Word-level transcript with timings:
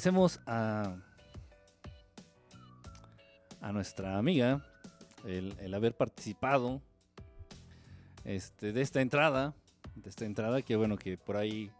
agradecemos 0.00 0.40
a, 0.46 0.96
a 3.60 3.72
nuestra 3.72 4.16
amiga 4.16 4.64
el, 5.26 5.74
haber 5.74 5.94
participado 5.94 6.80
este, 8.24 8.72
de 8.72 8.80
esta 8.80 9.02
entrada. 9.02 9.54
De 9.96 10.08
esta 10.08 10.24
entrada 10.24 10.62
que 10.62 10.76
bueno, 10.76 10.96
que 10.96 11.18
por 11.18 11.36
ahí 11.36 11.70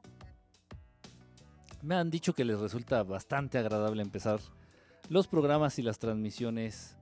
me 1.80 1.94
han 1.94 2.10
dicho 2.10 2.34
que 2.34 2.44
les 2.44 2.60
resulta 2.60 3.02
bastante 3.04 3.56
agradable 3.56 4.02
empezar 4.02 4.38
los 5.08 5.26
programas 5.26 5.78
y 5.78 5.82
las 5.82 5.98
transmisiones 5.98 6.98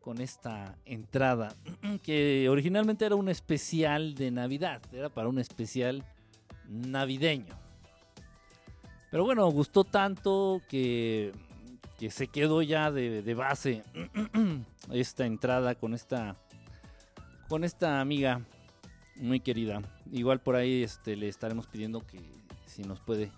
con 0.00 0.20
esta 0.20 0.76
entrada, 0.84 1.54
que 2.02 2.48
originalmente 2.48 3.06
era 3.06 3.14
un 3.14 3.28
especial 3.28 4.16
de 4.16 4.32
Navidad, 4.32 4.82
era 4.92 5.10
para 5.10 5.28
un 5.28 5.38
especial 5.38 6.04
navideño. 6.68 7.65
Pero 9.10 9.24
bueno, 9.24 9.48
gustó 9.50 9.84
tanto 9.84 10.60
que, 10.68 11.32
que 11.98 12.10
se 12.10 12.28
quedó 12.28 12.62
ya 12.62 12.90
de, 12.90 13.34
base 13.34 13.82
esta 14.92 15.26
entrada 15.26 15.74
con 15.74 15.94
esta, 15.94 16.36
con 17.48 17.64
esta 17.64 18.00
amiga 18.00 18.42
muy 19.16 19.40
querida. 19.40 19.82
Igual 20.12 20.40
por 20.40 20.56
ahí 20.56 20.82
este, 20.82 21.16
le 21.16 21.28
estaremos 21.28 21.66
pidiendo 21.66 22.06
que 22.06 22.20
si 22.66 22.82
nos 22.82 23.00
puede 23.00 23.30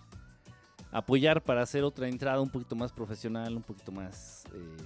apoyar 0.91 1.43
para 1.43 1.63
hacer 1.63 1.85
otra 1.85 2.09
entrada 2.09 2.41
un 2.41 2.51
poquito 2.51 2.75
más 2.75 2.93
profesional, 2.93 3.57
un 3.57 3.63
poquito 3.63 3.93
más... 3.93 4.45
Eh, 4.53 4.77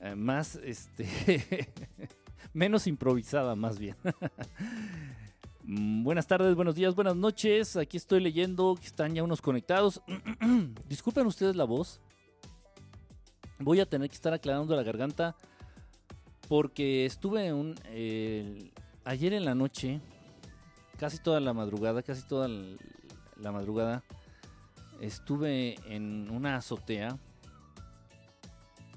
eh, 0.00 0.14
más, 0.14 0.56
este, 0.56 1.08
menos 2.52 2.86
improvisada 2.86 3.56
más 3.56 3.78
bien. 3.78 3.96
Mm, 5.68 6.04
buenas 6.04 6.28
tardes, 6.28 6.54
buenos 6.54 6.76
días, 6.76 6.94
buenas 6.94 7.16
noches. 7.16 7.76
Aquí 7.76 7.96
estoy 7.96 8.20
leyendo 8.20 8.76
que 8.78 8.86
están 8.86 9.16
ya 9.16 9.24
unos 9.24 9.42
conectados. 9.42 10.00
Disculpen 10.88 11.26
ustedes 11.26 11.56
la 11.56 11.64
voz. 11.64 12.00
Voy 13.58 13.80
a 13.80 13.86
tener 13.86 14.08
que 14.08 14.14
estar 14.14 14.32
aclarando 14.32 14.76
la 14.76 14.84
garganta 14.84 15.34
porque 16.48 17.04
estuve 17.04 17.52
un, 17.52 17.74
ayer 19.04 19.32
en 19.32 19.44
la 19.44 19.56
noche, 19.56 20.00
casi 20.98 21.18
toda 21.18 21.40
la 21.40 21.52
madrugada, 21.52 22.00
casi 22.04 22.24
toda 22.24 22.46
la 22.46 23.50
madrugada, 23.50 24.04
estuve 25.00 25.74
en 25.92 26.30
una 26.30 26.54
azotea 26.54 27.18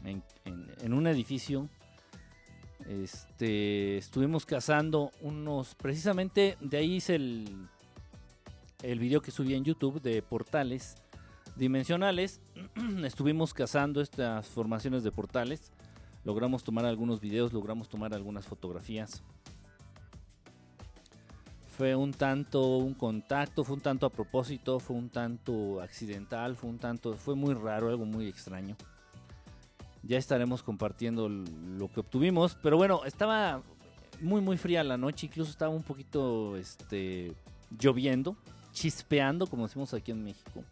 en, 0.04 0.94
un 0.94 1.08
edificio. 1.08 1.68
Este, 2.88 3.98
estuvimos 3.98 4.46
cazando 4.46 5.12
unos, 5.22 5.76
precisamente 5.76 6.58
de 6.60 6.78
ahí 6.78 6.96
hice 6.96 7.16
el, 7.16 7.68
el 8.82 9.00
video 9.00 9.22
que 9.22 9.32
subí 9.32 9.54
en 9.54 9.64
YouTube 9.64 10.02
de 10.02 10.22
portales 10.22 10.96
dimensionales. 11.56 12.42
Estuvimos 13.04 13.54
cazando 13.54 14.02
estas 14.02 14.48
formaciones 14.48 15.04
de 15.04 15.12
portales. 15.12 15.72
Logramos 16.24 16.64
tomar 16.64 16.86
algunos 16.86 17.20
videos, 17.20 17.54
logramos 17.54 17.90
tomar 17.90 18.14
algunas 18.14 18.46
fotografías. 18.46 19.24
Fue 21.78 21.96
un 21.96 22.12
tanto 22.12 22.78
un 22.78 22.94
contacto, 22.94 23.64
fue 23.64 23.76
un 23.76 23.82
tanto 23.82 24.06
a 24.06 24.10
propósito, 24.10 24.80
fue 24.80 24.98
un 24.98 25.10
tanto 25.10 25.82
accidental, 25.82 26.58
fue 26.58 26.70
un 26.70 26.78
tanto, 26.78 27.16
fue 27.16 27.36
muy 27.36 27.54
raro, 27.54 27.88
algo 27.88 28.06
muy 28.06 28.28
extraño. 28.28 28.76
Ya 30.04 30.18
estaremos 30.18 30.64
compartiendo 30.64 31.30
lo 31.30 31.88
que 31.92 32.00
obtuvimos. 32.00 32.56
Pero 32.62 32.78
bueno, 32.78 33.04
estaba 33.06 33.62
muy 34.22 34.42
muy 34.42 34.58
fría 34.58 34.84
la 34.84 34.98
noche, 34.98 35.28
incluso 35.28 35.52
estaba 35.52 35.74
un 35.74 35.84
poquito 35.84 36.58
este 36.58 37.34
lloviendo, 37.80 38.36
chispeando, 38.74 39.48
como 39.48 39.68
decimos 39.68 39.94
aquí 39.94 40.12
en 40.12 40.24
México. 40.24 40.64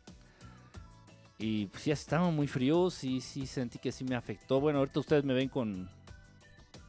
Y 1.39 1.67
pues 1.67 1.85
ya 1.85 1.93
estaba 1.93 2.31
muy 2.31 2.47
frío, 2.47 2.89
sí, 2.89 3.21
sí 3.21 3.45
sentí 3.45 3.77
que 3.77 3.91
sí 3.91 4.03
me 4.03 4.15
afectó. 4.15 4.59
Bueno, 4.59 4.79
ahorita 4.79 4.99
ustedes 4.99 5.23
me 5.23 5.33
ven 5.33 5.49
con 5.49 5.89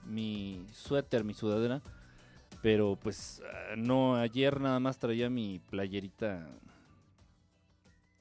mi 0.07 0.65
suéter, 0.73 1.23
mi 1.25 1.35
sudadera. 1.35 1.83
Pero 2.63 2.97
pues 2.97 3.43
no, 3.77 4.17
ayer 4.17 4.61
nada 4.61 4.81
más 4.81 4.99
traía 4.99 5.29
mi 5.29 5.61
playerita. 5.71 6.49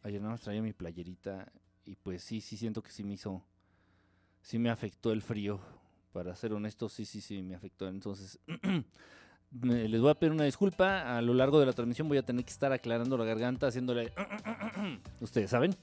Ayer 0.03 0.21
nada 0.21 0.33
más 0.33 0.41
traía 0.41 0.61
mi 0.61 0.73
playerita. 0.73 1.51
Y 1.85 1.95
pues 1.95 2.23
sí, 2.23 2.41
sí 2.41 2.57
siento 2.57 2.83
que 2.83 2.91
sí 2.91 3.03
me 3.03 3.13
hizo 3.13 3.41
sí 4.47 4.59
me 4.59 4.69
afectó 4.69 5.11
el 5.11 5.21
frío. 5.21 5.59
Para 6.13 6.33
ser 6.35 6.53
honesto, 6.53 6.87
sí, 6.87 7.05
sí, 7.05 7.19
sí, 7.19 7.41
me 7.41 7.53
afectó. 7.53 7.89
Entonces, 7.89 8.39
les 9.51 10.01
voy 10.01 10.09
a 10.09 10.15
pedir 10.15 10.31
una 10.31 10.45
disculpa. 10.45 11.17
A 11.17 11.21
lo 11.21 11.33
largo 11.33 11.59
de 11.59 11.65
la 11.65 11.73
transmisión 11.73 12.07
voy 12.07 12.17
a 12.17 12.23
tener 12.23 12.45
que 12.45 12.51
estar 12.51 12.71
aclarando 12.71 13.17
la 13.17 13.25
garganta, 13.25 13.67
haciéndole... 13.67 14.13
Ustedes 15.19 15.49
saben. 15.49 15.75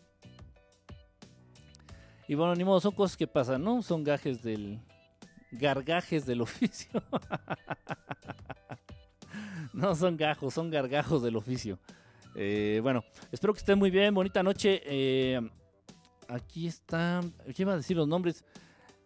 Y 2.26 2.34
bueno, 2.36 2.54
ni 2.54 2.64
modo, 2.64 2.80
son 2.80 2.92
cosas 2.92 3.18
que 3.18 3.26
pasan, 3.26 3.62
¿no? 3.62 3.82
Son 3.82 4.02
gajes 4.02 4.42
del... 4.42 4.80
Gargajes 5.52 6.24
del 6.24 6.40
oficio. 6.40 7.02
no 9.74 9.94
son 9.94 10.16
gajos, 10.16 10.54
son 10.54 10.70
gargajos 10.70 11.22
del 11.22 11.36
oficio. 11.36 11.78
Eh, 12.34 12.80
bueno, 12.82 13.04
espero 13.30 13.52
que 13.52 13.58
estén 13.58 13.78
muy 13.78 13.90
bien. 13.90 14.14
Bonita 14.14 14.42
noche. 14.42 14.80
Eh, 14.86 15.38
aquí 16.28 16.66
está, 16.66 17.20
¿qué 17.54 17.62
iba 17.62 17.72
a 17.72 17.76
decir 17.76 17.96
los 17.96 18.08
nombres? 18.08 18.44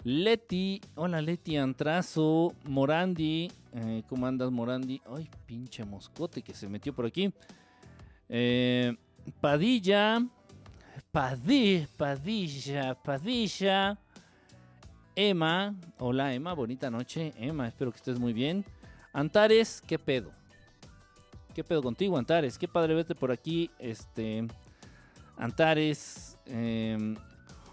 Leti, 0.05 0.81
hola 0.95 1.21
Leti 1.21 1.57
Antrazo, 1.57 2.55
Morandi, 2.65 3.51
eh, 3.73 4.03
¿cómo 4.09 4.27
andas 4.27 4.51
Morandi? 4.51 5.03
Ay, 5.07 5.29
pinche 5.47 5.85
moscote 5.85 6.43
que 6.43 6.55
se 6.55 6.69
metió 6.69 6.95
por 6.95 7.07
aquí. 7.07 7.33
Eh, 8.29 8.97
Padilla, 9.41 10.25
Padilla, 11.11 11.89
Padilla, 11.97 12.95
Padilla. 12.95 13.99
Emma, 15.17 15.75
hola 15.99 16.33
Emma, 16.33 16.53
bonita 16.53 16.91
noche. 16.91 17.33
Emma, 17.37 17.67
espero 17.67 17.91
que 17.91 17.97
estés 17.97 18.21
muy 18.21 18.33
bien. 18.33 18.65
Antares, 19.13 19.83
¿qué 19.85 19.99
pedo? 19.99 20.31
¿Qué 21.55 21.65
pedo 21.65 21.83
contigo, 21.83 22.17
Antares? 22.17 22.57
Qué 22.57 22.69
padre 22.69 22.95
verte 22.95 23.17
por 23.17 23.33
aquí. 23.33 23.69
Este, 23.81 24.47
Antares, 25.39 26.29
Em, 26.51 27.15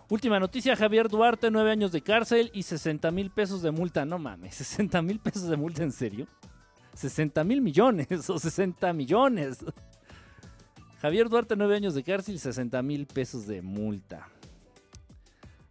última 0.10 0.40
noticia, 0.40 0.76
Javier 0.76 1.08
Duarte, 1.08 1.50
nueve 1.50 1.72
años 1.72 1.92
de 1.92 2.02
cárcel 2.02 2.52
y 2.54 2.64
60 2.64 3.10
mil 3.12 3.32
pesos 3.32 3.62
de 3.62 3.72
multa. 3.72 4.06
No 4.06 4.20
mames, 4.20 4.56
60 4.56 5.02
mil 5.02 5.20
pesos 5.20 5.50
de 5.50 5.58
multa, 5.58 5.84
¿en 5.84 5.92
serio? 5.92 6.28
60 6.94 7.44
mil 7.44 7.62
millones 7.62 8.08
o 8.30 8.38
60 8.38 8.92
millones. 8.94 9.66
Javier 11.02 11.30
Duarte, 11.30 11.56
nueve 11.56 11.76
años 11.76 11.94
de 11.94 12.04
cárcel 12.04 12.36
y 12.36 12.40
60 12.40 12.82
mil 12.82 13.06
pesos 13.06 13.48
de 13.48 13.62
multa. 13.62 14.28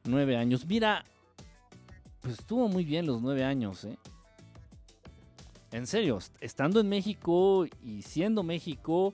Nueve 0.05 0.37
años. 0.37 0.67
Mira, 0.67 1.05
pues 2.21 2.39
estuvo 2.39 2.69
muy 2.69 2.85
bien 2.85 3.07
los 3.07 3.21
nueve 3.21 3.45
años, 3.45 3.85
¿eh? 3.85 3.99
En 5.73 5.87
serio, 5.89 6.19
estando 6.41 6.79
en 6.79 6.89
México 6.89 7.67
y 7.83 8.03
siendo 8.03 8.45
México, 8.45 9.13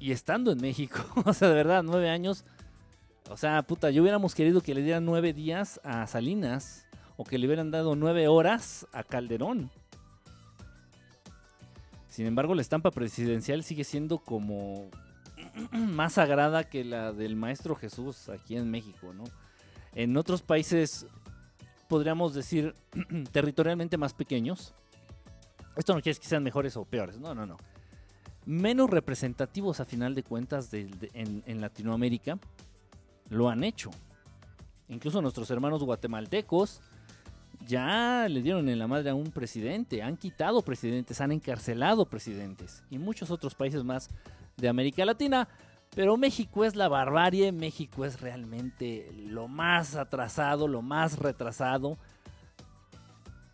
y 0.00 0.12
estando 0.12 0.52
en 0.52 0.60
México, 0.60 1.00
o 1.24 1.32
sea, 1.32 1.48
de 1.48 1.54
verdad, 1.54 1.82
nueve 1.82 2.10
años. 2.10 2.44
O 3.30 3.36
sea, 3.36 3.62
puta, 3.62 3.90
yo 3.90 4.02
hubiéramos 4.02 4.34
querido 4.34 4.60
que 4.62 4.74
le 4.74 4.82
dieran 4.82 5.04
nueve 5.04 5.32
días 5.32 5.80
a 5.84 6.06
Salinas 6.06 6.86
o 7.16 7.24
que 7.24 7.36
le 7.36 7.46
hubieran 7.46 7.70
dado 7.70 7.94
nueve 7.94 8.28
horas 8.28 8.86
a 8.92 9.02
Calderón. 9.02 9.70
Sin 12.08 12.26
embargo, 12.26 12.54
la 12.54 12.62
estampa 12.62 12.90
presidencial 12.90 13.62
sigue 13.64 13.84
siendo 13.84 14.18
como 14.18 14.88
más 15.72 16.14
sagrada 16.14 16.64
que 16.64 16.84
la 16.84 17.12
del 17.12 17.36
Maestro 17.36 17.74
Jesús 17.74 18.28
aquí 18.28 18.56
en 18.56 18.70
México, 18.70 19.12
¿no? 19.12 19.24
En 19.94 20.16
otros 20.16 20.42
países, 20.42 21.06
podríamos 21.88 22.34
decir, 22.34 22.74
territorialmente 23.32 23.98
más 23.98 24.14
pequeños. 24.14 24.74
Esto 25.76 25.92
no 25.92 26.00
quiere 26.00 26.10
decir 26.10 26.22
que 26.22 26.28
sean 26.28 26.42
mejores 26.42 26.76
o 26.76 26.84
peores, 26.84 27.18
no, 27.18 27.34
no, 27.34 27.46
no 27.46 27.58
menos 28.48 28.88
representativos 28.88 29.78
a 29.78 29.84
final 29.84 30.14
de 30.14 30.22
cuentas 30.22 30.70
en, 30.72 31.60
Latinoamérica 31.60 32.38
lo 33.28 33.50
han 33.50 33.62
hecho. 33.62 33.90
Incluso 34.88 35.20
nuestros 35.20 35.50
hermanos 35.50 35.84
guatemaltecos 35.84 36.80
ya 37.66 38.26
le 38.26 38.40
dieron 38.40 38.70
en 38.70 38.78
la 38.78 38.86
madre 38.86 39.10
a 39.10 39.14
un 39.14 39.32
presidente, 39.32 40.02
han 40.02 40.16
quitado 40.16 40.62
presidentes, 40.62 41.20
han 41.20 41.32
encarcelado 41.32 42.06
presidentes 42.06 42.82
y 42.88 42.96
muchos 42.96 43.30
otros 43.30 43.54
países 43.54 43.84
más 43.84 44.08
de 44.56 44.68
América 44.70 45.04
Latina. 45.04 45.46
Pero 45.94 46.16
México 46.16 46.64
es 46.64 46.74
la 46.74 46.88
barbarie, 46.88 47.52
México 47.52 48.06
es 48.06 48.18
realmente 48.20 49.10
lo 49.26 49.46
más 49.48 49.94
atrasado, 49.94 50.68
lo 50.68 50.80
más 50.80 51.18
retrasado. 51.18 51.98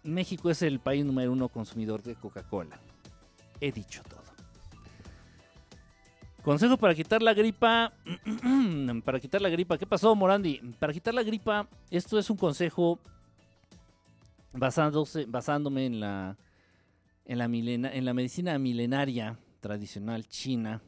México 0.04 0.50
es 0.50 0.62
el 0.62 0.78
país 0.78 1.04
número 1.04 1.32
uno 1.32 1.48
consumidor 1.48 2.02
de 2.04 2.14
Coca-Cola. 2.14 2.78
He 3.60 3.72
dicho 3.72 4.02
todo. 4.08 4.23
Consejo 6.44 6.76
para 6.76 6.94
quitar 6.94 7.22
la 7.22 7.32
gripa. 7.32 7.94
para 9.04 9.18
quitar 9.18 9.40
la 9.40 9.48
gripa. 9.48 9.78
¿Qué 9.78 9.86
pasó, 9.86 10.14
Morandi? 10.14 10.60
Para 10.78 10.92
quitar 10.92 11.14
la 11.14 11.22
gripa, 11.22 11.66
esto 11.90 12.18
es 12.18 12.28
un 12.28 12.36
consejo 12.36 13.00
basándose, 14.52 15.24
basándome 15.24 15.86
en 15.86 16.00
la, 16.00 16.36
en 17.24 17.38
la, 17.38 17.46
en 17.46 18.04
la 18.04 18.12
medicina 18.12 18.58
milenaria 18.58 19.38
tradicional 19.60 20.28
china. 20.28 20.82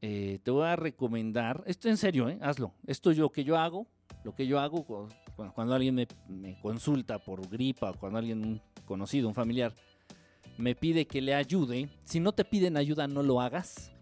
eh, 0.00 0.38
te 0.42 0.50
voy 0.50 0.64
a 0.64 0.76
recomendar, 0.76 1.62
esto 1.66 1.90
en 1.90 1.98
serio, 1.98 2.30
¿eh? 2.30 2.38
hazlo. 2.40 2.72
Esto 2.86 3.12
yo 3.12 3.28
que 3.28 3.44
yo 3.44 3.58
hago, 3.58 3.86
lo 4.24 4.34
que 4.34 4.46
yo 4.46 4.58
hago 4.58 4.86
cuando, 5.54 5.74
alguien 5.74 6.06
me, 6.28 6.58
consulta 6.62 7.18
por 7.18 7.46
gripa, 7.46 7.92
cuando 7.92 8.18
alguien 8.18 8.42
un 8.42 8.62
conocido, 8.86 9.28
un 9.28 9.34
familiar, 9.34 9.74
me 10.56 10.74
pide 10.74 11.06
que 11.06 11.20
le 11.20 11.34
ayude. 11.34 11.90
Si 12.04 12.20
no 12.20 12.32
te 12.32 12.46
piden 12.46 12.78
ayuda, 12.78 13.06
no 13.06 13.22
lo 13.22 13.42
hagas. 13.42 13.92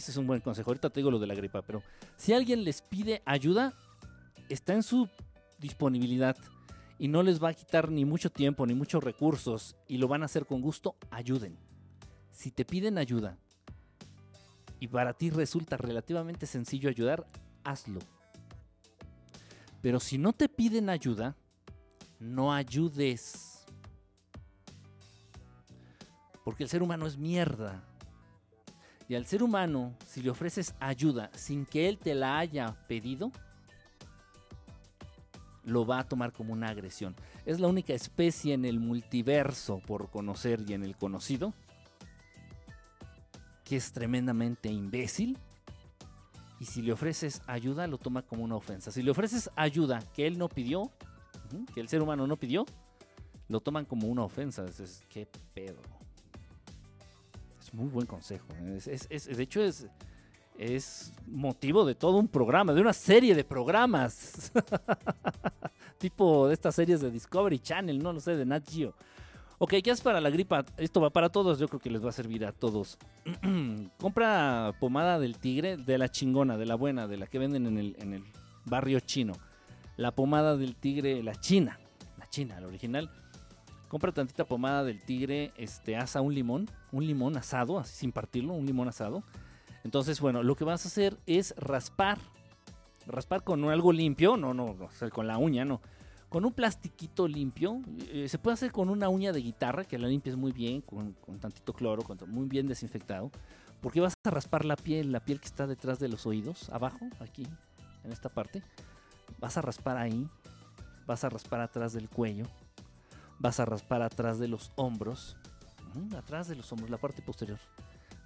Ese 0.00 0.12
es 0.12 0.16
un 0.16 0.26
buen 0.26 0.40
consejo. 0.40 0.70
Ahorita 0.70 0.88
te 0.88 1.00
digo 1.00 1.10
lo 1.10 1.18
de 1.18 1.26
la 1.26 1.34
gripa, 1.34 1.60
pero 1.60 1.82
si 2.16 2.32
alguien 2.32 2.64
les 2.64 2.80
pide 2.80 3.20
ayuda, 3.26 3.74
está 4.48 4.72
en 4.72 4.82
su 4.82 5.10
disponibilidad 5.58 6.38
y 6.98 7.08
no 7.08 7.22
les 7.22 7.42
va 7.42 7.50
a 7.50 7.54
quitar 7.54 7.90
ni 7.90 8.06
mucho 8.06 8.30
tiempo 8.30 8.64
ni 8.64 8.72
muchos 8.72 9.04
recursos 9.04 9.76
y 9.86 9.98
lo 9.98 10.08
van 10.08 10.22
a 10.22 10.24
hacer 10.24 10.46
con 10.46 10.62
gusto, 10.62 10.96
ayuden. 11.10 11.58
Si 12.30 12.50
te 12.50 12.64
piden 12.64 12.96
ayuda 12.96 13.36
y 14.78 14.88
para 14.88 15.12
ti 15.12 15.28
resulta 15.28 15.76
relativamente 15.76 16.46
sencillo 16.46 16.88
ayudar, 16.88 17.26
hazlo. 17.62 18.00
Pero 19.82 20.00
si 20.00 20.16
no 20.16 20.32
te 20.32 20.48
piden 20.48 20.88
ayuda, 20.88 21.36
no 22.18 22.54
ayudes. 22.54 23.66
Porque 26.42 26.62
el 26.62 26.70
ser 26.70 26.82
humano 26.82 27.06
es 27.06 27.18
mierda. 27.18 27.84
Y 29.10 29.16
al 29.16 29.26
ser 29.26 29.42
humano, 29.42 29.96
si 30.06 30.22
le 30.22 30.30
ofreces 30.30 30.72
ayuda 30.78 31.32
sin 31.34 31.66
que 31.66 31.88
él 31.88 31.98
te 31.98 32.14
la 32.14 32.38
haya 32.38 32.76
pedido, 32.86 33.32
lo 35.64 35.84
va 35.84 35.98
a 35.98 36.04
tomar 36.08 36.32
como 36.32 36.52
una 36.52 36.68
agresión. 36.68 37.16
Es 37.44 37.58
la 37.58 37.66
única 37.66 37.92
especie 37.92 38.54
en 38.54 38.64
el 38.64 38.78
multiverso 38.78 39.80
por 39.80 40.10
conocer 40.10 40.62
y 40.64 40.74
en 40.74 40.84
el 40.84 40.96
conocido 40.96 41.52
que 43.64 43.74
es 43.74 43.90
tremendamente 43.90 44.68
imbécil. 44.68 45.36
Y 46.60 46.66
si 46.66 46.80
le 46.80 46.92
ofreces 46.92 47.42
ayuda, 47.48 47.88
lo 47.88 47.98
toma 47.98 48.22
como 48.22 48.44
una 48.44 48.54
ofensa. 48.54 48.92
Si 48.92 49.02
le 49.02 49.10
ofreces 49.10 49.50
ayuda 49.56 49.98
que 50.14 50.28
él 50.28 50.38
no 50.38 50.48
pidió, 50.48 50.88
que 51.74 51.80
el 51.80 51.88
ser 51.88 52.00
humano 52.00 52.28
no 52.28 52.36
pidió, 52.36 52.64
lo 53.48 53.58
toman 53.58 53.86
como 53.86 54.06
una 54.06 54.22
ofensa. 54.22 54.64
Es, 54.66 55.04
¿Qué 55.08 55.26
pedo? 55.52 55.99
Muy 57.72 57.88
buen 57.88 58.06
consejo. 58.06 58.46
¿eh? 58.54 58.80
de 58.80 59.42
hecho, 59.42 59.62
es, 59.62 59.86
es 60.58 61.12
motivo 61.26 61.84
de 61.84 61.94
todo 61.94 62.18
un 62.18 62.28
programa, 62.28 62.72
de 62.72 62.80
una 62.80 62.92
serie 62.92 63.34
de 63.34 63.44
programas. 63.44 64.52
tipo 65.98 66.48
de 66.48 66.54
estas 66.54 66.74
series 66.74 67.00
de 67.00 67.10
Discovery 67.10 67.58
Channel, 67.58 68.02
no 68.02 68.12
lo 68.12 68.20
sé, 68.20 68.36
de 68.36 68.44
Nat 68.44 68.68
Geo. 68.68 68.94
Ok, 69.58 69.74
¿qué 69.84 69.90
es 69.90 70.00
para 70.00 70.20
la 70.20 70.30
gripa? 70.30 70.64
Esto 70.78 71.02
va 71.02 71.10
para 71.10 71.28
todos, 71.28 71.58
yo 71.58 71.68
creo 71.68 71.80
que 71.80 71.90
les 71.90 72.02
va 72.02 72.08
a 72.08 72.12
servir 72.12 72.46
a 72.46 72.52
todos. 72.52 72.98
Compra 73.98 74.72
pomada 74.80 75.18
del 75.18 75.38
tigre, 75.38 75.76
de 75.76 75.98
la 75.98 76.10
chingona, 76.10 76.56
de 76.56 76.64
la 76.64 76.74
buena, 76.74 77.06
de 77.06 77.18
la 77.18 77.26
que 77.26 77.38
venden 77.38 77.66
en 77.66 77.78
el, 77.78 77.96
en 77.98 78.14
el 78.14 78.24
barrio 78.64 79.00
chino. 79.00 79.34
La 79.98 80.12
pomada 80.12 80.56
del 80.56 80.76
tigre, 80.76 81.22
la 81.22 81.34
china, 81.36 81.78
la 82.18 82.26
china, 82.30 82.58
la 82.58 82.66
original 82.66 83.10
compra 83.90 84.12
tantita 84.12 84.44
pomada 84.44 84.84
del 84.84 85.02
tigre, 85.02 85.52
este, 85.56 85.96
asa 85.96 86.20
un 86.20 86.32
limón, 86.32 86.70
un 86.92 87.04
limón 87.04 87.36
asado, 87.36 87.76
así 87.76 87.96
sin 87.96 88.12
partirlo, 88.12 88.54
un 88.54 88.64
limón 88.64 88.86
asado. 88.86 89.24
Entonces, 89.82 90.20
bueno, 90.20 90.44
lo 90.44 90.54
que 90.54 90.62
vas 90.62 90.84
a 90.84 90.88
hacer 90.88 91.18
es 91.26 91.54
raspar, 91.56 92.18
raspar 93.08 93.42
con 93.42 93.64
algo 93.64 93.92
limpio, 93.92 94.36
no, 94.36 94.54
no, 94.54 94.76
con 95.12 95.26
la 95.26 95.38
uña, 95.38 95.64
no, 95.64 95.80
con 96.28 96.44
un 96.44 96.52
plastiquito 96.52 97.26
limpio. 97.26 97.80
Eh, 98.12 98.28
se 98.28 98.38
puede 98.38 98.54
hacer 98.54 98.70
con 98.70 98.90
una 98.90 99.08
uña 99.08 99.32
de 99.32 99.40
guitarra, 99.40 99.84
que 99.84 99.98
la 99.98 100.06
limpies 100.06 100.36
muy 100.36 100.52
bien, 100.52 100.82
con, 100.82 101.16
tantito 101.40 101.72
cloro, 101.72 102.04
muy 102.28 102.46
bien 102.46 102.68
desinfectado, 102.68 103.32
porque 103.80 104.00
vas 104.00 104.14
a 104.24 104.30
raspar 104.30 104.64
la 104.64 104.76
piel, 104.76 105.10
la 105.10 105.18
piel 105.18 105.40
que 105.40 105.46
está 105.46 105.66
detrás 105.66 105.98
de 105.98 106.06
los 106.06 106.26
oídos, 106.26 106.70
abajo, 106.70 107.08
aquí, 107.18 107.44
en 108.04 108.12
esta 108.12 108.28
parte. 108.28 108.62
Vas 109.40 109.56
a 109.56 109.62
raspar 109.62 109.96
ahí, 109.96 110.28
vas 111.06 111.24
a 111.24 111.28
raspar 111.28 111.60
atrás 111.60 111.92
del 111.92 112.08
cuello, 112.08 112.46
vas 113.40 113.58
a 113.58 113.64
raspar 113.64 114.02
atrás 114.02 114.38
de 114.38 114.46
los 114.46 114.70
hombros, 114.76 115.36
atrás 116.16 116.46
de 116.46 116.54
los 116.54 116.70
hombros, 116.70 116.90
la 116.90 116.98
parte 116.98 117.22
posterior 117.22 117.58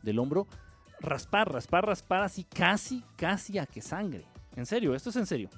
del 0.03 0.19
hombro, 0.19 0.47
raspar, 1.01 1.51
raspar, 1.51 1.87
raspar 1.87 2.23
así 2.23 2.45
casi, 2.45 3.03
casi 3.17 3.59
a 3.59 3.65
que 3.65 3.81
sangre. 3.81 4.27
En 4.57 4.67
serio, 4.67 4.95
esto 4.95 5.11
es 5.11 5.17
en 5.17 5.27
serio. 5.27 5.49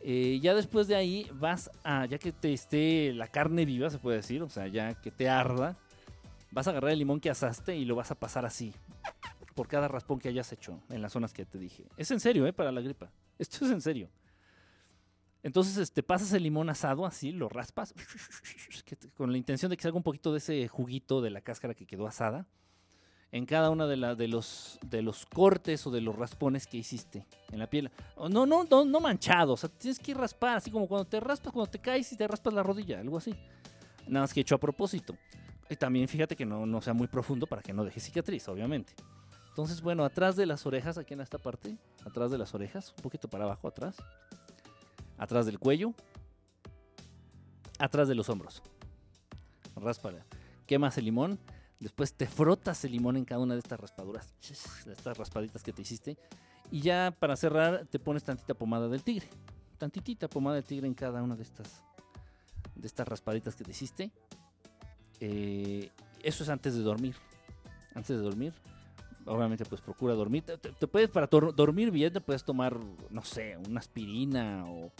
Eh, 0.00 0.38
ya 0.40 0.54
después 0.54 0.86
de 0.86 0.94
ahí 0.94 1.28
vas 1.34 1.70
a, 1.82 2.06
ya 2.06 2.18
que 2.18 2.32
te 2.32 2.52
esté 2.52 3.12
la 3.12 3.26
carne 3.26 3.64
viva, 3.64 3.90
se 3.90 3.98
puede 3.98 4.18
decir, 4.18 4.42
o 4.42 4.48
sea, 4.48 4.68
ya 4.68 4.94
que 4.94 5.10
te 5.10 5.28
arda, 5.28 5.76
vas 6.52 6.68
a 6.68 6.70
agarrar 6.70 6.92
el 6.92 7.00
limón 7.00 7.20
que 7.20 7.28
asaste 7.28 7.76
y 7.76 7.84
lo 7.84 7.96
vas 7.96 8.12
a 8.12 8.14
pasar 8.14 8.46
así, 8.46 8.72
por 9.54 9.66
cada 9.66 9.88
raspón 9.88 10.20
que 10.20 10.28
hayas 10.28 10.52
hecho 10.52 10.80
en 10.90 11.02
las 11.02 11.12
zonas 11.12 11.32
que 11.32 11.44
te 11.44 11.58
dije. 11.58 11.84
Es 11.96 12.10
en 12.12 12.20
serio, 12.20 12.46
¿eh? 12.46 12.52
Para 12.52 12.70
la 12.70 12.80
gripa. 12.80 13.10
Esto 13.38 13.64
es 13.64 13.72
en 13.72 13.80
serio. 13.80 14.08
Entonces, 15.46 15.76
este, 15.76 16.02
pasas 16.02 16.32
el 16.32 16.42
limón 16.42 16.68
asado 16.70 17.06
así, 17.06 17.30
lo 17.30 17.48
raspas, 17.48 17.94
con 19.16 19.30
la 19.30 19.38
intención 19.38 19.70
de 19.70 19.76
que 19.76 19.84
salga 19.84 19.96
un 19.96 20.02
poquito 20.02 20.32
de 20.32 20.38
ese 20.38 20.66
juguito 20.66 21.22
de 21.22 21.30
la 21.30 21.40
cáscara 21.40 21.72
que 21.72 21.86
quedó 21.86 22.08
asada 22.08 22.48
en 23.30 23.46
cada 23.46 23.70
uno 23.70 23.86
de, 23.86 23.96
los, 24.26 24.80
cortes 25.32 25.86
o 25.86 25.92
de 25.92 26.00
los 26.00 26.16
raspones 26.16 26.66
que 26.66 26.78
hiciste 26.78 27.28
en 27.52 27.60
la 27.60 27.70
piel. 27.70 27.92
No, 28.28 28.44
no, 28.44 28.64
no, 28.64 28.84
no 28.84 28.98
manchado, 28.98 29.52
o 29.52 29.68
tienes 29.68 30.00
que 30.00 30.14
raspar, 30.14 30.56
así 30.56 30.72
como 30.72 30.88
cuando 30.88 31.04
te 31.04 31.20
raspas, 31.20 31.52
cuando 31.52 31.70
te 31.70 31.78
caes 31.78 32.12
y 32.12 32.16
te 32.16 32.26
raspas 32.26 32.52
la 32.52 32.64
rodilla, 32.64 32.98
algo 32.98 33.16
así. 33.16 33.32
Nada 34.08 34.24
más 34.24 34.34
que 34.34 34.40
hecho 34.40 34.56
a 34.56 34.58
propósito. 34.58 35.16
Y 35.70 35.76
también 35.76 36.08
fíjate 36.08 36.34
que 36.34 36.44
no, 36.44 36.66
no 36.66 36.82
sea 36.82 36.92
muy 36.92 37.06
profundo 37.06 37.46
para 37.46 37.62
que 37.62 37.72
no 37.72 37.84
deje 37.84 38.00
cicatriz, 38.00 38.48
obviamente. 38.48 38.94
Entonces, 39.50 39.80
bueno, 39.80 40.04
atrás 40.04 40.34
de 40.34 40.44
las 40.44 40.66
orejas, 40.66 40.98
aquí 40.98 41.14
en 41.14 41.20
esta 41.20 41.38
parte, 41.38 41.78
atrás 42.04 42.32
de 42.32 42.38
las 42.38 42.52
orejas, 42.52 42.92
un 42.96 43.02
poquito 43.04 43.28
para 43.28 43.44
abajo, 43.44 43.68
atrás 43.68 43.94
atrás 45.18 45.46
del 45.46 45.58
cuello, 45.58 45.94
atrás 47.78 48.08
de 48.08 48.14
los 48.14 48.28
hombros. 48.28 48.62
Ráspala. 49.76 50.24
Quemas 50.66 50.98
el 50.98 51.04
limón, 51.04 51.38
después 51.80 52.14
te 52.14 52.26
frotas 52.26 52.84
el 52.84 52.92
limón 52.92 53.16
en 53.16 53.24
cada 53.24 53.40
una 53.40 53.54
de 53.54 53.60
estas 53.60 53.78
raspaduras, 53.78 54.34
estas 54.86 55.16
raspaditas 55.16 55.62
que 55.62 55.72
te 55.72 55.82
hiciste, 55.82 56.16
y 56.70 56.80
ya 56.80 57.14
para 57.18 57.36
cerrar 57.36 57.86
te 57.86 57.98
pones 57.98 58.24
tantita 58.24 58.54
pomada 58.54 58.88
del 58.88 59.02
tigre, 59.02 59.28
tantitita 59.78 60.28
pomada 60.28 60.56
del 60.56 60.64
tigre 60.64 60.86
en 60.86 60.94
cada 60.94 61.22
una 61.22 61.36
de 61.36 61.42
estas, 61.42 61.82
de 62.74 62.86
estas 62.86 63.06
raspaditas 63.06 63.54
que 63.54 63.64
te 63.64 63.70
hiciste. 63.70 64.10
Eh, 65.20 65.90
eso 66.22 66.42
es 66.42 66.48
antes 66.48 66.74
de 66.74 66.82
dormir. 66.82 67.14
Antes 67.94 68.16
de 68.16 68.22
dormir, 68.22 68.52
obviamente 69.26 69.64
pues 69.64 69.80
procura 69.80 70.14
dormir. 70.14 70.44
Te, 70.44 70.86
puedes, 70.86 71.10
para 71.10 71.26
dormir 71.26 71.90
bien, 71.90 72.12
te 72.12 72.20
puedes 72.20 72.44
tomar, 72.44 72.78
no 73.10 73.22
sé, 73.22 73.58
una 73.68 73.80
aspirina 73.80 74.64
o 74.68 74.90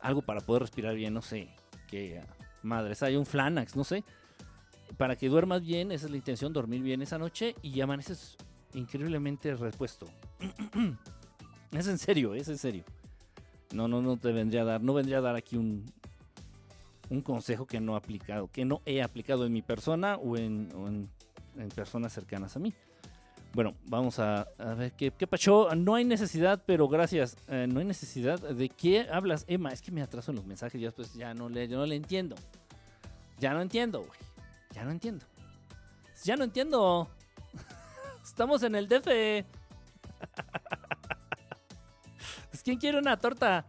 algo 0.00 0.22
para 0.22 0.40
poder 0.40 0.62
respirar 0.62 0.94
bien, 0.94 1.14
no 1.14 1.22
sé, 1.22 1.48
que 1.88 2.22
madres, 2.62 3.02
hay 3.02 3.16
un 3.16 3.26
Flanax, 3.26 3.76
no 3.76 3.84
sé. 3.84 4.04
Para 4.96 5.16
que 5.16 5.28
duermas 5.28 5.62
bien, 5.62 5.90
esa 5.92 6.06
es 6.06 6.10
la 6.10 6.16
intención, 6.16 6.52
dormir 6.52 6.82
bien 6.82 7.02
esa 7.02 7.18
noche 7.18 7.56
y 7.62 7.80
amaneces 7.80 8.36
increíblemente 8.74 9.54
repuesto. 9.54 10.06
es 11.72 11.88
en 11.88 11.98
serio, 11.98 12.34
es 12.34 12.48
en 12.48 12.58
serio. 12.58 12.84
No, 13.72 13.88
no, 13.88 14.00
no 14.02 14.16
te 14.16 14.30
vendría 14.30 14.62
a 14.62 14.64
dar, 14.64 14.82
no 14.82 14.94
vendría 14.94 15.18
a 15.18 15.22
dar 15.22 15.34
aquí 15.34 15.56
un, 15.56 15.84
un 17.08 17.22
consejo 17.22 17.66
que 17.66 17.80
no 17.80 17.94
he 17.94 17.96
aplicado, 17.96 18.48
que 18.48 18.64
no 18.64 18.82
he 18.86 19.02
aplicado 19.02 19.46
en 19.46 19.52
mi 19.52 19.62
persona 19.62 20.16
o 20.16 20.36
en 20.36 21.08
personas 21.74 22.12
cercanas 22.12 22.56
a 22.56 22.60
mí. 22.60 22.72
Bueno, 23.54 23.76
vamos 23.84 24.18
a, 24.18 24.48
ver 24.76 24.92
qué, 24.92 25.12
qué 25.12 25.28
pasó. 25.28 25.72
No 25.76 25.94
hay 25.94 26.04
necesidad, 26.04 26.60
pero 26.66 26.88
gracias. 26.88 27.36
Eh, 27.46 27.68
no 27.70 27.78
hay 27.78 27.86
necesidad. 27.86 28.40
¿De 28.40 28.68
qué 28.68 29.06
hablas, 29.08 29.44
Emma? 29.46 29.70
Es 29.70 29.80
que 29.80 29.92
me 29.92 30.02
atraso 30.02 30.32
en 30.32 30.36
los 30.36 30.44
mensajes. 30.44 30.80
Ya 30.80 30.88
después 30.88 31.14
ya 31.14 31.34
no 31.34 31.48
le, 31.48 31.68
no 31.68 31.86
le 31.86 31.94
entiendo. 31.94 32.34
Ya 33.38 33.54
no 33.54 33.60
entiendo, 33.60 34.00
güey. 34.00 34.18
Ya 34.72 34.84
no 34.84 34.90
entiendo. 34.90 35.24
Ya 36.24 36.36
no 36.36 36.42
entiendo. 36.42 37.08
Estamos 38.24 38.64
en 38.64 38.74
el 38.74 38.88
DF. 38.88 39.04
Pues, 42.50 42.62
¿Quién 42.64 42.78
quiere 42.78 42.98
una 42.98 43.16
torta? 43.16 43.66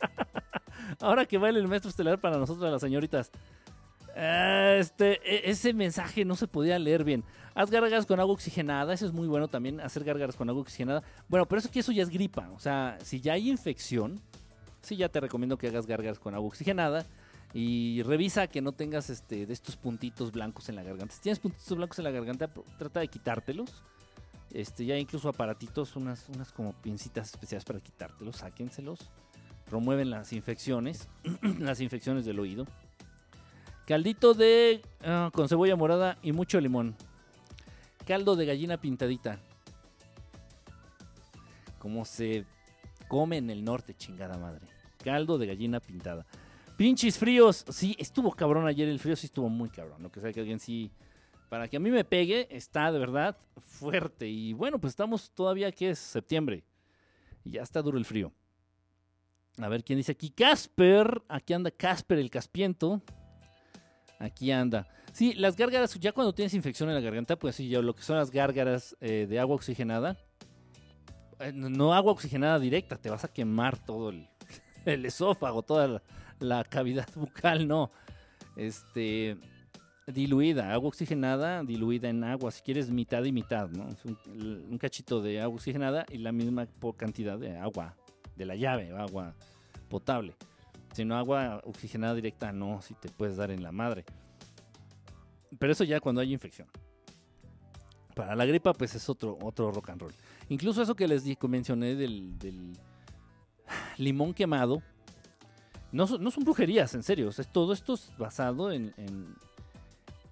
Ahora 1.00 1.24
que 1.24 1.38
baile 1.38 1.58
el 1.58 1.68
maestro 1.68 1.88
estelar 1.88 2.20
para 2.20 2.36
nosotros, 2.36 2.70
las 2.70 2.82
señoritas. 2.82 3.30
Eh, 4.14 4.76
este, 4.78 5.20
e, 5.24 5.50
ese 5.50 5.72
mensaje 5.72 6.26
no 6.26 6.36
se 6.36 6.46
podía 6.46 6.78
leer 6.78 7.02
bien. 7.02 7.24
Haz 7.54 7.70
gárgaras 7.70 8.04
con 8.04 8.18
agua 8.18 8.34
oxigenada, 8.34 8.92
eso 8.92 9.06
es 9.06 9.12
muy 9.12 9.28
bueno 9.28 9.46
también, 9.48 9.80
hacer 9.80 10.02
gárgaras 10.02 10.34
con 10.34 10.48
agua 10.48 10.62
oxigenada. 10.62 11.02
Bueno, 11.28 11.46
pero 11.46 11.60
eso 11.60 11.70
que 11.70 11.80
eso 11.80 11.92
ya 11.92 12.02
es 12.02 12.10
gripa, 12.10 12.50
o 12.50 12.58
sea, 12.58 12.98
si 13.02 13.20
ya 13.20 13.34
hay 13.34 13.48
infección, 13.48 14.20
sí 14.82 14.96
ya 14.96 15.08
te 15.08 15.20
recomiendo 15.20 15.56
que 15.56 15.68
hagas 15.68 15.86
gárgaras 15.86 16.18
con 16.18 16.34
agua 16.34 16.48
oxigenada 16.48 17.06
y 17.54 18.02
revisa 18.02 18.48
que 18.48 18.60
no 18.60 18.72
tengas 18.72 19.08
este 19.08 19.46
de 19.46 19.52
estos 19.52 19.76
puntitos 19.76 20.32
blancos 20.32 20.68
en 20.68 20.74
la 20.74 20.82
garganta. 20.82 21.14
Si 21.14 21.20
tienes 21.20 21.38
puntitos 21.38 21.76
blancos 21.76 21.98
en 22.00 22.04
la 22.04 22.10
garganta, 22.10 22.50
trata 22.78 23.00
de 23.00 23.08
quitártelos. 23.08 23.84
Este, 24.52 24.84
ya 24.84 24.96
incluso 24.96 25.28
aparatitos, 25.28 25.96
unas, 25.96 26.28
unas 26.28 26.52
como 26.52 26.72
pincitas 26.72 27.30
especiales 27.30 27.64
para 27.64 27.80
quitártelos, 27.80 28.36
sáquenselos. 28.36 28.98
Promueven 29.66 30.10
las 30.10 30.32
infecciones, 30.32 31.08
las 31.60 31.80
infecciones 31.80 32.24
del 32.24 32.40
oído. 32.40 32.66
Caldito 33.86 34.34
de 34.34 34.82
ah, 35.04 35.30
con 35.32 35.48
cebolla 35.48 35.76
morada 35.76 36.18
y 36.22 36.32
mucho 36.32 36.60
limón. 36.60 36.96
Caldo 38.04 38.36
de 38.36 38.46
gallina 38.46 38.76
pintadita. 38.80 39.38
Como 41.78 42.04
se 42.04 42.44
come 43.08 43.38
en 43.38 43.50
el 43.50 43.64
norte, 43.64 43.94
chingada 43.94 44.38
madre. 44.38 44.66
Caldo 45.02 45.38
de 45.38 45.46
gallina 45.46 45.80
pintada. 45.80 46.24
Pinches 46.76 47.18
fríos. 47.18 47.64
Sí, 47.68 47.94
estuvo 47.98 48.32
cabrón 48.32 48.66
ayer 48.66 48.88
el 48.88 48.98
frío, 48.98 49.16
sí 49.16 49.26
estuvo 49.26 49.48
muy 49.48 49.68
cabrón. 49.68 50.02
Lo 50.02 50.10
que 50.10 50.20
sea 50.20 50.32
que 50.32 50.40
alguien 50.40 50.60
sí. 50.60 50.90
Para 51.48 51.68
que 51.68 51.76
a 51.76 51.80
mí 51.80 51.90
me 51.90 52.04
pegue, 52.04 52.48
está 52.50 52.90
de 52.90 52.98
verdad 52.98 53.36
fuerte. 53.60 54.28
Y 54.28 54.54
bueno, 54.54 54.80
pues 54.80 54.92
estamos 54.92 55.30
todavía 55.30 55.70
que 55.72 55.90
es 55.90 55.98
septiembre. 55.98 56.64
Y 57.44 57.52
ya 57.52 57.62
está 57.62 57.82
duro 57.82 57.98
el 57.98 58.04
frío. 58.04 58.32
A 59.58 59.68
ver 59.68 59.84
quién 59.84 59.98
dice 59.98 60.12
aquí. 60.12 60.30
Casper. 60.30 61.22
Aquí 61.28 61.52
anda 61.52 61.70
Casper 61.70 62.18
el 62.18 62.30
Caspiento. 62.30 63.02
Aquí 64.18 64.50
anda. 64.50 64.88
Sí, 65.14 65.32
las 65.34 65.54
gárgaras, 65.54 65.94
ya 66.00 66.10
cuando 66.10 66.34
tienes 66.34 66.54
infección 66.54 66.88
en 66.88 66.96
la 66.96 67.00
garganta, 67.00 67.36
pues 67.36 67.54
sí, 67.54 67.68
ya 67.68 67.80
lo 67.80 67.94
que 67.94 68.02
son 68.02 68.16
las 68.16 68.32
gárgaras 68.32 68.96
eh, 69.00 69.28
de 69.30 69.38
agua 69.38 69.54
oxigenada. 69.54 70.18
eh, 71.38 71.52
no 71.54 71.94
agua 71.94 72.10
oxigenada 72.10 72.58
directa, 72.58 72.96
te 72.96 73.10
vas 73.10 73.22
a 73.22 73.28
quemar 73.28 73.78
todo 73.78 74.10
el, 74.10 74.26
esófago, 75.06 75.62
toda 75.62 76.02
la, 76.40 76.64
cavidad 76.64 77.06
bucal, 77.14 77.68
no. 77.68 77.92
Este, 78.56 79.36
diluida, 80.08 80.72
agua 80.72 80.88
oxigenada 80.88 81.62
diluida 81.62 82.08
en 82.08 82.24
agua, 82.24 82.50
si 82.50 82.62
quieres 82.62 82.90
mitad 82.90 83.22
y 83.22 83.30
mitad, 83.30 83.68
¿no? 83.68 83.86
Un, 84.02 84.66
un 84.68 84.78
cachito 84.78 85.22
de 85.22 85.40
agua 85.40 85.54
oxigenada 85.54 86.06
y 86.10 86.18
la 86.18 86.32
misma 86.32 86.66
cantidad 86.96 87.38
de 87.38 87.56
agua, 87.56 87.94
de 88.34 88.46
la 88.46 88.56
llave, 88.56 88.90
agua 88.90 89.32
potable. 89.88 90.34
Si 90.92 91.04
no 91.04 91.16
agua 91.16 91.62
oxigenada 91.64 92.16
directa, 92.16 92.50
no, 92.50 92.82
si 92.82 92.94
te 92.94 93.08
puedes 93.10 93.36
dar 93.36 93.52
en 93.52 93.62
la 93.62 93.70
madre. 93.70 94.04
Pero 95.58 95.72
eso 95.72 95.84
ya 95.84 96.00
cuando 96.00 96.20
hay 96.20 96.32
infección. 96.32 96.68
Para 98.14 98.36
la 98.36 98.46
gripa, 98.46 98.72
pues 98.72 98.94
es 98.94 99.08
otro, 99.08 99.38
otro 99.42 99.72
rock 99.72 99.90
and 99.90 100.00
roll. 100.02 100.14
Incluso 100.48 100.82
eso 100.82 100.94
que 100.94 101.08
les 101.08 101.24
mencioné 101.48 101.94
del, 101.94 102.38
limón 103.96 104.34
quemado. 104.34 104.82
No, 105.90 106.06
son- 106.06 106.22
no 106.22 106.30
son 106.30 106.44
brujerías, 106.44 106.94
en 106.94 107.02
serio. 107.02 107.28
o 107.28 107.32
todo 107.44 107.72
esto 107.72 107.94
es 107.94 108.12
basado 108.18 108.72
en, 108.72 108.92
en, 108.96 109.34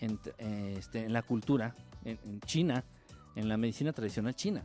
en, 0.01 0.21
eh, 0.39 0.77
este, 0.79 1.05
en 1.05 1.13
la 1.13 1.23
cultura, 1.23 1.75
en 2.05 2.41
China, 2.43 2.85
en 3.37 3.49
la 3.49 3.57
medicina 3.57 3.93
tradicional 3.93 4.35
china. 4.35 4.65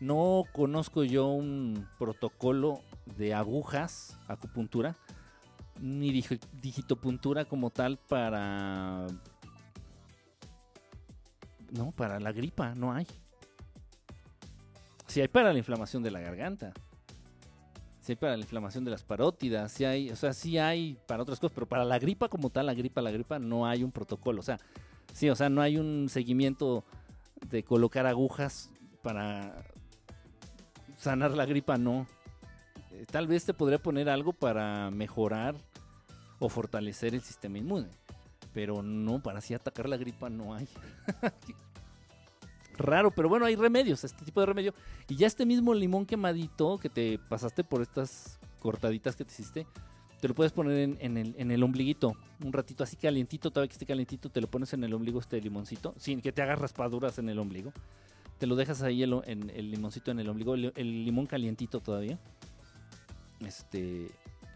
No 0.00 0.44
conozco 0.52 1.04
yo 1.04 1.28
un 1.28 1.86
protocolo 1.98 2.80
de 3.16 3.34
agujas, 3.34 4.18
acupuntura, 4.26 4.96
ni 5.82 6.12
digi- 6.12 6.40
digitopuntura 6.60 7.44
como 7.44 7.70
tal 7.70 7.98
para... 7.98 9.06
No, 11.72 11.90
para 11.90 12.20
la 12.20 12.32
gripa, 12.32 12.74
no 12.74 12.92
hay. 12.92 13.06
Si 15.06 15.20
hay 15.20 15.28
para 15.28 15.52
la 15.52 15.58
inflamación 15.58 16.02
de 16.02 16.10
la 16.10 16.20
garganta. 16.20 16.72
Si 18.00 18.12
hay 18.12 18.16
para 18.16 18.36
la 18.36 18.42
inflamación 18.42 18.84
de 18.84 18.90
las 18.90 19.02
parótidas, 19.02 19.72
si 19.72 19.84
hay, 19.84 20.10
o 20.10 20.16
sea, 20.16 20.32
sí 20.32 20.58
hay 20.58 20.98
para 21.06 21.22
otras 21.22 21.38
cosas, 21.40 21.54
pero 21.54 21.68
para 21.68 21.84
la 21.84 21.98
gripa 21.98 22.28
como 22.28 22.50
tal, 22.50 22.66
la 22.66 22.74
gripa, 22.74 23.00
la 23.00 23.10
gripa, 23.10 23.38
no 23.38 23.66
hay 23.66 23.84
un 23.84 23.92
protocolo. 23.92 24.40
O 24.40 24.42
sea, 24.42 24.58
sí, 25.12 25.30
o 25.30 25.36
sea, 25.36 25.48
no 25.48 25.62
hay 25.62 25.76
un 25.78 26.08
seguimiento 26.08 26.84
de 27.48 27.62
colocar 27.64 28.06
agujas 28.06 28.70
para 29.02 29.64
sanar 30.96 31.32
la 31.32 31.46
gripa, 31.46 31.76
no. 31.78 32.06
Eh, 32.90 33.06
Tal 33.10 33.26
vez 33.26 33.44
te 33.44 33.54
podría 33.54 33.78
poner 33.80 34.08
algo 34.08 34.32
para 34.32 34.90
mejorar 34.90 35.54
o 36.42 36.48
fortalecer 36.48 37.14
el 37.14 37.22
sistema 37.22 37.58
inmune, 37.58 37.86
pero 38.52 38.82
no 38.82 39.22
para 39.22 39.38
así 39.38 39.54
atacar 39.54 39.88
la 39.88 39.96
gripa, 39.96 40.28
no 40.28 40.54
hay. 40.54 40.68
Raro, 42.76 43.12
pero 43.12 43.28
bueno, 43.28 43.46
hay 43.46 43.54
remedios, 43.54 44.02
este 44.02 44.24
tipo 44.24 44.40
de 44.40 44.46
remedio. 44.46 44.74
Y 45.08 45.14
ya 45.14 45.28
este 45.28 45.46
mismo 45.46 45.72
limón 45.72 46.04
quemadito 46.04 46.78
que 46.78 46.88
te 46.88 47.20
pasaste 47.28 47.62
por 47.62 47.80
estas 47.80 48.40
cortaditas 48.58 49.14
que 49.14 49.24
te 49.24 49.32
hiciste, 49.32 49.66
te 50.20 50.26
lo 50.26 50.34
puedes 50.34 50.52
poner 50.52 50.96
en, 50.98 51.16
el, 51.50 51.62
ombliguito, 51.62 52.16
un 52.44 52.52
ratito 52.52 52.82
así 52.82 52.96
calientito, 52.96 53.52
todavía 53.52 53.68
que 53.68 53.74
esté 53.74 53.86
calientito, 53.86 54.28
te 54.28 54.40
lo 54.40 54.48
pones 54.48 54.72
en 54.72 54.82
el 54.82 54.92
ombligo 54.94 55.20
este 55.20 55.40
limoncito, 55.40 55.94
sin 55.96 56.20
que 56.20 56.32
te 56.32 56.42
hagas 56.42 56.58
raspaduras 56.58 57.18
en 57.18 57.28
el 57.28 57.38
ombligo. 57.38 57.72
Te 58.38 58.48
lo 58.48 58.56
dejas 58.56 58.82
ahí 58.82 59.04
el, 59.04 59.20
en, 59.26 59.48
el 59.50 59.70
limoncito 59.70 60.10
en 60.10 60.18
el 60.18 60.28
ombligo, 60.28 60.54
el 60.54 61.04
limón 61.04 61.26
calientito 61.26 61.78
todavía. 61.78 62.18
Este, 63.40 64.10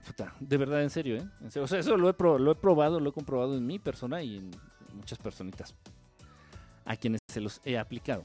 puta, 0.07 0.35
de 0.41 0.57
verdad, 0.57 0.83
en 0.83 0.91
serio, 0.91 1.17
¿eh? 1.17 1.29
Eso 1.47 1.97
lo 1.97 2.09
he, 2.09 2.15
pro- 2.15 2.39
lo 2.39 2.53
he 2.53 2.55
probado, 2.55 3.01
lo 3.01 3.11
he 3.11 3.13
comprobado 3.13 3.57
en 3.57 3.67
mi 3.67 3.79
persona 3.79 4.23
y 4.23 4.37
en 4.37 4.51
muchas 4.95 5.19
personitas 5.19 5.75
a 6.85 6.97
quienes 6.97 7.21
se 7.29 7.41
los 7.41 7.61
he 7.65 7.79
aplicado. 7.79 8.25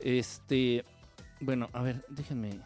Este, 0.00 0.84
bueno, 1.40 1.68
a 1.72 1.82
ver, 1.82 2.04
déjenme 2.08 2.58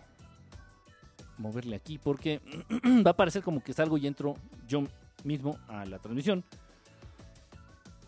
moverle 1.38 1.75
aquí 1.76 1.99
porque 1.99 2.40
va 3.07 3.11
a 3.12 3.16
parecer 3.16 3.42
como 3.42 3.62
que 3.62 3.73
salgo 3.73 3.99
y 3.99 4.07
entro 4.07 4.37
yo 4.69 4.85
mismo 5.25 5.59
a 5.69 5.85
la 5.85 5.99
transmisión 5.99 6.45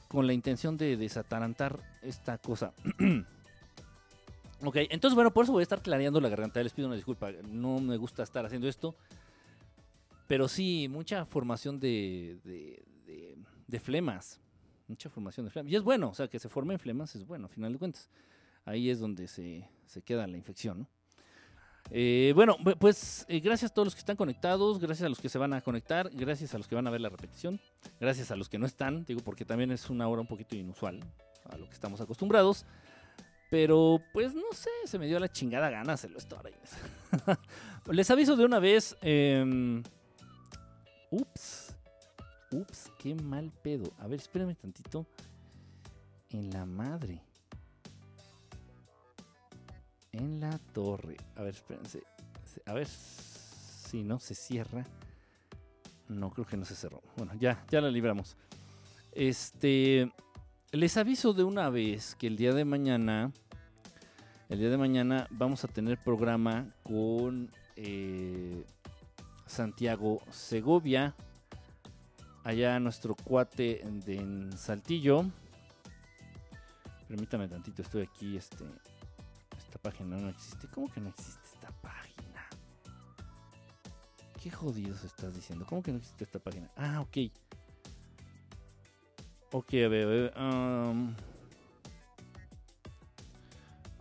con 0.08 0.26
la 0.26 0.32
intención 0.32 0.76
de 0.76 0.96
desatarantar 0.96 1.80
esta 2.02 2.38
cosa. 2.38 2.72
ok, 4.64 4.76
entonces 4.90 5.14
bueno, 5.16 5.32
por 5.32 5.44
eso 5.44 5.52
voy 5.52 5.62
a 5.62 5.64
estar 5.64 5.82
clareando 5.82 6.20
la 6.20 6.28
garganta. 6.28 6.62
Les 6.62 6.72
pido 6.72 6.86
una 6.86 6.94
disculpa, 6.96 7.30
no 7.48 7.80
me 7.80 7.96
gusta 7.96 8.22
estar 8.22 8.46
haciendo 8.46 8.68
esto. 8.68 8.94
Pero 10.26 10.48
sí, 10.48 10.88
mucha 10.90 11.24
formación 11.26 11.78
de, 11.80 12.38
de, 12.44 12.84
de- 13.06 13.36
de 13.66 13.80
flemas. 13.80 14.40
Mucha 14.88 15.08
formación 15.08 15.46
de 15.46 15.50
flemas. 15.50 15.72
Y 15.72 15.76
es 15.76 15.82
bueno, 15.82 16.10
o 16.10 16.14
sea, 16.14 16.28
que 16.28 16.38
se 16.38 16.48
formen 16.48 16.78
flemas 16.78 17.14
es 17.16 17.26
bueno, 17.26 17.46
a 17.46 17.48
final 17.48 17.72
de 17.72 17.78
cuentas. 17.78 18.08
Ahí 18.64 18.88
es 18.90 19.00
donde 19.00 19.26
se, 19.28 19.68
se 19.86 20.02
queda 20.02 20.26
la 20.26 20.36
infección. 20.36 20.86
Eh, 21.90 22.32
bueno, 22.34 22.56
bu- 22.58 22.76
pues 22.78 23.26
eh, 23.28 23.40
gracias 23.40 23.70
a 23.70 23.74
todos 23.74 23.86
los 23.86 23.94
que 23.94 23.98
están 23.98 24.16
conectados, 24.16 24.78
gracias 24.78 25.04
a 25.04 25.08
los 25.10 25.20
que 25.20 25.28
se 25.28 25.36
van 25.36 25.52
a 25.52 25.60
conectar, 25.60 26.08
gracias 26.14 26.54
a 26.54 26.58
los 26.58 26.66
que 26.66 26.74
van 26.74 26.86
a 26.86 26.90
ver 26.90 27.02
la 27.02 27.10
repetición, 27.10 27.60
gracias 28.00 28.30
a 28.30 28.36
los 28.36 28.48
que 28.48 28.58
no 28.58 28.64
están, 28.64 29.04
digo, 29.04 29.20
porque 29.20 29.44
también 29.44 29.70
es 29.70 29.90
una 29.90 30.08
hora 30.08 30.22
un 30.22 30.26
poquito 30.26 30.56
inusual 30.56 31.00
a 31.50 31.58
lo 31.58 31.66
que 31.68 31.74
estamos 31.74 32.00
acostumbrados. 32.00 32.64
Pero, 33.50 34.00
pues 34.14 34.34
no 34.34 34.50
sé, 34.52 34.70
se 34.86 34.98
me 34.98 35.06
dio 35.06 35.20
la 35.20 35.30
chingada 35.30 35.68
gana 35.68 35.92
hacerlo 35.92 36.16
esto 36.18 36.36
ahora. 36.36 36.50
Les 37.92 38.10
aviso 38.10 38.34
de 38.36 38.44
una 38.46 38.58
vez. 38.58 38.96
em, 39.02 39.82
ups. 41.14 41.74
Ups, 42.50 42.92
qué 42.98 43.14
mal 43.14 43.50
pedo. 43.62 43.92
A 43.98 44.06
ver, 44.06 44.20
espérame 44.20 44.54
tantito. 44.54 45.06
En 46.30 46.50
la 46.50 46.64
madre. 46.66 47.20
En 50.12 50.40
la 50.40 50.58
torre. 50.72 51.16
A 51.36 51.42
ver, 51.42 51.54
espérense. 51.54 52.02
Se- 52.44 52.62
A 52.66 52.72
ver 52.74 52.86
si 52.86 54.02
no 54.04 54.18
se 54.20 54.34
cierra. 54.34 54.84
No, 56.08 56.30
creo 56.30 56.46
que 56.46 56.56
no 56.56 56.64
se 56.64 56.74
cerró. 56.76 57.02
Bueno, 57.16 57.32
ya, 57.40 57.64
ya 57.70 57.80
la 57.80 57.90
libramos. 57.90 58.36
Este. 59.12 60.12
Les 60.72 60.96
aviso 60.96 61.32
de 61.32 61.44
una 61.44 61.70
vez 61.70 62.14
que 62.16 62.26
el 62.26 62.36
día 62.36 62.52
de 62.52 62.64
mañana. 62.64 63.32
El 64.48 64.58
día 64.58 64.70
de 64.70 64.76
mañana 64.76 65.26
vamos 65.30 65.64
a 65.64 65.68
tener 65.68 66.02
programa 66.02 66.72
con 66.82 67.50
eh, 67.76 68.64
Santiago 69.46 70.22
Segovia. 70.30 71.14
Allá 72.44 72.78
nuestro 72.78 73.14
cuate 73.14 73.82
de 74.04 74.16
en 74.16 74.52
Saltillo. 74.56 75.24
Permítame 77.08 77.48
tantito, 77.48 77.82
estoy 77.82 78.02
aquí. 78.02 78.36
Este, 78.36 78.64
esta 79.56 79.78
página 79.78 80.16
no 80.16 80.28
existe. 80.28 80.68
¿Cómo 80.68 80.90
que 80.92 81.00
no 81.00 81.08
existe 81.08 81.40
esta 81.54 81.70
página? 81.80 82.46
¿Qué 84.42 84.50
jodidos 84.50 85.04
estás 85.04 85.34
diciendo? 85.34 85.64
¿Cómo 85.66 85.82
que 85.82 85.92
no 85.92 85.98
existe 85.98 86.24
esta 86.24 86.38
página? 86.38 86.70
Ah, 86.76 87.00
ok. 87.00 87.30
Ok, 89.52 89.74
a 89.74 89.88
ver, 89.88 90.04
a 90.04 90.06
ver. 90.06 90.34
um, 90.36 91.14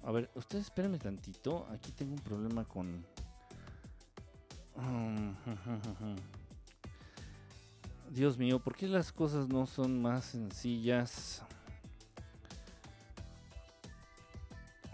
a 0.04 0.12
ver, 0.12 0.30
ustedes 0.36 0.66
espérenme 0.66 0.98
tantito. 0.98 1.66
Aquí 1.72 1.92
tengo 1.92 2.14
un 2.14 2.20
problema 2.20 2.66
con. 2.66 3.06
Um, 4.76 5.36
Dios 8.14 8.38
mío, 8.38 8.60
¿por 8.60 8.76
qué 8.76 8.88
las 8.88 9.12
cosas 9.12 9.48
no 9.48 9.66
son 9.66 10.02
más 10.02 10.26
sencillas? 10.26 11.44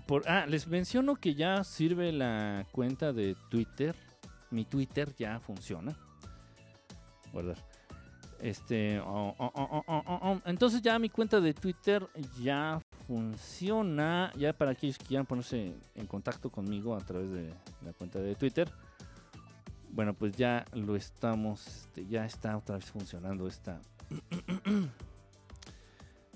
Por, 0.08 0.28
ah, 0.28 0.46
les 0.48 0.68
menciono 0.68 1.16
que 1.16 1.36
ya 1.36 1.64
sirve 1.64 2.12
la 2.14 2.66
cuenta 2.72 3.12
de 3.12 3.36
Twitter. 3.50 3.96
Mi 4.52 4.64
Twitter 4.64 5.14
ya 5.18 5.40
funciona. 5.40 5.96
Guardar. 7.34 7.58
Este, 8.40 9.02
oh, 9.02 9.36
oh, 9.38 9.84
oh. 9.86 10.42
entonces 10.46 10.82
ya 10.82 10.98
mi 10.98 11.10
cuenta 11.10 11.42
de 11.42 11.54
Twitter 11.54 12.08
ya 12.42 12.82
funciona. 13.06 14.32
Ya 14.38 14.54
para 14.54 14.72
aquellos 14.72 14.98
que 14.98 15.06
quieran 15.06 15.26
ponerse 15.26 15.76
en 15.94 16.08
contacto 16.08 16.50
conmigo 16.50 16.96
a 16.96 17.00
través 17.00 17.30
de 17.32 17.54
la 17.84 17.92
cuenta 17.92 18.20
de 18.20 18.34
Twitter. 18.36 18.72
Bueno, 19.92 20.14
pues 20.14 20.36
ya 20.36 20.66
lo 20.74 20.96
estamos, 20.96 21.66
este, 21.68 22.06
ya 22.06 22.26
está 22.26 22.56
otra 22.56 22.76
vez 22.76 22.86
funcionando 22.86 23.48
esta 23.48 23.82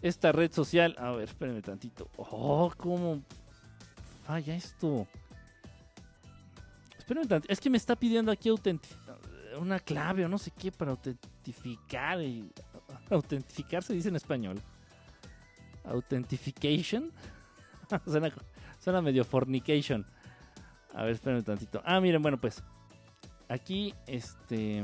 esta 0.04 0.32
red 0.32 0.52
social. 0.52 0.96
A 1.00 1.12
ver, 1.12 1.24
espérenme 1.24 1.62
tantito. 1.62 2.10
Oh, 2.18 2.72
cómo 2.78 3.24
falla 4.26 4.56
esto. 4.56 5.08
Espérenme 6.98 7.28
tantito. 7.28 7.52
Es 7.52 7.60
que 7.60 7.70
me 7.70 7.78
está 7.78 7.96
pidiendo 7.96 8.32
aquí 8.32 8.50
una 9.60 9.80
clave 9.80 10.26
o 10.26 10.30
no 10.30 10.38
sé 10.38 10.52
qué 10.52 10.72
para 10.72 10.92
autentificar. 10.92 12.22
Y... 12.22 12.52
Autentificar 13.10 13.82
se 13.84 13.94
dice 13.94 14.10
en 14.10 14.16
español. 14.16 14.60
Authentication. 15.86 17.12
suena, 18.06 18.32
suena 18.80 19.02
medio 19.02 19.24
fornication. 19.24 20.06
A 20.94 21.04
ver, 21.04 21.14
espérenme 21.14 21.44
tantito. 21.44 21.82
Ah, 21.86 22.00
miren, 22.00 22.22
bueno, 22.22 22.40
pues. 22.40 22.62
Aquí, 23.54 23.94
este. 24.08 24.84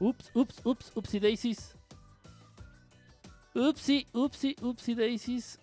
Ups, 0.00 0.32
ups, 0.34 0.60
ups, 0.64 0.92
upsi 0.96 1.20
daisies. 1.20 1.76
Upsi, 3.54 4.04
upsi, 4.12 4.56
upsi 4.60 4.94
daisies. 4.96 5.60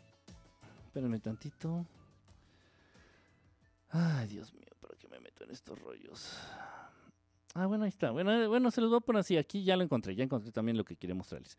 Espérenme 0.86 1.20
tantito. 1.20 1.86
Ay, 3.90 4.28
Dios 4.28 4.54
mío, 4.54 4.72
¿para 4.80 4.96
qué 4.98 5.10
me 5.10 5.20
meto 5.20 5.44
en 5.44 5.52
estos 5.52 5.78
rollos? 5.78 6.40
Ah, 7.54 7.66
bueno, 7.66 7.84
ahí 7.84 7.90
está. 7.90 8.12
Bueno, 8.12 8.48
bueno, 8.48 8.72
se 8.72 8.80
los 8.80 8.90
voy 8.90 9.00
a 9.00 9.02
poner 9.02 9.20
así. 9.20 9.36
Aquí 9.36 9.66
ya 9.66 9.76
lo 9.76 9.84
encontré. 9.84 10.16
Ya 10.16 10.24
encontré 10.24 10.54
también 10.54 10.78
lo 10.78 10.86
que 10.86 10.96
quería 10.96 11.16
mostrarles. 11.16 11.58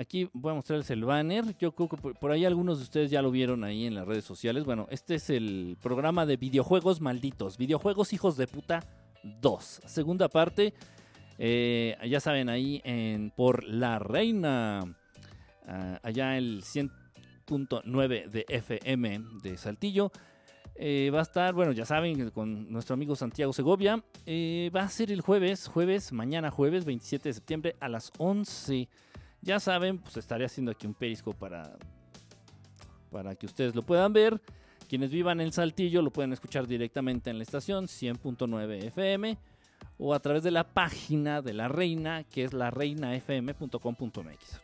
Aquí 0.00 0.30
voy 0.32 0.52
a 0.52 0.54
mostrarles 0.54 0.88
el 0.88 1.04
banner. 1.04 1.54
Yo 1.58 1.72
creo 1.72 1.86
que 1.90 1.98
por 1.98 2.30
ahí 2.30 2.46
algunos 2.46 2.78
de 2.78 2.84
ustedes 2.84 3.10
ya 3.10 3.20
lo 3.20 3.30
vieron 3.30 3.64
ahí 3.64 3.84
en 3.84 3.94
las 3.94 4.06
redes 4.06 4.24
sociales. 4.24 4.64
Bueno, 4.64 4.86
este 4.88 5.16
es 5.16 5.28
el 5.28 5.76
programa 5.78 6.24
de 6.24 6.38
videojuegos 6.38 7.02
malditos. 7.02 7.58
Videojuegos 7.58 8.14
hijos 8.14 8.38
de 8.38 8.46
puta 8.46 8.82
2. 9.42 9.82
Segunda 9.84 10.30
parte. 10.30 10.72
Eh, 11.36 11.98
ya 12.08 12.18
saben, 12.18 12.48
ahí 12.48 12.80
en 12.82 13.30
Por 13.30 13.62
la 13.64 13.98
Reina. 13.98 14.80
Ah, 15.66 16.00
allá 16.02 16.38
el 16.38 16.62
100.9 16.62 18.30
de 18.30 18.46
FM 18.48 19.20
de 19.42 19.58
Saltillo. 19.58 20.12
Eh, 20.76 21.10
va 21.12 21.18
a 21.18 21.22
estar, 21.24 21.52
bueno, 21.52 21.72
ya 21.72 21.84
saben, 21.84 22.30
con 22.30 22.72
nuestro 22.72 22.94
amigo 22.94 23.16
Santiago 23.16 23.52
Segovia. 23.52 24.02
Eh, 24.24 24.70
va 24.74 24.80
a 24.80 24.88
ser 24.88 25.12
el 25.12 25.20
jueves, 25.20 25.68
jueves, 25.68 26.10
mañana 26.10 26.50
jueves 26.50 26.86
27 26.86 27.28
de 27.28 27.32
septiembre 27.34 27.76
a 27.80 27.90
las 27.90 28.10
11 28.16 28.88
ya 29.42 29.60
saben, 29.60 29.98
pues 29.98 30.16
estaré 30.16 30.44
haciendo 30.44 30.72
aquí 30.72 30.86
un 30.86 30.94
perisco 30.94 31.32
para, 31.32 31.76
para 33.10 33.34
que 33.34 33.46
ustedes 33.46 33.74
lo 33.74 33.82
puedan 33.82 34.12
ver. 34.12 34.40
Quienes 34.88 35.10
vivan 35.10 35.40
en 35.40 35.52
Saltillo 35.52 36.02
lo 36.02 36.10
pueden 36.10 36.32
escuchar 36.32 36.66
directamente 36.66 37.30
en 37.30 37.38
la 37.38 37.44
estación 37.44 37.86
100.9 37.86 38.84
FM 38.86 39.38
o 39.98 40.14
a 40.14 40.20
través 40.20 40.42
de 40.42 40.50
la 40.50 40.64
página 40.64 41.42
de 41.42 41.52
la 41.54 41.68
reina, 41.68 42.24
que 42.24 42.44
es 42.44 42.52
la 42.52 42.70
reinafm.com.mx. 42.70 44.60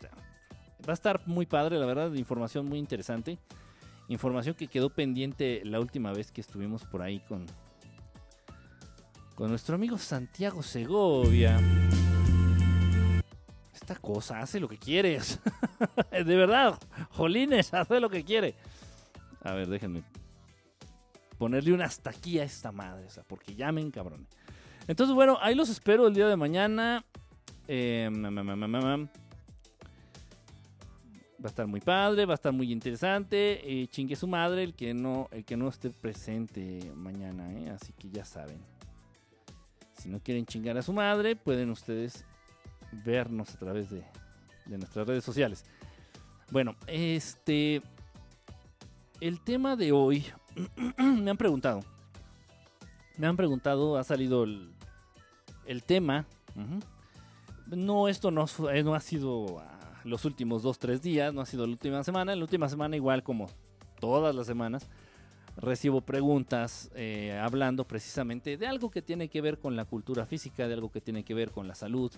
va 0.87 0.89
a 0.89 0.93
estar 0.93 1.23
muy 1.27 1.47
padre, 1.47 1.79
la 1.79 1.87
verdad, 1.87 2.13
información 2.15 2.67
muy 2.67 2.79
interesante. 2.79 3.39
Información 4.09 4.55
que 4.55 4.69
quedó 4.69 4.91
pendiente 4.91 5.63
la 5.65 5.81
última 5.81 6.13
vez 6.13 6.33
que 6.33 6.41
estuvimos 6.41 6.85
por 6.85 7.03
ahí 7.03 7.21
con, 7.21 7.47
con 9.35 9.49
nuestro 9.49 9.75
amigo 9.75 9.99
Santiago 9.99 10.63
Segovia 10.63 11.61
esta 13.87 14.01
cosa 14.01 14.41
hace 14.41 14.59
lo 14.59 14.69
que 14.69 14.79
quieres. 14.79 15.39
de 16.11 16.25
verdad, 16.25 16.77
Jolines, 17.11 17.73
hace 17.73 18.01
lo 18.01 18.11
que 18.11 18.25
quiere. 18.25 18.57
A 19.45 19.53
ver, 19.53 19.69
déjenme 19.69 20.03
ponerle 21.39 21.73
una 21.73 21.85
hasta 21.85 22.11
aquí 22.11 22.41
a 22.41 22.43
esta 22.43 22.73
madre, 22.73 23.07
o 23.07 23.11
sea, 23.11 23.23
porque 23.23 23.55
llamen, 23.55 23.93
cabrón. 23.93 24.27
Entonces, 24.89 25.15
bueno, 25.15 25.39
ahí 25.41 25.55
los 25.55 25.69
espero 25.69 26.09
el 26.09 26.15
día 26.15 26.27
de 26.27 26.35
mañana. 26.35 27.05
Eh, 27.69 28.11
va 28.13 29.09
a 31.45 31.47
estar 31.47 31.69
muy 31.69 31.81
padre, 31.81 32.27
va 32.27 32.35
a 32.35 32.35
estar 32.35 32.53
muy 32.53 32.73
interesante. 32.73 33.61
Eh, 33.63 33.87
chingue 33.87 34.17
su 34.17 34.27
madre 34.27 34.65
el 34.65 34.75
que 34.75 34.95
no, 34.95 35.29
el 35.31 35.45
que 35.45 35.57
no 35.57 35.69
esté 35.69 35.91
presente 35.91 36.91
mañana, 36.97 37.53
¿eh? 37.53 37.71
así 37.71 37.93
que 37.93 38.11
ya 38.11 38.25
saben. 38.25 38.59
Si 39.97 40.09
no 40.09 40.19
quieren 40.19 40.45
chingar 40.45 40.77
a 40.77 40.83
su 40.83 40.93
madre, 40.93 41.37
pueden 41.37 41.71
ustedes 41.71 42.25
vernos 42.93 43.55
a 43.55 43.59
través 43.59 43.91
de, 43.91 44.05
nuestras 44.67 45.07
redes 45.07 45.25
sociales. 45.25 45.65
Bueno, 46.51 46.75
este. 46.87 47.83
El 49.21 49.41
tema 49.41 49.77
de 49.77 49.93
hoy. 49.93 50.27
me 50.99 51.31
han 51.31 51.37
preguntado. 51.37 51.81
Me 53.17 53.27
han 53.27 53.37
preguntado, 53.37 53.97
ha 53.97 54.05
salido 54.05 54.45
el, 54.45 54.71
el 55.67 55.83
tema. 55.83 56.27
No, 57.67 58.09
esto 58.09 58.31
no, 58.31 58.47
eh, 58.73 58.83
no 58.83 58.95
ha 58.95 59.01
sido 59.01 59.59
ah, 59.59 60.01
los 60.05 60.25
últimos 60.25 60.63
dos, 60.63 60.79
tres 60.79 61.03
días, 61.03 61.35
no 61.35 61.41
ha 61.41 61.47
sido 61.47 61.67
la 61.67 61.73
última 61.73 62.05
semana. 62.05 62.35
La 62.35 62.43
última 62.43 62.69
semana, 62.69 62.97
igual 62.97 63.23
como 63.23 63.49
todas 63.99 64.35
las 64.35 64.47
semanas, 64.47 64.89
recibo 65.57 66.01
preguntas 66.01 66.91
eh, 66.95 67.39
hablando 67.43 67.85
precisamente 67.85 68.57
de 68.57 68.67
algo 68.67 68.91
que 68.91 69.03
tiene 69.03 69.29
que 69.29 69.41
ver 69.41 69.59
con 69.59 69.75
la 69.75 69.85
cultura 69.85 70.27
física, 70.27 70.69
de 70.69 70.75
algo 70.75 70.91
que 70.91 71.01
tiene 71.01 71.25
que 71.25 71.35
ver 71.35 71.51
con 71.51 71.67
la 71.67 71.75
salud, 71.75 72.13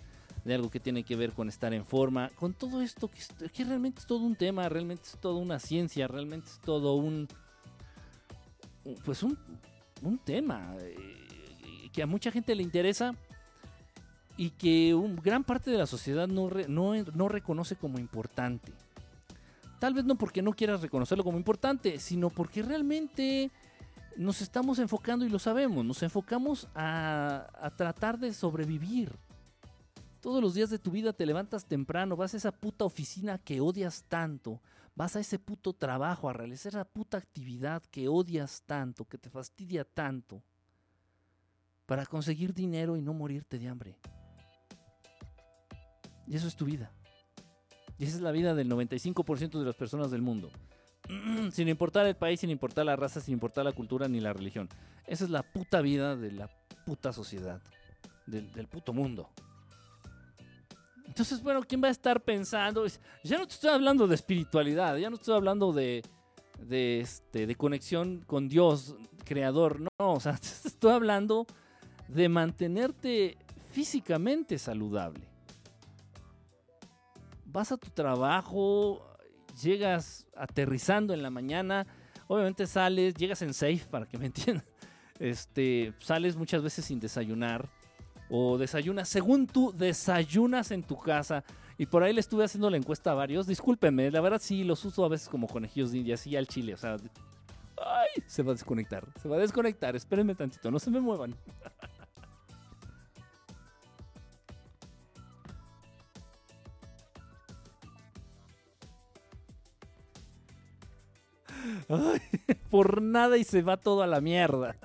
de 0.44 0.55
algo 0.55 0.70
que 0.70 0.81
tiene 0.81 1.03
que 1.03 1.16
ver 1.16 1.33
con 1.33 1.48
estar 1.48 1.72
en 1.74 1.85
forma, 1.85 2.31
con 2.31 2.55
todo 2.55 2.83
esto 2.83 3.09
que, 3.09 3.64
realmente 3.64 4.01
es 4.01 4.07
todo 4.07 4.20
un 4.20 4.37
tema, 4.37 4.68
realmente 4.68 5.03
es 5.05 5.18
toda 5.18 5.35
una 5.35 5.59
ciencia, 5.59 6.09
realmente 6.09 6.48
es 6.48 6.59
todo 6.61 6.94
un, 6.94 7.29
pues 9.05 9.22
un, 9.22 9.38
tema 10.24 10.74
eh, 10.81 11.90
que 11.92 12.03
a 12.03 12.07
mucha 12.07 12.31
gente 12.31 12.55
le 12.55 12.62
interesa 12.62 13.14
y 14.37 14.51
que 14.51 14.94
un, 14.94 15.16
gran 15.16 15.44
parte 15.44 15.70
de 15.70 15.79
la 15.79 15.87
sociedad 15.87 16.29
no, 16.29 16.48
no, 16.68 17.29
reconoce 17.29 17.77
como 17.77 17.98
importante. 17.98 18.72
Tal 19.81 19.94
vez 19.94 20.05
no 20.05 20.16
porque 20.16 20.42
no 20.42 20.53
quieras 20.53 20.81
reconocerlo 20.81 21.24
como 21.24 21.38
importante, 21.38 21.98
sino 21.98 22.31
porque 22.31 22.62
realmente 22.62 23.51
nos 24.16 24.40
estamos 24.40 24.79
enfocando 24.79 25.24
y 25.24 25.29
lo 25.29 25.38
sabemos, 25.38 25.85
nos 25.85 26.03
enfocamos 26.03 26.68
a, 26.74 27.48
a 27.61 27.70
tratar 27.70 28.18
de 28.18 28.33
sobrevivir 28.33 29.12
todos 30.20 30.42
los 30.42 30.54
días 30.54 30.70
de 30.70 30.78
tu 30.78 30.90
vida 30.90 31.12
te 31.12 31.26
levantas 31.26 31.66
temprano, 31.66 32.16
vas 32.16 32.35
a 32.35 32.37
esa 32.37 32.52
puta 32.52 32.85
oficina 32.85 33.38
que 33.38 33.61
odias 33.61 34.04
tanto, 34.09 34.61
vas 34.94 35.16
a 35.16 35.20
ese 35.20 35.38
puto 35.38 35.72
trabajo 35.72 36.28
a 36.28 36.33
realizar 36.33 36.70
esa 36.70 36.85
puta 36.85 37.18
actividad 37.18 37.83
que 37.90 38.09
odias 38.09 38.62
tanto, 38.66 39.04
que 39.04 39.18
te 39.18 39.31
fastidia 39.31 39.85
tanto, 39.85 40.42
para 41.87 42.04
conseguir 42.07 42.52
dinero 42.52 42.96
y 42.96 43.02
no 43.02 43.14
morirte 43.14 43.59
de 43.59 43.68
hambre. 43.68 43.96
Y 46.26 46.37
eso 46.37 46.46
es 46.46 46.57
tu 46.57 46.66
vida. 46.66 46.92
Y 47.98 48.04
esa 48.04 48.16
es 48.16 48.22
la 48.22 48.31
vida 48.31 48.54
del 48.54 48.70
95% 48.70 49.59
de 49.59 49.64
las 49.64 49.74
personas 49.74 50.11
del 50.11 50.22
mundo. 50.22 50.50
sin 51.52 51.68
importar 51.68 52.07
el 52.07 52.16
país, 52.16 52.40
sin 52.40 52.50
importar 52.50 52.87
la 52.87 52.96
raza, 52.96 53.20
sin 53.20 53.35
importar 53.35 53.64
la 53.64 53.72
cultura 53.72 54.09
ni 54.09 54.20
la 54.20 54.33
religión. 54.33 54.68
Esa 55.07 55.24
es 55.24 55.31
la 55.31 55.42
puta 55.42 55.81
vida 55.81 56.16
de 56.16 56.33
la 56.33 56.50
puta 56.85 57.12
sociedad, 57.12 57.62
del, 58.26 58.68
puto 58.68 58.92
mundo. 58.92 59.31
Entonces, 61.09 61.42
bueno, 61.42 61.62
¿quién 61.66 61.83
va 61.83 61.88
a 61.88 61.90
estar 61.90 62.23
pensando? 62.23 62.87
Ya 63.25 63.38
no 63.38 63.47
te 63.47 63.55
estoy 63.55 63.71
hablando 63.71 64.07
de 64.07 64.14
espiritualidad, 64.14 64.97
ya 64.99 65.09
no 65.09 65.16
estoy 65.16 65.35
hablando 65.35 65.73
de, 65.73 66.03
de, 66.61 67.01
este, 67.01 67.47
de 67.47 67.55
conexión 67.57 68.23
con 68.27 68.49
Dios, 68.49 68.94
creador, 69.25 69.81
no, 69.81 69.88
o 69.99 70.21
sea, 70.21 70.37
te 70.62 70.68
estoy 70.68 70.92
hablando 70.92 71.47
de 72.09 72.29
mantenerte 72.29 73.38
físicamente 73.73 74.59
saludable. 74.59 75.27
Vas 77.47 77.73
a 77.73 77.79
tu 77.79 77.88
trabajo, 77.88 79.03
llegas 79.61 80.27
aterrizando 80.37 81.14
en 81.14 81.23
la 81.23 81.31
mañana, 81.31 81.87
obviamente 82.27 82.66
sales, 82.66 83.14
llegas 83.14 83.40
en 83.40 83.55
safe 83.55 83.87
para 83.90 84.07
que 84.07 84.18
me 84.18 84.27
entiendan. 84.27 84.64
Este, 85.18 85.94
sales 85.99 86.37
muchas 86.37 86.62
veces 86.62 86.85
sin 86.85 87.01
desayunar 87.01 87.68
o 88.31 88.59
desayunas, 88.59 89.09
según 89.09 89.47
tú 89.47 89.73
desayunas 89.77 90.71
en 90.71 90.83
tu 90.83 90.99
casa. 90.99 91.45
Y 91.77 91.87
por 91.87 92.03
ahí 92.03 92.12
le 92.12 92.21
estuve 92.21 92.45
haciendo 92.45 92.69
la 92.71 92.77
encuesta 92.77 93.12
a 93.12 93.14
varios. 93.14 93.47
Discúlpenme, 93.47 94.11
la 94.11 94.21
verdad 94.21 94.41
sí 94.43 94.64
los 94.64 94.85
uso 94.85 95.05
a 95.05 95.09
veces 95.09 95.29
como 95.29 95.47
conejillos 95.47 95.93
de 95.93 95.99
India, 95.99 96.14
así 96.14 96.37
al 96.37 96.49
chile. 96.49 96.75
O 96.75 96.77
sea, 96.77 96.97
ay, 97.77 98.23
se 98.27 98.43
va 98.43 98.51
a 98.51 98.55
desconectar. 98.55 99.07
Se 99.23 99.29
va 99.29 99.37
a 99.37 99.41
desconectar. 99.41 99.95
Espérenme 99.95 100.35
tantito, 100.35 100.71
no 100.71 100.79
se 100.79 100.91
me 100.91 101.01
muevan. 101.01 101.37
Por 112.71 113.03
nada 113.03 113.37
y 113.37 113.45
se 113.45 113.62
va 113.62 113.77
todo 113.77 114.03
a 114.03 114.07
la 114.07 114.21
mierda. 114.21 114.77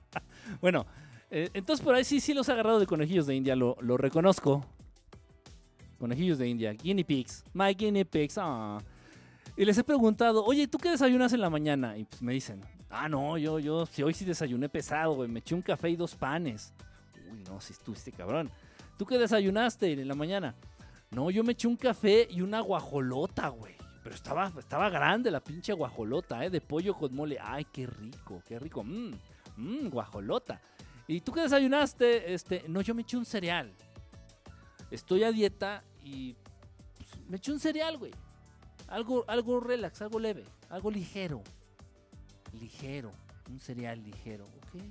bueno, 0.60 0.86
eh, 1.34 1.48
entonces 1.54 1.82
por 1.82 1.94
ahí 1.94 2.04
sí, 2.04 2.20
sí 2.20 2.34
los 2.34 2.46
he 2.48 2.52
agarrado 2.52 2.78
de 2.78 2.86
conejillos 2.86 3.26
de 3.26 3.34
India, 3.34 3.56
lo, 3.56 3.74
reconozco. 3.96 4.66
Conejillos 5.98 6.36
de 6.36 6.46
India, 6.46 6.72
guinea 6.74 7.06
pigs, 7.06 7.42
my 7.54 7.72
guinea 7.74 8.04
pigs. 8.04 8.36
Ah. 8.36 8.78
Y 9.56 9.64
les 9.64 9.78
he 9.78 9.84
preguntado, 9.84 10.44
oye, 10.44 10.68
¿tú 10.68 10.76
qué 10.76 10.90
desayunas 10.90 11.32
en 11.32 11.40
la 11.40 11.48
mañana? 11.48 11.96
Y 11.96 12.04
pues 12.04 12.20
me 12.20 12.34
dicen, 12.34 12.60
ah, 12.90 13.08
no, 13.08 13.38
yo, 13.38 13.58
yo, 13.58 13.86
si 13.86 14.02
hoy 14.02 14.12
sí 14.12 14.26
desayuné 14.26 14.68
pesado, 14.68 15.14
güey, 15.14 15.28
me 15.28 15.40
eché 15.40 15.54
un 15.54 15.62
café 15.62 15.88
y 15.88 15.96
dos 15.96 16.14
panes. 16.14 16.74
Uy, 17.32 17.42
no, 17.48 17.60
si 17.62 17.72
estuviste 17.72 18.12
cabrón. 18.12 18.50
¿Tú 18.98 19.06
qué 19.06 19.16
desayunaste 19.16 19.92
en 19.92 20.06
la 20.06 20.14
mañana? 20.14 20.54
No, 21.10 21.30
yo 21.30 21.44
me 21.44 21.52
eché 21.52 21.66
un 21.66 21.76
café 21.76 22.28
y 22.30 22.42
una 22.42 22.60
guajolota, 22.60 23.48
güey. 23.48 23.74
Pero 24.02 24.14
estaba, 24.14 24.52
estaba 24.58 24.90
grande 24.90 25.30
la 25.30 25.40
pinche 25.40 25.72
guajolota, 25.72 26.44
¿eh? 26.44 26.50
De 26.50 26.60
pollo 26.60 26.94
con 26.94 27.14
mole. 27.14 27.38
Ay, 27.40 27.66
qué 27.72 27.86
rico, 27.86 28.42
qué 28.46 28.58
rico. 28.58 28.82
Mmm, 28.82 29.14
mmm, 29.56 29.88
guajolota. 29.88 30.60
¿Y 31.12 31.20
tú 31.20 31.30
qué 31.32 31.42
desayunaste? 31.42 32.32
Este, 32.32 32.64
no, 32.68 32.80
yo 32.80 32.94
me 32.94 33.02
eché 33.02 33.18
un 33.18 33.26
cereal. 33.26 33.70
Estoy 34.90 35.24
a 35.24 35.32
dieta 35.32 35.84
y 36.02 36.34
pues, 36.96 37.28
me 37.28 37.36
eché 37.36 37.52
un 37.52 37.60
cereal, 37.60 37.98
güey. 37.98 38.12
Algo, 38.88 39.24
algo 39.28 39.60
relax, 39.60 40.00
algo 40.00 40.18
leve, 40.18 40.44
algo 40.70 40.90
ligero. 40.90 41.42
Ligero, 42.58 43.12
un 43.50 43.60
cereal 43.60 44.02
ligero, 44.02 44.46
¿ok? 44.46 44.82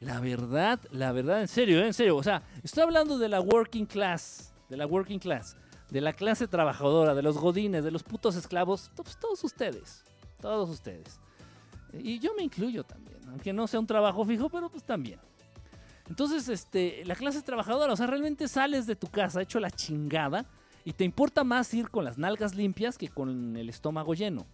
La 0.00 0.20
verdad, 0.20 0.80
la 0.90 1.12
verdad, 1.12 1.42
en 1.42 1.48
serio, 1.48 1.80
¿eh? 1.80 1.86
en 1.86 1.94
serio. 1.94 2.16
O 2.16 2.22
sea, 2.22 2.42
estoy 2.62 2.82
hablando 2.82 3.18
de 3.18 3.28
la 3.28 3.40
working 3.40 3.86
class, 3.86 4.52
de 4.68 4.76
la 4.76 4.86
working 4.86 5.18
class, 5.18 5.56
de 5.90 6.00
la 6.00 6.12
clase 6.12 6.48
trabajadora, 6.48 7.14
de 7.14 7.22
los 7.22 7.38
godines, 7.38 7.84
de 7.84 7.90
los 7.90 8.02
putos 8.02 8.36
esclavos, 8.36 8.90
pues, 8.96 9.18
todos 9.18 9.44
ustedes, 9.44 10.02
todos 10.42 10.68
ustedes. 10.68 11.18
Y 11.94 12.18
yo 12.18 12.34
me 12.34 12.42
incluyo 12.42 12.84
también, 12.84 13.18
aunque 13.28 13.52
no 13.52 13.66
sea 13.66 13.80
un 13.80 13.86
trabajo 13.86 14.24
fijo, 14.24 14.50
pero 14.50 14.68
pues 14.68 14.84
también. 14.84 15.18
Entonces, 16.08 16.48
este, 16.48 17.04
la 17.06 17.14
clase 17.14 17.40
trabajadora, 17.40 17.92
o 17.92 17.96
sea, 17.96 18.06
realmente 18.06 18.48
sales 18.48 18.86
de 18.86 18.96
tu 18.96 19.06
casa 19.06 19.40
hecho 19.40 19.60
la 19.60 19.70
chingada 19.70 20.44
y 20.84 20.92
te 20.92 21.04
importa 21.04 21.44
más 21.44 21.72
ir 21.72 21.88
con 21.88 22.04
las 22.04 22.18
nalgas 22.18 22.54
limpias 22.54 22.98
que 22.98 23.08
con 23.08 23.56
el 23.56 23.68
estómago 23.68 24.14
lleno. 24.14 24.44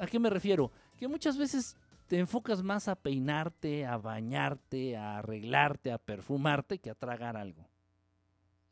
¿A 0.00 0.06
qué 0.06 0.18
me 0.18 0.30
refiero? 0.30 0.72
Que 0.96 1.06
muchas 1.06 1.36
veces 1.36 1.76
te 2.06 2.18
enfocas 2.18 2.62
más 2.62 2.88
a 2.88 2.96
peinarte, 2.96 3.84
a 3.84 3.98
bañarte, 3.98 4.96
a 4.96 5.18
arreglarte, 5.18 5.92
a 5.92 5.98
perfumarte 5.98 6.78
que 6.78 6.90
a 6.90 6.94
tragar 6.94 7.36
algo. 7.36 7.68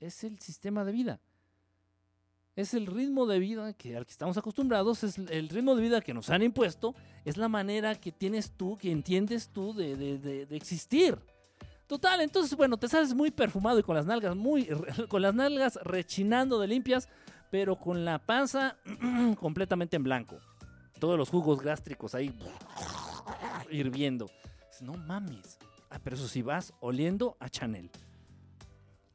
Es 0.00 0.24
el 0.24 0.38
sistema 0.38 0.84
de 0.84 0.92
vida. 0.92 1.20
Es 2.56 2.74
el 2.74 2.86
ritmo 2.86 3.26
de 3.26 3.38
vida 3.38 3.74
que, 3.74 3.96
al 3.96 4.06
que 4.06 4.12
estamos 4.12 4.36
acostumbrados, 4.36 5.04
es 5.04 5.18
el 5.18 5.48
ritmo 5.48 5.76
de 5.76 5.82
vida 5.82 6.00
que 6.00 6.14
nos 6.14 6.30
han 6.30 6.42
impuesto, 6.42 6.94
es 7.24 7.36
la 7.36 7.48
manera 7.48 7.94
que 7.94 8.10
tienes 8.10 8.50
tú, 8.50 8.76
que 8.78 8.90
entiendes 8.90 9.50
tú 9.50 9.74
de, 9.74 9.96
de 9.96 10.56
existir. 10.56 11.18
Total, 11.86 12.20
entonces, 12.20 12.56
bueno, 12.56 12.76
te 12.76 12.88
sales 12.88 13.14
muy 13.14 13.30
perfumado 13.30 13.78
y 13.78 13.82
con 13.82 13.94
las 13.94 14.06
nalgas 14.06 14.34
muy, 14.34 14.68
con 15.08 15.22
las 15.22 15.34
nalgas 15.34 15.78
rechinando 15.84 16.58
de 16.58 16.66
limpias, 16.66 17.08
pero 17.50 17.76
con 17.76 18.04
la 18.04 18.18
panza 18.18 18.76
completamente 19.38 19.96
en 19.96 20.02
blanco. 20.02 20.38
Todos 20.98 21.16
los 21.16 21.28
jugos 21.28 21.60
gástricos 21.60 22.14
ahí 22.14 22.36
hirviendo. 23.70 24.28
No 24.80 24.94
mames. 24.94 25.58
Ah, 25.90 26.00
pero 26.02 26.16
eso 26.16 26.26
sí 26.26 26.42
vas 26.42 26.74
oliendo 26.80 27.36
a 27.38 27.48
Chanel. 27.48 27.90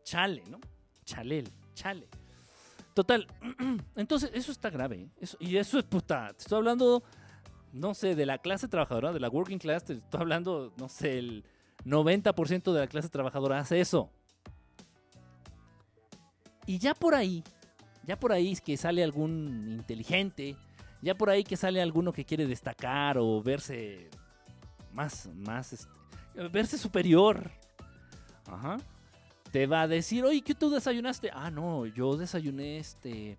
Chale, 0.03 0.43
¿no? 0.47 0.59
Chalel, 1.03 1.49
chale. 1.73 2.07
Total. 2.93 3.27
Entonces, 3.95 4.31
eso 4.33 4.51
está 4.51 4.69
grave. 4.69 5.09
¿eh? 5.19 5.27
y 5.39 5.57
eso 5.57 5.79
es 5.79 5.85
puta. 5.85 6.33
Te 6.33 6.43
estoy 6.43 6.57
hablando, 6.57 7.03
no 7.73 7.93
sé, 7.93 8.15
de 8.15 8.25
la 8.25 8.37
clase 8.37 8.67
trabajadora, 8.67 9.13
de 9.13 9.19
la 9.19 9.29
working 9.29 9.59
class. 9.59 9.85
Te 9.85 9.93
estoy 9.93 10.21
hablando, 10.21 10.73
no 10.77 10.89
sé, 10.89 11.19
el 11.19 11.45
90% 11.85 12.73
de 12.73 12.79
la 12.79 12.87
clase 12.87 13.09
trabajadora 13.09 13.59
hace 13.59 13.79
eso. 13.79 14.09
Y 16.65 16.77
ya 16.77 16.93
por 16.93 17.15
ahí, 17.15 17.43
ya 18.05 18.19
por 18.19 18.31
ahí 18.31 18.51
es 18.51 18.61
que 18.61 18.77
sale 18.77 19.03
algún 19.03 19.77
inteligente, 19.79 20.55
ya 21.01 21.15
por 21.15 21.29
ahí 21.29 21.43
que 21.43 21.57
sale 21.57 21.81
alguno 21.81 22.13
que 22.13 22.23
quiere 22.23 22.45
destacar 22.45 23.17
o 23.17 23.41
verse 23.41 24.09
más, 24.93 25.27
más, 25.33 25.73
este, 25.73 25.89
verse 26.51 26.77
superior. 26.77 27.51
Ajá. 28.45 28.77
Te 29.51 29.67
va 29.67 29.81
a 29.81 29.87
decir, 29.87 30.23
oye, 30.23 30.41
¿qué 30.41 30.55
tú 30.55 30.69
desayunaste? 30.69 31.29
Ah, 31.33 31.51
no, 31.51 31.85
yo 31.85 32.15
desayuné 32.15 32.77
este, 32.77 33.37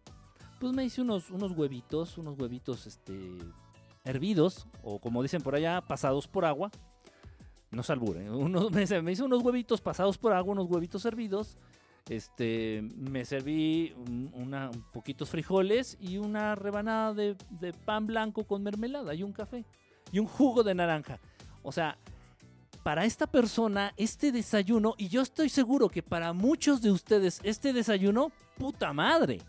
pues 0.61 0.73
me 0.73 0.85
hice 0.85 1.01
unos, 1.01 1.31
unos 1.31 1.53
huevitos, 1.53 2.19
unos 2.19 2.39
huevitos, 2.39 2.87
este, 2.87 3.39
hervidos, 4.05 4.67
o 4.83 4.99
como 4.99 5.23
dicen 5.23 5.43
por 5.43 5.55
allá, 5.55 5.81
pasados 5.81 6.29
por 6.29 6.45
agua. 6.45 6.71
No 7.71 7.83
salburen, 7.83 8.29
unos, 8.35 8.71
me, 8.71 8.83
hice 8.83 9.23
unos 9.23 9.43
huevitos 9.43 9.81
pasados 9.81 10.19
por 10.19 10.33
agua, 10.33 10.53
unos 10.53 10.71
huevitos 10.71 11.05
hervidos. 11.05 11.59
Este, 12.09 12.83
me 12.97 13.25
serví 13.25 13.95
una, 14.35 14.71
un 14.71 14.83
poquitos 14.93 15.31
frijoles 15.31 15.97
y 16.01 16.19
una 16.19 16.57
rebanada 16.57 17.15
de, 17.15 17.37
de 17.49 17.73
pan 17.73 18.07
blanco 18.07 18.45
con 18.45 18.63
mermelada 18.63 19.15
y 19.15 19.23
un 19.23 19.33
café 19.33 19.65
y 20.11 20.19
un 20.19 20.27
jugo 20.27 20.63
de 20.63 20.75
naranja. 20.75 21.21
O 21.63 21.73
sea, 21.73 21.97
para 22.83 23.05
esta 23.05 23.27
persona, 23.27 23.93
este 23.97 24.33
desayuno, 24.33 24.95
y 24.99 25.09
yo 25.09 25.23
estoy 25.23 25.49
seguro 25.49 25.89
que 25.89 26.03
para 26.03 26.33
muchos 26.33 26.83
de 26.83 26.91
ustedes, 26.91 27.41
este 27.45 27.73
desayuno, 27.73 28.33
puta 28.59 28.93
madre. 28.93 29.41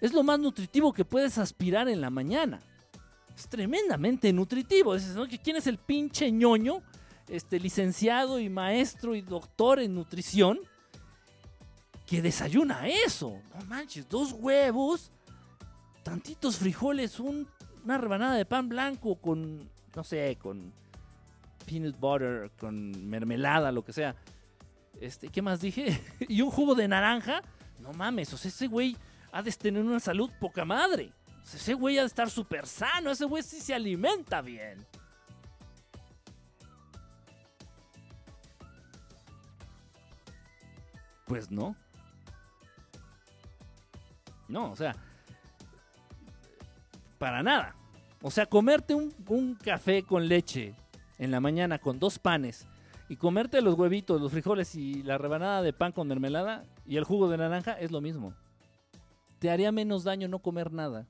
Es 0.00 0.12
lo 0.12 0.22
más 0.22 0.38
nutritivo 0.38 0.92
que 0.92 1.04
puedes 1.04 1.38
aspirar 1.38 1.88
en 1.88 2.00
la 2.00 2.10
mañana. 2.10 2.60
Es 3.34 3.48
tremendamente 3.48 4.32
nutritivo. 4.32 4.94
¿Quién 5.42 5.56
es 5.56 5.66
el 5.66 5.78
pinche 5.78 6.30
ñoño? 6.30 6.82
Este 7.28 7.58
licenciado 7.58 8.38
y 8.38 8.48
maestro 8.48 9.14
y 9.14 9.22
doctor 9.22 9.80
en 9.80 9.94
nutrición 9.94 10.60
que 12.06 12.22
desayuna 12.22 12.86
eso. 12.86 13.40
No 13.58 13.64
manches, 13.66 14.08
dos 14.08 14.32
huevos, 14.32 15.10
tantitos 16.02 16.56
frijoles, 16.56 17.18
una 17.18 17.98
rebanada 17.98 18.36
de 18.36 18.44
pan 18.44 18.68
blanco 18.68 19.16
con, 19.16 19.68
no 19.94 20.04
sé, 20.04 20.38
con 20.40 20.72
peanut 21.66 21.98
butter, 21.98 22.50
con 22.58 23.08
mermelada, 23.08 23.72
lo 23.72 23.84
que 23.84 23.92
sea. 23.92 24.14
Este, 25.00 25.28
¿qué 25.28 25.42
más 25.42 25.60
dije? 25.60 26.00
y 26.20 26.40
un 26.40 26.50
jugo 26.50 26.74
de 26.74 26.88
naranja. 26.88 27.42
No 27.80 27.92
mames, 27.92 28.32
o 28.32 28.38
sea, 28.38 28.48
ese 28.48 28.68
güey 28.68 28.96
ha 29.32 29.42
de 29.42 29.52
tener 29.52 29.82
una 29.82 30.00
salud 30.00 30.30
poca 30.40 30.64
madre. 30.64 31.12
ese 31.42 31.74
güey 31.74 31.98
ha 31.98 32.02
de 32.02 32.06
estar 32.06 32.30
súper 32.30 32.66
sano, 32.66 33.10
ese 33.10 33.26
güey 33.26 33.42
sí 33.42 33.60
se 33.60 33.74
alimenta 33.74 34.40
bien. 34.40 34.86
Pues 41.26 41.50
no. 41.50 41.76
No, 44.48 44.70
o 44.70 44.76
sea, 44.76 44.94
para 47.18 47.42
nada. 47.42 47.74
O 48.22 48.30
sea, 48.30 48.46
comerte 48.46 48.94
un, 48.94 49.12
un 49.28 49.54
café 49.56 50.04
con 50.04 50.26
leche 50.28 50.74
en 51.18 51.30
la 51.30 51.40
mañana 51.40 51.78
con 51.78 51.98
dos 51.98 52.18
panes 52.18 52.66
y 53.08 53.16
comerte 53.16 53.62
los 53.62 53.78
huevitos, 53.78 54.20
los 54.20 54.32
frijoles 54.32 54.74
y 54.74 55.02
la 55.02 55.18
rebanada 55.18 55.62
de 55.62 55.72
pan 55.72 55.92
con 55.92 56.08
mermelada 56.08 56.64
y 56.84 56.96
el 56.96 57.04
jugo 57.04 57.28
de 57.28 57.38
naranja 57.38 57.72
es 57.72 57.90
lo 57.90 58.00
mismo. 58.00 58.34
Te 59.38 59.50
haría 59.50 59.70
menos 59.70 60.04
daño 60.04 60.28
no 60.28 60.40
comer 60.40 60.72
nada. 60.72 61.06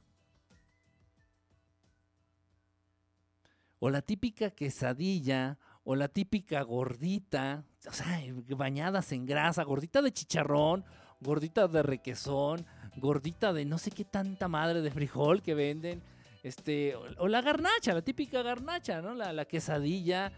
O 3.78 3.90
la 3.90 4.02
típica 4.02 4.50
quesadilla, 4.50 5.58
o 5.84 5.94
la 5.94 6.08
típica 6.08 6.62
gordita, 6.62 7.64
o 7.88 7.92
sea, 7.92 8.20
bañadas 8.48 9.12
en 9.12 9.24
grasa, 9.26 9.62
gordita 9.62 10.02
de 10.02 10.12
chicharrón, 10.12 10.84
gordita 11.20 11.68
de 11.68 11.82
requesón, 11.82 12.66
gordita 12.96 13.52
de 13.52 13.64
no 13.64 13.78
sé 13.78 13.90
qué 13.90 14.04
tanta 14.04 14.48
madre 14.48 14.80
de 14.80 14.90
frijol 14.90 15.42
que 15.42 15.54
venden 15.54 16.02
este, 16.46 16.94
o, 16.94 17.26
la 17.26 17.42
garnacha, 17.42 17.92
la 17.92 18.02
típica 18.02 18.40
garnacha, 18.40 19.02
¿no? 19.02 19.14
La, 19.14 19.44
quesadilla. 19.46 20.32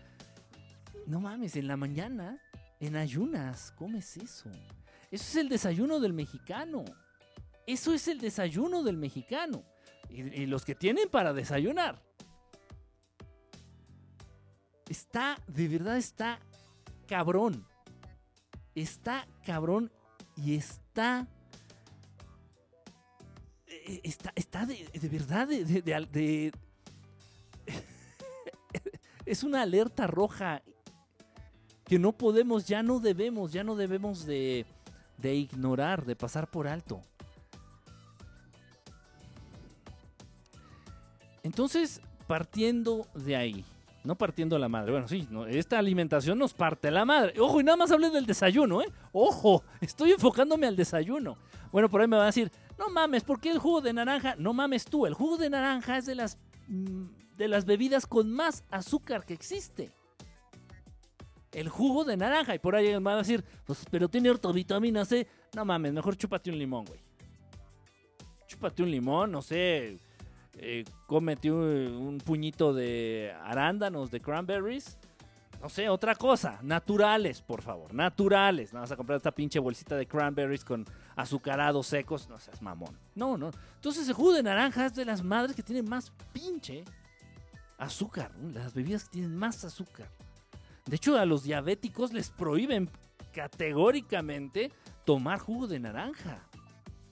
No 1.07 1.21
mames, 1.21 1.55
en 1.57 1.69
la 1.69 1.77
mañana, 1.77 2.43
en 2.81 2.97
ayunas, 2.97 3.73
comes 3.73 4.17
eso. 4.17 4.49
Eso 5.11 5.25
es 5.25 5.37
el 5.37 5.51
desayuno 5.51 6.01
del 6.01 6.15
mexicano. 6.15 6.83
Eso 7.67 7.93
es 7.93 8.09
el 8.09 8.21
desayuno 8.21 8.83
del 8.83 8.97
mexicano. 8.97 9.65
Y, 10.09 10.47
los 10.47 10.65
que 10.65 10.75
tienen 10.75 11.11
para 11.11 11.35
desayunar. 11.35 12.03
Está, 14.89 15.37
de 15.47 15.69
verdad 15.69 15.99
está 15.99 16.41
cabrón. 17.07 17.67
Está 18.75 19.29
cabrón 19.45 19.93
y 20.37 20.55
está 20.57 21.29
está, 24.03 24.33
está 24.35 24.67
de, 24.67 24.89
verdad, 25.09 25.49
de, 25.49 26.53
es 29.27 29.43
una 29.43 29.63
alerta 29.63 30.07
roja 30.07 30.63
que 31.85 31.99
no 31.99 32.13
podemos, 32.13 32.67
ya 32.67 32.83
no 32.83 33.01
debemos, 33.01 33.53
ya 33.53 33.65
no 33.65 33.75
debemos 33.75 34.27
de, 34.27 34.67
de 35.17 35.35
ignorar, 35.35 36.05
de 36.05 36.17
pasar 36.17 36.51
por 36.51 36.69
alto. 36.69 37.01
Entonces, 41.43 42.03
partiendo 42.27 43.07
de 43.15 43.37
ahí, 43.37 43.65
no 44.05 44.17
partiendo 44.17 44.59
la 44.59 44.69
madre, 44.69 44.93
bueno, 44.93 45.09
sí, 45.09 45.27
esta 45.49 45.79
alimentación 45.79 46.39
nos 46.39 46.53
parte 46.53 46.91
la 46.91 47.07
madre. 47.07 47.41
Ojo, 47.41 47.61
y 47.61 47.65
nada 47.65 47.79
más 47.79 47.91
hablé 47.91 48.11
del 48.11 48.27
desayuno, 48.27 48.83
¿eh? 48.83 48.89
Ojo, 49.13 49.63
estoy 49.81 50.13
enfocándome 50.13 50.67
al 50.67 50.77
desayuno. 50.77 51.39
Bueno, 51.73 51.89
por 51.89 52.03
ahí 52.03 52.07
me 52.07 52.17
van 52.17 52.25
a 52.25 52.27
decir, 52.27 52.53
no 52.79 52.89
mames, 52.91 53.25
¿por 53.25 53.41
qué 53.41 53.51
el 53.51 53.59
jugo 53.59 53.81
de 53.81 53.93
naranja? 53.93 54.37
No 54.39 54.53
mames 54.53 54.85
tú, 54.85 55.07
el 55.07 55.15
jugo 55.15 55.37
de 55.37 55.51
naranja 55.51 55.99
es 55.99 56.07
de 56.07 56.15
las, 56.15 56.39
mm, 56.69 57.07
de 57.37 57.49
las 57.49 57.65
bebidas 57.65 58.07
con 58.07 58.33
más 58.33 58.65
azúcar 58.71 59.25
que 59.25 59.35
existe. 59.35 59.93
el 61.53 61.71
jugo 61.71 62.05
de 62.05 62.17
naranja. 62.17 62.55
Y 62.55 62.59
por 62.59 62.77
ahí 62.77 62.89
me 62.89 62.99
van 62.99 63.15
a 63.15 63.19
decir, 63.19 63.43
pues, 63.65 63.85
pero 63.91 64.09
tiene 64.09 64.31
vitamina 64.53 65.05
C. 65.05 65.27
No 65.57 65.65
mames, 65.65 65.93
mejor 65.95 66.15
chúpate 66.15 66.51
un 66.51 66.59
limón, 66.59 66.85
güey. 66.85 67.01
Chúpate 68.47 68.83
un 68.83 68.91
limón, 68.91 69.33
no 69.33 69.41
sé. 69.41 69.99
Eh, 70.59 70.85
cómete 71.07 71.51
un, 71.51 72.19
puñito 72.25 72.75
de 72.75 73.33
arándanos, 73.43 74.11
de 74.11 74.21
cranberries. 74.21 74.99
No 75.61 75.69
sé, 75.69 75.89
otra 75.89 76.15
cosa. 76.15 76.61
Naturales, 76.63 77.43
por 77.43 77.63
favor. 77.63 77.93
Naturales. 77.93 78.73
No 78.73 78.81
vas 78.81 78.93
a 78.93 78.97
comprar 78.97 79.17
esta 79.17 79.33
pinche 79.33 79.59
bolsita 79.59 79.97
de 79.97 80.07
cranberries 80.07 80.65
con 80.65 80.85
azucarados 81.17 81.87
secos. 81.89 82.29
No 82.29 82.39
seas 82.39 82.63
mamón. 82.63 82.97
No, 83.15 83.37
no. 83.37 83.51
Entonces 83.75 84.07
el 84.09 84.15
jugo 84.15 84.33
de 84.33 84.43
naranja 84.43 84.87
es 84.87 84.95
de 84.95 85.05
las 85.05 85.23
madres 85.23 85.57
que 85.57 85.63
tienen 85.63 85.89
más 85.89 86.13
pinche 86.33 86.85
azúcar. 87.77 88.31
Las 88.55 88.73
bebidas 88.73 89.05
que 89.05 89.11
tienen 89.11 89.37
más 89.37 89.65
azúcar. 89.65 90.09
De 90.87 90.97
hecho, 90.97 91.19
a 91.19 91.27
los 91.27 91.43
diabéticos 91.43 92.13
les 92.13 92.31
prohíben 92.31 92.89
categóricamente 93.33 94.73
tomar 95.05 95.39
jugo 95.39 95.67
de 95.67 95.81
naranja. 95.81 96.49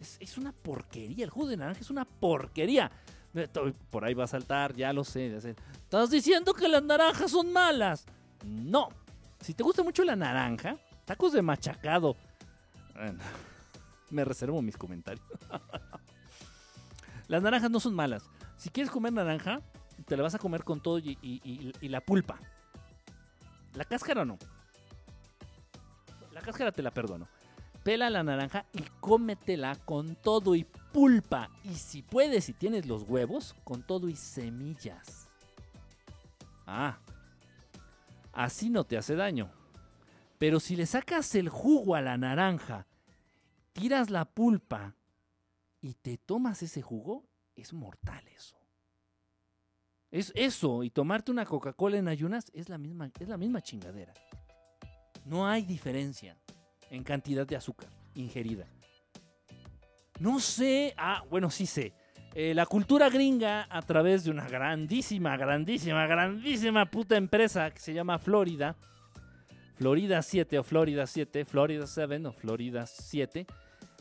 Es, 0.00 0.38
una 0.38 0.52
porquería. 0.52 1.24
El 1.24 1.30
jugo 1.30 1.48
de 1.48 1.56
naranja 1.56 1.80
es 1.80 1.90
una 1.90 2.04
porquería. 2.04 2.90
Por 3.90 4.04
ahí 4.04 4.14
va 4.14 4.24
a 4.24 4.28
saltar, 4.28 4.74
ya 4.74 4.92
lo 4.92 5.04
sé. 5.04 5.36
Estás 5.36 6.10
diciendo 6.10 6.54
que 6.54 6.68
las 6.68 6.82
naranjas 6.82 7.32
son 7.32 7.52
malas. 7.52 8.06
No. 8.44 8.88
Si 9.40 9.54
te 9.54 9.62
gusta 9.62 9.82
mucho 9.82 10.04
la 10.04 10.16
naranja, 10.16 10.76
tacos 11.04 11.32
de 11.32 11.42
machacado. 11.42 12.16
me 14.10 14.24
reservo 14.24 14.62
mis 14.62 14.76
comentarios. 14.76 15.26
las 17.28 17.42
naranjas 17.42 17.70
no 17.70 17.80
son 17.80 17.94
malas. 17.94 18.24
Si 18.56 18.70
quieres 18.70 18.90
comer 18.90 19.12
naranja, 19.12 19.60
te 20.06 20.16
la 20.16 20.22
vas 20.22 20.34
a 20.34 20.38
comer 20.38 20.64
con 20.64 20.80
todo 20.80 20.98
y, 20.98 21.72
la 21.82 22.00
pulpa. 22.00 22.38
La 23.74 23.84
cáscara 23.84 24.24
no. 24.24 24.38
La 26.32 26.40
cáscara 26.40 26.72
te 26.72 26.82
la 26.82 26.90
perdono. 26.90 27.28
Pela 27.82 28.10
la 28.10 28.22
naranja 28.22 28.66
y 28.72 28.82
cómetela 29.00 29.76
con 29.84 30.16
todo 30.16 30.54
y 30.54 30.64
pulpa. 30.64 31.50
Y 31.62 31.74
si 31.74 32.02
puedes, 32.02 32.44
si 32.44 32.52
tienes 32.52 32.86
los 32.86 33.02
huevos, 33.04 33.54
con 33.64 33.82
todo 33.82 34.08
y 34.08 34.16
semillas. 34.16 35.28
Ah, 36.66 36.98
así 38.36 38.70
no 38.70 38.84
te 38.84 38.96
hace 38.96 39.16
daño. 39.16 39.50
Pero 40.38 40.60
si 40.60 40.76
le 40.76 40.86
sacas 40.86 41.34
el 41.34 41.48
jugo 41.48 41.94
a 41.94 42.02
la 42.02 42.18
naranja, 42.18 42.86
tiras 43.72 44.10
la 44.10 44.26
pulpa 44.26 44.94
y 45.80 45.94
te 45.94 46.18
tomas 46.18 46.62
ese 46.62 46.82
jugo, 46.82 47.24
es 47.56 47.72
mortal 47.72 48.28
eso. 48.28 48.56
Es 50.10 50.32
eso, 50.36 50.84
y 50.84 50.90
tomarte 50.90 51.30
una 51.30 51.46
Coca-Cola 51.46 51.96
en 51.96 52.08
ayunas 52.08 52.50
es 52.52 52.68
la, 52.68 52.78
misma, 52.78 53.10
es 53.18 53.28
la 53.28 53.36
misma 53.36 53.62
chingadera. 53.62 54.12
No 55.24 55.48
hay 55.48 55.64
diferencia 55.64 56.36
en 56.90 57.02
cantidad 57.02 57.46
de 57.46 57.56
azúcar 57.56 57.88
ingerida. 58.14 58.66
No 60.20 60.40
sé, 60.40 60.94
ah, 60.96 61.24
bueno, 61.28 61.50
sí 61.50 61.66
sé. 61.66 61.92
Eh, 62.38 62.52
la 62.52 62.66
cultura 62.66 63.08
gringa, 63.08 63.66
a 63.70 63.80
través 63.80 64.24
de 64.24 64.30
una 64.30 64.46
grandísima, 64.46 65.38
grandísima, 65.38 66.06
grandísima 66.06 66.84
puta 66.84 67.16
empresa 67.16 67.70
que 67.70 67.80
se 67.80 67.94
llama 67.94 68.18
Florida, 68.18 68.76
Florida 69.76 70.20
7 70.20 70.58
o 70.58 70.62
Florida 70.62 71.06
7, 71.06 71.46
Florida 71.46 71.86
7 71.86 72.26
o 72.26 72.32
Florida 72.32 72.84
7, 72.84 73.46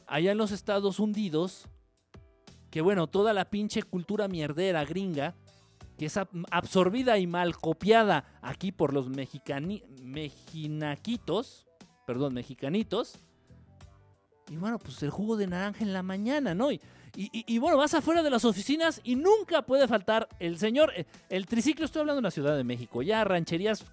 allá 0.06 0.34
en 0.34 0.38
los 0.38 0.52
Estados 0.52 1.00
Unidos, 1.00 1.70
que 2.72 2.82
bueno, 2.82 3.08
toda 3.08 3.32
la 3.32 3.46
pinche 3.46 3.84
cultura 3.84 4.28
mierdera 4.28 4.84
gringa 4.84 5.34
que 5.98 6.08
es 6.08 6.20
absorbida 6.52 7.18
y 7.18 7.28
mal 7.28 7.56
copiada 7.56 8.38
aquí 8.42 8.74
por 8.74 8.92
los 8.92 9.08
mexicani 9.08 9.82
mejinaquitos, 10.04 11.68
perdón, 12.06 12.34
mexicanitos. 12.34 13.18
Y 14.50 14.58
bueno, 14.58 14.78
pues 14.78 15.02
el 15.04 15.10
jugo 15.10 15.38
de 15.38 15.48
naranja 15.48 15.86
en 15.86 15.94
la 15.94 16.04
mañana, 16.04 16.54
¿no? 16.54 16.72
Y, 16.72 16.82
y, 17.18 17.58
bueno, 17.60 17.78
vas 17.78 17.94
afuera 17.94 18.24
de 18.24 18.30
las 18.30 18.44
oficinas 18.44 19.00
y 19.04 19.16
nunca 19.16 19.62
puede 19.62 19.88
faltar 19.88 20.28
el 20.40 20.58
señor, 20.58 20.92
eh, 20.96 21.06
el 21.30 21.46
triciclo, 21.46 21.86
estoy 21.86 22.02
hablando 22.02 22.22
de 22.22 22.24
la 22.24 22.32
Ciudad 22.32 22.58
de 22.58 22.64
México, 22.66 23.02
ya 23.02 23.24
rancherías, 23.24 23.86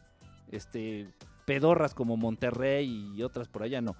este, 0.50 1.08
pedorras 1.44 1.94
como 1.94 2.16
Monterrey 2.16 3.12
y 3.14 3.22
otras 3.22 3.48
por 3.48 3.62
allá, 3.62 3.80
no. 3.80 3.96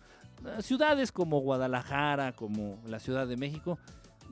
Ciudades 0.61 1.12
como 1.12 1.40
Guadalajara, 1.40 2.32
como 2.32 2.80
la 2.87 2.98
Ciudad 2.98 3.28
de 3.28 3.37
México, 3.37 3.78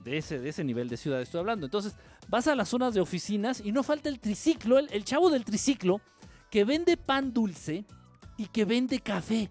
de 0.04 0.18
ese, 0.18 0.38
de 0.38 0.48
ese 0.48 0.64
nivel 0.64 0.88
de 0.88 0.96
ciudad 0.96 1.20
estoy 1.20 1.40
hablando. 1.40 1.66
Entonces, 1.66 1.94
vas 2.28 2.46
a 2.46 2.54
las 2.54 2.68
zonas 2.68 2.94
de 2.94 3.00
oficinas 3.00 3.60
y 3.64 3.72
no 3.72 3.82
falta 3.82 4.08
el 4.08 4.20
triciclo, 4.20 4.78
el, 4.78 5.04
chavo 5.04 5.30
del 5.30 5.44
triciclo, 5.44 6.00
que 6.50 6.64
vende 6.64 6.96
pan 6.96 7.32
dulce 7.32 7.84
y 8.36 8.46
que 8.46 8.64
vende 8.64 9.00
café. 9.00 9.50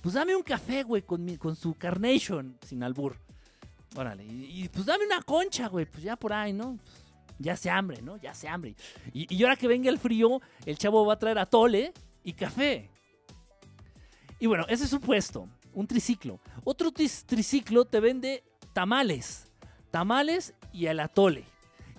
Pues 0.00 0.14
dame 0.14 0.34
un 0.34 0.42
café, 0.42 0.82
güey, 0.82 1.02
con, 1.02 1.36
con 1.36 1.56
su 1.56 1.74
carnation, 1.74 2.58
sin 2.66 2.82
albur. 2.82 3.16
Órale, 3.96 4.24
y, 4.24 4.68
pues 4.68 4.86
dame 4.86 5.04
una 5.04 5.22
concha, 5.22 5.68
güey, 5.68 5.84
pues 5.84 6.02
ya 6.02 6.16
por 6.16 6.32
ahí, 6.32 6.52
¿no? 6.52 6.76
Pues, 6.76 7.04
ya 7.38 7.56
se 7.56 7.70
hambre, 7.70 8.00
¿no? 8.02 8.16
Ya 8.18 8.34
se 8.34 8.48
hambre. 8.48 8.76
Y, 9.12 9.34
y 9.34 9.42
ahora 9.42 9.56
que 9.56 9.66
venga 9.66 9.90
el 9.90 9.98
frío, 9.98 10.40
el 10.64 10.78
chavo 10.78 11.04
va 11.04 11.14
a 11.14 11.18
traer 11.18 11.38
atole 11.38 11.92
y 12.22 12.32
café. 12.34 12.88
Y 14.38 14.46
bueno, 14.46 14.64
ese 14.68 14.84
es 14.84 14.90
su 14.90 15.00
puesto 15.00 15.48
un 15.72 15.86
triciclo. 15.86 16.40
Otro 16.64 16.90
triciclo 16.92 17.84
te 17.84 18.00
vende 18.00 18.44
tamales, 18.72 19.46
tamales 19.90 20.54
y 20.72 20.86
el 20.86 21.00
atole. 21.00 21.44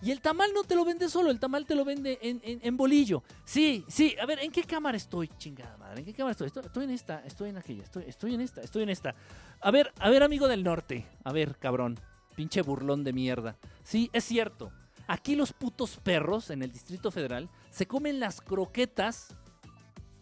Y 0.01 0.09
el 0.11 0.19
tamal 0.19 0.51
no 0.53 0.63
te 0.63 0.75
lo 0.75 0.83
vende 0.83 1.09
solo, 1.09 1.29
el 1.29 1.39
tamal 1.39 1.65
te 1.65 1.75
lo 1.75 1.85
vende 1.85 2.17
en, 2.21 2.77
bolillo. 2.77 3.23
Sí, 3.45 3.85
sí, 3.87 4.15
a 4.19 4.25
ver, 4.25 4.39
¿en 4.39 4.51
qué 4.51 4.63
cámara 4.63 4.97
estoy? 4.97 5.29
Chingada 5.37 5.77
madre, 5.77 5.99
¿en 5.99 6.05
qué 6.05 6.13
cámara 6.13 6.31
estoy? 6.31 6.47
estoy? 6.47 6.83
en 6.85 6.89
esta, 6.89 7.23
estoy 7.25 7.49
en 7.49 7.57
aquella, 7.57 7.83
estoy, 7.83 8.05
estoy 8.07 8.33
en 8.33 8.41
esta, 8.41 8.61
estoy 8.61 8.83
en 8.83 8.89
esta. 8.89 9.13
A 9.61 9.69
ver, 9.69 9.93
a 9.99 10.09
ver, 10.09 10.23
amigo 10.23 10.47
del 10.47 10.63
norte, 10.63 11.05
a 11.23 11.31
ver, 11.31 11.57
cabrón, 11.59 11.99
pinche 12.35 12.63
burlón 12.63 13.03
de 13.03 13.13
mierda. 13.13 13.57
Sí, 13.83 14.09
es 14.11 14.23
cierto, 14.23 14.71
aquí 15.07 15.35
los 15.35 15.53
putos 15.53 15.97
perros 15.97 16.49
en 16.49 16.63
el 16.63 16.71
Distrito 16.71 17.11
Federal 17.11 17.49
se 17.69 17.85
comen 17.85 18.19
las 18.19 18.41
croquetas 18.41 19.35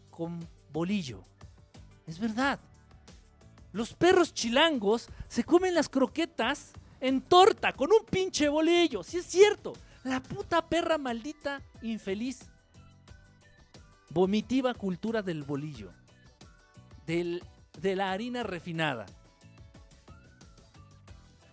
con 0.09 0.45
bolillo. 0.73 1.23
Es 2.05 2.19
verdad. 2.19 2.59
Los 3.71 3.93
perros 3.93 4.33
chilangos 4.33 5.07
se 5.27 5.43
comen 5.43 5.75
las 5.75 5.89
croquetas 5.89 6.73
en 6.99 7.21
torta 7.21 7.73
con 7.73 7.91
un 7.91 8.05
pinche 8.09 8.49
bolillo. 8.49 9.03
Si 9.03 9.17
es 9.17 9.25
cierto. 9.25 9.73
La 10.03 10.21
puta 10.21 10.65
perra 10.67 10.97
maldita 10.97 11.61
infeliz. 11.81 12.39
Vomitiva 14.09 14.73
cultura 14.73 15.21
del 15.21 15.43
bolillo. 15.43 15.91
Del, 17.05 17.43
de 17.79 17.95
la 17.95 18.11
harina 18.11 18.43
refinada. 18.43 19.05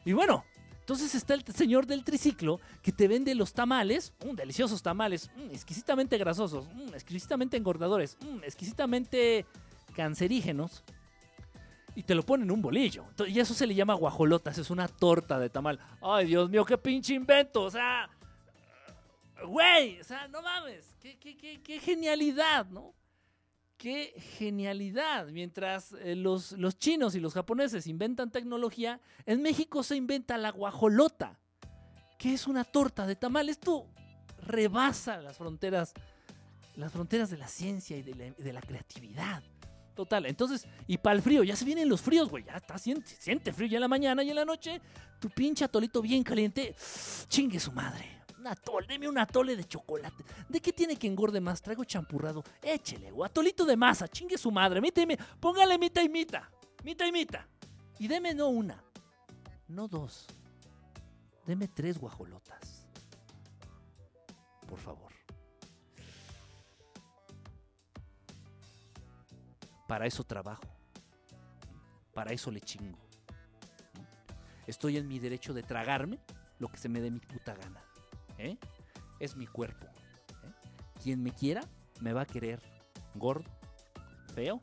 Y 0.05 0.13
bueno, 0.13 0.45
entonces 0.79 1.17
está 1.17 1.35
el 1.35 1.45
señor 1.53 1.87
del 1.87 2.05
triciclo 2.05 2.61
que 2.81 2.93
te 2.93 3.09
vende 3.09 3.35
los 3.35 3.53
tamales, 3.53 4.13
mm, 4.25 4.37
deliciosos 4.37 4.81
tamales, 4.81 5.31
mm, 5.35 5.51
exquisitamente 5.51 6.17
grasosos, 6.17 6.69
mm, 6.73 6.95
exquisitamente 6.95 7.57
engordadores, 7.57 8.17
exquisitamente 8.45 9.45
cancerígenos 9.97 10.85
y 11.97 12.03
te 12.03 12.15
lo 12.15 12.23
ponen 12.23 12.47
en 12.47 12.51
un 12.53 12.63
bolillo. 12.63 13.07
Y 13.27 13.41
eso 13.41 13.55
se 13.55 13.67
le 13.67 13.75
llama 13.75 13.95
guajolotas, 13.95 14.59
es 14.59 14.71
una 14.71 14.87
torta 14.87 15.39
de 15.39 15.49
tamal. 15.49 15.81
Ay, 16.03 16.27
Dios 16.27 16.51
mío, 16.51 16.65
qué 16.65 16.77
pinche 16.77 17.15
invento. 17.15 17.63
O 17.63 17.71
sea, 17.71 18.11
güey, 19.47 19.99
o 19.99 20.05
sea, 20.05 20.29
no 20.29 20.43
mames, 20.43 20.95
qué, 21.01 21.81
genialidad, 21.83 22.67
¿no? 22.67 22.95
Qué 23.79 24.13
genialidad. 24.37 25.29
Mientras 25.29 25.93
eh, 25.95 26.15
los, 26.15 26.53
los 26.53 26.79
chinos 26.79 27.15
y 27.15 27.21
los 27.21 27.33
japoneses 27.33 27.87
inventan 27.87 28.31
tecnología, 28.31 29.01
en 29.25 29.41
México 29.41 29.83
se 29.83 29.97
inventa 29.97 30.37
la 30.37 30.51
guajolota, 30.51 31.39
que 32.19 32.35
es 32.35 32.47
una 32.47 32.65
torta 32.65 33.07
de 33.07 33.17
tamal. 33.17 33.49
Esto 33.49 33.87
rebasa 34.43 35.17
las 35.23 35.39
fronteras, 35.39 35.95
las 36.77 36.93
fronteras 36.93 37.31
de 37.31 37.39
la 37.39 37.49
ciencia 37.49 37.97
y 37.97 38.03
de 38.03 38.53
la 38.53 38.61
creatividad. 38.61 39.43
Total, 39.97 40.27
entonces, 40.27 40.69
y 40.87 40.99
para 40.99 41.17
el 41.17 41.23
frío, 41.23 41.43
ya 41.43 41.57
se 41.57 41.65
vienen 41.65 41.89
los 41.89 42.03
fríos, 42.03 42.29
güey. 42.29 42.45
Ya 42.45 42.57
está, 42.57 42.77
siente, 42.77 43.51
frío 43.51 43.67
ya 43.67 43.79
en 43.79 43.81
la 43.81 43.89
mañana 43.89 44.23
y 44.23 44.29
en 44.29 44.37
la 44.37 44.45
noche. 44.45 44.79
Tu 45.19 45.31
pinche 45.31 45.65
atolito 45.65 46.03
bien 46.03 46.23
caliente. 46.23 46.77
Chingue 47.29 47.59
su 47.59 47.73
madre. 47.73 48.23
Un 48.39 48.47
atole, 48.47 48.87
deme 48.87 49.09
un 49.09 49.17
atole 49.17 49.57
de 49.57 49.65
chocolate. 49.65 50.23
¿De 50.51 50.61
qué 50.61 50.71
tiene 50.71 50.97
que 50.97 51.07
engorde 51.07 51.41
más? 51.41 51.63
Traigo 51.63 51.83
champurrado. 51.85 52.45
Échele, 52.63 53.11
güey. 53.11 53.27
Atolito 53.27 53.65
de 53.65 53.75
masa. 53.75 54.07
Chingue 54.07 54.37
su 54.37 54.51
madre. 54.51 54.83
Míteme, 54.83 55.17
póngale 55.41 55.79
mita 55.79 56.03
y 56.03 56.11
mita. 56.11 56.51
Mita 56.85 57.07
y 57.07 57.13
mita. 57.13 57.49
Y 57.99 58.07
deme 58.07 58.35
no 58.35 58.49
una, 58.49 58.85
no 59.67 59.89
dos. 59.89 60.27
Deme 61.47 61.69
tres 61.69 61.99
guajolotas. 61.99 62.87
Por 64.69 64.79
favor. 64.79 65.06
Para 69.87 70.07
eso 70.07 70.25
trabajo. 70.25 70.65
Para 72.15 72.33
eso 72.33 72.51
le 72.51 72.61
chingo. 72.61 72.99
Estoy 74.67 74.97
en 74.97 75.07
mi 75.07 75.19
derecho 75.19 75.55
de 75.55 75.63
tragarme 75.63 76.19
lo 76.59 76.69
que 76.69 76.79
se 76.79 76.89
me 76.89 77.01
dé 77.01 77.11
mi 77.11 77.21
puta 77.21 77.55
gana. 77.55 77.83
¿eh? 78.39 78.57
Es 79.21 79.37
mi 79.37 79.47
cuerpo. 79.47 79.87
¿eh? 79.87 80.53
Quien 81.03 81.23
me 81.23 81.31
quiera, 81.31 81.63
me 82.01 82.13
va 82.13 82.23
a 82.23 82.27
querer 82.27 82.61
gordo, 83.15 83.51
feo 84.35 84.61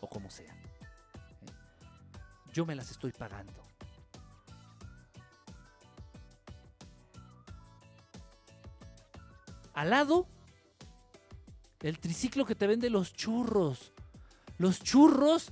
o 0.00 0.08
como 0.08 0.30
sea. 0.30 0.52
¿eh? 0.52 1.48
Yo 2.52 2.64
me 2.64 2.74
las 2.74 2.90
estoy 2.90 3.12
pagando. 3.12 3.68
Al 9.74 9.90
lado, 9.90 10.26
el 11.80 12.00
triciclo 12.00 12.44
que 12.44 12.56
te 12.56 12.66
vende 12.66 12.90
los 12.90 13.12
churros. 13.12 13.92
Los 14.58 14.80
churros 14.82 15.50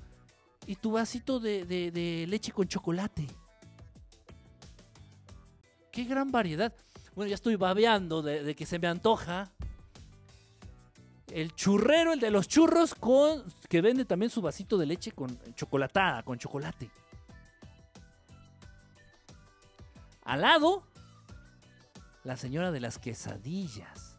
y 0.67 0.77
tu 0.77 0.93
vasito 0.93 1.39
de, 1.41 1.65
de- 1.65 2.27
leche 2.27 2.53
con 2.53 2.67
chocolate. 2.67 3.27
Qué 5.93 6.05
gran 6.05 6.31
variedad. 6.31 6.75
Bueno, 7.15 7.29
ya 7.31 7.37
estoy 7.37 7.57
babeando 7.57 8.21
de, 8.21 8.43
de 8.43 8.55
que 8.55 8.67
se 8.67 8.79
me 8.79 8.89
antoja. 8.89 9.51
El 11.29 11.55
churrero, 11.55 12.13
el 12.13 12.21
de 12.21 12.31
los 12.31 12.49
churros, 12.49 12.95
con 12.95 13.45
que 13.69 13.81
vende 13.81 14.05
también 14.05 14.31
su 14.31 14.43
vasito 14.43 14.77
de 14.77 14.87
leche 14.87 15.13
con 15.13 15.39
chocolatada, 15.55 16.23
con 16.23 16.39
chocolate. 16.39 16.91
Al 20.25 20.41
lado, 20.41 20.83
la 22.25 22.37
señora 22.37 22.73
de 22.73 22.81
las 22.81 22.99
quesadillas. 22.99 24.19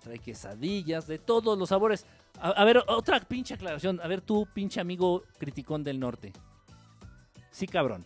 Trae 0.00 0.18
quesadillas 0.18 1.06
de 1.06 1.18
todos 1.18 1.58
los 1.58 1.70
sabores. 1.70 2.04
A, 2.38 2.64
ver, 2.64 2.82
otra 2.88 3.20
pinche 3.20 3.54
aclaración. 3.54 4.00
A 4.02 4.08
ver, 4.08 4.20
tú, 4.20 4.48
pinche 4.52 4.80
amigo 4.80 5.22
criticón 5.38 5.84
del 5.84 6.00
norte. 6.00 6.32
Sí, 7.50 7.66
cabrón. 7.66 8.04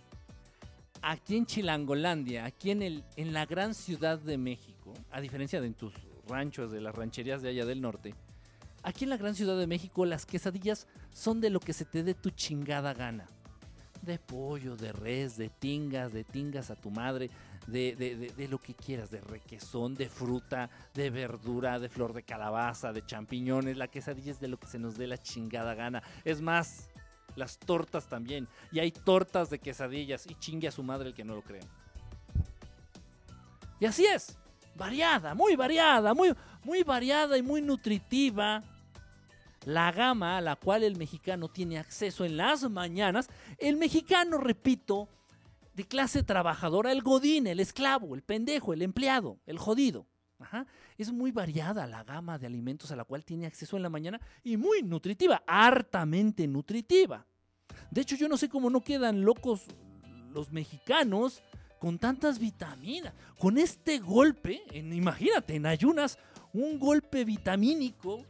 Aquí 1.01 1.37
en 1.37 1.47
Chilangolandia, 1.47 2.45
aquí 2.45 2.71
en, 2.71 2.83
el, 2.83 3.05
en 3.17 3.33
la 3.33 3.47
gran 3.47 3.75
ciudad 3.75 4.19
de 4.19 4.37
México, 4.37 4.93
a 5.11 5.21
diferencia 5.21 5.61
de 5.61 5.71
tus 5.71 5.95
ranchos, 6.29 6.71
de 6.71 6.81
las 6.81 6.95
rancherías 6.95 7.43
de 7.43 7.51
allá 7.51 7.65
del 7.65 7.81
norte, 7.81 8.15
aquí 8.83 9.05
en 9.05 9.11
la 9.11 9.17
gran 9.17 9.35
ciudad 9.35 9.59
de 9.59 9.67
México 9.67 10.05
las 10.05 10.27
quesadillas 10.27 10.87
son 11.13 11.41
de 11.41 11.51
lo 11.51 11.61
que 11.61 11.73
se 11.73 11.85
te 11.85 12.03
dé 12.03 12.15
tu 12.15 12.31
chingada 12.31 12.93
gana. 12.93 13.27
De 14.03 14.19
pollo, 14.19 14.77
de 14.77 14.93
res, 14.93 15.37
de 15.37 15.49
tingas, 15.49 16.13
de 16.13 16.25
tingas 16.25 16.71
a 16.71 16.77
tu 16.77 16.91
madre, 16.91 17.31
de, 17.67 17.97
de- 17.97 18.31
de- 18.31 18.49
lo 18.49 18.59
que 18.59 18.75
quieras, 18.75 19.11
de 19.11 19.21
requesón, 19.21 19.95
de 19.95 20.09
fruta, 20.09 20.71
de 20.95 21.11
verdura, 21.11 21.79
de 21.79 21.89
flor 21.89 22.13
de 22.13 22.23
calabaza, 22.23 22.93
de 22.93 23.05
champiñones. 23.05 23.77
La 23.77 23.89
quesadilla 23.89 24.31
es 24.31 24.41
de 24.41 24.49
lo 24.49 24.59
que 24.59 24.67
se 24.67 24.79
nos 24.79 24.97
dé 24.97 25.07
la 25.07 25.19
chingada 25.19 25.75
gana. 25.75 26.03
Es 26.25 26.41
más, 26.41 26.89
las 27.35 27.59
tortas 27.59 28.07
también. 28.09 28.49
Y 28.71 28.79
hay 28.79 28.93
tortas 28.93 29.51
de 29.51 29.59
quesadillas 29.59 30.27
y 30.27 30.35
chingue 30.37 30.69
a 30.69 30.73
su 30.73 30.83
madre 30.83 31.09
el 31.09 31.15
que 31.15 31.25
no 31.25 31.35
lo 31.35 31.43
cree. 31.43 31.63
Y 33.81 33.87
así 33.87 34.07
es. 34.07 34.39
Variada, 34.75 35.35
muy 35.35 35.57
variada, 35.57 36.13
muy, 36.15 36.35
muy 36.65 36.83
variada 36.83 37.37
y 37.39 37.43
muy 37.43 37.63
nutritiva. 37.63 38.63
La 39.65 39.91
gama 39.91 40.37
a 40.37 40.41
la 40.41 40.55
cual 40.57 40.85
el 40.85 40.97
mexicano 40.97 41.49
tiene 41.49 41.79
acceso 41.79 42.25
en 42.25 42.37
las 42.37 42.69
mañanas. 42.71 43.29
El 43.59 43.77
mexicano, 43.77 44.39
repito, 44.39 45.09
de 45.77 45.85
clase 45.87 46.23
trabajadora, 46.23 46.91
el 46.91 47.03
godín, 47.03 47.47
el 47.47 47.61
esclavo, 47.61 48.15
el 48.15 48.23
pendejo, 48.23 48.73
el 48.73 48.81
empleado, 48.83 49.39
el 49.47 49.59
jodido. 49.59 50.07
Ajá. 50.39 50.67
Es 50.99 51.13
muy 51.13 51.31
variada 51.33 51.87
la 51.87 52.03
gama 52.03 52.39
de 52.39 52.47
alimentos 52.47 52.91
a 52.91 52.97
la 52.97 53.05
cual 53.05 53.25
tiene 53.25 53.47
acceso 53.47 53.77
en 53.77 53.83
la 53.83 53.89
mañana 53.91 54.21
y 54.43 54.57
muy 54.57 54.83
nutritiva, 54.83 55.43
hartamente 55.47 56.47
nutritiva. 56.47 57.27
De 57.91 58.01
hecho, 58.01 58.17
yo 58.17 58.29
no 58.29 58.37
sé 58.37 58.49
cómo 58.49 58.69
no 58.71 58.81
quedan 58.83 59.23
locos 59.23 59.65
los 60.33 60.51
mexicanos 60.51 61.43
con 61.79 61.99
tantas 61.99 62.39
vitaminas. 62.39 63.13
Con 63.39 63.59
este 63.59 63.99
golpe, 63.99 64.63
en- 64.73 64.93
imagínate, 64.93 65.57
en 65.57 65.67
ayunas, 65.67 66.19
un 66.53 66.79
golpe 66.79 67.25
vitamínico, 67.25 68.25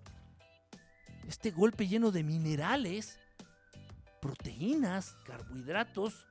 este 1.28 1.50
golpe 1.52 1.86
lleno 1.88 2.10
de 2.10 2.22
minerales, 2.24 3.18
proteínas, 4.20 5.16
carbohidratos 5.24 6.26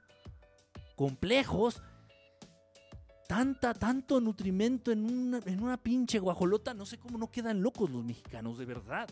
complejos, 0.96 1.82
tanta, 3.28 3.74
tanto 3.74 4.22
nutrimento 4.22 4.92
en 4.92 5.06
una, 5.06 5.40
en 5.46 5.62
una 5.62 5.78
pinche 5.78 6.20
guajolota, 6.20 6.74
no 6.74 6.86
sé 6.86 6.98
cómo 6.98 7.18
no 7.18 7.32
quedan 7.32 7.62
locos 7.62 7.90
los 7.90 8.04
mexicanos, 8.04 8.58
de 8.58 8.66
verdad, 8.66 9.10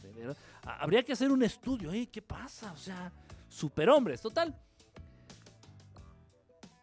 Habría 0.64 1.04
que 1.04 1.14
hacer 1.14 1.32
un 1.32 1.44
estudio, 1.44 1.92
¿eh? 1.94 2.08
¿Qué 2.12 2.22
pasa? 2.22 2.72
O 2.74 2.78
sea, 2.78 3.12
superhombres, 3.50 4.22
total. 4.22 4.56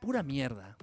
Pura 0.01 0.23
mierda. 0.23 0.77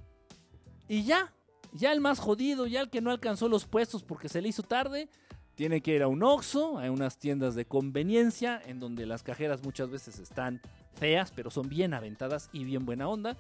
Y 0.87 1.03
ya, 1.03 1.33
ya 1.73 1.91
el 1.91 2.01
más 2.01 2.19
jodido, 2.19 2.67
ya 2.67 2.81
el 2.81 2.89
que 2.89 3.01
no 3.01 3.11
alcanzó 3.11 3.49
los 3.49 3.65
puestos 3.65 4.03
porque 4.03 4.29
se 4.29 4.41
le 4.41 4.49
hizo 4.49 4.63
tarde, 4.63 5.09
tiene 5.55 5.81
que 5.81 5.95
ir 5.95 6.03
a 6.03 6.07
un 6.07 6.23
Oxxo, 6.23 6.79
a 6.79 6.89
unas 6.91 7.17
tiendas 7.17 7.55
de 7.55 7.65
conveniencia, 7.65 8.61
en 8.65 8.79
donde 8.79 9.05
las 9.05 9.23
cajeras 9.23 9.63
muchas 9.63 9.89
veces 9.89 10.19
están 10.19 10.61
feas, 10.93 11.31
pero 11.31 11.49
son 11.49 11.67
bien 11.67 11.93
aventadas 11.93 12.49
y 12.53 12.63
bien 12.63 12.85
buena 12.85 13.07
onda. 13.07 13.37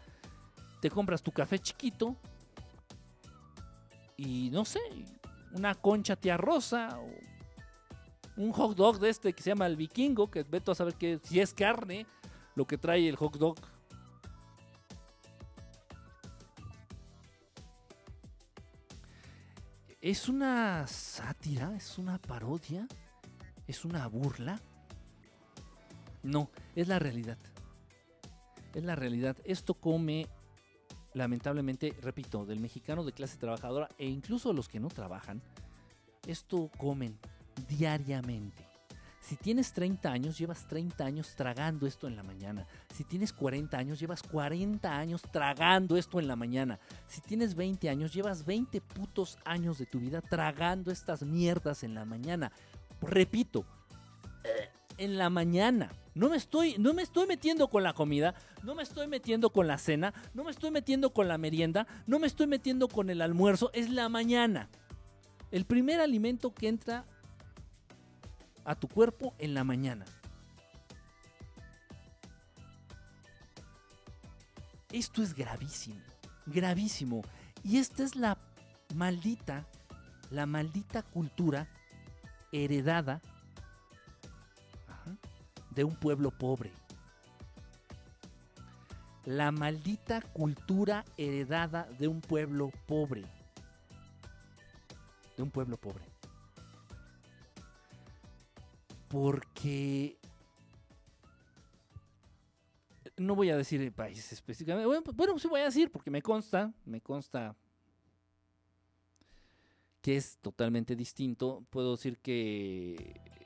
Te 0.81 0.89
compras 0.89 1.23
tu 1.23 1.31
café 1.31 1.59
chiquito 1.59 2.15
y 4.15 4.49
no 4.51 4.65
sé, 4.65 4.79
una 5.53 5.75
concha 5.75 6.15
tía 6.15 6.37
rosa 6.37 6.99
un 8.37 8.51
hot 8.51 8.77
dog 8.77 8.99
de 8.99 9.09
este 9.09 9.33
que 9.33 9.41
se 9.41 9.49
llama 9.49 9.65
el 9.65 9.75
vikingo, 9.75 10.29
que 10.29 10.43
veto 10.43 10.71
a 10.71 10.75
saber 10.75 10.93
que 10.93 11.19
si 11.23 11.39
es 11.39 11.53
carne, 11.53 12.05
lo 12.55 12.65
que 12.65 12.77
trae 12.77 13.09
el 13.09 13.15
hot 13.15 13.37
dog. 13.37 13.57
¿Es 19.99 20.29
una 20.29 20.85
sátira? 20.87 21.75
¿Es 21.75 21.97
una 21.97 22.19
parodia? 22.19 22.87
¿Es 23.65 23.83
una 23.83 24.07
burla? 24.07 24.61
No, 26.21 26.49
es 26.75 26.87
la 26.87 26.99
realidad. 26.99 27.37
Es 28.73 28.83
la 28.83 28.95
realidad. 28.95 29.35
Esto 29.43 29.73
come, 29.73 30.27
lamentablemente, 31.17 31.93
repito, 32.01 32.45
del 32.45 32.59
mexicano 32.59 33.03
de 33.03 33.11
clase 33.11 33.37
trabajadora 33.37 33.89
e 33.97 34.07
incluso 34.07 34.53
los 34.53 34.67
que 34.67 34.79
no 34.79 34.87
trabajan. 34.89 35.41
Esto 36.25 36.69
comen 36.77 37.17
diariamente. 37.67 38.67
Si 39.19 39.35
tienes 39.35 39.73
30 39.73 40.09
años, 40.09 40.37
llevas 40.37 40.65
30 40.67 41.03
años 41.03 41.35
tragando 41.35 41.85
esto 41.85 42.07
en 42.07 42.15
la 42.15 42.23
mañana. 42.23 42.65
Si 42.93 43.03
tienes 43.03 43.33
40 43.33 43.77
años, 43.77 43.99
llevas 43.99 44.23
40 44.23 44.89
años 44.89 45.21
tragando 45.21 45.97
esto 45.97 46.19
en 46.19 46.29
la 46.29 46.37
mañana. 46.37 46.79
Si 47.07 47.19
tienes 47.19 47.53
20 47.55 47.89
años, 47.89 48.13
llevas 48.13 48.45
20 48.45 48.79
putos 48.79 49.37
años 49.43 49.79
de 49.79 49.85
tu 49.85 49.99
vida 49.99 50.21
tragando 50.21 50.91
estas 50.91 51.23
mierdas 51.23 51.83
en 51.83 51.93
la 51.93 52.05
mañana. 52.05 52.53
Repito, 53.01 53.65
eh, 54.45 54.69
en 54.97 55.17
la 55.17 55.29
mañana. 55.29 55.91
No 56.15 56.29
me 56.29 56.37
estoy, 56.37 56.75
no 56.79 56.93
me 56.93 57.03
estoy 57.03 57.27
metiendo 57.27 57.67
con 57.69 57.83
la 57.83 57.93
comida, 57.93 58.33
no 58.63 58.73
me 58.73 58.81
estoy 58.81 59.07
metiendo 59.07 59.51
con 59.51 59.67
la 59.67 59.77
cena, 59.77 60.13
no 60.33 60.43
me 60.43 60.51
estoy 60.51 60.71
metiendo 60.71 61.13
con 61.13 61.27
la 61.27 61.37
merienda, 61.37 61.85
no 62.07 62.17
me 62.17 62.25
estoy 62.25 62.47
metiendo 62.47 62.87
con 62.87 63.09
el 63.09 63.21
almuerzo, 63.21 63.69
es 63.73 63.91
la 63.91 64.09
mañana. 64.09 64.69
El 65.51 65.65
primer 65.65 65.99
alimento 65.99 66.53
que 66.53 66.67
entra 66.67 67.05
a 68.65 68.75
tu 68.75 68.87
cuerpo 68.87 69.35
en 69.37 69.53
la 69.53 69.63
mañana. 69.63 70.05
Esto 74.91 75.21
es 75.21 75.35
gravísimo, 75.35 76.01
gravísimo. 76.47 77.21
Y 77.63 77.77
esta 77.77 78.03
es 78.03 78.15
la 78.15 78.37
maldita, 78.95 79.67
la 80.31 80.45
maldita 80.45 81.03
cultura 81.03 81.67
heredada 82.51 83.21
de 85.77 85.83
un 85.83 85.95
pueblo 85.95 86.31
pobre. 86.31 86.71
La 89.25 89.51
maldita 89.51 90.21
cultura 90.21 91.05
heredada 91.17 91.83
de 91.99 92.07
un 92.07 92.19
pueblo 92.19 92.71
pobre. 92.87 93.23
De 95.37 95.43
un 95.43 95.51
pueblo 95.51 95.77
pobre. 95.77 96.03
Porque 99.07 100.17
no 103.17 103.35
voy 103.35 103.51
a 103.51 103.57
decir 103.57 103.93
país 103.93 104.31
específicamente. 104.31 104.87
Bueno, 104.87 105.03
pues, 105.03 105.15
bueno, 105.15 105.37
sí 105.37 105.47
voy 105.47 105.61
a 105.61 105.65
decir 105.65 105.91
porque 105.91 106.09
me 106.09 106.23
consta, 106.23 106.73
me 106.85 107.01
consta 107.01 107.55
que 110.01 110.17
es 110.17 110.39
totalmente 110.39 110.95
distinto. 110.95 111.63
Puedo 111.69 111.91
decir 111.91 112.17
que 112.17 113.36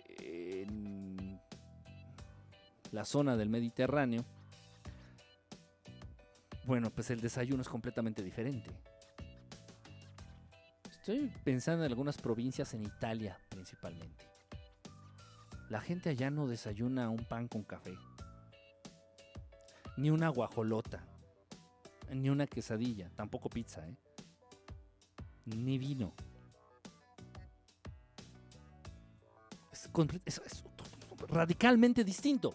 la 2.91 3.05
zona 3.05 3.37
del 3.37 3.49
Mediterráneo, 3.49 4.25
bueno, 6.65 6.89
pues 6.91 7.09
el 7.09 7.19
desayuno 7.19 7.61
es 7.61 7.69
completamente 7.69 8.23
diferente. 8.23 8.71
Estoy 10.89 11.31
pensando 11.43 11.83
en 11.83 11.91
algunas 11.91 12.17
provincias 12.17 12.73
en 12.73 12.83
Italia 12.83 13.39
principalmente. 13.49 14.25
La 15.69 15.81
gente 15.81 16.09
allá 16.09 16.29
no 16.29 16.47
desayuna 16.47 17.09
un 17.09 17.25
pan 17.25 17.47
con 17.47 17.63
café. 17.63 17.97
Ni 19.97 20.09
una 20.09 20.29
guajolota. 20.29 21.03
Ni 22.13 22.29
una 22.29 22.45
quesadilla. 22.45 23.09
Tampoco 23.15 23.49
pizza, 23.49 23.87
¿eh? 23.87 23.95
Ni 25.45 25.77
vino. 25.77 26.13
radicalmente 31.29 32.03
distinto. 32.03 32.53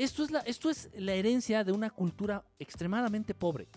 Esto 0.00 0.24
es, 0.24 0.30
la, 0.30 0.38
esto 0.40 0.70
es 0.70 0.88
la 0.94 1.12
herencia 1.12 1.62
de 1.62 1.72
una 1.72 1.90
cultura 1.90 2.42
extremadamente 2.58 3.34
pobre. 3.34 3.68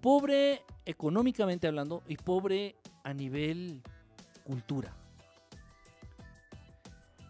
Pobre 0.00 0.64
económicamente 0.84 1.68
hablando 1.68 2.02
y 2.08 2.16
pobre 2.16 2.74
a 3.04 3.14
nivel 3.14 3.80
cultura. 4.42 4.92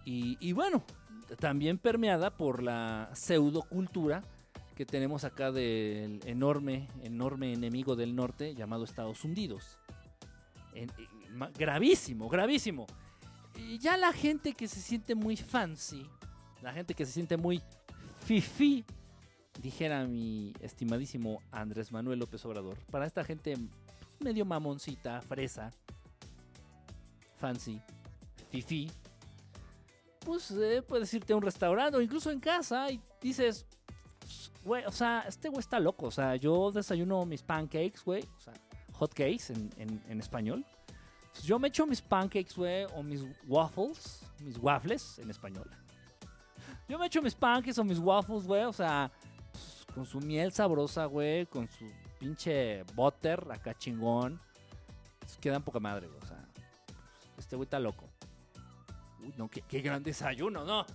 Y, 0.06 0.52
bueno, 0.52 0.82
también 1.38 1.76
permeada 1.76 2.38
por 2.38 2.62
la 2.62 3.10
pseudocultura 3.12 4.22
que 4.74 4.86
tenemos 4.86 5.24
acá 5.24 5.52
del 5.52 6.18
enorme, 6.24 6.88
enorme 7.02 7.52
enemigo 7.52 7.96
del 7.96 8.16
norte 8.16 8.54
llamado 8.54 8.84
Estados 8.84 9.24
Unidos. 9.24 9.78
gravísimo, 11.58 12.30
gravísimo. 12.30 12.86
Y 13.58 13.78
ya 13.78 13.98
la 13.98 14.14
gente 14.14 14.54
que 14.54 14.68
se 14.68 14.80
siente 14.80 15.14
muy 15.14 15.36
fancy, 15.36 16.06
la 16.62 16.72
gente 16.72 16.94
que 16.94 17.04
se 17.04 17.12
siente 17.12 17.36
muy 17.36 17.62
fifi, 18.28 18.84
dijera 19.62 20.04
mi 20.04 20.52
estimadísimo 20.60 21.40
Andrés 21.50 21.90
Manuel 21.90 22.18
López 22.18 22.44
Obrador, 22.44 22.76
para 22.90 23.06
esta 23.06 23.24
gente 23.24 23.56
medio 24.20 24.44
mamoncita, 24.44 25.22
fresa, 25.22 25.72
fancy, 27.38 27.80
fifi, 28.50 28.90
pues 30.20 30.50
eh, 30.50 30.82
puedes 30.86 31.14
irte 31.14 31.32
a 31.32 31.36
un 31.36 31.42
restaurante 31.42 31.96
o 31.96 32.02
incluso 32.02 32.30
en 32.30 32.38
casa 32.38 32.90
y 32.90 33.00
dices, 33.22 33.64
güey, 34.62 34.84
o 34.84 34.92
sea, 34.92 35.24
este 35.26 35.48
güey 35.48 35.60
está 35.60 35.80
loco. 35.80 36.08
O 36.08 36.10
sea, 36.10 36.36
yo 36.36 36.70
desayuno 36.70 37.24
mis 37.24 37.42
pancakes, 37.42 38.02
güey. 38.04 38.24
O 38.36 38.40
sea, 38.40 38.52
hot 38.92 39.14
cakes 39.14 39.54
en, 39.78 40.20
español. 40.20 40.66
yo 41.44 41.58
me 41.58 41.68
echo 41.68 41.86
mis 41.86 42.02
pancakes, 42.02 42.54
güey, 42.54 42.84
o 42.94 43.02
mis 43.02 43.24
waffles, 43.46 44.22
mis 44.40 44.58
waffles 44.58 45.18
en 45.18 45.30
español. 45.30 45.70
Yo 46.88 46.98
me 46.98 47.06
echo 47.06 47.20
mis 47.20 47.34
pancakes 47.34 47.78
o 47.78 47.84
mis 47.84 47.98
waffles, 47.98 48.46
güey, 48.46 48.64
o 48.64 48.72
sea, 48.72 49.10
pues, 49.52 49.86
con 49.94 50.06
su 50.06 50.20
miel 50.20 50.52
sabrosa, 50.52 51.04
güey, 51.04 51.46
con 51.46 51.68
su 51.68 51.84
pinche 52.18 52.82
butter 52.94 53.46
acá 53.50 53.76
chingón. 53.76 54.40
Pues, 55.18 55.36
quedan 55.36 55.62
poca 55.62 55.78
madre, 55.80 56.06
güey, 56.06 56.18
o 56.20 56.26
sea, 56.26 56.44
este 57.36 57.56
güey 57.56 57.64
está 57.64 57.78
loco. 57.78 58.08
Uy, 59.20 59.34
no, 59.36 59.48
qué, 59.48 59.62
qué 59.62 59.80
gran 59.80 60.02
desayuno, 60.02 60.64
no. 60.64 60.86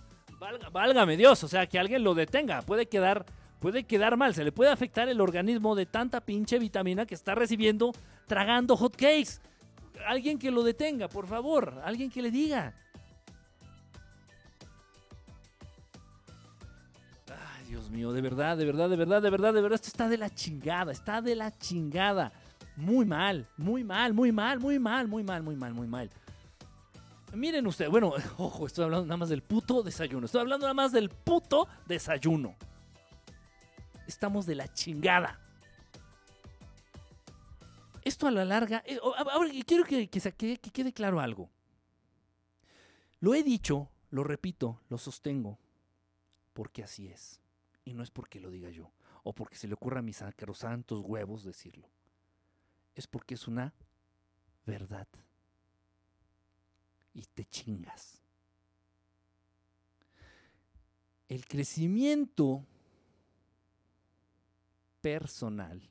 válgame 0.72 1.16
Dios, 1.16 1.44
o 1.44 1.48
sea, 1.48 1.66
que 1.68 1.78
alguien 1.78 2.02
lo 2.02 2.14
detenga. 2.14 2.62
Puede 2.62 2.86
quedar 2.86 3.24
puede 3.64 3.84
quedar 3.84 4.18
mal, 4.18 4.34
se 4.34 4.44
le 4.44 4.52
puede 4.52 4.70
afectar 4.70 5.08
el 5.08 5.22
organismo 5.22 5.74
de 5.74 5.86
tanta 5.86 6.20
pinche 6.20 6.58
vitamina 6.58 7.06
que 7.06 7.14
está 7.14 7.34
recibiendo 7.34 7.92
tragando 8.26 8.76
hot 8.76 8.94
cakes. 8.94 9.40
Alguien 10.06 10.38
que 10.38 10.50
lo 10.50 10.62
detenga, 10.62 11.08
por 11.08 11.26
favor, 11.26 11.80
alguien 11.82 12.10
que 12.10 12.20
le 12.20 12.30
diga. 12.30 12.74
Dios 17.68 17.90
mío, 17.90 18.12
de 18.12 18.20
verdad, 18.20 18.56
de 18.56 18.64
verdad, 18.64 18.90
de 18.90 18.96
verdad, 18.96 19.22
de 19.22 19.30
verdad, 19.30 19.54
de 19.54 19.62
verdad, 19.62 19.74
esto 19.76 19.88
está 19.88 20.08
de 20.08 20.18
la 20.18 20.30
chingada, 20.30 20.92
está 20.92 21.20
de 21.20 21.34
la 21.34 21.56
chingada. 21.58 22.32
Muy 22.76 23.04
mal, 23.04 23.46
muy 23.56 23.84
mal, 23.84 24.12
muy 24.12 24.32
mal, 24.32 24.58
muy 24.58 24.78
mal, 24.78 25.08
muy 25.08 25.22
mal, 25.22 25.42
muy 25.42 25.56
mal, 25.56 25.74
muy 25.74 25.86
mal. 25.86 26.10
Miren 27.32 27.66
ustedes, 27.66 27.90
bueno, 27.90 28.12
ojo, 28.38 28.66
estoy 28.66 28.84
hablando 28.84 29.06
nada 29.06 29.16
más 29.16 29.28
del 29.28 29.42
puto 29.42 29.82
desayuno. 29.82 30.26
Estoy 30.26 30.40
hablando 30.40 30.64
nada 30.64 30.74
más 30.74 30.92
del 30.92 31.08
puto 31.08 31.68
desayuno 31.86 32.54
estamos 34.06 34.46
de 34.46 34.54
la 34.54 34.72
chingada. 34.72 35.40
Esto 38.02 38.26
a 38.26 38.30
la 38.30 38.44
larga, 38.44 38.82
eh, 38.86 38.98
ahora 39.02 39.50
quiero 39.66 39.84
que, 39.84 40.08
que 40.08 40.58
quede 40.58 40.92
claro 40.92 41.20
algo. 41.20 41.50
Lo 43.20 43.34
he 43.34 43.42
dicho, 43.42 43.88
lo 44.10 44.24
repito, 44.24 44.82
lo 44.90 44.98
sostengo, 44.98 45.58
porque 46.52 46.82
así 46.82 47.08
es. 47.08 47.40
Y 47.84 47.94
no 47.94 48.02
es 48.02 48.10
porque 48.10 48.40
lo 48.40 48.50
diga 48.50 48.70
yo, 48.70 48.92
o 49.22 49.34
porque 49.34 49.56
se 49.56 49.68
le 49.68 49.74
ocurra 49.74 50.00
a 50.00 50.02
mis 50.02 50.16
sacrosantos 50.18 51.02
huevos 51.04 51.44
decirlo. 51.44 51.88
Es 52.94 53.06
porque 53.06 53.34
es 53.34 53.46
una 53.46 53.74
verdad. 54.64 55.08
Y 57.12 57.22
te 57.26 57.44
chingas. 57.44 58.22
El 61.28 61.46
crecimiento 61.46 62.64
personal 65.00 65.90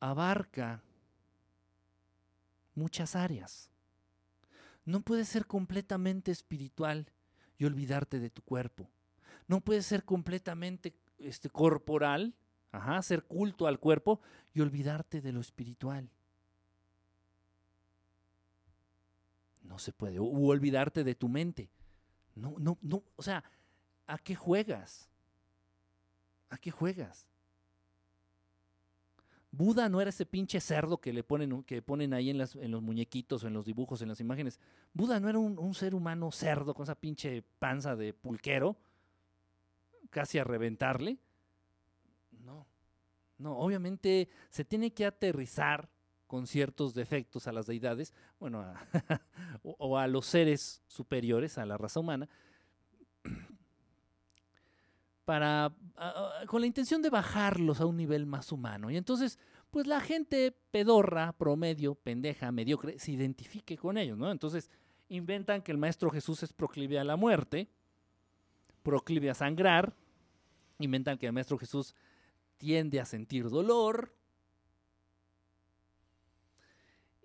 abarca 0.00 0.82
muchas 2.74 3.16
áreas. 3.16 3.70
No 4.84 5.00
puedes 5.02 5.28
ser 5.28 5.46
completamente 5.46 6.30
espiritual 6.30 7.12
y 7.58 7.64
olvidarte 7.64 8.20
de 8.20 8.30
tu 8.30 8.42
cuerpo. 8.42 8.90
No 9.48 9.60
puedes 9.60 9.84
ser 9.86 10.04
completamente 10.04 10.94
este, 11.18 11.50
corporal, 11.50 12.34
ajá, 12.70 12.98
hacer 12.98 13.24
culto 13.24 13.66
al 13.66 13.80
cuerpo 13.80 14.20
y 14.54 14.60
olvidarte 14.60 15.20
de 15.20 15.32
lo 15.32 15.40
espiritual. 15.40 16.08
No 19.62 19.78
se 19.78 19.92
puede. 19.92 20.18
O 20.20 20.24
olvidarte 20.24 21.02
de 21.02 21.14
tu 21.14 21.28
mente. 21.28 21.70
No, 22.36 22.54
no, 22.58 22.78
no. 22.80 23.02
O 23.16 23.22
sea, 23.22 23.42
¿a 24.06 24.18
qué 24.18 24.36
juegas? 24.36 25.10
¿A 26.50 26.56
qué 26.56 26.70
juegas? 26.70 27.26
Buda 29.50 29.88
no 29.88 30.00
era 30.00 30.10
ese 30.10 30.26
pinche 30.26 30.60
cerdo 30.60 30.98
que 30.98 31.12
le 31.12 31.24
ponen, 31.24 31.62
que 31.64 31.80
ponen 31.80 32.12
ahí 32.12 32.30
en, 32.30 32.38
los 32.38 32.82
muñequitos 32.82 33.44
en 33.44 33.54
los 33.54 33.64
dibujos, 33.64 34.02
en 34.02 34.08
las 34.08 34.20
imágenes. 34.20 34.60
Buda 34.92 35.20
no 35.20 35.28
era 35.28 35.38
un, 35.38 35.74
ser 35.74 35.94
humano 35.94 36.30
cerdo 36.30 36.74
con 36.74 36.84
esa 36.84 36.94
pinche 36.94 37.42
panza 37.58 37.96
de 37.96 38.12
pulquero, 38.12 38.76
casi 40.10 40.38
a 40.38 40.44
reventarle. 40.44 41.18
No, 42.44 42.66
no, 43.38 43.58
obviamente 43.58 44.28
se 44.50 44.64
tiene 44.64 44.92
que 44.92 45.04
aterrizar 45.04 45.88
con 46.28 46.46
ciertos 46.46 46.94
defectos 46.94 47.48
a 47.48 47.52
las 47.52 47.66
deidades, 47.66 48.12
bueno, 48.38 48.72
o, 49.62 49.98
a 49.98 50.06
los 50.06 50.26
seres 50.26 50.82
superiores, 50.86 51.56
a 51.56 51.64
la 51.64 51.78
raza 51.78 52.00
humana, 52.00 52.28
para, 55.24 55.72
con 56.46 56.60
la 56.60 56.66
intención 56.66 57.00
de 57.00 57.10
bajarlos 57.10 57.80
a 57.80 57.86
un 57.86 57.96
nivel 57.96 58.26
más 58.26 58.52
humano. 58.52 58.90
Y 58.90 58.98
entonces, 58.98 59.38
pues 59.70 59.86
la 59.86 60.00
gente 60.00 60.54
pedorra, 60.70 61.32
promedio, 61.32 61.94
pendeja, 61.94 62.52
mediocre, 62.52 62.98
se 62.98 63.12
identifique 63.12 63.78
con 63.78 63.96
ellos, 63.96 64.18
¿no? 64.18 64.30
Entonces, 64.30 64.70
inventan 65.08 65.62
que 65.62 65.72
el 65.72 65.78
Maestro 65.78 66.10
Jesús 66.10 66.42
es 66.42 66.52
proclive 66.52 66.98
a 66.98 67.04
la 67.04 67.16
muerte, 67.16 67.70
proclive 68.88 69.28
a 69.28 69.34
sangrar, 69.34 69.94
inventan 70.78 71.18
que 71.18 71.26
el 71.26 71.34
Maestro 71.34 71.58
Jesús 71.58 71.94
tiende 72.56 73.00
a 73.00 73.04
sentir 73.04 73.50
dolor. 73.50 74.14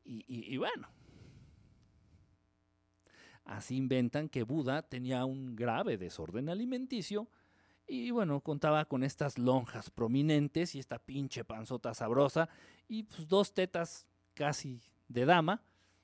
y 0.06 0.58
bueno, 0.58 0.90
así 3.46 3.78
inventan 3.78 4.28
que 4.28 4.44
Buda 4.44 4.82
tenía 4.82 5.24
un 5.24 5.56
grave 5.56 5.98
desorden 5.98 6.50
alimenticio 6.50 7.30
y 7.88 8.12
bueno, 8.12 8.42
contaba 8.42 8.84
con 8.86 9.04
estas 9.04 9.38
lonjas 9.38 9.90
prominentes 9.90 10.76
y 10.76 10.80
esta 10.80 11.00
pinche 11.00 11.46
panzota 11.46 11.94
sabrosa 11.94 12.50
y 12.90 13.04
pues, 13.04 13.28
dos 13.28 13.54
tetas 13.54 14.06
casi 14.34 14.82
de 15.08 15.26
dama 15.26 15.62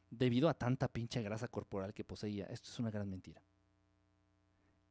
debido 0.10 0.47
a 0.49 0.53
tanta 0.53 0.88
pinche 0.88 1.22
grasa 1.22 1.49
corporal 1.49 1.93
que 1.93 2.03
poseía. 2.05 2.45
Esto 2.45 2.70
es 2.70 2.80
una 2.80 2.91
gran 2.91 3.10
mentira. 3.10 3.41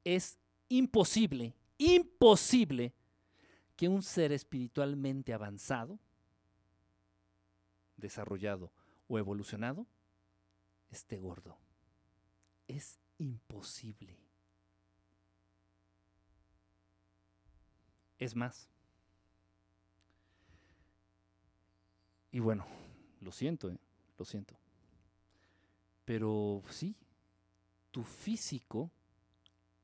Es 0.05 0.39
imposible, 0.69 1.55
imposible 1.79 2.93
que 3.77 3.89
un 3.89 4.03
ser 4.03 4.33
espiritualmente 4.33 5.33
avanzado, 5.33 5.99
desarrollado 7.97 8.73
o 9.07 9.19
evolucionado 9.19 9.87
esté 10.91 11.19
gordo. 11.19 11.59
Es 12.67 12.99
imposible. 13.19 14.19
es 18.19 18.35
más. 18.35 18.69
Y 22.31 22.41
bueno, 22.41 22.67
lo 23.21 23.33
siento, 23.33 23.71
¿eh? 23.71 23.79
lo 24.19 24.25
siento. 24.25 24.57
Pero 26.05 26.63
sí, 26.69 26.95
tu 27.91 28.03
físico 28.03 28.91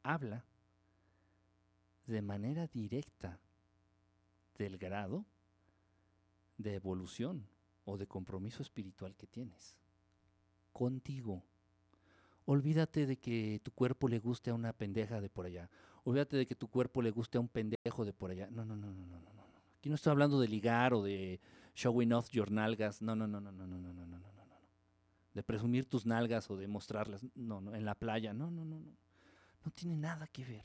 habla 0.03 0.45
de 2.07 2.23
manera 2.23 2.67
directa 2.67 3.41
del 4.59 4.79
grado 4.79 5.25
de 6.59 6.75
evolución 6.75 7.47
o 7.85 7.97
de 7.97 8.07
compromiso 8.07 8.63
espiritual 8.63 9.17
que 9.17 9.27
tienes 9.27 9.79
contigo. 10.73 11.43
Olvídate 12.47 13.07
de 13.07 13.17
que 13.17 13.61
tu 13.63 13.73
cuerpo 13.73 14.09
le 14.09 14.19
guste 14.19 14.51
a 14.51 14.55
una 14.55 14.73
pendeja 14.73 15.21
de 15.21 15.31
por 15.31 15.47
allá 15.47 15.71
olvídate 16.05 16.37
de 16.37 16.47
que 16.47 16.55
tu 16.55 16.69
cuerpo 16.69 17.03
le 17.03 17.11
guste 17.11 17.39
a 17.39 17.41
un 17.41 17.49
pendejo 17.49 18.05
de 18.05 18.13
por 18.13 18.31
allá. 18.31 18.49
No, 18.51 18.65
no, 18.65 18.77
no, 18.77 18.93
no, 18.93 19.07
no, 19.07 19.19
no. 19.19 19.45
Aquí 19.79 19.89
no 19.89 19.97
estoy 19.97 20.13
hablando 20.13 20.41
de 20.41 20.49
ligar 20.49 20.95
o 20.95 21.03
de 21.03 21.41
showing 21.75 22.13
off 22.13 22.31
your 22.31 22.51
nalgas. 22.51 23.03
No, 23.03 23.17
no, 23.17 23.27
no, 23.27 23.41
no, 23.41 23.51
no, 23.51 23.67
no, 23.67 23.79
no, 23.79 23.93
no, 23.93 24.07
no, 24.07 24.19
no, 24.19 24.19
no. 24.19 24.35
de 25.35 25.43
presumir 25.43 25.87
tus 25.87 26.07
nalgas 26.07 26.49
o 26.51 26.57
de 26.57 26.69
mostrarlas, 26.69 27.27
no, 27.35 27.61
no, 27.61 27.75
en 27.75 27.85
la 27.85 27.97
playa, 27.97 28.33
no, 28.33 28.51
no, 28.51 28.65
no, 28.65 28.79
no, 28.79 28.93
no 29.65 29.71
tiene 29.73 29.97
nada 29.97 30.29
que 30.29 30.45
ver. 30.45 30.65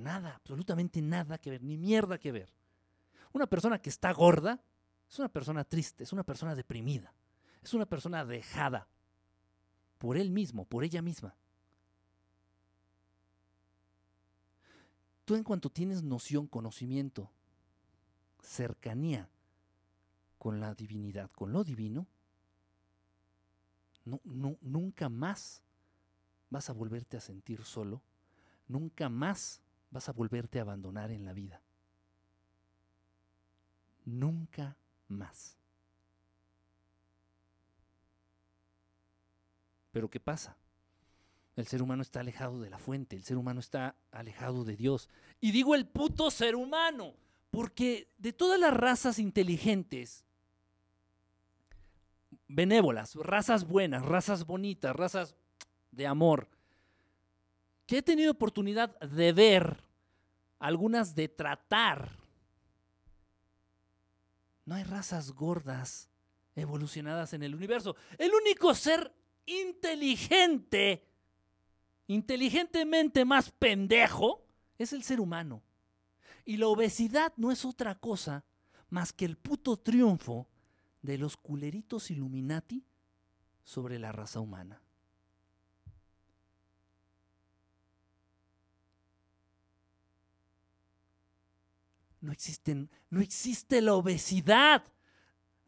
Nada, 0.00 0.34
absolutamente 0.36 1.02
nada 1.02 1.38
que 1.38 1.50
ver, 1.50 1.62
ni 1.62 1.76
mierda 1.76 2.18
que 2.18 2.32
ver. 2.32 2.50
Una 3.32 3.46
persona 3.46 3.80
que 3.80 3.90
está 3.90 4.12
gorda 4.12 4.62
es 5.08 5.18
una 5.18 5.28
persona 5.28 5.64
triste, 5.64 6.04
es 6.04 6.12
una 6.12 6.24
persona 6.24 6.54
deprimida, 6.54 7.12
es 7.62 7.74
una 7.74 7.86
persona 7.86 8.24
dejada 8.24 8.88
por 9.98 10.16
él 10.16 10.30
mismo, 10.30 10.64
por 10.64 10.84
ella 10.84 11.02
misma. 11.02 11.34
Tú 15.24 15.34
en 15.36 15.44
cuanto 15.44 15.70
tienes 15.70 16.02
noción, 16.02 16.46
conocimiento, 16.48 17.30
cercanía 18.42 19.28
con 20.38 20.58
la 20.58 20.74
divinidad, 20.74 21.30
con 21.32 21.52
lo 21.52 21.62
divino, 21.62 22.06
no, 24.04 24.20
no, 24.24 24.56
nunca 24.60 25.08
más 25.08 25.62
vas 26.48 26.70
a 26.70 26.72
volverte 26.72 27.16
a 27.16 27.20
sentir 27.20 27.64
solo, 27.64 28.02
nunca 28.66 29.08
más 29.08 29.62
vas 29.90 30.08
a 30.08 30.12
volverte 30.12 30.58
a 30.58 30.62
abandonar 30.62 31.10
en 31.10 31.24
la 31.24 31.32
vida. 31.32 31.60
Nunca 34.04 34.76
más. 35.08 35.56
Pero 39.92 40.08
¿qué 40.08 40.20
pasa? 40.20 40.56
El 41.56 41.66
ser 41.66 41.82
humano 41.82 42.02
está 42.02 42.20
alejado 42.20 42.60
de 42.60 42.70
la 42.70 42.78
fuente, 42.78 43.16
el 43.16 43.24
ser 43.24 43.36
humano 43.36 43.60
está 43.60 43.96
alejado 44.12 44.64
de 44.64 44.76
Dios. 44.76 45.08
Y 45.40 45.50
digo 45.50 45.74
el 45.74 45.86
puto 45.86 46.30
ser 46.30 46.54
humano, 46.54 47.14
porque 47.50 48.08
de 48.18 48.32
todas 48.32 48.58
las 48.58 48.72
razas 48.72 49.18
inteligentes, 49.18 50.24
benévolas, 52.46 53.14
razas 53.16 53.66
buenas, 53.66 54.04
razas 54.04 54.46
bonitas, 54.46 54.94
razas 54.94 55.34
de 55.90 56.06
amor, 56.06 56.48
que 57.90 57.98
he 57.98 58.02
tenido 58.02 58.30
oportunidad 58.30 58.96
de 59.00 59.32
ver, 59.32 59.82
algunas 60.60 61.16
de 61.16 61.26
tratar, 61.26 62.16
no 64.64 64.76
hay 64.76 64.84
razas 64.84 65.32
gordas 65.32 66.08
evolucionadas 66.54 67.32
en 67.32 67.42
el 67.42 67.52
universo. 67.52 67.96
El 68.16 68.30
único 68.32 68.76
ser 68.76 69.12
inteligente, 69.44 71.04
inteligentemente 72.06 73.24
más 73.24 73.50
pendejo, 73.50 74.46
es 74.78 74.92
el 74.92 75.02
ser 75.02 75.18
humano. 75.18 75.60
Y 76.44 76.58
la 76.58 76.68
obesidad 76.68 77.32
no 77.36 77.50
es 77.50 77.64
otra 77.64 77.96
cosa 77.96 78.44
más 78.88 79.12
que 79.12 79.24
el 79.24 79.36
puto 79.36 79.76
triunfo 79.76 80.46
de 81.02 81.18
los 81.18 81.36
culeritos 81.36 82.12
Illuminati 82.12 82.84
sobre 83.64 83.98
la 83.98 84.12
raza 84.12 84.38
humana. 84.38 84.80
No, 92.20 92.32
existen, 92.32 92.90
no 93.08 93.20
existe 93.20 93.80
la 93.80 93.94
obesidad. 93.94 94.84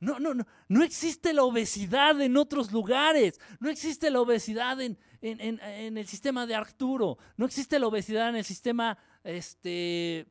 No, 0.01 0.19
no, 0.19 0.35
no, 0.35 0.45
no 0.69 0.83
existe 0.83 1.33
la 1.33 1.45
obesidad 1.45 2.21
en 2.21 2.37
otros 2.37 2.73
lugares. 2.73 3.41
No 3.61 3.71
existe 3.71 4.11
la 4.11 4.21
obesidad 4.21 4.81
en, 4.81 4.99
en, 5.23 5.97
el 5.97 6.07
sistema 6.07 6.47
de 6.47 6.55
Arturo. 6.55 7.19
No 7.37 7.47
existe 7.47 7.79
la 7.79 7.87
obesidad 7.87 8.29
en 8.29 8.37
el 8.37 8.45
sistema 8.45 8.99
este, 9.23 10.27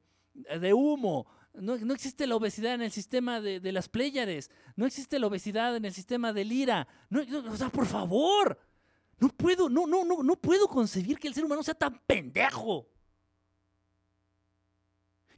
de 0.59 0.73
humo. 0.73 1.25
No, 1.53 1.73
existe 1.93 2.27
la 2.27 2.35
obesidad 2.35 2.75
en 2.75 2.81
el 2.81 2.91
sistema 2.91 3.41
de, 3.41 3.71
las 3.71 3.89
Pléyades. 3.89 4.51
No 4.75 4.85
existe 4.85 5.19
la 5.19 5.27
obesidad 5.27 5.75
en 5.75 5.85
el 5.85 5.93
sistema 5.93 6.33
de 6.33 6.45
Lira. 6.45 6.87
No, 7.09 7.21
o 7.49 7.57
sea, 7.57 7.69
por 7.69 7.85
favor. 7.85 8.59
No 9.19 9.29
puedo, 9.29 9.69
no, 9.69 9.87
no, 9.87 10.03
no, 10.03 10.23
no 10.23 10.35
puedo 10.35 10.67
concebir 10.67 11.19
que 11.19 11.27
el 11.27 11.33
ser 11.33 11.45
humano 11.45 11.63
sea 11.63 11.75
tan 11.75 11.99
pendejo. 12.05 12.87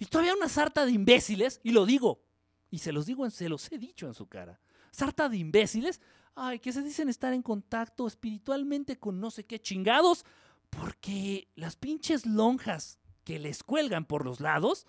Y 0.03 0.05
todavía 0.07 0.35
una 0.35 0.49
sarta 0.49 0.85
de 0.85 0.91
imbéciles, 0.91 1.61
y 1.63 1.71
lo 1.71 1.85
digo, 1.85 2.25
y 2.69 2.79
se 2.79 2.91
los 2.91 3.05
digo, 3.05 3.29
se 3.29 3.47
los 3.47 3.71
he 3.71 3.77
dicho 3.77 4.05
en 4.05 4.13
su 4.13 4.27
cara. 4.27 4.59
Sarta 4.91 5.29
de 5.29 5.37
imbéciles, 5.37 6.01
ay, 6.35 6.59
que 6.59 6.73
se 6.73 6.83
dicen 6.83 7.07
estar 7.07 7.31
en 7.31 7.41
contacto 7.41 8.05
espiritualmente 8.05 8.99
con 8.99 9.21
no 9.21 9.31
sé 9.31 9.45
qué 9.45 9.61
chingados, 9.61 10.25
porque 10.71 11.47
las 11.55 11.77
pinches 11.77 12.25
lonjas 12.25 12.99
que 13.23 13.39
les 13.39 13.63
cuelgan 13.63 14.03
por 14.03 14.25
los 14.25 14.41
lados, 14.41 14.87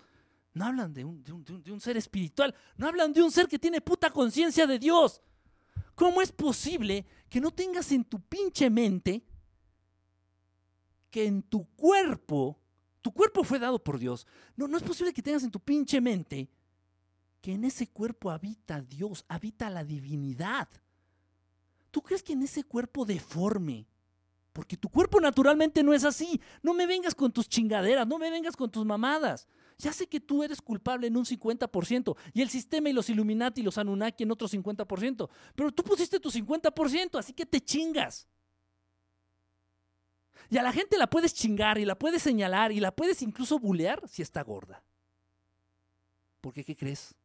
no 0.53 0.65
hablan 0.65 0.93
de 0.93 1.05
un, 1.05 1.23
de 1.23 1.71
un, 1.71 1.79
ser 1.79 1.95
espiritual, 1.95 2.53
no 2.75 2.85
hablan 2.85 3.13
de 3.13 3.23
un 3.23 3.31
ser 3.31 3.47
que 3.47 3.57
tiene 3.57 3.79
puta 3.79 4.09
conciencia 4.09 4.67
de 4.67 4.79
Dios. 4.79 5.21
¿Cómo 5.95 6.21
es 6.21 6.33
posible 6.33 7.05
que 7.29 7.39
no 7.39 7.51
tengas 7.51 7.89
en 7.93 8.03
tu 8.03 8.19
pinche 8.19 8.69
mente 8.69 9.23
que 11.09 11.25
en 11.25 11.41
tu 11.41 11.73
cuerpo, 11.77 12.59
tu 13.05 13.11
cuerpo 13.11 13.43
fue 13.43 13.59
dado 13.59 13.77
por 13.77 13.99
Dios, 13.99 14.25
no, 14.55 14.67
no 14.67 14.77
es 14.77 14.81
posible 14.81 15.13
que 15.13 15.21
tengas 15.21 15.43
en 15.43 15.51
tu 15.51 15.59
pinche 15.59 16.01
mente 16.01 16.49
que 17.39 17.53
en 17.53 17.63
ese 17.63 17.85
cuerpo 17.85 18.31
habita 18.31 18.81
Dios, 18.81 19.23
habita 19.27 19.69
la 19.69 19.83
divinidad? 19.83 20.67
¿Tú 21.91 22.01
crees 22.01 22.23
que 22.23 22.33
en 22.33 22.41
ese 22.41 22.63
cuerpo 22.63 23.05
deforme, 23.05 23.85
porque 24.53 24.75
tu 24.75 24.89
cuerpo 24.89 25.21
naturalmente 25.21 25.83
no 25.83 25.93
es 25.93 26.03
así. 26.03 26.41
No 26.63 26.73
me 26.73 26.87
vengas 26.87 27.13
con 27.13 27.31
tus 27.31 27.47
chingaderas, 27.47 28.07
no 28.07 28.17
me 28.17 28.31
vengas 28.31 28.55
con 28.55 28.71
tus 28.71 28.83
mamadas. 28.83 29.47
Ya 29.77 29.93
sé 29.93 30.07
que 30.07 30.19
tú 30.19 30.41
eres 30.41 30.59
culpable 30.59 31.05
en 31.05 31.15
un 31.15 31.25
50% 31.25 32.17
y 32.33 32.41
el 32.41 32.49
sistema 32.49 32.89
y 32.89 32.93
los 32.93 33.07
Illuminati 33.11 33.61
y 33.61 33.63
los 33.63 33.77
Anunnaki 33.77 34.23
en 34.23 34.31
otro 34.31 34.47
50%, 34.47 35.29
pero 35.53 35.71
tú 35.71 35.83
pusiste 35.83 36.19
tu 36.19 36.31
50%, 36.31 37.19
así 37.19 37.33
que 37.33 37.45
te 37.45 37.61
chingas. 37.61 38.27
Y 40.49 40.57
a 40.57 40.63
la 40.63 40.71
gente 40.71 40.97
la 40.97 41.09
puedes 41.09 41.33
chingar 41.33 41.77
y 41.77 41.85
la 41.85 41.97
puedes 41.97 42.21
señalar 42.21 42.71
y 42.71 42.79
la 42.79 42.91
puedes 42.95 43.21
incluso 43.21 43.59
bulear 43.59 44.07
si 44.07 44.21
está 44.21 44.43
gorda. 44.43 44.83
Porque, 46.41 46.63
¿qué 46.63 46.75
crees? 46.75 47.15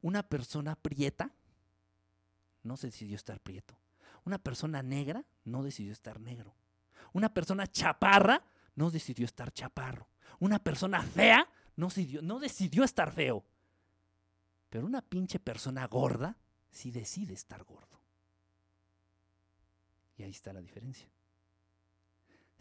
Una 0.00 0.22
persona 0.22 0.76
prieta 0.76 1.32
no 2.62 2.76
decidió 2.76 3.16
estar 3.16 3.40
prieto. 3.40 3.76
Una 4.24 4.38
persona 4.38 4.82
negra 4.82 5.24
no 5.44 5.62
decidió 5.62 5.92
estar 5.92 6.20
negro. 6.20 6.54
Una 7.12 7.32
persona 7.34 7.66
chaparra 7.66 8.44
no 8.74 8.90
decidió 8.90 9.26
estar 9.26 9.52
chaparro. 9.52 10.08
Una 10.38 10.58
persona 10.58 11.02
fea 11.02 11.48
no 11.76 11.88
decidió, 11.88 12.22
no 12.22 12.38
decidió 12.38 12.84
estar 12.84 13.12
feo. 13.12 13.44
Pero 14.70 14.86
una 14.86 15.02
pinche 15.02 15.38
persona 15.38 15.86
gorda 15.86 16.36
sí 16.70 16.90
decide 16.90 17.34
estar 17.34 17.64
gordo. 17.64 18.00
Y 20.16 20.22
ahí 20.22 20.30
está 20.30 20.52
la 20.52 20.60
diferencia. 20.60 21.08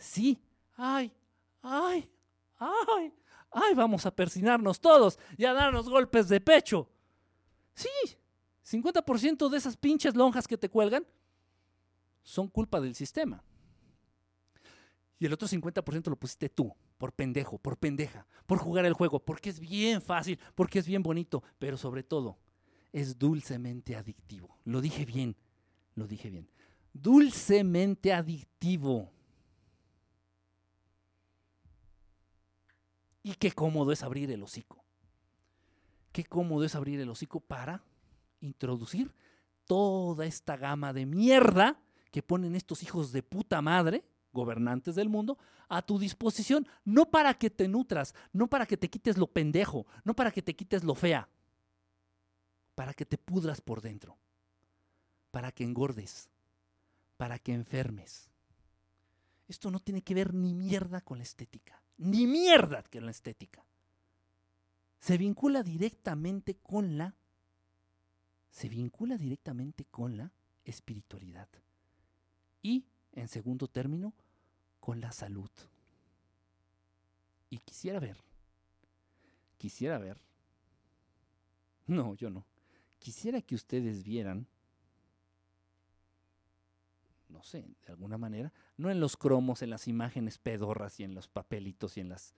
Sí, 0.02 0.42
ay, 0.78 1.14
ay, 1.62 2.10
ay, 2.58 3.14
ay, 3.52 3.76
vamos 3.76 4.06
a 4.08 4.16
persinarnos 4.16 4.82
todos 4.82 5.20
y 5.38 5.46
a 5.46 5.54
darnos 5.54 5.88
golpes 5.88 6.28
de 6.28 6.42
pecho. 6.42 6.90
Sí, 7.76 8.18
50% 8.66 9.48
de 9.48 9.58
esas 9.58 9.78
pinches 9.78 10.16
lonjas 10.16 10.48
que 10.48 10.58
te 10.58 10.70
cuelgan 10.70 11.06
son 12.24 12.48
culpa 12.48 12.82
del 12.82 12.96
sistema. 12.96 13.44
Y 15.20 15.28
el 15.28 15.34
otro 15.34 15.48
50% 15.48 16.08
lo 16.08 16.16
pusiste 16.16 16.50
tú, 16.50 16.76
por 16.98 17.14
pendejo, 17.14 17.60
por 17.60 17.78
pendeja, 17.78 18.26
por 18.48 18.58
jugar 18.58 18.86
el 18.88 18.94
juego, 18.94 19.20
porque 19.24 19.52
es 19.52 19.60
bien 19.60 20.02
fácil, 20.02 20.40
porque 20.56 20.80
es 20.80 20.88
bien 20.88 21.04
bonito, 21.04 21.44
pero 21.60 21.78
sobre 21.78 22.02
todo 22.02 22.40
es 22.92 23.20
dulcemente 23.20 23.96
adictivo. 23.96 24.58
Lo 24.66 24.82
dije 24.82 25.06
bien, 25.06 25.36
lo 25.94 26.08
dije 26.08 26.32
bien. 26.32 26.50
Dulcemente 26.92 28.14
adictivo. 28.14 29.12
Y 33.24 33.36
qué 33.36 33.52
cómodo 33.52 33.92
es 33.92 34.04
abrir 34.04 34.32
el 34.32 34.44
hocico. 34.44 34.84
Qué 36.12 36.26
cómodo 36.26 36.66
es 36.66 36.76
abrir 36.76 37.00
el 37.00 37.10
hocico 37.10 37.40
para 37.40 37.84
introducir 38.42 39.14
toda 39.66 40.26
esta 40.26 40.58
gama 40.58 40.92
de 40.94 41.06
mierda 41.06 41.80
que 42.12 42.24
ponen 42.24 42.56
estos 42.56 42.84
hijos 42.84 43.12
de 43.12 43.24
puta 43.24 43.62
madre 43.62 44.04
gobernantes 44.34 44.96
del 44.96 45.10
mundo, 45.10 45.38
a 45.70 45.82
tu 45.82 46.00
disposición, 46.00 46.68
no 46.84 47.10
para 47.10 47.34
que 47.34 47.50
te 47.50 47.68
nutras, 47.68 48.14
no 48.34 48.48
para 48.48 48.66
que 48.66 48.78
te 48.78 48.90
quites 48.90 49.18
lo 49.18 49.28
pendejo, 49.28 49.86
no 50.04 50.16
para 50.16 50.32
que 50.32 50.42
te 50.42 50.56
quites 50.56 50.84
lo 50.84 50.96
fea, 50.96 51.30
para 52.76 52.94
que 52.94 53.06
te 53.06 53.18
pudras 53.18 53.62
por 53.62 53.82
dentro, 53.82 54.18
para 55.32 55.52
que 55.52 55.64
engordes, 55.64 56.30
para 57.18 57.40
que 57.40 57.54
enfermes. 57.54 58.30
Esto 59.48 59.70
no 59.70 59.80
tiene 59.80 60.02
que 60.02 60.14
ver 60.14 60.34
ni 60.34 60.54
mierda 60.54 61.02
con 61.02 61.18
la 61.18 61.24
estética, 61.24 61.81
ni 62.02 62.26
mierda 62.26 62.84
con 62.92 63.06
la 63.06 63.12
estética. 63.12 63.64
Se 65.00 65.18
vincula 65.18 65.64
directamente 65.64 66.56
con 66.56 66.98
la 66.98 67.16
se 68.50 68.68
vincula 68.68 69.18
directamente 69.18 69.86
con 69.86 70.18
la 70.18 70.30
espiritualidad. 70.66 71.48
Y 72.62 72.86
en 73.14 73.30
segundo 73.30 73.68
término, 73.68 74.14
con 74.82 75.00
la 75.00 75.14
salud. 75.14 75.50
Y 77.50 77.60
quisiera 77.60 78.00
ver, 78.00 78.18
quisiera 79.58 79.98
ver, 80.00 80.20
no, 81.88 82.14
yo 82.16 82.30
no, 82.30 82.46
quisiera 83.00 83.42
que 83.42 83.56
ustedes 83.56 84.04
vieran 84.04 84.48
no 87.32 87.44
sé, 87.44 87.66
de 87.86 87.92
alguna 87.92 88.18
manera, 88.18 88.54
no 88.78 88.92
en 88.92 89.00
los 89.00 89.18
cromos, 89.18 89.62
en 89.62 89.70
las 89.70 89.88
imágenes 89.88 90.38
pedorras 90.38 91.00
y 91.00 91.04
en 91.04 91.16
los 91.16 91.28
papelitos 91.28 91.98
y 91.98 92.02
en 92.02 92.10
las 92.10 92.36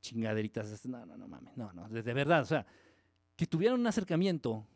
chingaderitas. 0.00 0.84
No, 0.86 1.06
no, 1.06 1.16
no 1.16 1.28
mames, 1.28 1.56
no, 1.56 1.72
no, 1.72 1.88
de, 1.88 2.02
de 2.02 2.12
verdad, 2.12 2.42
o 2.42 2.46
sea, 2.46 2.66
que 3.36 3.46
tuvieran 3.46 3.80
un 3.80 3.86
acercamiento 3.86 4.66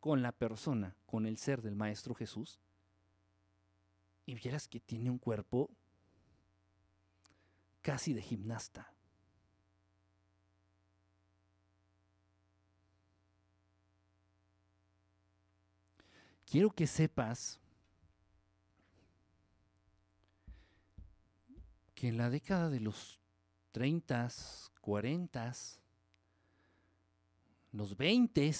con 0.00 0.22
la 0.22 0.32
persona, 0.32 0.94
con 1.06 1.26
el 1.26 1.38
ser 1.38 1.62
del 1.62 1.74
Maestro 1.76 2.14
Jesús, 2.14 2.60
y 4.26 4.34
vieras 4.34 4.68
que 4.68 4.80
tiene 4.80 5.10
un 5.10 5.18
cuerpo 5.18 5.70
casi 7.82 8.14
de 8.14 8.22
gimnasta. 8.22 8.93
Quiero 16.54 16.70
que 16.70 16.86
sepas 16.86 17.58
que 21.96 22.06
en 22.06 22.16
la 22.16 22.30
década 22.30 22.70
de 22.70 22.78
los 22.78 23.20
30, 23.72 24.28
40, 24.80 25.52
los 27.72 27.96
20, 27.96 28.54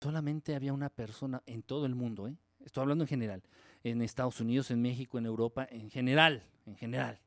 solamente 0.00 0.54
había 0.54 0.72
una 0.72 0.88
persona 0.88 1.42
en 1.46 1.64
todo 1.64 1.84
el 1.86 1.96
mundo, 1.96 2.28
¿eh? 2.28 2.36
estoy 2.60 2.82
hablando 2.82 3.02
en 3.02 3.08
general, 3.08 3.42
en 3.82 4.02
Estados 4.02 4.40
Unidos, 4.40 4.70
en 4.70 4.80
México, 4.80 5.18
en 5.18 5.26
Europa, 5.26 5.66
en 5.68 5.90
general, 5.90 6.44
en 6.64 6.76
general. 6.76 7.18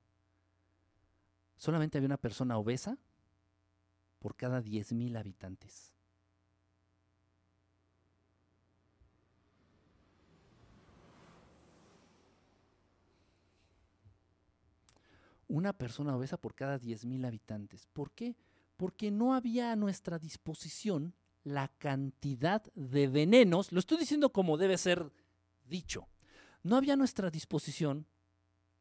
Solamente 1.57 1.97
había 1.97 2.07
una 2.07 2.15
persona 2.15 2.57
obesa 2.57 2.97
por 4.19 4.37
cada 4.37 4.61
10.000 4.63 5.17
habitantes. 5.17 5.96
Una 15.47 15.73
persona 15.73 16.15
obesa 16.15 16.37
por 16.37 16.55
cada 16.55 16.79
10.000 16.79 17.25
habitantes. 17.25 17.87
¿Por 17.93 18.11
qué? 18.11 18.35
Porque 18.75 19.11
no 19.11 19.33
había 19.33 19.71
a 19.71 19.75
nuestra 19.75 20.19
disposición 20.19 21.15
la 21.43 21.69
cantidad 21.69 22.61
de 22.75 23.07
venenos, 23.07 23.71
lo 23.71 23.79
estoy 23.79 23.97
diciendo 23.97 24.33
como 24.33 24.57
debe 24.57 24.77
ser 24.77 25.11
dicho, 25.65 26.09
no 26.61 26.75
había 26.75 26.93
a 26.93 26.97
nuestra 26.97 27.29
disposición 27.29 28.05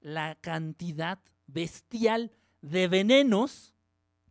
la 0.01 0.35
cantidad 0.35 1.21
bestial 1.47 2.33
de 2.63 2.89
venenos 2.89 3.73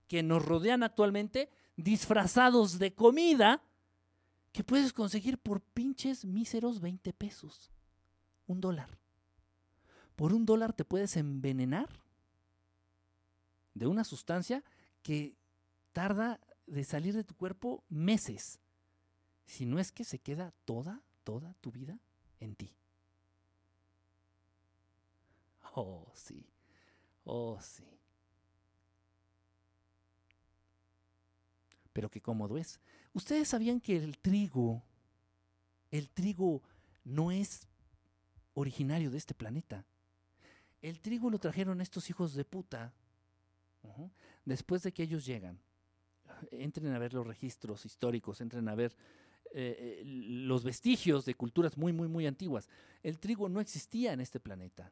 que 0.08 0.22
nos 0.22 0.44
rodean 0.44 0.84
actualmente 0.84 1.50
disfrazados 1.78 2.78
de 2.78 2.94
comida 2.94 3.64
que 4.52 4.64
puedes 4.64 4.94
conseguir 4.94 5.38
por 5.38 5.62
pinches 5.62 6.26
míseros 6.26 6.82
20 6.82 7.14
pesos, 7.14 7.72
un 8.48 8.62
dólar. 8.62 8.98
Por 10.16 10.34
un 10.34 10.46
dólar 10.46 10.74
te 10.74 10.86
puedes 10.86 11.18
envenenar 11.18 12.05
de 13.76 13.86
una 13.86 14.04
sustancia 14.04 14.64
que 15.04 15.36
tarda 15.94 16.40
de 16.66 16.84
salir 16.84 17.14
de 17.14 17.24
tu 17.24 17.36
cuerpo 17.36 17.84
meses. 17.90 18.60
Si 19.46 19.68
no 19.68 19.78
es 19.78 19.92
que 19.92 20.04
se 20.04 20.18
queda 20.18 20.54
toda, 20.66 21.04
toda 21.24 21.54
tu 21.62 21.72
vida 21.72 22.00
en 22.40 22.56
ti. 22.56 22.76
Oh, 25.76 26.12
sí. 26.16 26.48
Oh, 27.26 27.60
sí. 27.62 27.86
Pero 31.94 32.10
qué 32.10 32.22
cómodo 32.22 32.58
es. 32.58 32.80
Ustedes 33.14 33.50
sabían 33.50 33.80
que 33.80 33.98
el 33.98 34.18
trigo, 34.18 34.84
el 35.92 36.10
trigo 36.10 36.62
no 37.04 37.32
es 37.32 37.68
originario 38.54 39.12
de 39.12 39.18
este 39.18 39.34
planeta. 39.34 39.86
El 40.82 41.00
trigo 41.00 41.30
lo 41.30 41.40
trajeron 41.40 41.82
estos 41.82 42.10
hijos 42.10 42.34
de 42.34 42.46
puta 42.46 42.94
después 44.46 44.84
de 44.84 44.92
que 44.92 45.04
ellos 45.04 45.26
llegan 45.26 45.60
entren 46.52 46.94
a 46.94 47.00
ver 47.00 47.14
los 47.14 47.26
registros 47.26 47.86
históricos, 47.86 48.42
entren 48.42 48.68
a 48.68 48.76
ver 48.76 48.96
eh, 49.54 50.02
eh, 50.02 50.04
los 50.06 50.64
vestigios 50.64 51.26
de 51.26 51.36
culturas 51.36 51.78
muy, 51.78 51.94
muy, 51.94 52.08
muy 52.08 52.28
antiguas. 52.28 52.70
El 53.04 53.20
trigo 53.20 53.50
no 53.50 53.60
existía 53.60 54.14
en 54.14 54.22
este 54.22 54.40
planeta. 54.40 54.92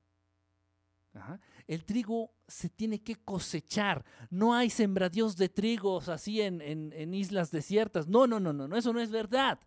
El 1.68 1.86
trigo 1.86 2.34
se 2.48 2.70
tiene 2.70 3.04
que 3.04 3.16
cosechar. 3.18 4.04
No 4.32 4.56
hay 4.56 4.72
sembradíos 4.72 5.38
de 5.38 5.48
trigos 5.48 6.10
así 6.10 6.41
en, 6.41 6.60
en 6.62 7.14
islas 7.14 7.52
desiertas. 7.52 8.08
No, 8.08 8.26
no, 8.26 8.39
no, 8.39 8.52
no, 8.52 8.68
no, 8.68 8.76
eso 8.76 8.91
no 8.94 9.00
es 9.00 9.12
verdad. 9.12 9.60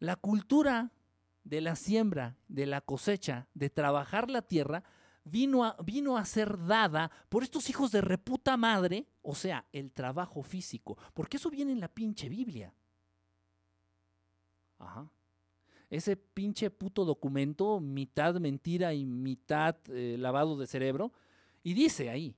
La 0.00 0.16
cultura 0.16 0.90
de 1.44 1.60
la 1.60 1.76
siembra, 1.76 2.36
de 2.48 2.66
la 2.66 2.80
cosecha, 2.80 3.46
de 3.54 3.70
trabajar 3.70 4.30
la 4.30 4.42
tierra, 4.42 4.82
vino 5.24 5.64
a, 5.64 5.76
vino 5.82 6.16
a 6.16 6.24
ser 6.24 6.58
dada 6.66 7.10
por 7.28 7.42
estos 7.42 7.68
hijos 7.70 7.90
de 7.90 8.00
reputa 8.00 8.56
madre, 8.56 9.06
o 9.22 9.34
sea, 9.34 9.66
el 9.72 9.90
trabajo 9.90 10.42
físico, 10.42 10.96
porque 11.14 11.38
eso 11.38 11.50
viene 11.50 11.72
en 11.72 11.80
la 11.80 11.88
pinche 11.88 12.28
Biblia. 12.28 12.72
Ajá. 14.78 15.08
Ese 15.90 16.16
pinche 16.16 16.70
puto 16.70 17.04
documento, 17.04 17.80
mitad 17.80 18.34
mentira 18.36 18.94
y 18.94 19.04
mitad 19.04 19.76
eh, 19.88 20.16
lavado 20.18 20.56
de 20.56 20.66
cerebro, 20.66 21.12
y 21.62 21.74
dice 21.74 22.10
ahí, 22.10 22.36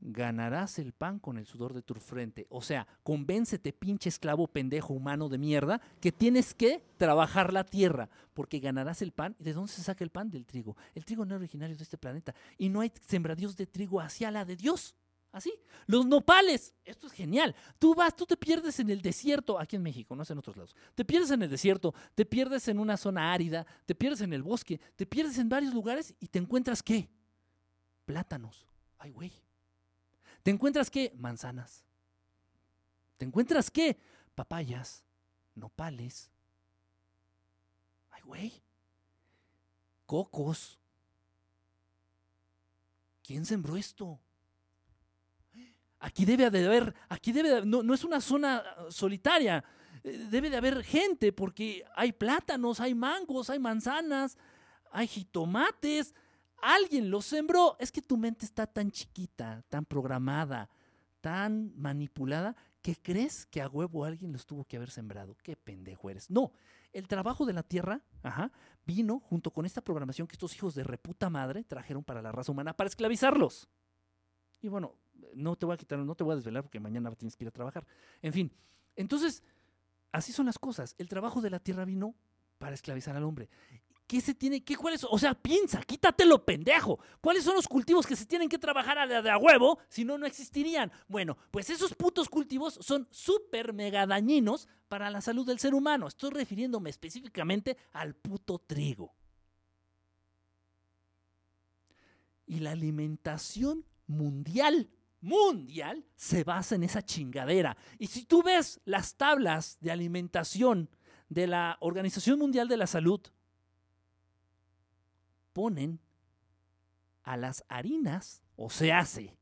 ganarás 0.00 0.78
el 0.78 0.92
pan 0.92 1.18
con 1.18 1.38
el 1.38 1.46
sudor 1.46 1.74
de 1.74 1.82
tu 1.82 1.94
frente. 1.94 2.46
O 2.50 2.62
sea, 2.62 2.86
convéncete, 3.02 3.72
pinche 3.72 4.08
esclavo 4.08 4.46
pendejo 4.46 4.94
humano 4.94 5.28
de 5.28 5.38
mierda, 5.38 5.80
que 6.00 6.12
tienes 6.12 6.54
que 6.54 6.84
trabajar 6.96 7.52
la 7.52 7.64
tierra, 7.64 8.08
porque 8.34 8.60
ganarás 8.60 9.02
el 9.02 9.12
pan. 9.12 9.36
¿Y 9.38 9.44
de 9.44 9.52
dónde 9.52 9.72
se 9.72 9.82
saca 9.82 10.04
el 10.04 10.10
pan? 10.10 10.30
Del 10.30 10.46
trigo. 10.46 10.76
El 10.94 11.04
trigo 11.04 11.24
no 11.24 11.34
es 11.34 11.40
originario 11.40 11.76
de 11.76 11.82
este 11.82 11.98
planeta. 11.98 12.34
Y 12.56 12.68
no 12.68 12.80
hay 12.80 12.92
sembradíos 13.06 13.56
de 13.56 13.66
trigo 13.66 14.00
hacia 14.00 14.30
la 14.30 14.44
de 14.44 14.56
Dios. 14.56 14.94
Así. 15.32 15.52
Los 15.86 16.06
nopales. 16.06 16.74
Esto 16.84 17.06
es 17.06 17.12
genial. 17.12 17.54
Tú 17.78 17.94
vas, 17.94 18.14
tú 18.14 18.24
te 18.24 18.36
pierdes 18.36 18.78
en 18.80 18.90
el 18.90 19.02
desierto, 19.02 19.58
aquí 19.58 19.76
en 19.76 19.82
México, 19.82 20.14
no 20.14 20.22
es 20.22 20.30
en 20.30 20.38
otros 20.38 20.56
lados. 20.56 20.76
Te 20.94 21.04
pierdes 21.04 21.30
en 21.30 21.42
el 21.42 21.50
desierto, 21.50 21.94
te 22.14 22.24
pierdes 22.24 22.68
en 22.68 22.78
una 22.78 22.96
zona 22.96 23.32
árida, 23.32 23.66
te 23.84 23.94
pierdes 23.94 24.20
en 24.20 24.32
el 24.32 24.42
bosque, 24.42 24.80
te 24.96 25.06
pierdes 25.06 25.38
en 25.38 25.48
varios 25.48 25.74
lugares 25.74 26.14
y 26.18 26.28
te 26.28 26.38
encuentras 26.38 26.82
qué? 26.82 27.10
Plátanos. 28.06 28.66
Ay, 28.98 29.10
güey 29.10 29.47
¿Te 30.48 30.52
encuentras 30.52 30.88
qué? 30.88 31.12
Manzanas. 31.18 31.84
¿Te 33.18 33.26
encuentras 33.26 33.70
qué? 33.70 33.98
Papayas, 34.34 35.04
nopales. 35.54 36.30
Ay, 38.08 38.22
güey. 38.24 38.62
Cocos. 40.06 40.78
¿Quién 43.22 43.44
sembró 43.44 43.76
esto? 43.76 44.18
Aquí 45.98 46.24
debe 46.24 46.48
de 46.48 46.64
haber, 46.64 46.94
aquí 47.10 47.30
debe 47.30 47.50
de, 47.50 47.66
no, 47.66 47.82
no 47.82 47.92
es 47.92 48.02
una 48.04 48.22
zona 48.22 48.64
solitaria, 48.88 49.62
eh, 50.02 50.28
debe 50.30 50.48
de 50.48 50.56
haber 50.56 50.82
gente 50.82 51.30
porque 51.30 51.84
hay 51.94 52.12
plátanos, 52.12 52.80
hay 52.80 52.94
mangos, 52.94 53.50
hay 53.50 53.58
manzanas, 53.58 54.38
hay 54.92 55.08
jitomates, 55.08 56.14
Alguien 56.60 57.10
lo 57.10 57.22
sembró. 57.22 57.76
Es 57.78 57.92
que 57.92 58.02
tu 58.02 58.16
mente 58.16 58.44
está 58.44 58.66
tan 58.66 58.90
chiquita, 58.90 59.64
tan 59.68 59.84
programada, 59.84 60.68
tan 61.20 61.72
manipulada, 61.76 62.56
que 62.82 62.96
crees 62.96 63.46
que 63.46 63.60
a 63.60 63.68
huevo 63.68 64.04
alguien 64.04 64.32
los 64.32 64.46
tuvo 64.46 64.64
que 64.64 64.76
haber 64.76 64.90
sembrado. 64.90 65.36
Qué 65.42 65.56
pendejo 65.56 66.10
eres. 66.10 66.30
No, 66.30 66.52
el 66.92 67.06
trabajo 67.08 67.44
de 67.44 67.52
la 67.52 67.62
tierra 67.62 68.02
ajá, 68.22 68.52
vino 68.84 69.20
junto 69.20 69.50
con 69.50 69.66
esta 69.66 69.80
programación 69.80 70.26
que 70.26 70.34
estos 70.34 70.54
hijos 70.54 70.74
de 70.74 70.84
reputa 70.84 71.30
madre 71.30 71.64
trajeron 71.64 72.04
para 72.04 72.22
la 72.22 72.32
raza 72.32 72.52
humana 72.52 72.74
para 72.74 72.88
esclavizarlos. 72.88 73.68
Y 74.60 74.68
bueno, 74.68 74.94
no 75.34 75.56
te 75.56 75.66
voy 75.66 75.74
a 75.74 75.76
quitar, 75.76 75.98
no 75.98 76.14
te 76.14 76.24
voy 76.24 76.32
a 76.32 76.36
desvelar 76.36 76.62
porque 76.62 76.80
mañana 76.80 77.14
tienes 77.14 77.36
que 77.36 77.44
ir 77.44 77.48
a 77.48 77.52
trabajar. 77.52 77.86
En 78.22 78.32
fin, 78.32 78.52
entonces, 78.96 79.42
así 80.12 80.32
son 80.32 80.46
las 80.46 80.58
cosas. 80.58 80.94
El 80.98 81.08
trabajo 81.08 81.40
de 81.40 81.50
la 81.50 81.60
tierra 81.60 81.84
vino 81.84 82.14
para 82.58 82.74
esclavizar 82.74 83.16
al 83.16 83.24
hombre. 83.24 83.48
¿Qué 84.08 84.22
se 84.22 84.34
tiene? 84.34 84.64
¿Qué 84.64 84.74
cuáles? 84.74 85.04
O 85.04 85.18
sea, 85.18 85.34
piensa, 85.34 85.82
quítatelo, 85.82 86.42
pendejo. 86.42 86.98
¿Cuáles 87.20 87.44
son 87.44 87.54
los 87.54 87.68
cultivos 87.68 88.06
que 88.06 88.16
se 88.16 88.24
tienen 88.24 88.48
que 88.48 88.58
trabajar 88.58 88.98
a 88.98 89.06
de 89.06 89.30
a 89.30 89.36
huevo? 89.36 89.78
Si 89.90 90.02
no, 90.02 90.16
no 90.16 90.24
existirían. 90.24 90.90
Bueno, 91.08 91.36
pues 91.50 91.68
esos 91.68 91.94
putos 91.94 92.30
cultivos 92.30 92.78
son 92.80 93.06
súper 93.10 93.74
mega 93.74 94.06
dañinos 94.06 94.66
para 94.88 95.10
la 95.10 95.20
salud 95.20 95.46
del 95.46 95.58
ser 95.58 95.74
humano. 95.74 96.08
Estoy 96.08 96.30
refiriéndome 96.30 96.88
específicamente 96.88 97.76
al 97.92 98.14
puto 98.14 98.58
trigo. 98.60 99.14
Y 102.46 102.60
la 102.60 102.70
alimentación 102.70 103.84
mundial, 104.06 104.88
mundial, 105.20 106.06
se 106.16 106.44
basa 106.44 106.76
en 106.76 106.84
esa 106.84 107.02
chingadera. 107.02 107.76
Y 107.98 108.06
si 108.06 108.24
tú 108.24 108.42
ves 108.42 108.80
las 108.86 109.18
tablas 109.18 109.76
de 109.82 109.90
alimentación 109.90 110.88
de 111.28 111.46
la 111.46 111.76
Organización 111.80 112.38
Mundial 112.38 112.68
de 112.68 112.78
la 112.78 112.86
Salud, 112.86 113.20
ponen 115.58 115.98
a 117.24 117.36
las 117.36 117.64
harinas, 117.68 118.44
o 118.54 118.70
se 118.70 118.92
hace 118.92 119.36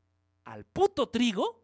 al 0.45 0.65
puto 0.65 1.09
trigo, 1.09 1.63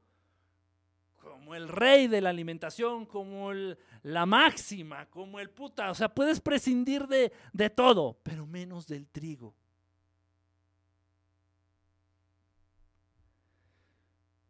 como 1.18 1.56
el 1.56 1.68
rey 1.68 2.06
de 2.06 2.22
la 2.22 2.30
alimentación, 2.30 3.08
como 3.08 3.51
la 3.51 4.26
máxima, 4.28 5.08
como 5.08 5.39
el 5.39 5.49
puta. 5.49 5.89
O 5.89 5.95
sea, 5.95 6.14
puedes 6.14 6.39
prescindir 6.39 7.08
de, 7.08 7.34
de 7.51 7.72
todo, 7.72 8.20
pero 8.22 8.45
menos 8.45 8.86
del 8.86 9.08
trigo. 9.08 9.56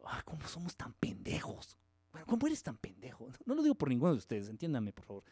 Ah, 0.04 0.20
¿Cómo 0.26 0.46
somos 0.46 0.76
tan 0.76 0.92
pendejos? 0.92 1.78
Bueno, 2.12 2.26
¿cómo 2.26 2.46
eres 2.46 2.62
tan 2.62 2.76
pendejo? 2.76 3.30
No 3.46 3.54
lo 3.54 3.62
digo 3.62 3.74
por 3.74 3.88
ninguno 3.88 4.12
de 4.12 4.18
ustedes, 4.18 4.50
entiéndanme, 4.50 4.92
por 4.92 5.06
favor. 5.06 5.24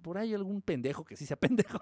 Por 0.00 0.16
ahí 0.16 0.32
algún 0.32 0.62
pendejo 0.62 1.04
que 1.04 1.14
sí 1.14 1.26
sea 1.26 1.36
pendejo, 1.38 1.78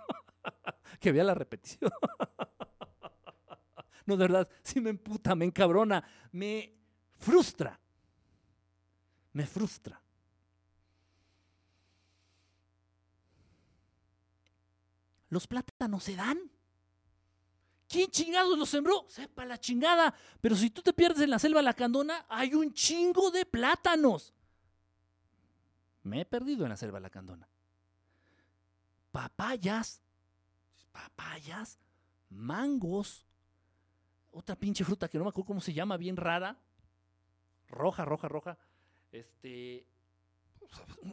que 1.01 1.13
vea 1.13 1.25
la 1.25 1.35
repetición. 1.35 1.91
no, 4.07 4.17
de 4.17 4.25
verdad, 4.25 4.49
sí 4.63 4.81
me 4.81 4.91
emputa, 4.91 5.35
me 5.35 5.45
encabrona, 5.45 6.05
me 6.33 6.75
frustra. 7.19 7.79
Me 9.33 9.47
frustra. 9.47 10.01
Los 15.31 15.47
plátanos 15.47 16.05
se 16.05 16.15
dan. 16.15 16.39
¿Quién 17.89 18.11
chingados 18.11 18.59
los 18.59 18.69
sembró? 18.69 19.07
Sepa 19.09 19.47
la 19.47 19.59
chingada. 19.59 20.15
Pero 20.41 20.57
si 20.57 20.71
tú 20.71 20.83
te 20.83 20.93
pierdes 20.93 21.23
en 21.23 21.31
la 21.31 21.39
selva 21.39 21.63
lacandona, 21.63 22.27
hay 22.29 22.55
un 22.55 22.73
chingo 22.73 23.31
de 23.31 23.47
plátanos. 23.47 24.35
Me 26.03 26.23
he 26.23 26.25
perdido 26.25 26.65
en 26.65 26.71
la 26.71 26.77
selva 26.77 27.01
lacandona. 27.01 27.49
Papayas, 29.11 30.03
papayas, 30.93 31.79
mangos, 32.31 33.27
otra 34.31 34.57
pinche 34.57 34.85
fruta 34.85 35.09
que 35.09 35.19
no 35.19 35.25
me 35.25 35.31
acuerdo 35.31 35.47
cómo 35.49 35.61
se 35.61 35.73
llama, 35.73 35.97
bien 35.97 36.17
rara, 36.17 36.59
roja, 37.69 38.05
roja, 38.05 38.29
roja. 38.29 38.59
Este, 39.11 39.87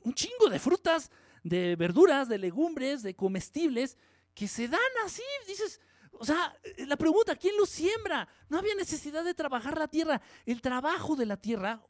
un 0.03 0.13
chingo 0.13 0.49
de 0.49 0.59
frutas, 0.59 1.11
de 1.43 1.75
verduras, 1.75 2.29
de 2.29 2.37
legumbres, 2.37 3.03
de 3.03 3.15
comestibles 3.15 3.97
que 4.33 4.47
se 4.47 4.67
dan 4.67 4.79
así. 5.05 5.23
Dices, 5.47 5.81
o 6.13 6.25
sea, 6.25 6.57
la 6.77 6.97
pregunta, 6.97 7.35
¿quién 7.35 7.57
los 7.57 7.69
siembra? 7.69 8.27
No 8.49 8.57
había 8.57 8.75
necesidad 8.75 9.23
de 9.23 9.33
trabajar 9.33 9.77
la 9.77 9.87
tierra. 9.87 10.21
El 10.45 10.61
trabajo 10.61 11.15
de 11.15 11.25
la 11.25 11.37
tierra 11.37 11.81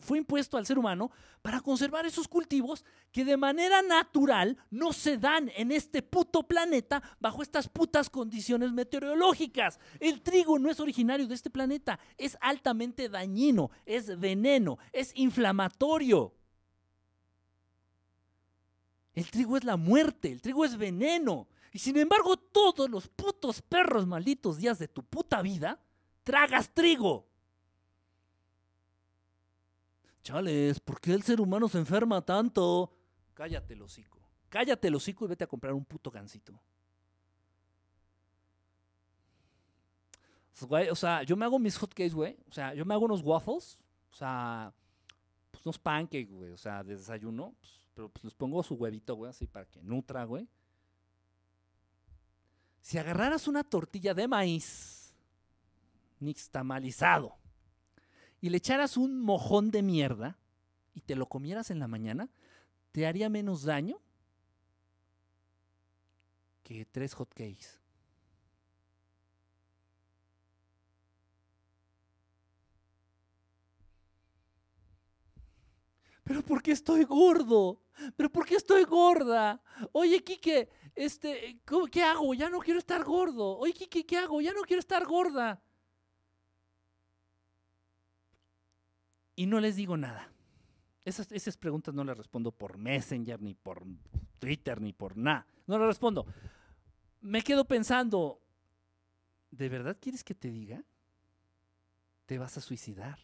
fue 0.00 0.18
impuesto 0.18 0.56
al 0.56 0.66
ser 0.66 0.78
humano 0.78 1.10
para 1.42 1.60
conservar 1.60 2.06
esos 2.06 2.28
cultivos 2.28 2.84
que 3.10 3.24
de 3.24 3.36
manera 3.36 3.82
natural 3.82 4.56
no 4.70 4.92
se 4.92 5.18
dan 5.18 5.50
en 5.56 5.72
este 5.72 6.02
puto 6.02 6.44
planeta 6.44 7.02
bajo 7.20 7.42
estas 7.42 7.68
putas 7.68 8.08
condiciones 8.08 8.72
meteorológicas. 8.72 9.78
El 10.00 10.22
trigo 10.22 10.58
no 10.58 10.70
es 10.70 10.80
originario 10.80 11.26
de 11.26 11.34
este 11.34 11.50
planeta, 11.50 11.98
es 12.16 12.38
altamente 12.40 13.08
dañino, 13.08 13.70
es 13.84 14.18
veneno, 14.18 14.78
es 14.92 15.12
inflamatorio. 15.14 16.34
El 19.14 19.30
trigo 19.30 19.56
es 19.56 19.64
la 19.64 19.76
muerte, 19.76 20.32
el 20.32 20.40
trigo 20.40 20.64
es 20.64 20.76
veneno. 20.76 21.48
Y 21.72 21.78
sin 21.78 21.96
embargo, 21.98 22.36
todos 22.36 22.88
los 22.88 23.08
putos 23.08 23.62
perros 23.62 24.06
malditos 24.06 24.58
días 24.58 24.78
de 24.78 24.88
tu 24.88 25.02
puta 25.02 25.42
vida, 25.42 25.80
tragas 26.22 26.72
trigo. 26.72 27.31
Chales, 30.22 30.78
¿por 30.80 31.00
qué 31.00 31.12
el 31.12 31.22
ser 31.22 31.40
humano 31.40 31.68
se 31.68 31.78
enferma 31.78 32.24
tanto? 32.24 32.96
Cállate 33.34 33.74
el 33.74 33.82
hocico. 33.82 34.20
Cállate 34.48 34.88
el 34.88 34.94
hocico 34.94 35.24
y 35.24 35.28
vete 35.28 35.44
a 35.44 35.48
comprar 35.48 35.74
un 35.74 35.84
puto 35.84 36.10
gancito. 36.10 36.60
o 40.90 40.94
sea, 40.94 41.24
yo 41.24 41.36
me 41.36 41.44
hago 41.44 41.58
mis 41.58 41.76
hotcakes, 41.76 42.14
güey. 42.14 42.36
O 42.48 42.52
sea, 42.52 42.72
yo 42.74 42.84
me 42.84 42.94
hago 42.94 43.04
unos 43.04 43.22
waffles. 43.22 43.80
O 44.12 44.14
sea, 44.14 44.72
pues 45.50 45.66
unos 45.66 45.78
pancakes, 45.78 46.30
güey. 46.30 46.52
O 46.52 46.56
sea, 46.56 46.84
de 46.84 46.96
desayuno. 46.96 47.54
Pues, 47.58 47.88
pero 47.94 48.08
pues 48.08 48.24
les 48.24 48.34
pongo 48.34 48.62
su 48.62 48.74
huevito, 48.74 49.16
güey, 49.16 49.30
así 49.30 49.46
para 49.46 49.66
que 49.66 49.82
nutra, 49.82 50.24
güey. 50.24 50.48
Si 52.80 52.98
agarraras 52.98 53.48
una 53.48 53.64
tortilla 53.64 54.14
de 54.14 54.28
maíz 54.28 55.14
nixtamalizado 56.20 57.41
y 58.42 58.50
le 58.50 58.56
echaras 58.56 58.96
un 58.96 59.20
mojón 59.20 59.70
de 59.70 59.82
mierda 59.82 60.36
y 60.94 61.00
te 61.00 61.14
lo 61.14 61.26
comieras 61.26 61.70
en 61.70 61.78
la 61.78 61.86
mañana, 61.86 62.28
te 62.90 63.06
haría 63.06 63.30
menos 63.30 63.62
daño 63.62 64.02
que 66.64 66.84
tres 66.84 67.14
hotcakes. 67.14 67.80
¿Pero 76.24 76.42
por 76.42 76.62
qué 76.62 76.72
estoy 76.72 77.04
gordo? 77.04 77.80
¿Pero 78.16 78.30
por 78.30 78.44
qué 78.44 78.56
estoy 78.56 78.82
gorda? 78.82 79.62
Oye, 79.92 80.22
Quique, 80.24 80.68
este, 80.96 81.60
¿qué 81.92 82.02
hago? 82.02 82.34
Ya 82.34 82.50
no 82.50 82.58
quiero 82.58 82.80
estar 82.80 83.04
gordo. 83.04 83.56
Oye, 83.58 83.72
Quique, 83.72 84.04
¿qué 84.04 84.18
hago? 84.18 84.40
Ya 84.40 84.52
no 84.52 84.62
quiero 84.62 84.80
estar 84.80 85.06
gorda. 85.06 85.62
Y 89.36 89.46
no 89.46 89.60
les 89.60 89.76
digo 89.76 89.96
nada. 89.96 90.30
Esas, 91.04 91.56
preguntas 91.56 91.94
no 91.94 92.04
las 92.04 92.16
respondo 92.16 92.52
por 92.52 92.78
Messenger, 92.78 93.40
ni 93.40 93.54
por 93.54 93.84
Twitter, 94.38 94.80
ni 94.80 94.92
por 94.92 95.16
nada. 95.16 95.46
No 95.66 95.78
las 95.78 95.88
respondo. 95.88 96.26
Me 97.20 97.42
quedo 97.42 97.64
pensando, 97.64 98.40
¿de 99.50 99.68
verdad 99.68 99.96
quieres 100.00 100.22
que 100.22 100.34
te 100.34 100.50
diga? 100.50 100.84
Te 102.26 102.38
vas 102.38 102.56
a 102.56 102.60
suicidar. 102.60 103.18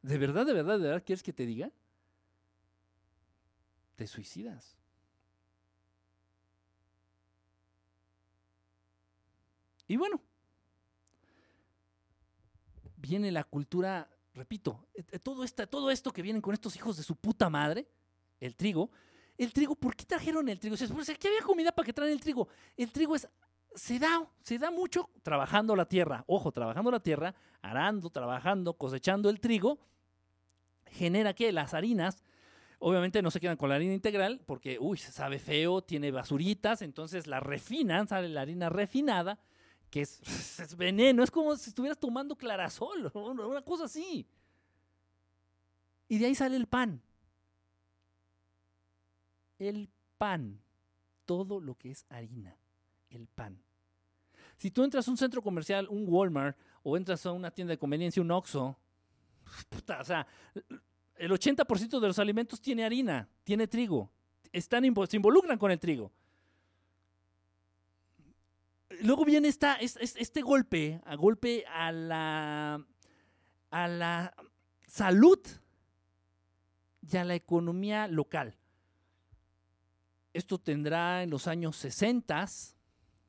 ¿De 0.00 0.18
verdad, 0.18 0.46
de 0.46 0.52
verdad, 0.52 0.78
de 0.78 0.84
verdad 0.84 1.04
quieres 1.04 1.22
que 1.22 1.32
te 1.32 1.44
diga? 1.44 1.70
Te 3.96 4.06
suicidas. 4.06 4.76
Y 9.88 9.96
bueno, 9.96 10.20
viene 13.06 13.30
la 13.30 13.44
cultura, 13.44 14.08
repito, 14.34 14.88
eh, 14.94 15.04
eh, 15.12 15.18
todo, 15.18 15.44
esta, 15.44 15.66
todo 15.66 15.90
esto 15.90 16.12
que 16.12 16.22
vienen 16.22 16.42
con 16.42 16.54
estos 16.54 16.74
hijos 16.76 16.96
de 16.96 17.02
su 17.02 17.16
puta 17.16 17.48
madre, 17.48 17.86
el 18.40 18.56
trigo. 18.56 18.90
El 19.38 19.52
trigo, 19.52 19.74
¿por 19.76 19.94
qué 19.94 20.04
trajeron 20.04 20.48
el 20.48 20.58
trigo? 20.58 20.76
Pues 20.76 21.10
aquí 21.10 21.28
había 21.28 21.42
comida 21.42 21.70
para 21.70 21.86
que 21.86 21.92
traen 21.92 22.12
el 22.12 22.20
trigo. 22.20 22.48
El 22.76 22.90
trigo 22.90 23.14
es, 23.14 23.28
se 23.74 23.98
da, 23.98 24.26
se 24.42 24.58
da 24.58 24.70
mucho 24.70 25.10
trabajando 25.22 25.76
la 25.76 25.86
tierra. 25.86 26.24
Ojo, 26.26 26.50
trabajando 26.52 26.90
la 26.90 27.00
tierra, 27.00 27.34
arando, 27.60 28.10
trabajando, 28.10 28.74
cosechando 28.74 29.28
el 29.28 29.38
trigo. 29.38 29.78
Genera 30.86 31.34
que 31.34 31.52
las 31.52 31.74
harinas, 31.74 32.24
obviamente 32.78 33.20
no 33.20 33.30
se 33.30 33.40
quedan 33.40 33.58
con 33.58 33.68
la 33.68 33.74
harina 33.74 33.92
integral 33.92 34.40
porque, 34.46 34.78
uy, 34.80 34.96
se 34.96 35.12
sabe 35.12 35.38
feo, 35.38 35.82
tiene 35.82 36.10
basuritas, 36.10 36.80
entonces 36.80 37.26
la 37.26 37.40
refinan, 37.40 38.08
sale 38.08 38.30
la 38.30 38.40
harina 38.40 38.70
refinada 38.70 39.38
que 39.96 40.02
es, 40.62 40.76
veneno, 40.76 41.22
es 41.22 41.30
como 41.30 41.56
si 41.56 41.70
estuvieras 41.70 41.98
tomando 41.98 42.36
clarasol, 42.36 43.10
una 43.14 43.62
cosa 43.62 43.84
así. 43.84 44.26
Y 46.08 46.18
de 46.18 46.26
ahí 46.26 46.34
sale 46.34 46.56
el 46.56 46.66
pan. 46.66 47.00
El 49.58 49.88
pan, 50.18 50.60
todo 51.24 51.60
lo 51.60 51.76
que 51.76 51.90
es 51.90 52.04
harina, 52.10 52.58
el 53.08 53.26
pan. 53.26 53.58
Si 54.58 54.70
tú 54.70 54.84
entras 54.84 55.08
a 55.08 55.10
un 55.10 55.16
centro 55.16 55.40
comercial, 55.40 55.88
un 55.88 56.04
Walmart, 56.06 56.58
o 56.82 56.96
entras 56.96 57.24
a 57.24 57.32
una 57.32 57.50
tienda 57.50 57.72
de 57.72 57.78
conveniencia, 57.78 58.20
un 58.20 58.30
Oxxo, 58.30 58.76
o 59.98 60.04
sea, 60.04 60.26
el 61.14 61.30
80% 61.30 62.00
de 62.00 62.06
los 62.06 62.18
alimentos 62.18 62.60
tiene 62.60 62.84
harina, 62.84 63.26
tiene 63.44 63.66
trigo, 63.66 64.10
están, 64.52 64.84
se 65.08 65.16
involucran 65.16 65.58
con 65.58 65.70
el 65.70 65.80
trigo 65.80 66.12
luego 69.02 69.24
viene 69.24 69.48
esta, 69.48 69.74
este 69.74 70.42
golpe, 70.42 71.00
a 71.04 71.16
golpe 71.16 71.64
a 71.66 71.92
la, 71.92 72.84
a 73.70 73.88
la 73.88 74.34
salud 74.86 75.40
y 77.10 77.16
a 77.16 77.24
la 77.24 77.34
economía 77.34 78.08
local. 78.08 78.56
Esto 80.32 80.58
tendrá 80.58 81.22
en 81.22 81.30
los 81.30 81.46
años 81.46 81.76
60, 81.76 82.46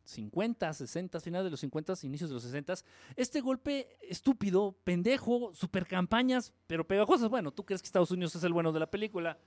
50, 0.04 0.74
60, 0.74 1.20
finales 1.20 1.46
de 1.46 1.52
los 1.52 1.60
50, 1.60 1.94
inicios 2.04 2.30
de 2.30 2.34
los 2.34 2.44
60, 2.44 2.76
este 3.16 3.42
golpe 3.42 3.98
estúpido, 4.02 4.76
pendejo, 4.84 5.54
super 5.54 5.86
campañas, 5.86 6.54
pero 6.66 6.88
pegajosas. 6.88 7.30
Bueno, 7.30 7.52
tú 7.52 7.66
crees 7.66 7.82
que 7.82 7.88
Estados 7.88 8.12
Unidos 8.12 8.36
es 8.36 8.44
el 8.44 8.54
bueno 8.54 8.72
de 8.72 8.80
la 8.80 8.90
película. 8.90 9.38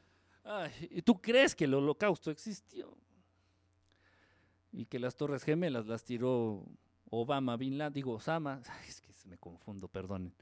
¿Tú 1.04 1.20
crees 1.20 1.54
que 1.54 1.64
el 1.64 1.74
holocausto 1.74 2.30
existió? 2.30 2.96
Y 4.72 4.86
que 4.86 4.98
las 4.98 5.16
Torres 5.16 5.44
Gemelas 5.44 5.86
las 5.86 6.04
tiró 6.04 6.64
Obama, 7.10 7.56
Bin 7.56 7.78
Laden, 7.78 7.92
digo 7.92 8.12
Osama, 8.12 8.62
es 8.88 9.00
que 9.00 9.10
me 9.26 9.38
confundo, 9.38 9.88
perdonen. 9.88 10.34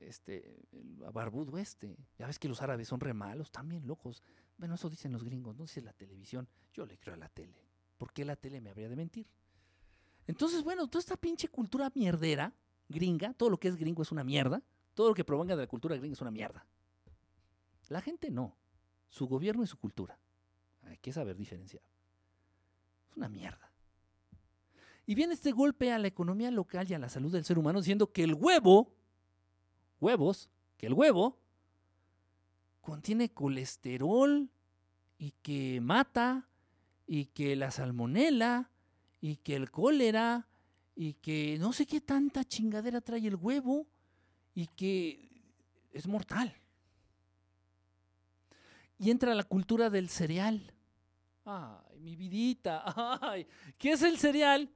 Este, 0.00 0.60
el 0.72 1.10
barbudo 1.12 1.56
este. 1.56 1.96
Ya 2.18 2.26
ves 2.26 2.38
que 2.38 2.48
los 2.48 2.60
árabes 2.60 2.88
son 2.88 3.00
re 3.00 3.14
malos, 3.14 3.50
también 3.50 3.86
locos. 3.86 4.22
Bueno, 4.58 4.74
eso 4.74 4.90
dicen 4.90 5.12
los 5.12 5.24
gringos, 5.24 5.56
no 5.56 5.64
dice 5.64 5.80
la 5.80 5.92
televisión. 5.92 6.48
Yo 6.72 6.84
le 6.84 6.98
creo 6.98 7.14
a 7.14 7.18
la 7.18 7.28
tele. 7.28 7.64
¿Por 7.96 8.12
qué 8.12 8.24
la 8.24 8.36
tele 8.36 8.60
me 8.60 8.70
habría 8.70 8.88
de 8.88 8.96
mentir? 8.96 9.26
Entonces, 10.26 10.62
bueno, 10.62 10.86
toda 10.88 11.00
esta 11.00 11.16
pinche 11.16 11.48
cultura 11.48 11.90
mierdera, 11.94 12.52
gringa, 12.88 13.32
todo 13.32 13.48
lo 13.48 13.58
que 13.58 13.68
es 13.68 13.76
gringo 13.76 14.02
es 14.02 14.12
una 14.12 14.24
mierda. 14.24 14.62
todo 14.94 15.08
lo 15.08 15.14
que 15.14 15.24
provenga 15.24 15.54
de 15.54 15.62
la 15.62 15.66
cultura 15.66 15.96
gringa 15.96 16.14
es 16.14 16.20
una 16.20 16.30
mierda. 16.30 16.66
La 17.88 18.00
gente 18.00 18.30
no. 18.30 18.56
Su 19.08 19.26
gobierno 19.26 19.62
y 19.62 19.66
su 19.66 19.78
cultura. 19.78 20.18
Hay 20.82 20.98
que 20.98 21.12
saber 21.12 21.36
diferenciar. 21.36 21.82
Es 23.08 23.16
una 23.16 23.28
mierda. 23.28 23.65
Y 25.06 25.14
viene 25.14 25.34
este 25.34 25.52
golpe 25.52 25.92
a 25.92 25.98
la 25.98 26.08
economía 26.08 26.50
local 26.50 26.90
y 26.90 26.94
a 26.94 26.98
la 26.98 27.08
salud 27.08 27.32
del 27.32 27.44
ser 27.44 27.58
humano 27.58 27.78
diciendo 27.78 28.12
que 28.12 28.24
el 28.24 28.34
huevo, 28.34 28.92
huevos, 30.00 30.50
que 30.76 30.86
el 30.86 30.94
huevo 30.94 31.38
contiene 32.80 33.32
colesterol 33.32 34.50
y 35.16 35.30
que 35.42 35.80
mata 35.80 36.48
y 37.06 37.26
que 37.26 37.54
la 37.54 37.70
salmonela 37.70 38.70
y 39.20 39.36
que 39.36 39.54
el 39.54 39.70
cólera 39.70 40.48
y 40.96 41.14
que 41.14 41.56
no 41.60 41.72
sé 41.72 41.86
qué 41.86 42.00
tanta 42.00 42.44
chingadera 42.44 43.00
trae 43.00 43.26
el 43.26 43.36
huevo 43.36 43.86
y 44.54 44.66
que 44.66 45.30
es 45.92 46.08
mortal. 46.08 46.52
Y 48.98 49.10
entra 49.10 49.34
la 49.34 49.44
cultura 49.44 49.88
del 49.88 50.08
cereal. 50.08 50.72
Ay, 51.44 52.00
mi 52.00 52.16
vidita, 52.16 52.82
ay, 53.20 53.46
¿qué 53.78 53.92
es 53.92 54.02
el 54.02 54.18
cereal? 54.18 54.68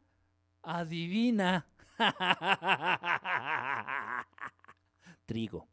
Adivina. 0.63 1.67
Trigo. 5.27 5.69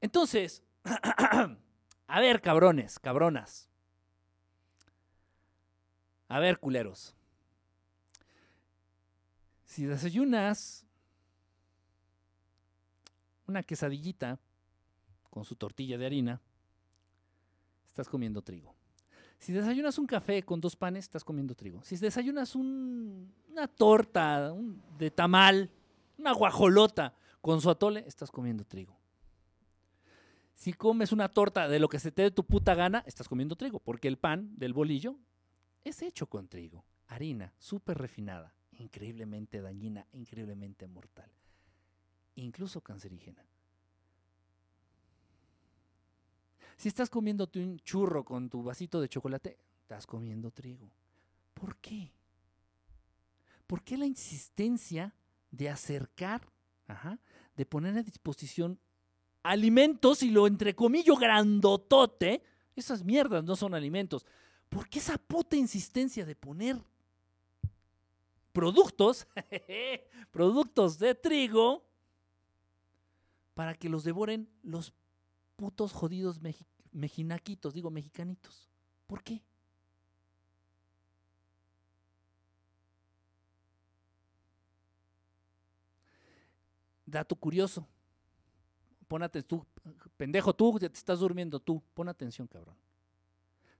Entonces, 0.00 0.62
a 0.84 2.20
ver, 2.20 2.40
cabrones, 2.40 2.98
cabronas. 2.98 3.68
A 6.28 6.38
ver, 6.38 6.58
culeros. 6.58 7.14
Si 9.64 9.84
desayunas 9.84 10.86
una 13.46 13.62
quesadillita 13.62 14.38
con 15.30 15.44
su 15.44 15.56
tortilla 15.56 15.98
de 15.98 16.06
harina, 16.06 16.40
estás 17.86 18.08
comiendo 18.08 18.42
trigo. 18.42 18.77
Si 19.38 19.52
desayunas 19.52 19.98
un 19.98 20.06
café 20.06 20.42
con 20.42 20.60
dos 20.60 20.74
panes, 20.74 21.04
estás 21.04 21.24
comiendo 21.24 21.54
trigo. 21.54 21.82
Si 21.84 21.96
desayunas 21.96 22.54
una 22.56 23.68
torta 23.68 24.52
de 24.98 25.10
tamal, 25.10 25.70
una 26.18 26.32
guajolota 26.32 27.14
con 27.40 27.60
su 27.60 27.70
atole, 27.70 28.04
estás 28.06 28.30
comiendo 28.30 28.64
trigo. 28.64 28.98
Si 30.54 30.72
comes 30.72 31.12
una 31.12 31.28
torta 31.28 31.68
de 31.68 31.78
lo 31.78 31.88
que 31.88 32.00
se 32.00 32.10
te 32.10 32.22
dé 32.22 32.30
tu 32.32 32.44
puta 32.44 32.74
gana, 32.74 33.04
estás 33.06 33.28
comiendo 33.28 33.54
trigo, 33.54 33.78
porque 33.78 34.08
el 34.08 34.18
pan 34.18 34.50
del 34.56 34.72
bolillo 34.72 35.16
es 35.84 36.02
hecho 36.02 36.26
con 36.26 36.48
trigo, 36.48 36.84
harina 37.06 37.54
súper 37.58 37.96
refinada, 37.96 38.52
increíblemente 38.72 39.60
dañina, 39.60 40.08
increíblemente 40.12 40.88
mortal, 40.88 41.30
incluso 42.34 42.80
cancerígena. 42.80 43.46
Si 46.78 46.86
estás 46.86 47.10
comiéndote 47.10 47.58
un 47.58 47.80
churro 47.80 48.24
con 48.24 48.48
tu 48.48 48.62
vasito 48.62 49.00
de 49.00 49.08
chocolate, 49.08 49.58
estás 49.80 50.06
comiendo 50.06 50.52
trigo. 50.52 50.88
¿Por 51.52 51.76
qué? 51.78 52.12
¿Por 53.66 53.82
qué 53.82 53.98
la 53.98 54.06
insistencia 54.06 55.12
de 55.50 55.68
acercar, 55.70 56.48
de 57.56 57.66
poner 57.66 57.98
a 57.98 58.02
disposición 58.04 58.78
alimentos 59.42 60.22
y 60.22 60.30
lo 60.30 60.46
entrecomillo 60.46 61.16
grandotote? 61.16 62.44
Esas 62.76 63.02
mierdas 63.02 63.42
no 63.42 63.56
son 63.56 63.74
alimentos. 63.74 64.24
¿Por 64.68 64.88
qué 64.88 65.00
esa 65.00 65.18
puta 65.18 65.56
insistencia 65.56 66.24
de 66.24 66.36
poner 66.36 66.80
productos, 68.52 69.26
productos 70.30 70.96
de 71.00 71.16
trigo, 71.16 71.84
para 73.54 73.74
que 73.74 73.88
los 73.88 74.04
devoren 74.04 74.48
los 74.62 74.92
putos 75.58 75.92
jodidos 75.92 76.40
mejinaquitos, 76.92 77.74
digo 77.74 77.90
mexicanitos. 77.90 78.70
¿Por 79.08 79.24
qué? 79.24 79.42
Dato 87.04 87.34
curioso. 87.34 87.84
Pon 89.08 89.24
atención, 89.24 89.48
tú, 89.48 89.66
pendejo, 90.16 90.54
tú 90.54 90.78
te 90.78 90.86
estás 90.86 91.18
durmiendo 91.18 91.58
tú. 91.58 91.82
Pon 91.92 92.08
atención, 92.08 92.46
cabrón. 92.46 92.76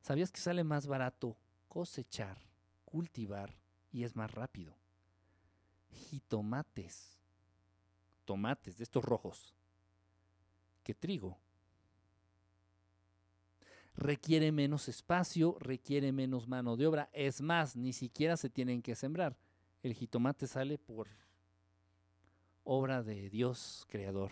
¿Sabías 0.00 0.32
que 0.32 0.40
sale 0.40 0.64
más 0.64 0.88
barato 0.88 1.36
cosechar, 1.68 2.40
cultivar 2.84 3.56
y 3.92 4.02
es 4.02 4.16
más 4.16 4.32
rápido? 4.32 4.76
Jitomates, 5.92 7.20
tomates 8.24 8.78
de 8.78 8.84
estos 8.84 9.04
rojos, 9.04 9.54
que 10.82 10.92
trigo 10.92 11.38
requiere 13.98 14.52
menos 14.52 14.88
espacio, 14.88 15.56
requiere 15.60 16.12
menos 16.12 16.46
mano 16.46 16.76
de 16.76 16.86
obra. 16.86 17.10
Es 17.12 17.40
más, 17.40 17.76
ni 17.76 17.92
siquiera 17.92 18.36
se 18.36 18.48
tienen 18.48 18.80
que 18.80 18.94
sembrar. 18.94 19.36
El 19.82 19.94
jitomate 19.94 20.46
sale 20.46 20.78
por 20.78 21.08
obra 22.64 23.02
de 23.02 23.28
Dios 23.28 23.84
creador. 23.88 24.30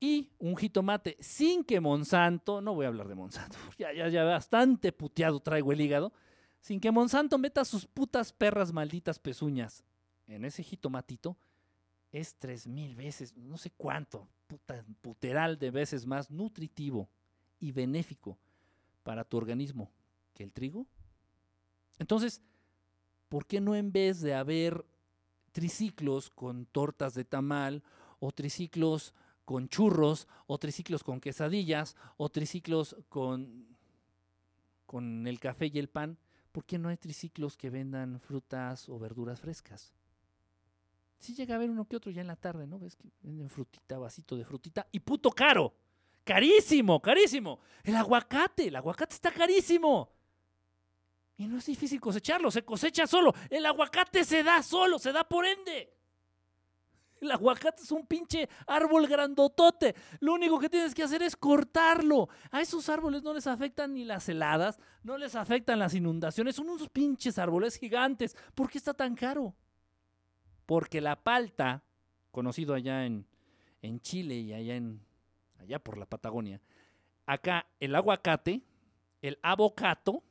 Y 0.00 0.30
un 0.38 0.56
jitomate 0.56 1.16
sin 1.20 1.64
que 1.64 1.80
Monsanto, 1.80 2.60
no 2.60 2.74
voy 2.74 2.84
a 2.84 2.88
hablar 2.88 3.08
de 3.08 3.14
Monsanto, 3.14 3.56
ya, 3.78 3.92
ya, 3.92 4.08
ya 4.08 4.24
bastante 4.24 4.92
puteado 4.92 5.40
traigo 5.40 5.72
el 5.72 5.80
hígado, 5.80 6.12
sin 6.60 6.80
que 6.80 6.90
Monsanto 6.90 7.38
meta 7.38 7.64
sus 7.64 7.86
putas 7.86 8.32
perras 8.32 8.72
malditas 8.72 9.18
pezuñas 9.18 9.84
en 10.26 10.44
ese 10.44 10.62
jitomatito, 10.62 11.36
es 12.12 12.34
tres 12.34 12.66
mil 12.66 12.94
veces, 12.96 13.36
no 13.36 13.56
sé 13.56 13.70
cuánto, 13.70 14.28
puteral 15.00 15.58
de 15.58 15.70
veces 15.70 16.06
más 16.06 16.30
nutritivo 16.30 17.08
y 17.60 17.72
benéfico 17.72 18.38
para 19.02 19.24
tu 19.24 19.36
organismo 19.36 19.90
que 20.34 20.44
el 20.44 20.52
trigo. 20.52 20.86
Entonces, 21.98 22.42
¿por 23.28 23.46
qué 23.46 23.60
no 23.60 23.74
en 23.74 23.92
vez 23.92 24.20
de 24.20 24.34
haber 24.34 24.84
triciclos 25.52 26.30
con 26.30 26.66
tortas 26.66 27.14
de 27.14 27.24
tamal 27.24 27.82
o 28.20 28.30
triciclos 28.32 29.14
con 29.46 29.68
churros 29.68 30.28
o 30.46 30.58
triciclos 30.58 31.02
con 31.02 31.20
quesadillas 31.20 31.96
o 32.16 32.28
triciclos 32.28 32.96
con, 33.08 33.64
con 34.84 35.26
el 35.26 35.40
café 35.40 35.70
y 35.72 35.78
el 35.78 35.88
pan, 35.88 36.18
¿por 36.52 36.64
qué 36.64 36.78
no 36.78 36.88
hay 36.88 36.96
triciclos 36.96 37.56
que 37.56 37.70
vendan 37.70 38.20
frutas 38.20 38.88
o 38.88 38.98
verduras 38.98 39.40
frescas? 39.40 39.94
Sí 41.18 41.34
llega 41.34 41.54
a 41.54 41.56
haber 41.56 41.70
uno 41.70 41.86
que 41.86 41.96
otro 41.96 42.10
ya 42.10 42.20
en 42.20 42.26
la 42.26 42.36
tarde, 42.36 42.66
¿no? 42.66 42.78
Ves 42.78 42.96
que 42.96 43.08
venden 43.20 43.48
frutita, 43.48 43.98
vasito 43.98 44.36
de 44.36 44.44
frutita. 44.44 44.86
Y 44.92 45.00
puto 45.00 45.30
caro. 45.30 45.74
Carísimo, 46.24 47.00
carísimo. 47.00 47.60
El 47.84 47.96
aguacate, 47.96 48.68
el 48.68 48.76
aguacate 48.76 49.14
está 49.14 49.30
carísimo. 49.30 50.10
Y 51.36 51.46
no 51.46 51.58
es 51.58 51.66
difícil 51.66 52.00
cosecharlo, 52.00 52.50
se 52.50 52.64
cosecha 52.64 53.06
solo. 53.06 53.34
El 53.50 53.64
aguacate 53.66 54.24
se 54.24 54.42
da 54.42 54.62
solo, 54.62 54.98
se 54.98 55.12
da 55.12 55.28
por 55.28 55.46
ende. 55.46 55.92
El 57.20 57.30
aguacate 57.30 57.82
es 57.82 57.90
un 57.92 58.06
pinche 58.06 58.48
árbol 58.66 59.06
grandotote. 59.06 59.94
Lo 60.20 60.34
único 60.34 60.58
que 60.58 60.68
tienes 60.68 60.94
que 60.94 61.02
hacer 61.02 61.22
es 61.22 61.36
cortarlo. 61.36 62.28
A 62.50 62.60
esos 62.60 62.88
árboles 62.88 63.22
no 63.22 63.32
les 63.32 63.46
afectan 63.46 63.94
ni 63.94 64.04
las 64.04 64.28
heladas, 64.28 64.78
no 65.02 65.16
les 65.16 65.34
afectan 65.34 65.78
las 65.78 65.94
inundaciones. 65.94 66.56
Son 66.56 66.68
unos 66.68 66.88
pinches 66.88 67.38
árboles 67.38 67.76
gigantes. 67.76 68.36
¿Por 68.54 68.70
qué 68.70 68.78
está 68.78 68.92
tan 68.94 69.14
caro? 69.14 69.54
Porque 70.66 71.00
la 71.00 71.22
palta, 71.22 71.82
conocido 72.30 72.74
allá 72.74 73.06
en, 73.06 73.26
Chile 74.00 74.34
y 74.34 74.52
allá, 74.52 74.74
en, 74.74 75.00
allá 75.58 75.78
por 75.78 75.96
la 75.96 76.06
Patagonia, 76.06 76.60
acá 77.24 77.68
el 77.78 77.94
aguacate, 77.94 78.62
el 79.22 79.38
avocato, 79.42 80.24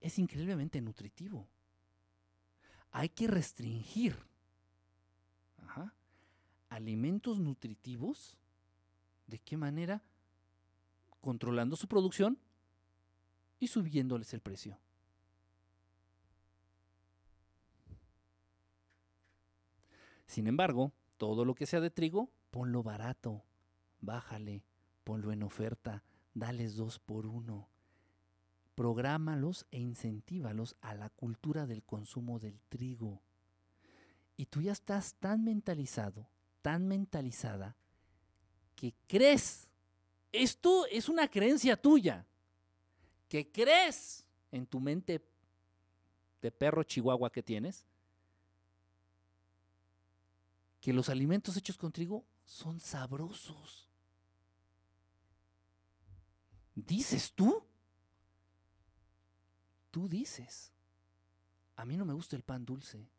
es 0.00 0.18
increíblemente 0.18 0.80
nutritivo. 0.80 1.46
Hay 2.90 3.10
que 3.10 3.26
restringir 3.26 4.16
alimentos 6.68 7.38
nutritivos. 7.38 8.36
¿De 9.26 9.38
qué 9.38 9.56
manera? 9.56 10.02
Controlando 11.20 11.76
su 11.76 11.88
producción 11.88 12.38
y 13.58 13.66
subiéndoles 13.66 14.32
el 14.34 14.40
precio. 14.40 14.78
Sin 20.26 20.46
embargo, 20.46 20.92
todo 21.16 21.44
lo 21.44 21.54
que 21.54 21.66
sea 21.66 21.80
de 21.80 21.90
trigo, 21.90 22.30
ponlo 22.50 22.82
barato, 22.82 23.44
bájale, 24.00 24.64
ponlo 25.04 25.32
en 25.32 25.42
oferta, 25.42 26.02
dales 26.34 26.76
dos 26.76 26.98
por 26.98 27.26
uno. 27.26 27.68
Prográmalos 28.74 29.66
e 29.70 29.78
incentívalos 29.78 30.76
a 30.80 30.94
la 30.94 31.08
cultura 31.08 31.66
del 31.66 31.82
consumo 31.82 32.38
del 32.38 32.60
trigo. 32.68 33.22
Y 34.36 34.46
tú 34.46 34.60
ya 34.60 34.72
estás 34.72 35.14
tan 35.14 35.44
mentalizado, 35.44 36.28
tan 36.60 36.86
mentalizada, 36.86 37.76
que 38.74 38.94
crees, 39.06 39.70
esto 40.32 40.86
es 40.86 41.08
una 41.08 41.28
creencia 41.28 41.80
tuya, 41.80 42.26
que 43.28 43.50
crees 43.50 44.26
en 44.52 44.66
tu 44.66 44.78
mente 44.78 45.24
de 46.42 46.52
perro 46.52 46.82
chihuahua 46.82 47.32
que 47.32 47.42
tienes, 47.42 47.86
que 50.86 50.92
los 50.92 51.08
alimentos 51.08 51.56
hechos 51.56 51.76
con 51.76 51.90
trigo 51.90 52.24
son 52.44 52.78
sabrosos. 52.78 53.90
¿Dices 56.76 57.32
tú? 57.32 57.66
Tú 59.90 60.08
dices. 60.08 60.70
A 61.74 61.84
mí 61.84 61.96
no 61.96 62.04
me 62.04 62.12
gusta 62.12 62.36
el 62.36 62.44
pan 62.44 62.64
dulce. 62.64 63.10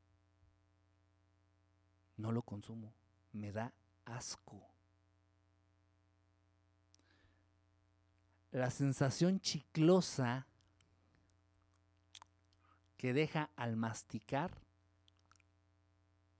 No 2.16 2.32
lo 2.32 2.42
consumo. 2.42 2.94
Me 3.34 3.52
da 3.52 3.74
asco. 4.06 4.66
La 8.52 8.72
sensación 8.72 9.42
chiclosa 9.42 10.48
que 12.96 13.12
deja 13.12 13.52
al 13.58 13.76
masticar 13.76 14.58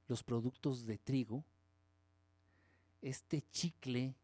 los 0.08 0.24
productos 0.24 0.86
de 0.86 0.98
trigo, 0.98 1.44
este 3.02 3.42
chicle 3.52 4.16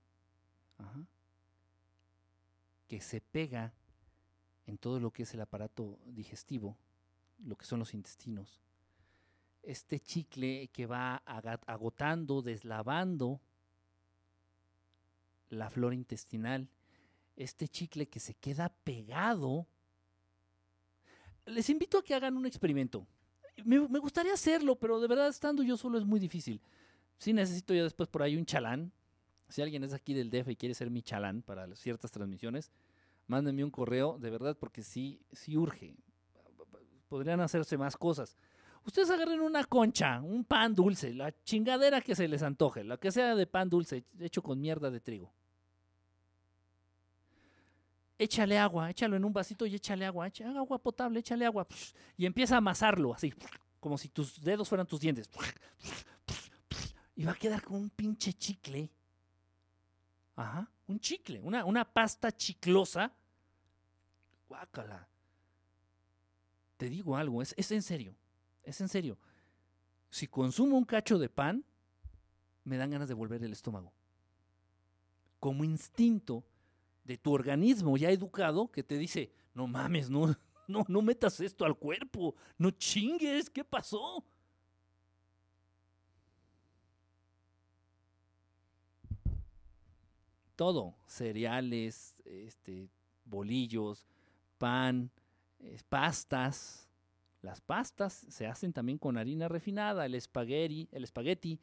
que 2.87 2.99
se 2.99 3.21
pega 3.21 3.73
en 4.65 4.77
todo 4.77 4.99
lo 4.99 5.11
que 5.11 5.23
es 5.23 5.33
el 5.33 5.41
aparato 5.41 5.99
digestivo, 6.05 6.77
lo 7.45 7.55
que 7.55 7.65
son 7.65 7.79
los 7.79 7.93
intestinos, 7.93 8.61
este 9.61 9.99
chicle 9.99 10.69
que 10.69 10.85
va 10.85 11.17
agotando, 11.17 12.41
deslavando 12.41 13.41
la 15.49 15.69
flora 15.69 15.95
intestinal, 15.95 16.67
este 17.35 17.67
chicle 17.67 18.07
que 18.07 18.19
se 18.19 18.33
queda 18.35 18.69
pegado. 18.83 19.67
Les 21.45 21.69
invito 21.69 21.97
a 21.97 22.03
que 22.03 22.13
hagan 22.13 22.37
un 22.37 22.45
experimento. 22.45 23.07
Me, 23.65 23.77
gustaría 23.99 24.33
hacerlo, 24.33 24.75
pero 24.75 24.99
de 24.99 25.07
verdad 25.07 25.27
estando 25.27 25.63
yo 25.63 25.77
solo 25.77 25.97
es 25.97 26.05
muy 26.05 26.19
difícil. 26.19 26.61
Sí 27.17 27.33
necesito 27.33 27.73
ya 27.73 27.83
después 27.83 28.09
por 28.09 28.23
ahí 28.23 28.35
un 28.35 28.45
chalán. 28.45 28.91
Si 29.47 29.61
alguien 29.61 29.83
es 29.83 29.93
aquí 29.93 30.13
del 30.13 30.29
DF 30.29 30.49
y 30.49 30.55
quiere 30.55 30.73
ser 30.73 30.89
mi 30.89 31.01
chalán 31.01 31.43
para 31.43 31.73
ciertas 31.75 32.11
transmisiones, 32.11 32.71
mándenme 33.27 33.63
un 33.63 33.71
correo, 33.71 34.17
de 34.17 34.29
verdad, 34.31 34.57
porque 34.59 34.81
sí, 34.81 35.21
sí 35.31 35.55
urge. 35.55 35.95
Podrían 37.07 37.39
hacerse 37.41 37.77
más 37.77 37.95
cosas. 37.95 38.35
Ustedes 38.85 39.11
agarren 39.11 39.39
una 39.39 39.63
concha, 39.63 40.19
un 40.21 40.43
pan 40.43 40.73
dulce, 40.73 41.13
la 41.13 41.31
chingadera 41.43 42.01
que 42.01 42.15
se 42.15 42.27
les 42.27 42.41
antoje, 42.41 42.83
la 42.83 42.97
que 42.97 43.11
sea 43.11 43.35
de 43.35 43.47
pan 43.47 43.69
dulce, 43.69 44.03
hecho 44.19 44.41
con 44.41 44.59
mierda 44.59 44.89
de 44.89 44.99
trigo 44.99 45.31
échale 48.17 48.57
agua, 48.57 48.89
échalo 48.89 49.15
en 49.15 49.25
un 49.25 49.33
vasito 49.33 49.65
y 49.65 49.75
échale 49.75 50.05
agua, 50.05 50.27
echa 50.27 50.49
agua 50.49 50.79
potable, 50.79 51.19
échale 51.19 51.45
agua. 51.45 51.67
Y 52.17 52.25
empieza 52.25 52.55
a 52.55 52.57
amasarlo 52.59 53.13
así, 53.13 53.33
como 53.79 53.97
si 53.97 54.09
tus 54.09 54.41
dedos 54.41 54.69
fueran 54.69 54.87
tus 54.87 54.99
dientes. 54.99 55.29
Y 57.15 57.25
va 57.25 57.33
a 57.33 57.35
quedar 57.35 57.61
con 57.63 57.77
un 57.77 57.89
pinche 57.89 58.33
chicle. 58.33 58.89
Ajá, 60.35 60.69
un 60.87 60.99
chicle, 60.99 61.39
una, 61.41 61.63
una 61.65 61.85
pasta 61.85 62.31
chiclosa. 62.31 63.11
Guácala. 64.47 65.07
Te 66.77 66.89
digo 66.89 67.15
algo, 67.15 67.41
es, 67.41 67.53
es 67.57 67.71
en 67.71 67.81
serio, 67.81 68.15
es 68.63 68.81
en 68.81 68.89
serio. 68.89 69.17
Si 70.09 70.27
consumo 70.27 70.77
un 70.77 70.85
cacho 70.85 71.17
de 71.17 71.29
pan, 71.29 71.63
me 72.63 72.77
dan 72.77 72.91
ganas 72.91 73.07
de 73.07 73.13
volver 73.13 73.43
el 73.43 73.53
estómago. 73.53 73.93
Como 75.39 75.63
instinto, 75.63 76.43
de 77.03 77.17
tu 77.17 77.33
organismo 77.33 77.97
ya 77.97 78.09
educado 78.09 78.71
que 78.71 78.83
te 78.83 78.97
dice, 78.97 79.31
no 79.53 79.67
mames, 79.67 80.09
no, 80.09 80.35
no, 80.67 80.85
no 80.87 81.01
metas 81.01 81.39
esto 81.39 81.65
al 81.65 81.77
cuerpo, 81.77 82.35
no 82.57 82.71
chingues, 82.71 83.49
¿qué 83.49 83.63
pasó? 83.63 84.23
Todo, 90.55 90.95
cereales, 91.07 92.15
este, 92.25 92.87
bolillos, 93.25 94.07
pan, 94.57 95.11
pastas. 95.89 96.89
Las 97.41 97.59
pastas 97.59 98.13
se 98.29 98.47
hacen 98.47 98.71
también 98.71 98.97
con 98.97 99.17
harina 99.17 99.49
refinada, 99.49 100.05
el 100.05 100.15
espagueti, 100.15 100.87
el 100.91 101.03
espagueti, 101.03 101.59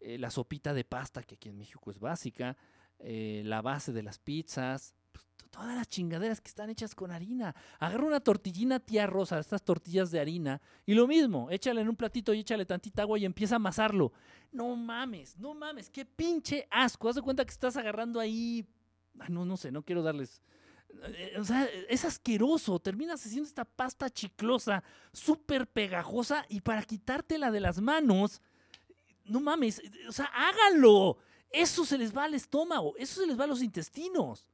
eh, 0.00 0.16
la 0.18 0.30
sopita 0.30 0.72
de 0.72 0.84
pasta, 0.84 1.22
que 1.22 1.34
aquí 1.34 1.50
en 1.50 1.58
México 1.58 1.90
es 1.90 1.98
básica, 1.98 2.56
eh, 3.02 3.42
la 3.44 3.62
base 3.62 3.92
de 3.92 4.02
las 4.02 4.18
pizzas, 4.18 4.94
pues, 5.12 5.26
todas 5.50 5.74
las 5.74 5.88
chingaderas 5.88 6.40
que 6.40 6.48
están 6.48 6.70
hechas 6.70 6.94
con 6.94 7.10
harina. 7.10 7.54
Agarra 7.78 8.04
una 8.04 8.20
tortillina 8.20 8.80
tía 8.80 9.06
rosa, 9.06 9.38
estas 9.38 9.62
tortillas 9.62 10.10
de 10.10 10.20
harina, 10.20 10.60
y 10.86 10.94
lo 10.94 11.06
mismo, 11.06 11.50
échale 11.50 11.80
en 11.80 11.88
un 11.88 11.96
platito 11.96 12.34
y 12.34 12.40
échale 12.40 12.66
tantita 12.66 13.02
agua 13.02 13.18
y 13.18 13.24
empieza 13.24 13.54
a 13.54 13.56
amasarlo. 13.56 14.12
No 14.52 14.74
mames, 14.76 15.36
no 15.38 15.54
mames, 15.54 15.90
qué 15.90 16.04
pinche 16.04 16.66
asco. 16.70 17.08
Haz 17.08 17.16
de 17.16 17.22
cuenta 17.22 17.44
que 17.44 17.52
estás 17.52 17.76
agarrando 17.76 18.20
ahí. 18.20 18.66
no, 19.28 19.44
no 19.44 19.56
sé, 19.56 19.70
no 19.70 19.82
quiero 19.82 20.02
darles. 20.02 20.42
Eh, 21.04 21.36
o 21.38 21.44
sea, 21.44 21.68
es 21.88 22.04
asqueroso. 22.04 22.78
Terminas 22.78 23.24
haciendo 23.24 23.46
esta 23.46 23.64
pasta 23.64 24.10
chiclosa, 24.10 24.82
súper 25.12 25.66
pegajosa, 25.66 26.44
y 26.48 26.60
para 26.60 26.82
quitártela 26.82 27.50
de 27.50 27.60
las 27.60 27.80
manos, 27.80 28.42
no 29.24 29.40
mames, 29.40 29.80
o 30.08 30.12
sea, 30.12 30.26
háganlo. 30.26 31.18
Eso 31.50 31.84
se 31.84 31.98
les 31.98 32.16
va 32.16 32.24
al 32.24 32.34
estómago, 32.34 32.94
eso 32.96 33.20
se 33.20 33.26
les 33.26 33.38
va 33.38 33.44
a 33.44 33.48
los 33.48 33.62
intestinos. 33.62 34.46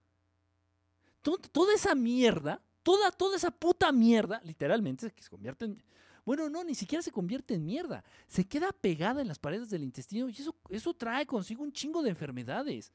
Toda 1.21 1.75
esa 1.75 1.95
mierda, 1.95 2.63
toda, 2.83 3.11
toda 3.11 3.37
esa 3.37 3.51
puta 3.51 3.93
mierda, 3.93 4.41
literalmente, 4.45 5.11
que 5.11 5.23
se 5.23 5.31
convierte 5.31 5.67
en... 5.67 5.83
Bueno, 6.25 6.49
no, 6.49 6.65
ni 6.65 6.75
siquiera 6.75 7.03
se 7.03 7.13
convierte 7.13 7.55
en 7.55 7.65
mierda. 7.65 8.03
Se 8.27 8.45
queda 8.45 8.73
pegada 8.73 9.21
en 9.21 9.29
las 9.29 9.39
paredes 9.39 9.71
del 9.71 9.85
intestino 9.85 10.29
y 10.29 10.33
eso, 10.33 10.57
eso 10.71 10.95
trae 10.95 11.25
consigo 11.27 11.63
un 11.63 11.73
chingo 11.73 12.03
de 12.03 12.11
enfermedades. 12.11 12.93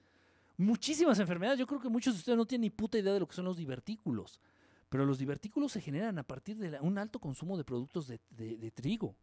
Muchísimas 0.58 1.18
enfermedades. 1.20 1.60
Yo 1.60 1.68
creo 1.68 1.80
que 1.80 1.90
muchos 1.90 2.14
de 2.14 2.20
ustedes 2.20 2.38
no 2.38 2.46
tienen 2.46 2.64
ni 2.64 2.70
puta 2.70 2.98
idea 2.98 3.14
de 3.14 3.20
lo 3.22 3.28
que 3.28 3.36
son 3.36 3.46
los 3.46 3.56
divertículos. 3.56 4.42
Pero 4.90 5.06
los 5.06 5.18
divertículos 5.18 5.72
se 5.72 5.80
generan 5.80 6.20
a 6.20 6.24
partir 6.24 6.58
de 6.58 6.78
un 6.82 6.98
alto 6.98 7.20
consumo 7.20 7.58
de 7.58 7.64
productos 7.64 8.08
de 8.08 8.72
trigo. 8.76 9.16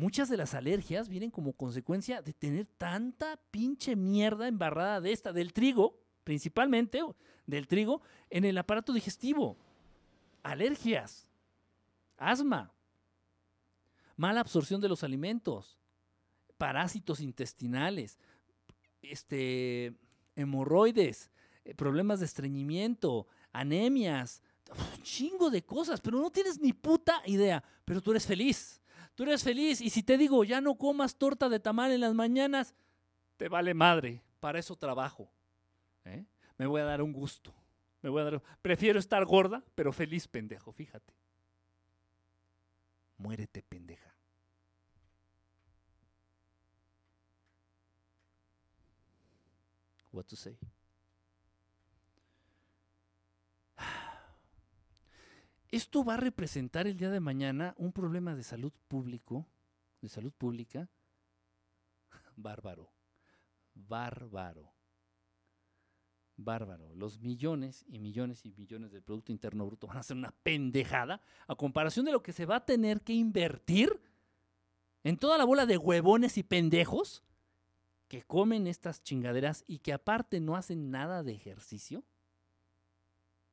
Muchas 0.00 0.30
de 0.30 0.38
las 0.38 0.54
alergias 0.54 1.10
vienen 1.10 1.30
como 1.30 1.52
consecuencia 1.52 2.22
de 2.22 2.32
tener 2.32 2.64
tanta 2.64 3.38
pinche 3.50 3.96
mierda 3.96 4.48
embarrada 4.48 4.98
de 5.02 5.12
esta, 5.12 5.30
del 5.30 5.52
trigo, 5.52 6.00
principalmente 6.24 7.02
del 7.44 7.66
trigo, 7.68 8.00
en 8.30 8.46
el 8.46 8.56
aparato 8.56 8.94
digestivo. 8.94 9.58
Alergias, 10.42 11.28
asma, 12.16 12.72
mala 14.16 14.40
absorción 14.40 14.80
de 14.80 14.88
los 14.88 15.04
alimentos, 15.04 15.78
parásitos 16.56 17.20
intestinales, 17.20 18.18
este, 19.02 19.92
hemorroides, 20.34 21.30
eh, 21.66 21.74
problemas 21.74 22.20
de 22.20 22.24
estreñimiento, 22.24 23.26
anemias, 23.52 24.42
un 24.70 25.02
chingo 25.02 25.50
de 25.50 25.62
cosas, 25.62 26.00
pero 26.00 26.18
no 26.18 26.30
tienes 26.30 26.58
ni 26.58 26.72
puta 26.72 27.20
idea, 27.26 27.62
pero 27.84 28.00
tú 28.00 28.12
eres 28.12 28.26
feliz. 28.26 28.79
Tú 29.20 29.24
eres 29.24 29.44
feliz 29.44 29.82
y 29.82 29.90
si 29.90 30.02
te 30.02 30.16
digo, 30.16 30.44
ya 30.44 30.62
no 30.62 30.76
comas 30.76 31.16
torta 31.16 31.50
de 31.50 31.60
tamal 31.60 31.92
en 31.92 32.00
las 32.00 32.14
mañanas, 32.14 32.74
te 33.36 33.50
vale 33.50 33.74
madre. 33.74 34.22
Para 34.40 34.58
eso 34.58 34.76
trabajo. 34.76 35.30
¿eh? 36.06 36.24
Me 36.56 36.64
voy 36.66 36.80
a 36.80 36.84
dar 36.84 37.02
un 37.02 37.12
gusto. 37.12 37.52
Me 38.00 38.08
voy 38.08 38.22
a 38.22 38.24
dar... 38.24 38.42
Prefiero 38.62 38.98
estar 38.98 39.22
gorda, 39.26 39.62
pero 39.74 39.92
feliz, 39.92 40.26
pendejo, 40.26 40.72
fíjate. 40.72 41.12
Muérete, 43.18 43.62
pendeja. 43.62 44.10
What 50.12 50.24
to 50.28 50.36
say? 50.36 50.56
Esto 55.70 56.04
va 56.04 56.14
a 56.14 56.16
representar 56.16 56.88
el 56.88 56.96
día 56.96 57.10
de 57.10 57.20
mañana 57.20 57.74
un 57.76 57.92
problema 57.92 58.34
de 58.34 58.42
salud 58.42 58.72
público, 58.88 59.46
de 60.00 60.08
salud 60.08 60.32
pública, 60.32 60.88
bárbaro, 62.36 62.90
bárbaro, 63.74 64.72
bárbaro. 66.36 66.92
Los 66.96 67.20
millones 67.20 67.84
y 67.86 68.00
millones 68.00 68.44
y 68.44 68.50
millones 68.50 68.90
del 68.90 69.04
Producto 69.04 69.30
Interno 69.30 69.64
Bruto 69.64 69.86
van 69.86 69.98
a 69.98 70.02
ser 70.02 70.16
una 70.16 70.32
pendejada 70.42 71.20
a 71.46 71.54
comparación 71.54 72.04
de 72.04 72.12
lo 72.12 72.22
que 72.22 72.32
se 72.32 72.46
va 72.46 72.56
a 72.56 72.64
tener 72.66 73.02
que 73.02 73.12
invertir 73.12 74.02
en 75.04 75.16
toda 75.16 75.38
la 75.38 75.44
bola 75.44 75.66
de 75.66 75.78
huevones 75.78 76.36
y 76.36 76.42
pendejos 76.42 77.22
que 78.08 78.22
comen 78.22 78.66
estas 78.66 79.04
chingaderas 79.04 79.62
y 79.68 79.78
que 79.78 79.92
aparte 79.92 80.40
no 80.40 80.56
hacen 80.56 80.90
nada 80.90 81.22
de 81.22 81.32
ejercicio. 81.32 82.02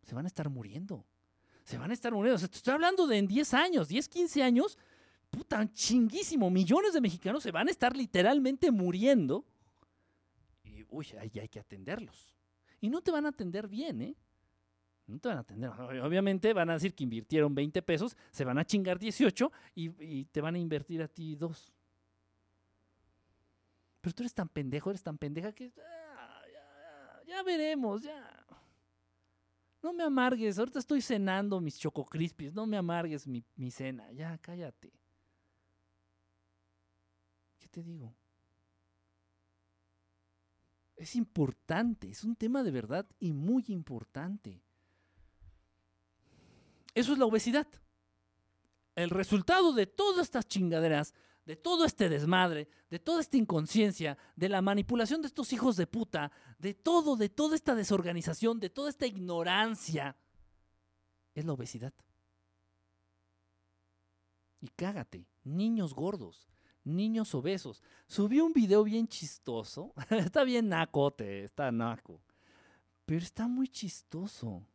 Se 0.01 0.15
van 0.15 0.25
a 0.25 0.29
estar 0.29 0.49
muriendo 0.49 1.05
se 1.67 1.77
van 1.77 1.91
a 1.91 1.93
estar 1.93 2.13
muriendo. 2.13 2.41
Estoy 2.41 2.73
hablando 2.73 3.05
de 3.07 3.17
en 3.17 3.27
10 3.27 3.53
años, 3.53 3.89
10, 3.89 4.07
15 4.07 4.41
años, 4.41 4.77
puta, 5.29 5.69
chinguísimo. 5.73 6.49
Millones 6.49 6.93
de 6.93 7.01
mexicanos 7.01 7.43
se 7.43 7.51
van 7.51 7.67
a 7.67 7.71
estar 7.71 7.93
literalmente 7.93 8.71
muriendo. 8.71 9.43
Y, 10.63 10.85
uy, 10.89 11.07
ahí 11.19 11.29
hay 11.41 11.49
que 11.49 11.59
atenderlos. 11.59 12.33
Y 12.79 12.89
no 12.89 13.01
te 13.01 13.11
van 13.11 13.25
a 13.25 13.29
atender 13.29 13.67
bien, 13.67 14.01
¿eh? 14.01 14.15
No 15.07 15.19
te 15.19 15.27
van 15.27 15.39
a 15.39 15.41
atender. 15.41 15.69
Obviamente 15.69 16.53
van 16.53 16.69
a 16.69 16.73
decir 16.73 16.95
que 16.95 17.03
invirtieron 17.03 17.53
20 17.53 17.81
pesos, 17.81 18.15
se 18.31 18.45
van 18.45 18.57
a 18.57 18.63
chingar 18.63 18.97
18 18.97 19.51
y, 19.75 20.23
te 20.23 20.39
van 20.39 20.55
a 20.55 20.59
invertir 20.59 21.01
a 21.01 21.09
ti 21.09 21.35
dos. 21.35 21.73
Pero 23.99 24.15
tú 24.15 24.23
eres 24.23 24.33
tan 24.33 24.47
pendejo, 24.47 24.89
eres 24.89 25.03
tan 25.03 25.17
pendeja 25.17 25.51
que 25.51 25.73
ah, 25.77 26.41
ya, 26.53 27.23
ya 27.25 27.43
veremos, 27.43 28.03
ya. 28.03 28.46
No 29.81 29.93
me 29.93 30.03
amargues, 30.03 30.57
ahorita 30.57 30.79
estoy 30.79 31.01
cenando 31.01 31.61
mis 31.61 31.77
choco 31.77 32.05
crispies, 32.05 32.53
no 32.53 32.65
me 32.65 32.77
amargues 32.77 33.27
mi, 33.27 33.43
mi 33.55 33.71
cena, 33.71 34.11
ya 34.11 34.37
cállate. 34.39 34.91
¿Qué 37.59 37.67
te 37.67 37.83
digo? 37.83 38.13
Es 40.95 41.15
importante, 41.15 42.09
es 42.09 42.23
un 42.23 42.35
tema 42.35 42.63
de 42.63 42.71
verdad 42.71 43.05
y 43.19 43.33
muy 43.33 43.65
importante. 43.67 44.63
Eso 46.95 47.13
es 47.13 47.19
la 47.19 47.25
obesidad. 47.25 47.67
El 48.95 49.11
resultado 49.11 49.73
de 49.73 49.85
todas 49.85 50.23
estas 50.25 50.47
chingaderas, 50.47 51.13
de 51.47 51.55
todo 51.55 51.85
este 51.85 52.09
desmadre, 52.09 52.67
de 52.89 52.99
toda 52.99 53.21
esta 53.21 53.37
inconsciencia, 53.37 54.17
de 54.35 54.49
la 54.49 54.61
manipulación 54.61 55.21
de 55.21 55.27
estos 55.27 55.53
hijos 55.53 55.77
de 55.77 55.87
puta, 55.87 56.29
de 56.59 56.73
todo, 56.73 57.15
de 57.15 57.29
toda 57.29 57.55
esta 57.55 57.73
desorganización, 57.73 58.59
de 58.59 58.69
toda 58.69 58.89
esta 58.89 59.07
ignorancia, 59.07 60.17
es 61.33 61.45
la 61.45 61.53
obesidad. 61.53 61.93
Y 64.59 64.67
cágate, 64.67 65.25
niños 65.45 65.93
gordos, 65.93 66.49
niños 66.83 67.33
obesos. 67.33 67.81
Subí 68.07 68.41
un 68.41 68.51
video 68.51 68.83
bien 68.83 69.07
chistoso. 69.07 69.93
está 70.09 70.43
bien 70.43 70.67
nacote, 70.67 71.45
está 71.45 71.71
naco. 71.71 72.19
Pero 73.05 73.23
está 73.23 73.47
muy 73.47 73.69
chistoso. 73.69 74.67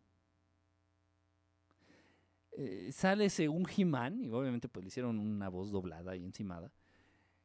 Eh, 2.57 2.90
sale 2.92 3.30
según 3.30 3.66
He-Man, 3.66 4.20
y 4.22 4.28
obviamente 4.28 4.68
pues 4.68 4.84
le 4.84 4.88
hicieron 4.88 5.18
una 5.18 5.48
voz 5.48 5.70
doblada 5.70 6.16
y 6.16 6.24
encimada. 6.24 6.70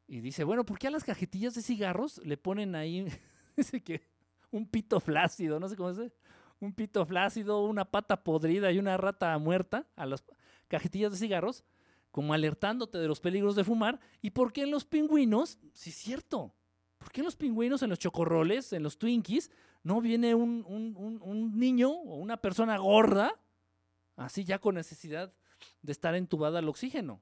Y 0.07 0.21
dice, 0.21 0.43
bueno, 0.43 0.65
¿por 0.65 0.79
qué 0.79 0.87
a 0.87 0.91
las 0.91 1.03
cajetillas 1.03 1.55
de 1.55 1.61
cigarros 1.61 2.19
le 2.23 2.37
ponen 2.37 2.75
ahí, 2.75 3.07
un 4.51 4.67
pito 4.67 4.99
flácido, 4.99 5.59
no 5.59 5.67
sé 5.69 5.75
cómo 5.75 5.89
es, 5.89 6.11
un 6.59 6.73
pito 6.73 7.05
flácido, 7.05 7.63
una 7.63 7.85
pata 7.85 8.23
podrida 8.23 8.71
y 8.71 8.79
una 8.79 8.97
rata 8.97 9.37
muerta 9.37 9.87
a 9.95 10.05
las 10.05 10.23
cajetillas 10.67 11.11
de 11.11 11.17
cigarros? 11.17 11.63
como 12.17 12.33
alertándote 12.33 12.97
de 12.97 13.07
los 13.07 13.19
peligros 13.19 13.55
de 13.55 13.63
fumar. 13.63 13.99
¿Y 14.23 14.31
por 14.31 14.51
qué 14.51 14.63
en 14.63 14.71
los 14.71 14.85
pingüinos? 14.85 15.59
Sí, 15.73 15.91
es 15.91 15.97
cierto. 15.97 16.51
¿Por 16.97 17.11
qué 17.11 17.21
en 17.21 17.25
los 17.25 17.35
pingüinos, 17.35 17.83
en 17.83 17.91
los 17.91 17.99
chocorroles, 17.99 18.73
en 18.73 18.81
los 18.81 18.97
Twinkies, 18.97 19.51
no 19.83 20.01
viene 20.01 20.33
un, 20.33 20.65
un 20.67 21.59
niño 21.59 21.91
o 21.91 22.15
una 22.15 22.37
persona 22.37 22.77
gorda, 22.77 23.39
así 24.17 24.43
ya 24.43 24.59
con 24.59 24.75
necesidad 24.75 25.33
de 25.81 25.91
estar 25.91 26.15
entubada 26.15 26.59
al 26.59 26.67
oxígeno? 26.67 27.21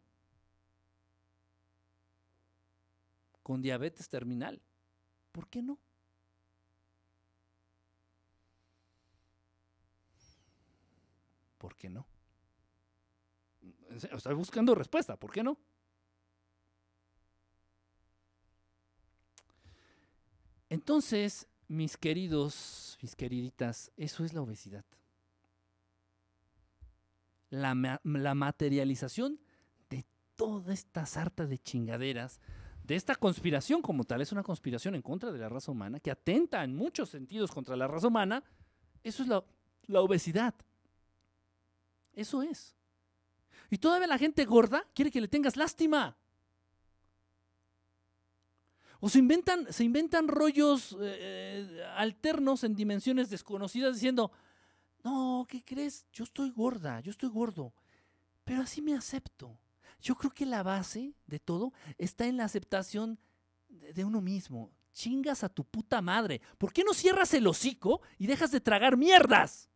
Con 3.44 3.62
diabetes 3.62 4.10
terminal. 4.10 4.62
¿Por 5.32 5.48
qué 5.48 5.62
no? 5.62 5.78
¿Por 11.60 11.76
qué 11.76 11.90
no? 11.90 12.08
Estoy 13.90 14.34
buscando 14.34 14.76
respuesta, 14.76 15.16
¿por 15.16 15.32
qué 15.32 15.44
no? 15.44 15.58
Entonces, 20.70 21.48
mis 21.68 21.98
queridos, 21.98 22.98
mis 23.02 23.16
queriditas, 23.16 23.92
eso 23.98 24.26
es 24.26 24.34
la 24.34 24.42
obesidad. 24.42 24.86
La, 27.62 28.00
la, 28.04 28.36
materialización 28.36 29.40
de 29.90 30.06
toda 30.36 30.74
esta 30.74 31.06
sarta 31.06 31.46
de 31.46 31.58
chingaderas, 31.58 32.42
de 32.84 32.96
esta 32.96 33.16
conspiración 33.16 33.82
como 33.82 34.04
tal, 34.04 34.22
es 34.22 34.32
una 34.32 34.44
conspiración 34.44 34.96
en 34.96 35.02
contra 35.02 35.32
de 35.32 35.40
la 35.40 35.50
raza 35.50 35.72
humana, 35.72 36.00
que 36.00 36.12
atenta 36.12 36.64
en 36.64 36.76
muchos 36.76 37.10
sentidos 37.10 37.52
contra 37.52 37.76
la 37.76 37.88
raza 37.88 38.08
humana, 38.08 38.44
eso 39.04 39.24
es 39.24 39.30
la, 39.30 39.44
la 39.88 40.02
obesidad. 40.02 40.54
Eso 42.14 42.42
es. 42.42 42.76
Y 43.70 43.78
todavía 43.78 44.08
la 44.08 44.18
gente 44.18 44.46
gorda 44.46 44.86
quiere 44.94 45.12
que 45.12 45.22
le 45.22 45.28
tengas 45.28 45.58
lástima. 45.58 46.18
O 49.00 49.10
se 49.10 49.20
inventan, 49.20 49.72
se 49.72 49.84
inventan 49.84 50.28
rollos 50.28 50.96
eh, 51.00 51.84
alternos 51.96 52.64
en 52.64 52.76
dimensiones 52.76 53.30
desconocidas 53.30 53.94
diciendo, 53.94 54.32
no, 55.06 55.46
¿qué 55.48 55.64
crees? 55.64 56.08
Yo 56.12 56.24
estoy 56.24 56.50
gorda, 56.50 57.00
yo 57.00 57.12
estoy 57.12 57.30
gordo, 57.30 57.72
pero 58.44 58.64
así 58.64 58.82
me 58.82 58.96
acepto. 58.96 59.56
Yo 60.02 60.16
creo 60.16 60.32
que 60.32 60.48
la 60.48 60.64
base 60.64 61.14
de 61.28 61.40
todo 61.40 61.74
está 62.00 62.26
en 62.26 62.38
la 62.38 62.46
aceptación 62.46 63.20
de, 63.70 64.04
uno 64.04 64.20
mismo. 64.20 64.72
Chingas 64.94 65.44
a 65.44 65.50
tu 65.50 65.64
puta 65.64 66.02
madre. 66.02 66.42
¿Por 66.58 66.74
qué 66.74 66.84
no 66.84 66.94
cierras 66.96 67.36
el 67.36 67.46
hocico 67.46 68.02
y 68.18 68.26
dejas 68.26 68.50
de 68.50 68.62
tragar 68.62 68.98
mierdas? 68.98 69.70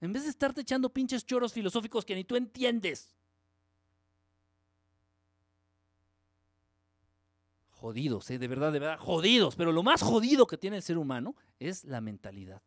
En 0.00 0.12
vez 0.12 0.24
de 0.24 0.30
estarte 0.30 0.62
echando 0.62 0.92
pinches 0.92 1.24
choros 1.24 1.52
filosóficos 1.52 2.04
que 2.04 2.16
ni 2.16 2.24
tú 2.24 2.34
entiendes. 2.34 3.14
Jodidos, 7.70 8.30
¿eh? 8.30 8.38
de 8.38 8.48
verdad, 8.48 8.72
de 8.72 8.80
verdad, 8.80 8.98
jodidos. 8.98 9.54
Pero 9.54 9.70
lo 9.70 9.84
más 9.84 10.02
jodido 10.02 10.48
que 10.48 10.58
tiene 10.58 10.78
el 10.78 10.82
ser 10.82 10.98
humano 10.98 11.36
es 11.60 11.84
la 11.84 12.00
mentalidad. 12.00 12.62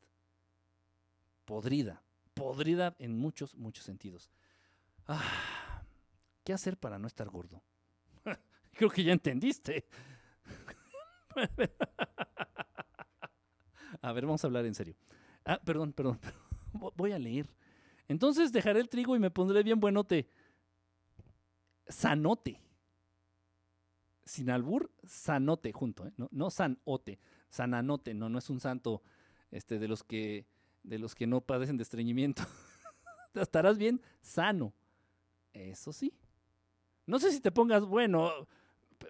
Podrida, 1.50 2.04
podrida 2.36 2.96
en 3.00 3.18
muchos, 3.18 3.56
muchos 3.56 3.84
sentidos. 3.84 4.30
Ah, 5.08 5.82
¿Qué 6.44 6.54
hacer 6.54 6.78
para 6.78 7.00
no 7.00 7.08
estar 7.08 7.28
gordo? 7.28 7.64
Creo 8.74 8.92
que 8.92 9.04
ya 9.04 9.14
entendiste. 9.14 9.88
A 14.00 14.12
ver, 14.12 14.28
vamos 14.28 14.44
a 14.44 14.48
hablar 14.48 14.68
en 14.68 14.76
serio. 14.76 14.96
Ah, 15.44 15.60
perdón, 15.66 15.92
perdón, 15.92 16.20
voy 16.96 17.14
a 17.14 17.18
leer. 17.18 17.50
Entonces 18.08 18.52
dejaré 18.52 18.82
el 18.82 18.88
trigo 18.88 19.16
y 19.16 19.20
me 19.20 19.32
pondré 19.32 19.64
bien 19.64 19.80
buenote. 19.80 20.30
Sanote. 21.88 22.62
Sin 24.24 24.52
albur, 24.52 24.92
sanote 25.04 25.72
junto, 25.72 26.06
¿eh? 26.06 26.14
no, 26.16 26.30
no 26.32 26.52
sanote, 26.52 27.18
sananote, 27.50 28.14
no, 28.14 28.30
no 28.30 28.38
es 28.38 28.52
un 28.52 28.60
santo 28.60 29.02
este, 29.50 29.80
de, 29.80 29.88
los 29.88 30.04
que, 30.04 30.46
de 30.84 31.00
los 31.00 31.16
que 31.16 31.28
no 31.28 31.42
padecen 31.42 31.78
de 31.78 31.84
estreñimiento. 31.84 32.44
Estarás 33.34 33.78
bien 33.78 34.02
sano. 34.22 34.74
Eso 35.54 35.94
sí. 35.94 36.14
No 37.06 37.20
sé 37.20 37.32
si 37.32 37.40
te 37.40 37.52
pongas 37.52 37.86
bueno, 37.86 38.48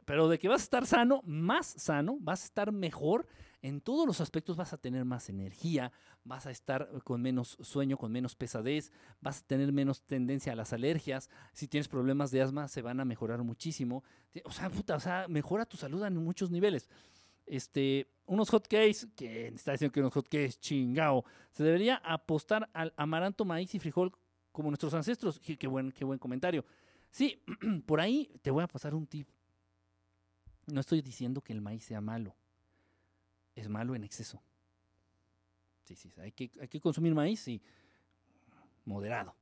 pero 0.06 0.30
de 0.30 0.40
que 0.40 0.48
vas 0.48 0.62
a 0.62 0.64
estar 0.64 0.86
sano, 0.86 1.22
más 1.26 1.68
sano, 1.68 2.18
vas 2.20 2.44
a 2.44 2.46
estar 2.46 2.72
mejor 2.72 3.28
en 3.62 3.82
todos 3.82 4.08
los 4.08 4.22
aspectos 4.22 4.56
vas 4.56 4.72
a 4.72 4.78
tener 4.78 5.04
más 5.04 5.30
energía, 5.30 5.92
vas 6.24 6.46
a 6.46 6.52
estar 6.52 6.90
con 7.04 7.22
menos 7.22 7.58
sueño, 7.62 7.98
con 7.98 8.12
menos 8.12 8.36
pesadez, 8.36 8.92
vas 9.20 9.40
a 9.42 9.48
tener 9.48 9.74
menos 9.74 10.02
tendencia 10.04 10.54
a 10.54 10.56
las 10.56 10.72
alergias. 10.72 11.30
Si 11.52 11.68
tienes 11.68 11.90
problemas 11.90 12.32
de 12.32 12.42
asma, 12.42 12.68
se 12.70 12.82
van 12.82 13.00
a 13.02 13.06
mejorar 13.06 13.44
muchísimo. 13.44 14.04
O 14.46 14.52
sea, 14.52 14.70
puta, 14.70 14.96
o 14.96 15.00
sea, 15.00 15.28
mejora 15.28 15.66
tu 15.66 15.76
salud 15.76 16.04
en 16.06 16.16
muchos 16.16 16.52
niveles. 16.52 16.88
Este, 17.50 18.08
unos 18.28 18.50
hotcakes, 18.50 19.08
que 19.16 19.48
está 19.48 19.74
diciendo 19.74 19.92
que 19.92 20.00
unos 20.00 20.14
hotcakes, 20.14 20.60
chingao. 20.60 21.26
Se 21.52 21.64
debería 21.64 21.96
apostar 21.98 22.70
al 22.74 22.94
amaranto, 22.96 23.44
maíz 23.44 23.74
y 23.76 23.80
frijol 23.80 24.14
como 24.52 24.70
nuestros 24.70 24.94
ancestros. 24.94 25.40
Qué 25.40 25.68
buen, 25.68 25.92
qué 25.92 26.06
buen 26.06 26.20
comentario. 26.20 26.64
Sí, 27.12 27.44
por 27.86 28.00
ahí 28.00 28.32
te 28.42 28.52
voy 28.52 28.64
a 28.64 28.68
pasar 28.68 28.94
un 28.94 29.08
tip. 29.08 29.28
No 30.68 30.80
estoy 30.80 31.02
diciendo 31.02 31.42
que 31.42 31.52
el 31.52 31.62
maíz 31.62 31.84
sea 31.84 32.00
malo 32.00 32.36
es 33.60 33.70
malo 33.70 33.96
en 33.96 34.04
exceso. 34.04 34.42
Sí, 35.84 35.96
sí, 35.96 36.14
hay 36.18 36.32
que, 36.32 36.52
hay 36.60 36.68
que 36.68 36.80
consumir 36.80 37.14
maíz 37.16 37.48
y 37.48 37.62
moderado, 38.86 39.36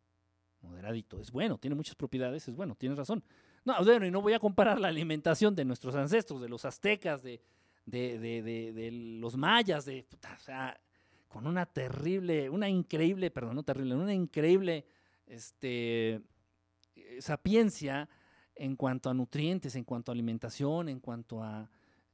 moderadito. 0.61 1.19
Es 1.19 1.31
bueno, 1.31 1.57
tiene 1.57 1.75
muchas 1.75 1.95
propiedades, 1.95 2.47
es 2.47 2.55
bueno, 2.55 2.75
tienes 2.75 2.97
razón. 2.97 3.23
No, 3.65 3.75
bueno, 3.84 4.05
y 4.05 4.11
no 4.11 4.21
voy 4.21 4.34
a 4.34 4.39
comparar 4.39 4.79
la 4.79 4.88
alimentación 4.88 5.55
de 5.55 5.65
nuestros 5.65 5.95
ancestros, 5.95 6.41
de 6.41 6.47
los 6.47 6.63
aztecas, 6.63 7.21
de, 7.21 7.41
de, 7.88 8.19
de, 8.19 8.41
de, 8.73 8.91
los 8.91 9.38
mayas, 9.38 9.85
de, 9.85 10.05
o 10.11 10.39
sea, 10.39 10.80
con 11.30 11.47
una 11.47 11.65
terrible, 11.65 12.49
una 12.49 12.69
increíble, 12.69 13.31
perdón, 13.31 13.55
no 13.55 13.64
terrible, 13.64 13.95
una 13.95 14.14
increíble 14.14 14.85
este, 15.26 16.22
sapiencia 17.19 18.09
en 18.55 18.76
cuanto 18.76 19.09
a 19.09 19.14
nutrientes, 19.14 19.76
en 19.76 19.85
cuanto 19.85 20.11
a 20.11 20.14
alimentación, 20.14 20.89
en 20.89 20.99
cuanto 20.99 21.41
a 21.41 21.69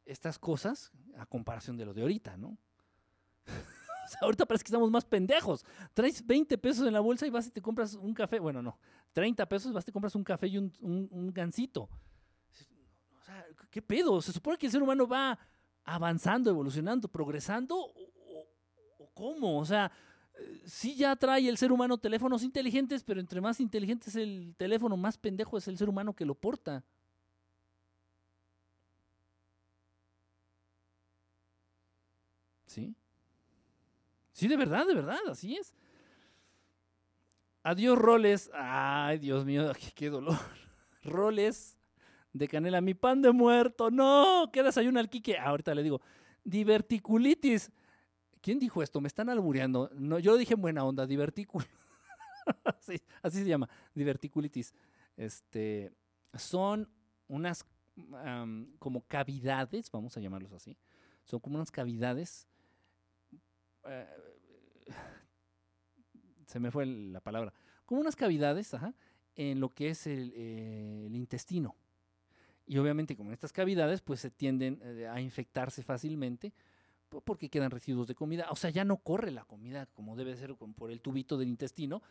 estas 0.05 0.37
cosas 0.37 0.91
a 1.17 1.25
comparación 1.25 1.75
de 1.75 1.85
lo 1.85 1.93
de 1.93 2.03
ahorita, 2.03 2.37
¿no? 2.37 2.49
o 3.47 4.07
sea, 4.07 4.19
ahorita 4.21 4.45
parece 4.45 4.63
que 4.63 4.69
estamos 4.69 4.91
más 4.91 5.05
pendejos. 5.05 5.65
Traes 5.93 6.23
20 6.25 6.55
pesos 6.59 6.85
en 6.85 6.93
la 6.93 6.99
bolsa 6.99 7.25
y 7.25 7.31
vas 7.31 7.47
y 7.47 7.51
te 7.51 7.61
compras 7.61 7.95
un 7.95 8.13
café. 8.13 8.37
Bueno, 8.39 8.61
no, 8.61 8.77
30 9.13 9.47
pesos 9.49 9.73
vas 9.73 9.83
y 9.83 9.87
te 9.87 9.91
compras 9.91 10.13
un 10.13 10.23
café 10.23 10.47
y 10.47 10.57
un, 10.59 10.71
un, 10.81 11.33
gansito. 11.33 11.89
O 13.19 13.23
sea, 13.25 13.45
¿qué 13.71 13.81
pedo? 13.81 14.21
Se 14.21 14.31
supone 14.31 14.57
que 14.57 14.67
el 14.67 14.71
ser 14.71 14.83
humano 14.83 15.07
va 15.07 15.39
avanzando, 15.83 16.49
evolucionando, 16.49 17.07
progresando, 17.07 17.77
o, 17.77 19.09
cómo? 19.13 19.59
O 19.59 19.65
sea, 19.65 19.91
eh, 20.35 20.61
sí 20.65 20.95
ya 20.95 21.15
trae 21.15 21.47
el 21.47 21.57
ser 21.57 21.71
humano 21.71 21.97
teléfonos 21.97 22.43
inteligentes, 22.43 23.03
pero 23.03 23.19
entre 23.19 23.41
más 23.41 23.59
inteligente 23.59 24.09
es 24.09 24.15
el 24.15 24.55
teléfono, 24.57 24.97
más 24.97 25.17
pendejo 25.17 25.57
es 25.57 25.67
el 25.67 25.77
ser 25.77 25.89
humano 25.89 26.13
que 26.13 26.25
lo 26.25 26.35
porta. 26.35 26.83
¿Sí? 32.65 32.95
Sí, 34.31 34.47
de 34.47 34.57
verdad, 34.57 34.87
de 34.87 34.95
verdad, 34.95 35.19
así 35.29 35.55
es. 35.55 35.75
Adiós, 37.63 37.97
roles. 37.97 38.51
Ay, 38.53 39.19
Dios 39.19 39.45
mío, 39.45 39.71
qué, 39.95 40.09
dolor. 40.09 40.39
Roles 41.03 41.77
de 42.33 42.47
canela. 42.47 42.81
Mi 42.81 42.93
pan 42.93 43.21
de 43.21 43.31
muerto. 43.31 43.89
No, 43.89 44.49
¿qué 44.51 44.63
desayuno 44.63 44.99
al 44.99 45.09
Quique? 45.09 45.37
ahorita 45.37 45.73
le 45.73 45.83
digo. 45.83 46.01
Diverticulitis. 46.43 47.71
¿Quién 48.41 48.59
dijo 48.59 48.83
esto? 48.83 48.99
Me 48.99 49.07
están 49.07 49.29
albureando. 49.29 49.89
No, 49.93 50.19
yo 50.19 50.33
lo 50.33 50.37
dije 50.37 50.55
en 50.55 50.61
buena 50.61 50.83
onda. 50.83 51.05
Diverticul. 51.05 51.63
sí, 52.81 52.99
así 53.21 53.37
se 53.37 53.45
llama. 53.45 53.69
Diverticulitis. 53.95 54.73
Este, 55.15 55.91
son 56.33 56.89
unas 57.27 57.65
como 58.79 59.01
cavidades, 59.07 59.91
vamos 59.91 60.17
a 60.17 60.19
llamarlos 60.19 60.51
así. 60.51 60.75
Son 61.23 61.39
como 61.39 61.57
unas 61.57 61.69
cavidades 61.69 62.47
eh, 63.85 64.05
se 66.47 66.59
me 66.59 66.71
fue 66.71 66.85
la 66.85 67.19
palabra, 67.19 67.53
como 67.85 68.01
unas 68.01 68.15
cavidades 68.15 68.75
en 69.35 69.59
lo 69.59 69.69
que 69.69 69.89
es 69.89 70.07
eh, 70.07 71.05
el, 71.05 71.15
intestino. 71.15 71.75
Y 72.65 72.77
obviamente 72.77 73.15
como 73.15 73.29
en 73.29 73.33
estas 73.33 73.51
cavidades 73.51 74.01
pues 74.01 74.19
se 74.19 74.31
tienden 74.31 74.79
eh, 74.83 75.07
a 75.07 75.19
infectarse 75.19 75.83
fácilmente 75.83 76.53
porque 77.21 77.49
quedan 77.49 77.71
residuos 77.71 78.07
de 78.07 78.15
comida. 78.15 78.47
O 78.49 78.55
sea, 78.55 78.69
ya 78.69 78.85
no 78.85 78.97
corre 78.97 79.31
la 79.31 79.45
comida 79.45 79.85
como 79.87 80.15
debe 80.15 80.35
ser 80.35 80.55
por 80.55 80.91
el 80.91 81.01
tubito 81.01 81.37
del 81.37 81.49
intestino. 81.49 82.01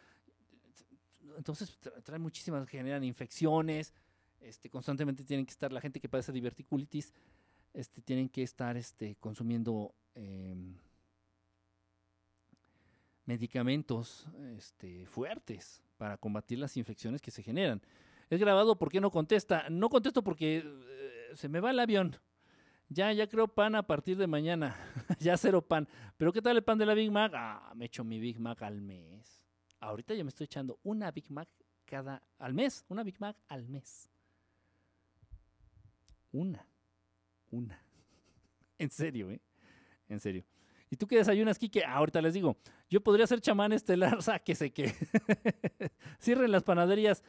Entonces 1.36 1.78
trae 2.04 2.18
muchísimas, 2.18 2.68
generan 2.68 3.02
infecciones, 3.04 3.92
este, 4.40 4.68
constantemente 4.68 5.24
tienen 5.24 5.46
que 5.46 5.52
estar, 5.52 5.72
la 5.72 5.80
gente 5.80 6.00
que 6.00 6.08
padece 6.08 6.32
diverticulitis, 6.32 7.12
este, 7.72 8.02
tienen 8.02 8.28
que 8.28 8.42
estar 8.42 8.76
este, 8.76 9.16
consumiendo 9.16 9.94
em, 10.14 10.76
medicamentos 13.24 14.26
este, 14.56 15.06
fuertes 15.06 15.82
para 15.96 16.18
combatir 16.18 16.58
las 16.58 16.76
infecciones 16.76 17.22
que 17.22 17.30
se 17.30 17.42
generan. 17.42 17.80
Es 18.32 18.40
grabado, 18.40 18.78
¿por 18.78 18.90
qué 18.90 18.98
no 18.98 19.10
contesta? 19.10 19.66
No 19.68 19.90
contesto 19.90 20.24
porque 20.24 20.64
eh, 20.64 21.32
se 21.34 21.50
me 21.50 21.60
va 21.60 21.70
el 21.70 21.78
avión. 21.78 22.16
Ya, 22.88 23.12
ya 23.12 23.26
creo 23.26 23.46
pan 23.46 23.74
a 23.74 23.86
partir 23.86 24.16
de 24.16 24.26
mañana. 24.26 24.74
ya 25.20 25.36
cero 25.36 25.60
pan. 25.60 25.86
Pero 26.16 26.32
¿qué 26.32 26.40
tal 26.40 26.56
el 26.56 26.64
pan 26.64 26.78
de 26.78 26.86
la 26.86 26.94
Big 26.94 27.12
Mac? 27.12 27.32
Ah, 27.34 27.74
me 27.76 27.84
echo 27.84 28.04
mi 28.04 28.18
Big 28.18 28.40
Mac 28.40 28.62
al 28.62 28.80
mes. 28.80 29.44
Ahorita 29.80 30.14
ya 30.14 30.24
me 30.24 30.30
estoy 30.30 30.46
echando 30.46 30.80
una 30.82 31.10
Big 31.10 31.30
Mac 31.30 31.46
cada 31.84 32.22
al 32.38 32.54
mes. 32.54 32.86
Una 32.88 33.02
Big 33.02 33.20
Mac 33.20 33.36
al 33.48 33.68
mes. 33.68 34.09
Una. 36.32 36.66
Una. 37.50 37.84
en 38.78 38.88
serio, 38.88 39.30
¿eh? 39.30 39.42
En 40.09 40.20
serio. 40.20 40.42
¿Y 40.88 40.96
tú 40.96 41.06
qué 41.06 41.18
desayunas, 41.18 41.59
Kike? 41.59 41.84
Ah, 41.84 41.96
ahorita 41.96 42.22
les 42.22 42.32
digo. 42.32 42.56
Yo 42.88 43.02
podría 43.02 43.26
ser 43.26 43.42
chamán 43.42 43.74
estelar, 43.74 44.22
sáquese 44.22 44.72
que. 44.72 44.94
Cierren 46.18 46.50
las 46.50 46.62
panaderías. 46.62 47.22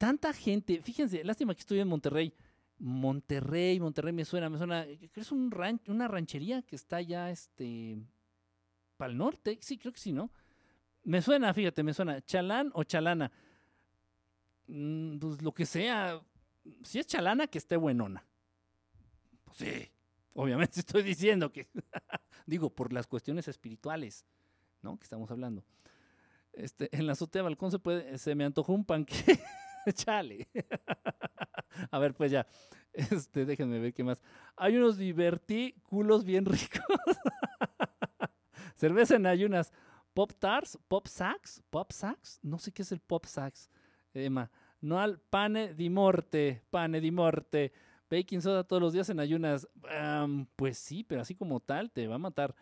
Tanta 0.00 0.32
gente, 0.32 0.80
fíjense, 0.80 1.22
lástima 1.24 1.54
que 1.54 1.60
estoy 1.60 1.78
en 1.78 1.86
Monterrey. 1.86 2.32
Monterrey, 2.78 3.78
Monterrey 3.78 4.14
me 4.14 4.24
suena, 4.24 4.48
me 4.48 4.56
suena. 4.56 4.86
¿Crees 5.12 5.30
un 5.30 5.50
rancho, 5.50 5.92
una 5.92 6.08
ranchería 6.08 6.62
que 6.62 6.74
está 6.74 7.02
ya 7.02 7.30
este. 7.30 7.98
para 8.96 9.12
el 9.12 9.18
norte? 9.18 9.58
Sí, 9.60 9.76
creo 9.76 9.92
que 9.92 10.00
sí, 10.00 10.12
¿no? 10.12 10.30
Me 11.02 11.20
suena, 11.20 11.52
fíjate, 11.52 11.82
me 11.82 11.92
suena. 11.92 12.22
¿Chalán 12.22 12.70
o 12.72 12.82
chalana? 12.82 13.30
Mm, 14.68 15.18
pues 15.18 15.42
lo 15.42 15.52
que 15.52 15.66
sea. 15.66 16.18
Si 16.82 16.98
es 16.98 17.06
chalana, 17.06 17.46
que 17.46 17.58
esté 17.58 17.76
buenona. 17.76 18.24
Pues 19.44 19.58
sí, 19.58 19.90
obviamente 20.32 20.80
estoy 20.80 21.02
diciendo 21.02 21.52
que. 21.52 21.68
Digo, 22.46 22.70
por 22.70 22.94
las 22.94 23.06
cuestiones 23.06 23.48
espirituales, 23.48 24.24
¿no? 24.80 24.98
Que 24.98 25.04
estamos 25.04 25.30
hablando. 25.30 25.62
Este, 26.54 26.88
en 26.96 27.06
la 27.06 27.12
azotea 27.12 27.42
balcón 27.42 27.70
se 27.70 27.78
puede, 27.78 28.16
se 28.16 28.34
me 28.34 28.46
antojó 28.46 28.72
un 28.72 28.86
panque. 28.86 29.14
Chale. 29.94 30.48
A 31.90 31.98
ver, 31.98 32.14
pues 32.14 32.30
ya. 32.30 32.46
Este, 32.92 33.44
déjenme 33.44 33.78
ver 33.78 33.94
qué 33.94 34.02
más. 34.02 34.20
Hay 34.56 34.76
unos 34.76 34.98
divertículos 34.98 36.24
bien 36.24 36.44
ricos. 36.46 36.82
Cerveza 38.76 39.16
en 39.16 39.26
ayunas. 39.26 39.72
Pop 40.14 40.32
Tars, 40.38 40.78
Pop 40.88 41.06
Sacks, 41.06 41.62
Pop 41.70 41.92
Sacks. 41.92 42.40
No 42.42 42.58
sé 42.58 42.72
qué 42.72 42.82
es 42.82 42.92
el 42.92 43.00
Pop 43.00 43.26
Sacks. 43.26 43.70
Emma. 44.12 44.50
No 44.80 44.98
al 44.98 45.20
pane 45.20 45.74
di 45.74 45.90
morte, 45.90 46.62
pane 46.70 47.00
di 47.00 47.10
morte. 47.10 47.72
Baking 48.10 48.42
soda 48.42 48.64
todos 48.64 48.82
los 48.82 48.92
días 48.92 49.08
en 49.10 49.20
ayunas. 49.20 49.68
pues 50.56 50.78
sí, 50.78 51.04
pero 51.04 51.20
así 51.20 51.34
como 51.34 51.60
tal, 51.60 51.92
te 51.92 52.08
va 52.08 52.16
a 52.16 52.18
matar. 52.18 52.56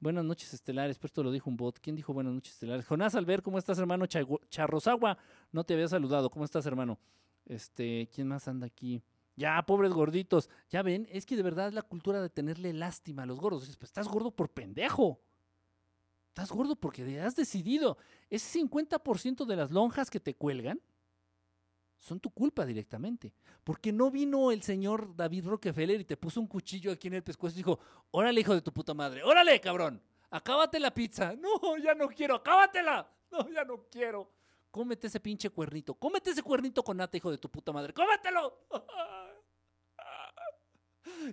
Buenas 0.00 0.24
noches, 0.24 0.54
estelares. 0.54 0.96
Pues 0.96 1.10
esto 1.10 1.24
lo 1.24 1.32
dijo 1.32 1.50
un 1.50 1.56
bot. 1.56 1.80
¿Quién 1.80 1.96
dijo 1.96 2.12
buenas 2.12 2.32
noches, 2.32 2.52
estelares? 2.54 2.86
Jonás 2.86 3.16
Albert, 3.16 3.42
¿cómo 3.42 3.58
estás, 3.58 3.80
hermano? 3.80 4.06
Charrosagua, 4.06 5.18
no 5.50 5.64
te 5.64 5.74
había 5.74 5.88
saludado. 5.88 6.30
¿Cómo 6.30 6.44
estás, 6.44 6.66
hermano? 6.66 7.00
Este, 7.46 8.08
¿quién 8.14 8.28
más 8.28 8.46
anda 8.46 8.68
aquí? 8.68 9.02
Ya, 9.34 9.60
pobres 9.66 9.92
gorditos. 9.92 10.48
Ya 10.70 10.82
ven, 10.82 11.08
es 11.10 11.26
que 11.26 11.34
de 11.34 11.42
verdad 11.42 11.66
es 11.66 11.74
la 11.74 11.82
cultura 11.82 12.22
de 12.22 12.30
tenerle 12.30 12.72
lástima 12.72 13.24
a 13.24 13.26
los 13.26 13.40
gordos. 13.40 13.64
Pues 13.76 13.88
estás 13.88 14.06
gordo 14.06 14.30
por 14.30 14.50
pendejo. 14.50 15.20
Estás 16.28 16.52
gordo 16.52 16.76
porque 16.76 17.20
has 17.20 17.34
decidido. 17.34 17.98
Ese 18.30 18.60
50% 18.60 19.46
de 19.46 19.56
las 19.56 19.72
lonjas 19.72 20.10
que 20.10 20.20
te 20.20 20.34
cuelgan 20.34 20.80
son 21.98 22.20
tu 22.20 22.30
culpa 22.30 22.64
directamente. 22.64 23.34
Porque 23.64 23.92
no 23.92 24.10
vino 24.10 24.50
el 24.50 24.62
señor 24.62 25.14
David 25.14 25.46
Rockefeller 25.46 26.00
y 26.00 26.04
te 26.04 26.16
puso 26.16 26.40
un 26.40 26.46
cuchillo 26.46 26.92
aquí 26.92 27.08
en 27.08 27.14
el 27.14 27.22
pescuezo 27.22 27.54
y 27.56 27.58
dijo, 27.58 27.78
órale, 28.10 28.40
hijo 28.40 28.54
de 28.54 28.62
tu 28.62 28.72
puta 28.72 28.94
madre, 28.94 29.22
órale, 29.22 29.60
cabrón, 29.60 30.00
acábate 30.30 30.80
la 30.80 30.92
pizza. 30.92 31.34
No, 31.40 31.76
ya 31.78 31.94
no 31.94 32.08
quiero, 32.08 32.36
acábatela. 32.36 33.10
No, 33.30 33.48
ya 33.50 33.64
no 33.64 33.84
quiero. 33.90 34.30
Cómete 34.70 35.06
ese 35.06 35.20
pinche 35.20 35.50
cuernito. 35.50 35.94
Cómete 35.94 36.30
ese 36.30 36.42
cuernito 36.42 36.82
con 36.82 36.96
nata, 36.96 37.16
hijo 37.16 37.30
de 37.30 37.38
tu 37.38 37.50
puta 37.50 37.72
madre. 37.72 37.92
¡Cómetelo! 37.92 38.66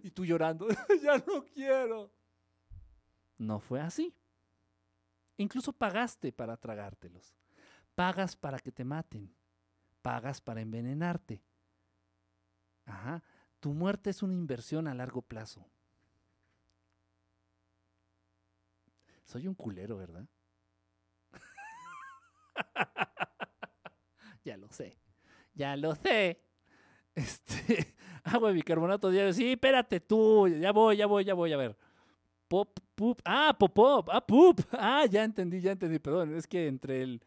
Y 0.04 0.10
tú 0.10 0.26
llorando, 0.26 0.68
ya 1.04 1.18
no 1.28 1.46
quiero. 1.46 2.10
No 3.38 3.60
fue 3.60 3.80
así. 3.82 4.14
Incluso 5.38 5.74
pagaste 5.74 6.32
para 6.32 6.58
tragártelos. 6.58 7.36
Pagas 7.94 8.36
para 8.36 8.58
que 8.60 8.72
te 8.72 8.84
maten 8.84 9.34
pagas 10.06 10.40
para 10.40 10.62
envenenarte. 10.62 11.42
Ajá. 12.86 13.24
Tu 13.60 13.74
muerte 13.74 14.12
es 14.12 14.22
una 14.22 14.36
inversión 14.36 14.88
a 14.88 14.94
largo 14.94 15.24
plazo. 15.24 15.66
Soy 19.24 19.48
un 19.48 19.56
culero, 19.56 19.98
¿verdad? 19.98 20.28
ya 24.46 24.58
lo 24.58 24.70
sé. 24.70 24.96
Ya 25.56 25.76
lo 25.76 25.96
sé. 25.96 26.40
Este, 27.16 27.96
agua 28.26 28.50
de 28.50 28.56
bicarbonato 28.58 29.10
diario. 29.10 29.34
Sí, 29.34 29.54
espérate 29.54 30.02
tú. 30.02 30.48
Ya 30.48 30.72
voy, 30.72 30.98
ya 30.98 31.08
voy, 31.08 31.24
ya 31.24 31.34
voy 31.34 31.52
a 31.52 31.58
ver. 31.58 31.76
Pop, 32.48 32.78
poop. 32.94 33.22
Ah, 33.26 33.56
pop, 33.58 33.74
pop. 33.74 34.08
Ah, 34.12 34.24
poop. 34.24 34.62
Ah, 34.72 35.08
ya 35.10 35.24
entendí, 35.24 35.62
ya 35.62 35.72
entendí. 35.72 35.98
Perdón, 35.98 36.36
es 36.36 36.46
que 36.46 36.68
entre 36.68 37.02
el 37.02 37.24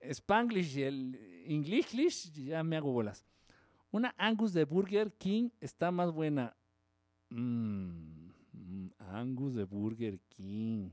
Spanglish 0.00 0.78
y 0.78 0.82
el 0.82 1.33
English 1.44 2.32
ya 2.32 2.62
me 2.62 2.76
hago 2.76 2.92
bolas. 2.92 3.24
Una 3.90 4.14
Angus 4.18 4.52
de 4.52 4.64
Burger 4.64 5.12
King 5.12 5.50
está 5.60 5.90
más 5.90 6.10
buena. 6.12 6.56
Mm, 7.30 8.90
Angus 8.98 9.54
de 9.54 9.64
Burger 9.64 10.18
King. 10.28 10.90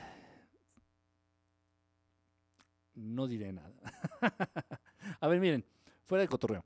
no 2.95 3.27
diré 3.27 3.53
nada. 3.53 3.73
A 5.21 5.27
ver, 5.27 5.39
miren, 5.39 5.63
fuera 6.05 6.21
de 6.21 6.27
cotorreo. 6.27 6.65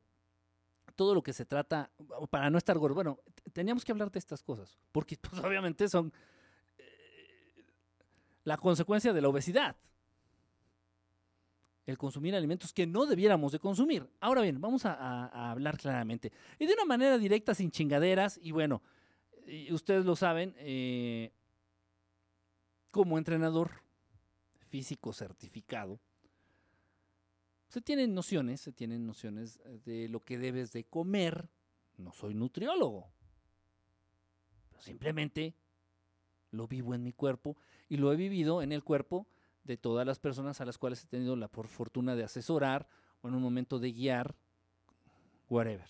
Todo 0.95 1.14
lo 1.14 1.23
que 1.23 1.34
se 1.34 1.45
trata, 1.45 1.91
para 2.30 2.49
no 2.49 2.57
estar 2.57 2.77
gordo, 2.77 2.95
bueno, 2.95 3.19
teníamos 3.52 3.84
que 3.84 3.91
hablar 3.91 4.11
de 4.11 4.19
estas 4.19 4.44
cosas, 4.44 4.77
porque 4.91 5.18
pues, 5.18 5.44
obviamente 5.44 5.90
son 5.90 6.14
la 8.44 8.57
consecuencia 8.57 9.14
de 9.14 9.22
la 9.22 9.30
obesidad. 9.30 9.76
El 11.85 11.97
consumir 11.97 12.34
alimentos 12.35 12.72
que 12.72 12.88
no 12.88 13.05
debiéramos 13.05 13.51
de 13.51 13.60
consumir. 13.60 14.10
Ahora 14.22 14.41
bien, 14.41 14.61
vamos 14.61 14.85
a, 14.85 15.51
hablar 15.51 15.77
claramente. 15.77 16.31
Y 16.60 16.65
de 16.65 16.73
una 16.73 16.85
manera 16.85 17.18
directa, 17.18 17.53
sin 17.53 17.72
chingaderas. 17.72 18.39
Y 18.41 18.51
bueno, 18.51 18.81
ustedes 19.72 20.05
lo 20.05 20.15
saben, 20.15 20.55
eh, 20.60 21.34
como 22.91 23.18
entrenador 23.18 23.84
físico 24.69 25.11
certificado, 25.11 25.99
se 27.73 27.81
tienen 27.81 28.14
nociones, 28.14 28.61
se 28.61 28.72
tienen 28.72 29.07
nociones 29.07 29.60
de 29.84 30.07
lo 30.07 30.23
que 30.23 30.38
debes 30.38 30.72
de 30.73 30.84
comer. 30.84 31.49
No 31.97 32.14
soy 32.14 32.35
nutriólogo. 32.35 33.11
simplemente 34.77 35.55
lo 36.51 36.68
vivo 36.68 36.93
en 36.93 37.01
mi 37.01 37.14
cuerpo 37.14 37.57
y 37.89 37.97
lo 37.97 38.14
he 38.14 38.15
vivido 38.15 38.61
en 38.61 38.72
el 38.72 38.84
cuerpo 38.84 39.27
de 39.64 39.77
todas 39.77 40.06
las 40.06 40.19
personas 40.19 40.60
a 40.61 40.65
las 40.65 40.77
cuales 40.77 41.03
he 41.03 41.07
tenido 41.07 41.35
la 41.35 41.48
fortuna 41.48 42.15
de 42.15 42.23
asesorar 42.23 42.88
o 43.22 43.27
en 43.27 43.35
un 43.35 43.41
momento 43.41 43.80
de 43.80 43.91
guiar, 43.91 44.35
whatever. 45.49 45.88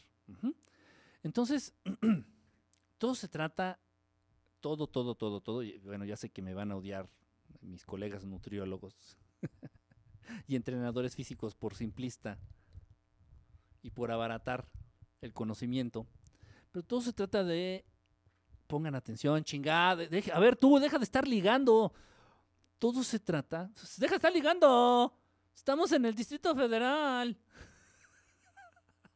Entonces, 1.24 1.74
todo 2.98 3.16
se 3.16 3.28
trata, 3.28 3.80
todo, 4.60 4.88
todo, 4.88 5.16
todo, 5.16 5.42
todo, 5.42 5.64
bueno, 5.84 6.06
ya 6.06 6.16
sé 6.16 6.30
que 6.30 6.42
me 6.42 6.54
van 6.54 6.72
a 6.72 6.76
odiar 6.76 7.10
mis 7.62 7.86
colegas 7.86 8.26
nutriólogos 8.26 8.96
y 10.48 10.56
entrenadores 10.56 11.16
físicos 11.16 11.56
por 11.56 11.76
simplista 11.76 12.38
y 13.82 13.92
por 13.92 14.12
abaratar 14.12 14.68
el 15.22 15.34
conocimiento, 15.34 16.06
pero 16.72 16.84
todo 16.84 17.02
se 17.02 17.14
trata 17.14 17.44
de, 17.44 17.86
pongan 18.68 18.96
atención, 18.96 19.44
chingada, 19.44 20.04
a 20.34 20.40
ver 20.40 20.56
tú, 20.56 20.80
deja 20.80 20.98
de 20.98 21.04
estar 21.04 21.28
ligando, 21.28 21.94
todo 22.84 23.02
se 23.02 23.18
trata, 23.18 23.72
deja 23.96 24.12
de 24.12 24.16
estar 24.18 24.34
ligando, 24.34 25.18
estamos 25.56 25.90
en 25.94 26.04
el 26.04 26.14
Distrito 26.14 26.54
Federal. 26.54 27.40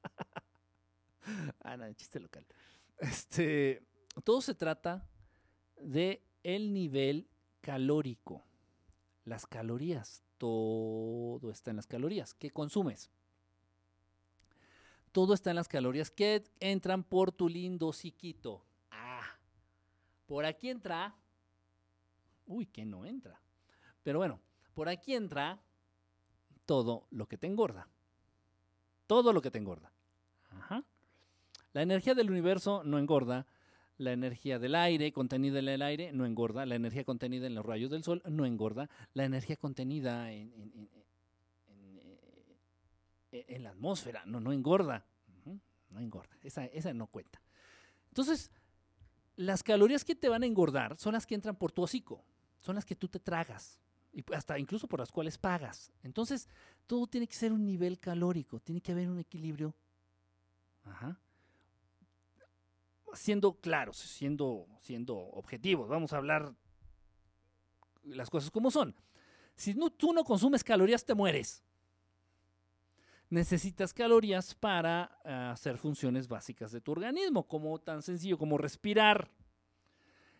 ah, 1.65 1.75
no, 1.75 1.91
chiste 1.91 2.17
local. 2.21 2.45
Este, 2.97 3.85
todo 4.23 4.39
se 4.39 4.55
trata 4.55 5.05
de 5.81 6.23
el 6.43 6.73
nivel 6.73 7.27
calórico. 7.59 8.45
Las 9.25 9.45
calorías, 9.45 10.23
todo 10.37 11.51
está 11.51 11.71
en 11.71 11.75
las 11.75 11.87
calorías. 11.87 12.33
¿Qué 12.33 12.51
consumes? 12.51 13.11
Todo 15.11 15.33
está 15.33 15.49
en 15.49 15.57
las 15.57 15.67
calorías 15.67 16.09
que 16.09 16.45
entran 16.61 17.03
por 17.03 17.33
tu 17.33 17.49
lindo 17.49 17.91
psiquito. 17.91 18.65
Ah, 18.91 19.37
por 20.25 20.45
aquí 20.45 20.69
entra. 20.69 21.13
Uy, 22.45 22.65
que 22.65 22.85
no 22.85 23.05
entra. 23.05 23.41
Pero 24.07 24.19
bueno, 24.19 24.39
por 24.73 24.87
aquí 24.87 25.15
entra 25.15 25.59
todo 26.65 27.07
lo 27.11 27.27
que 27.27 27.37
te 27.37 27.45
engorda. 27.45 27.89
Todo 29.05 29.33
lo 29.33 29.41
que 29.41 29.51
te 29.51 29.57
engorda. 29.57 29.91
La 31.73 31.81
energía 31.81 32.15
del 32.15 32.31
universo 32.31 32.83
no 32.85 32.99
engorda, 32.99 33.47
la 33.97 34.13
energía 34.13 34.59
del 34.59 34.75
aire 34.75 35.11
contenida 35.11 35.59
en 35.59 35.67
el 35.67 35.81
aire 35.81 36.13
no 36.13 36.25
engorda, 36.25 36.65
la 36.65 36.75
energía 36.75 37.03
contenida 37.03 37.47
en 37.47 37.55
los 37.55 37.65
rayos 37.65 37.91
del 37.91 38.05
sol 38.05 38.23
no 38.29 38.45
engorda, 38.45 38.89
la 39.13 39.25
energía 39.25 39.57
contenida 39.57 40.31
en, 40.31 40.89
eh, 43.33 43.59
la 43.59 43.71
atmósfera 43.71 44.23
no, 44.25 44.39
no 44.39 44.53
engorda, 44.53 45.05
no 45.89 45.99
engorda, 45.99 46.37
esa, 46.43 46.63
esa 46.67 46.93
no 46.93 47.07
cuenta. 47.07 47.41
Entonces, 48.07 48.51
las 49.35 49.63
calorías 49.63 50.05
que 50.05 50.15
te 50.15 50.29
van 50.29 50.43
a 50.43 50.45
engordar 50.45 50.97
son 50.97 51.11
las 51.11 51.27
que 51.27 51.35
entran 51.35 51.57
por 51.57 51.73
tu 51.73 51.83
hocico, 51.83 52.23
son 52.61 52.75
las 52.75 52.85
que 52.85 52.95
tú 52.95 53.09
te 53.09 53.19
tragas, 53.19 53.81
y 54.17 54.25
hasta 54.33 54.57
incluso 54.57 54.87
por 54.87 54.99
las 54.99 55.11
cuales 55.11 55.37
pagas. 55.37 55.91
Entonces, 56.01 56.49
todo 56.87 57.05
tiene 57.05 57.27
que 57.27 57.35
ser 57.35 57.53
un 57.53 57.63
nivel 57.63 57.99
calórico, 57.99 58.59
tiene 58.59 58.81
que 58.81 58.91
haber 58.91 59.09
un 59.09 59.19
equilibrio. 59.19 59.75
Siendo 63.13 63.53
claros, 63.59 63.97
siendo, 63.97 64.65
siendo 64.81 65.15
objetivos, 65.15 65.87
vamos 65.87 66.13
a 66.13 66.17
hablar 66.17 66.55
las 68.05 68.31
cosas 68.31 68.49
como 68.49 68.71
son. 68.71 68.95
Si 69.55 69.75
no, 69.75 69.91
tú 69.91 70.13
no 70.13 70.23
consumes 70.23 70.63
calorías, 70.63 71.05
te 71.05 71.13
mueres. 71.13 71.63
Necesitas 73.29 73.93
calorías 73.93 74.55
para 74.55 75.19
eh, 75.25 75.31
hacer 75.31 75.77
funciones 75.77 76.27
básicas 76.27 76.71
de 76.71 76.81
tu 76.81 76.93
organismo, 76.93 77.47
como 77.47 77.77
tan 77.79 78.01
sencillo 78.01 78.39
como 78.39 78.57
respirar. 78.57 79.29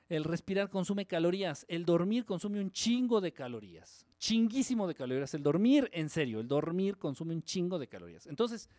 El 0.09 0.23
respirar 0.23 0.69
consume 0.69 1.05
calorías, 1.05 1.65
el 1.67 1.85
dormir 1.85 2.25
consume 2.25 2.61
un 2.61 2.71
chingo 2.71 3.19
de 3.19 3.33
calorías, 3.33 4.05
chinguísimo 4.19 4.87
de 4.87 4.95
calorías. 4.95 5.33
El 5.33 5.43
dormir, 5.43 5.89
en 5.91 6.09
serio, 6.09 6.39
el 6.39 6.47
dormir 6.47 6.97
consume 6.97 7.33
un 7.35 7.43
chingo 7.43 7.77
de 7.77 7.87
calorías. 7.87 8.25
Entonces, 8.25 8.69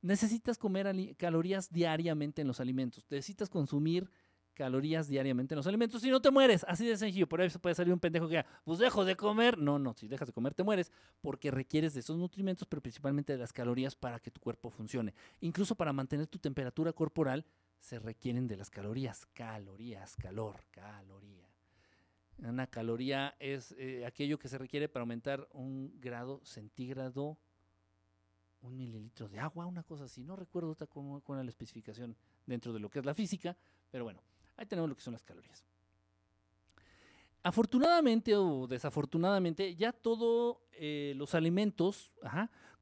necesitas 0.00 0.56
comer 0.56 1.14
calorías 1.16 1.70
diariamente 1.70 2.40
en 2.40 2.48
los 2.48 2.60
alimentos. 2.60 3.04
Necesitas 3.10 3.50
consumir 3.50 4.10
calorías 4.58 5.06
diariamente 5.06 5.54
en 5.54 5.56
los 5.58 5.66
alimentos 5.68 6.02
si 6.02 6.10
no 6.10 6.20
te 6.20 6.30
mueres. 6.30 6.64
Así 6.68 6.84
de 6.84 6.96
sencillo. 6.96 7.28
Por 7.28 7.40
eso 7.40 7.60
puede 7.60 7.76
salir 7.76 7.92
un 7.92 8.00
pendejo 8.00 8.26
que 8.26 8.36
diga, 8.36 8.46
pues 8.64 8.78
dejo 8.80 9.04
de 9.04 9.14
comer. 9.14 9.56
No, 9.56 9.78
no, 9.78 9.94
si 9.94 10.08
dejas 10.08 10.26
de 10.26 10.32
comer 10.32 10.52
te 10.52 10.64
mueres 10.64 10.90
porque 11.20 11.50
requieres 11.50 11.94
de 11.94 12.00
esos 12.00 12.18
nutrimentos, 12.18 12.66
pero 12.66 12.82
principalmente 12.82 13.34
de 13.34 13.38
las 13.38 13.52
calorías 13.52 13.94
para 13.94 14.18
que 14.18 14.30
tu 14.30 14.40
cuerpo 14.40 14.70
funcione. 14.70 15.14
Incluso 15.40 15.76
para 15.76 15.92
mantener 15.92 16.26
tu 16.26 16.38
temperatura 16.38 16.92
corporal 16.92 17.46
se 17.78 17.98
requieren 17.98 18.46
de 18.46 18.56
las 18.56 18.70
calorías. 18.70 19.26
Calorías, 19.32 20.16
calor, 20.16 20.64
caloría. 20.70 21.48
Una 22.38 22.66
caloría 22.66 23.34
es 23.40 23.72
eh, 23.78 24.06
aquello 24.06 24.38
que 24.38 24.48
se 24.48 24.58
requiere 24.58 24.88
para 24.88 25.02
aumentar 25.02 25.48
un 25.52 25.98
grado 26.00 26.40
centígrado 26.44 27.38
un 28.62 28.76
mililitro 28.76 29.28
de 29.28 29.38
agua, 29.38 29.66
una 29.66 29.82
cosa 29.82 30.04
así. 30.04 30.24
No 30.24 30.36
recuerdo 30.36 30.76
cómo, 30.88 31.22
era 31.28 31.44
la 31.44 31.50
especificación 31.50 32.16
dentro 32.46 32.72
de 32.72 32.80
lo 32.80 32.90
que 32.90 32.98
es 32.98 33.04
la 33.04 33.14
física, 33.14 33.56
pero 33.90 34.04
bueno, 34.04 34.22
ahí 34.56 34.66
tenemos 34.66 34.88
lo 34.88 34.96
que 34.96 35.02
son 35.02 35.12
las 35.12 35.22
calorías. 35.22 35.64
Afortunadamente 37.42 38.34
o 38.36 38.66
desafortunadamente, 38.66 39.74
ya 39.76 39.92
todos 39.92 40.58
eh, 40.72 41.14
los 41.16 41.34
alimentos 41.34 42.12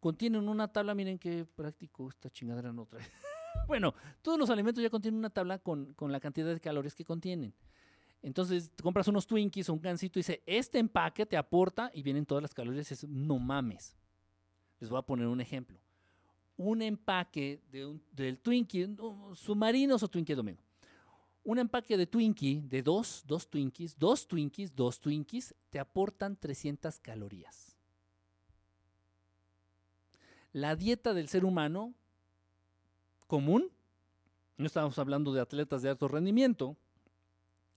contienen 0.01 0.48
una 0.48 0.68
tabla. 0.68 0.94
Miren 0.94 1.18
qué 1.18 1.44
práctico 1.44 2.09
esta 2.09 2.31
chingadera 2.31 2.73
no 2.73 2.86
trae. 2.86 3.05
bueno, 3.66 3.94
todos 4.22 4.38
los 4.38 4.51
alimentos 4.51 4.82
ya 4.82 4.90
contienen 4.90 5.18
una 5.18 5.30
tabla 5.30 5.59
con, 5.59 5.93
con 5.94 6.12
la 6.12 6.20
cantidad 6.20 6.47
de 6.47 6.60
calorías 6.60 6.94
que 6.94 7.05
contienen. 7.05 7.55
Entonces, 8.22 8.72
compras 8.82 9.09
unos 9.09 9.26
Twinkies 9.26 9.68
o 9.68 9.74
un 9.74 9.80
gansito 9.80 10.18
y 10.18 10.20
dice, 10.20 10.43
este 10.47 10.78
empaque 10.78 11.26
te 11.26 11.36
aporta 11.36 11.90
y 11.94 12.02
vienen 12.02 12.26
todas 12.26 12.43
las 12.43 12.55
calorías. 12.55 12.90
Es, 12.90 13.05
no 13.05 13.38
mames. 13.38 13.97
Les 14.80 14.90
voy 14.90 14.98
a 14.98 15.02
poner 15.02 15.26
un 15.26 15.40
ejemplo. 15.40 15.78
Un 16.56 16.82
empaque 16.82 17.62
de 17.70 17.98
del 18.12 18.38
Twinkie, 18.38 18.97
submarinos 19.34 20.02
o 20.02 20.09
Twinkie 20.09 20.34
Domingo. 20.34 20.62
Un 21.44 21.59
empaque 21.59 21.97
de 21.97 22.06
Twinkie, 22.06 22.62
de 22.62 22.82
dos, 22.82 23.22
dos 23.26 23.48
Twinkies, 23.48 23.97
dos 23.97 24.26
Twinkies, 24.26 24.74
dos 24.74 24.98
Twinkies, 24.98 25.55
te 25.70 25.78
aportan 25.78 26.34
300 26.36 26.98
calorías. 26.98 27.76
La 30.52 30.74
dieta 30.74 31.14
del 31.14 31.28
ser 31.28 31.44
humano 31.44 31.94
común, 33.27 33.70
no 34.57 34.66
estamos 34.66 34.98
hablando 34.98 35.32
de 35.32 35.40
atletas 35.40 35.82
de 35.82 35.90
alto 35.90 36.09
rendimiento, 36.09 36.77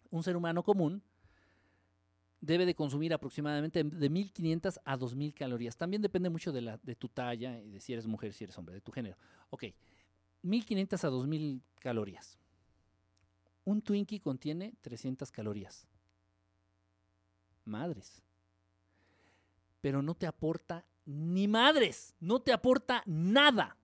un 0.10 0.24
ser 0.24 0.36
humano 0.36 0.64
común 0.64 1.04
debe 2.42 2.66
de 2.66 2.76
consumir 2.76 3.14
aproximadamente 3.14 3.84
de 3.84 4.10
1500 4.10 4.80
a 4.84 4.98
2000 4.98 5.34
calorías. 5.34 5.76
También 5.78 6.02
depende 6.02 6.30
mucho 6.30 6.52
de, 6.52 6.96
tu 6.96 7.10
talla 7.10 7.60
y 7.62 7.70
de 7.70 7.80
si 7.80 7.94
eres 7.94 8.08
mujer, 8.08 8.34
si 8.34 8.46
eres 8.46 8.58
hombre, 8.58 8.76
de 8.76 8.82
tu 8.82 8.92
género. 8.92 9.18
Ok, 9.50 9.66
1500 10.42 11.04
a 11.04 11.10
2000 11.10 11.62
calorías. 11.80 12.38
Un 13.66 13.82
Twinkie 13.82 14.20
contiene 14.20 14.74
300 14.82 15.32
calorías. 15.32 15.88
Madres. 17.66 18.24
Pero 19.82 20.02
no 20.02 20.16
te 20.16 20.26
aporta 20.26 20.86
ni 21.06 21.48
madres, 21.48 22.16
no 22.20 22.40
te 22.42 22.54
aporta 22.54 23.04
nada. 23.06 23.78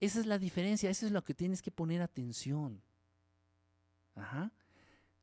Esa 0.00 0.20
es 0.20 0.26
la 0.26 0.38
diferencia, 0.38 0.90
eso 0.90 1.06
es 1.06 1.12
lo 1.12 1.24
que 1.24 1.34
tienes 1.34 1.62
que 1.62 1.70
poner 1.70 2.02
atención. 2.02 2.82
Ajá 4.14 4.52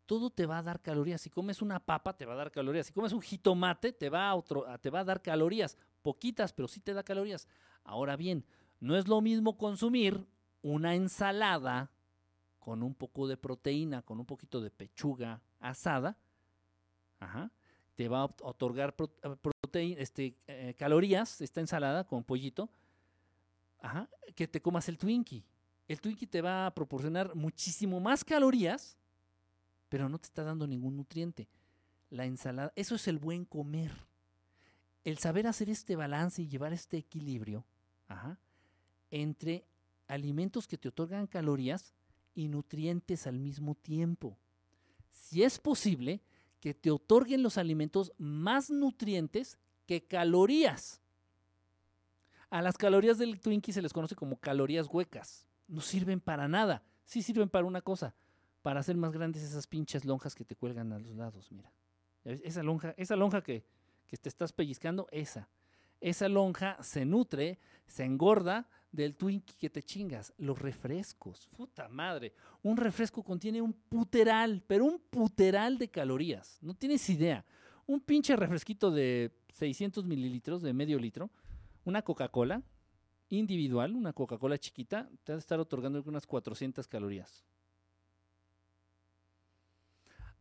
todo 0.05 0.29
te 0.29 0.45
va 0.45 0.59
a 0.59 0.63
dar 0.63 0.81
calorías. 0.81 1.21
Si 1.21 1.29
comes 1.29 1.61
una 1.61 1.79
papa, 1.79 2.15
te 2.15 2.25
va 2.25 2.33
a 2.33 2.37
dar 2.37 2.51
calorías. 2.51 2.87
Si 2.87 2.93
comes 2.93 3.11
un 3.11 3.21
jitomate, 3.21 3.91
te 3.91 4.09
va 4.09 4.29
a, 4.29 4.35
otro, 4.35 4.65
te 4.79 4.89
va 4.89 4.99
a 4.99 5.03
dar 5.03 5.21
calorías. 5.21 5.77
Poquitas, 6.01 6.53
pero 6.53 6.67
sí 6.67 6.79
te 6.79 6.93
da 6.93 7.03
calorías. 7.03 7.47
Ahora 7.83 8.15
bien, 8.15 8.45
no 8.79 8.95
es 8.95 9.07
lo 9.07 9.21
mismo 9.21 9.57
consumir 9.57 10.25
una 10.61 10.95
ensalada 10.95 11.91
con 12.59 12.83
un 12.83 12.95
poco 12.95 13.27
de 13.27 13.37
proteína, 13.37 14.01
con 14.01 14.19
un 14.19 14.25
poquito 14.25 14.61
de 14.61 14.71
pechuga 14.71 15.41
asada. 15.59 16.17
te 17.95 18.07
va 18.07 18.23
a 18.23 18.25
otorgar 18.25 18.95
proteína, 18.95 20.01
este, 20.01 20.35
eh, 20.47 20.75
calorías, 20.77 21.41
esta 21.41 21.61
ensalada 21.61 22.05
con 22.05 22.23
pollito, 22.23 22.69
que 24.35 24.47
te 24.47 24.61
comas 24.61 24.89
el 24.89 24.97
Twinkie. 24.97 25.45
El 25.87 26.01
Twinkie 26.01 26.27
te 26.27 26.41
va 26.41 26.67
a 26.67 26.73
proporcionar 26.73 27.35
muchísimo 27.35 27.99
más 27.99 28.23
calorías 28.23 28.97
pero 29.89 30.09
no 30.09 30.19
te 30.19 30.25
está 30.25 30.43
dando 30.43 30.67
ningún 30.67 30.97
nutriente. 30.97 31.47
La 32.09 32.25
ensalada, 32.25 32.73
eso 32.75 32.95
es 32.95 33.07
el 33.07 33.17
buen 33.17 33.45
comer. 33.45 33.91
El 35.03 35.17
saber 35.17 35.47
hacer 35.47 35.69
este 35.69 35.95
balance 35.95 36.41
y 36.41 36.47
llevar 36.47 36.73
este 36.73 36.97
equilibrio 36.97 37.65
entre 39.09 39.65
alimentos 40.07 40.67
que 40.67 40.77
te 40.77 40.89
otorgan 40.89 41.27
calorías 41.27 41.93
y 42.33 42.47
nutrientes 42.47 43.27
al 43.27 43.39
mismo 43.39 43.75
tiempo. 43.75 44.37
Si 45.11 45.43
es 45.43 45.59
posible, 45.59 46.21
que 46.59 46.73
te 46.73 46.91
otorguen 46.91 47.43
los 47.43 47.57
alimentos 47.57 48.11
más 48.17 48.69
nutrientes 48.69 49.57
que 49.85 50.05
calorías. 50.05 50.99
A 52.55 52.61
las 52.61 52.77
calorías 52.77 53.17
del 53.17 53.41
Twinkie 53.41 53.73
se 53.73 53.81
les 53.81 53.91
conoce 53.91 54.15
como 54.15 54.37
calorías 54.37 54.87
huecas. 54.89 55.45
No 55.67 55.81
sirven 55.81 56.21
para 56.21 56.47
nada. 56.47 56.83
Sí 57.03 57.21
sirven 57.21 57.49
para 57.49 57.65
una 57.65 57.81
cosa, 57.81 58.15
para 58.61 58.79
hacer 58.79 58.95
más 58.95 59.11
grandes 59.11 59.43
esas 59.43 59.67
pinches 59.67 60.05
lonjas 60.05 60.35
que 60.35 60.45
te 60.45 60.55
cuelgan 60.55 60.93
a 60.93 60.99
los 60.99 61.17
lados, 61.17 61.51
mira. 61.51 61.69
Esa 62.23 62.63
lonja, 62.63 62.93
esa 62.95 63.17
lonja 63.17 63.41
que, 63.43 63.65
que 64.07 64.15
te 64.15 64.29
estás 64.29 64.53
pellizcando, 64.53 65.09
esa. 65.11 65.49
Esa 65.99 66.29
lonja 66.29 66.81
se 66.81 67.03
nutre, 67.03 67.59
se 67.87 68.05
engorda 68.05 68.69
del 68.89 69.17
Twinkie 69.17 69.57
que 69.57 69.69
te 69.69 69.83
chingas. 69.83 70.31
Los 70.37 70.57
refrescos, 70.57 71.49
puta 71.57 71.89
madre. 71.89 72.31
Un 72.63 72.77
refresco 72.77 73.21
contiene 73.21 73.61
un 73.61 73.73
puteral, 73.73 74.63
pero 74.65 74.85
un 74.85 74.99
puteral 75.09 75.77
de 75.77 75.89
calorías. 75.89 76.57
No 76.61 76.73
tienes 76.73 77.09
idea. 77.09 77.43
Un 77.85 77.99
pinche 77.99 78.33
refresquito 78.37 78.91
de 78.91 79.33
600 79.51 80.05
mililitros, 80.05 80.61
de 80.61 80.71
medio 80.71 80.97
litro, 80.97 81.29
una 81.85 82.01
Coca-Cola 82.01 82.61
individual, 83.29 83.95
una 83.95 84.13
Coca-Cola 84.13 84.57
chiquita, 84.57 85.09
te 85.23 85.31
va 85.31 85.37
a 85.37 85.39
estar 85.39 85.59
otorgando 85.59 86.03
unas 86.05 86.27
400 86.27 86.87
calorías. 86.87 87.45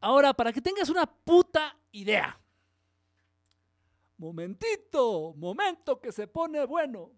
Ahora, 0.01 0.35
para 0.35 0.53
que 0.53 0.61
tengas 0.61 0.91
una 0.91 1.07
puta 1.07 1.79
idea. 1.93 2.39
Momentito, 4.19 5.35
momento 5.35 6.01
que 6.01 6.13
se 6.13 6.27
pone 6.27 6.65
bueno. 6.67 7.11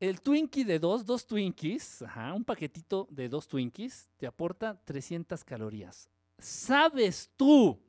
El 0.00 0.20
Twinkie 0.20 0.64
de 0.64 0.78
dos, 0.78 1.04
dos 1.04 1.26
Twinkies, 1.26 2.02
un 2.34 2.44
paquetito 2.44 3.06
de 3.10 3.28
dos 3.28 3.46
Twinkies, 3.46 4.10
te 4.16 4.26
aporta 4.26 4.80
300 4.84 5.44
calorías. 5.44 6.08
¿Sabes 6.38 7.30
tú 7.36 7.80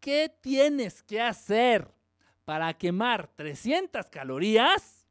qué 0.00 0.34
tienes 0.40 1.02
que 1.02 1.20
hacer 1.20 1.97
para 2.48 2.72
quemar 2.72 3.28
300 3.36 4.08
calorías? 4.08 5.06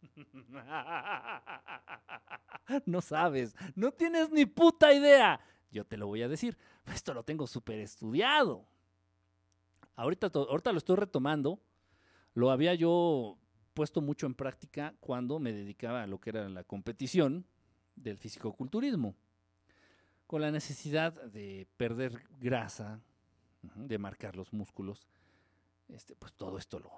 No 2.86 3.02
sabes, 3.02 3.54
no 3.74 3.92
tienes 3.92 4.30
ni 4.30 4.46
puta 4.46 4.94
idea. 4.94 5.40
Yo 5.70 5.84
te 5.84 5.98
lo 5.98 6.06
voy 6.06 6.22
a 6.22 6.28
decir, 6.28 6.56
esto 6.86 7.12
lo 7.12 7.22
tengo 7.22 7.46
súper 7.46 7.80
estudiado. 7.80 8.64
Ahorita, 9.94 10.30
ahorita 10.32 10.72
lo 10.72 10.78
estoy 10.78 10.96
retomando. 10.96 11.60
Lo 12.34 12.50
había 12.50 12.74
yo 12.74 13.36
puesto 13.74 14.00
mucho 14.00 14.26
en 14.26 14.34
práctica 14.34 14.94
cuando 15.00 15.38
me 15.38 15.52
dedicaba 15.52 16.04
a 16.04 16.06
lo 16.06 16.18
que 16.18 16.30
era 16.30 16.48
la 16.48 16.64
competición 16.64 17.44
del 17.94 18.16
fisicoculturismo, 18.16 19.14
con 20.26 20.40
la 20.40 20.50
necesidad 20.50 21.12
de 21.12 21.66
perder 21.76 22.24
grasa, 22.38 23.02
de 23.60 23.98
marcar 23.98 24.36
los 24.36 24.52
músculos. 24.52 25.06
Este, 25.92 26.14
pues 26.14 26.32
todo 26.32 26.58
esto 26.58 26.78
lo, 26.78 26.90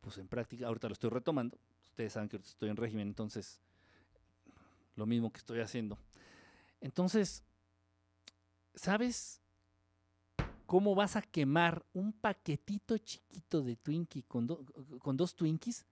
puse 0.00 0.20
en 0.20 0.28
práctica. 0.28 0.66
Ahorita 0.66 0.88
lo 0.88 0.92
estoy 0.92 1.10
retomando. 1.10 1.58
Ustedes 1.90 2.12
saben 2.12 2.28
que 2.28 2.36
estoy 2.36 2.68
en 2.68 2.76
régimen, 2.76 3.08
entonces 3.08 3.60
lo 4.94 5.06
mismo 5.06 5.32
que 5.32 5.38
estoy 5.38 5.60
haciendo. 5.60 5.98
Entonces, 6.80 7.42
¿sabes 8.74 9.40
cómo 10.66 10.94
vas 10.94 11.16
a 11.16 11.22
quemar 11.22 11.84
un 11.92 12.12
paquetito 12.12 12.98
chiquito 12.98 13.62
de 13.62 13.76
Twinkie 13.76 14.22
con 14.22 14.46
dos 15.16 15.34
Twinkies? 15.34 15.84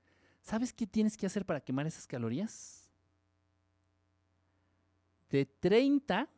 ¿Sabes 0.42 0.72
qué 0.72 0.86
tienes 0.86 1.16
que 1.16 1.26
hacer 1.26 1.44
para 1.44 1.60
quemar 1.60 1.86
esas 1.86 2.06
calorías? 2.06 2.90
De 5.30 5.46
30 5.46 6.28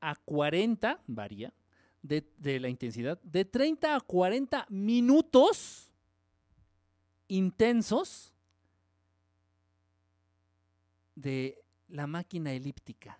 a 0.00 0.14
40, 0.14 1.00
varía, 1.06 1.52
de, 2.06 2.24
de, 2.38 2.60
la 2.60 2.68
intensidad, 2.68 3.20
de 3.22 3.44
30 3.44 3.96
a 3.96 4.00
40 4.00 4.66
minutos 4.68 5.92
intensos 7.28 8.32
de 11.14 11.62
la 11.88 12.06
máquina 12.06 12.52
elíptica 12.52 13.18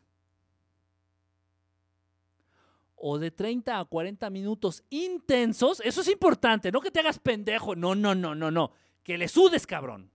o 2.97 3.19
de 3.19 3.31
30 3.31 3.79
a 3.79 3.85
40 3.85 4.31
minutos 4.31 4.83
intensos, 4.91 5.81
eso 5.81 6.01
es 6.01 6.09
importante, 6.09 6.73
no 6.73 6.81
que 6.81 6.91
te 6.91 7.01
hagas 7.01 7.19
pendejo, 7.19 7.77
no, 7.77 7.95
no, 7.95 8.15
no, 8.15 8.35
no, 8.35 8.51
no, 8.51 8.73
que 9.03 9.19
le 9.19 9.29
sudes, 9.29 9.67
cabrón. 9.67 10.11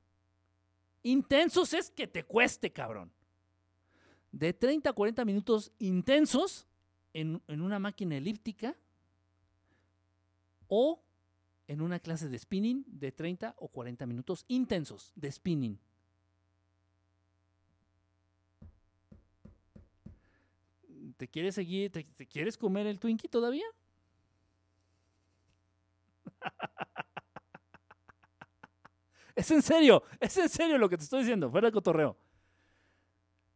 Intensos 1.04 1.74
es 1.74 1.90
que 1.90 2.08
te 2.08 2.24
cueste, 2.24 2.72
cabrón. 2.72 3.12
De 4.32 4.54
30 4.54 4.90
a 4.90 4.94
40 4.94 5.26
minutos 5.26 5.72
intensos 5.80 6.68
en, 7.14 7.42
en 7.48 7.62
una 7.62 7.80
máquina 7.80 8.18
elíptica 8.18 8.76
o 10.68 11.04
en 11.68 11.82
una 11.82 12.00
clase 12.00 12.30
de 12.30 12.38
spinning 12.38 12.84
de 12.88 13.12
30 13.12 13.56
o 13.58 13.68
40 13.68 14.06
minutos 14.06 14.46
intensos 14.48 15.12
de 15.16 15.32
spinning. 15.32 15.80
¿Te 21.22 21.28
quieres 21.28 21.56
seguir? 21.56 21.92
Te, 21.92 22.06
quieres 22.26 22.58
comer 22.58 22.88
el 22.88 23.00
Twinkie 23.00 23.30
todavía? 23.30 23.66
es 29.36 29.52
en 29.52 29.62
serio, 29.62 30.02
es 30.20 30.36
en 30.38 30.50
serio 30.50 30.80
lo 30.80 30.90
que 30.90 30.98
te 30.98 31.04
estoy 31.04 31.20
diciendo, 31.20 31.52
fuera 31.52 31.68
de 31.68 31.74
cotorreo. 31.74 32.18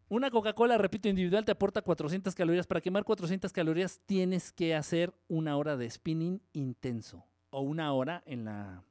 Una 0.07 0.30
Coca-Cola, 0.30 0.77
repito, 0.77 1.10
individual 1.10 1.45
te 1.45 1.52
aporta 1.52 1.82
400 1.82 2.36
calorías. 2.36 2.68
Para 2.68 2.82
quemar 2.82 3.03
400 3.03 3.52
calorías 3.52 3.99
tienes 4.06 4.52
que 4.52 4.76
hacer 4.76 5.14
una 5.27 5.57
hora 5.57 5.77
de 5.77 5.90
spinning 5.90 6.41
intenso 6.53 7.26
o 7.49 7.61
una 7.61 7.91
hora 7.94 8.22
en 8.26 8.45
la, 8.45 8.84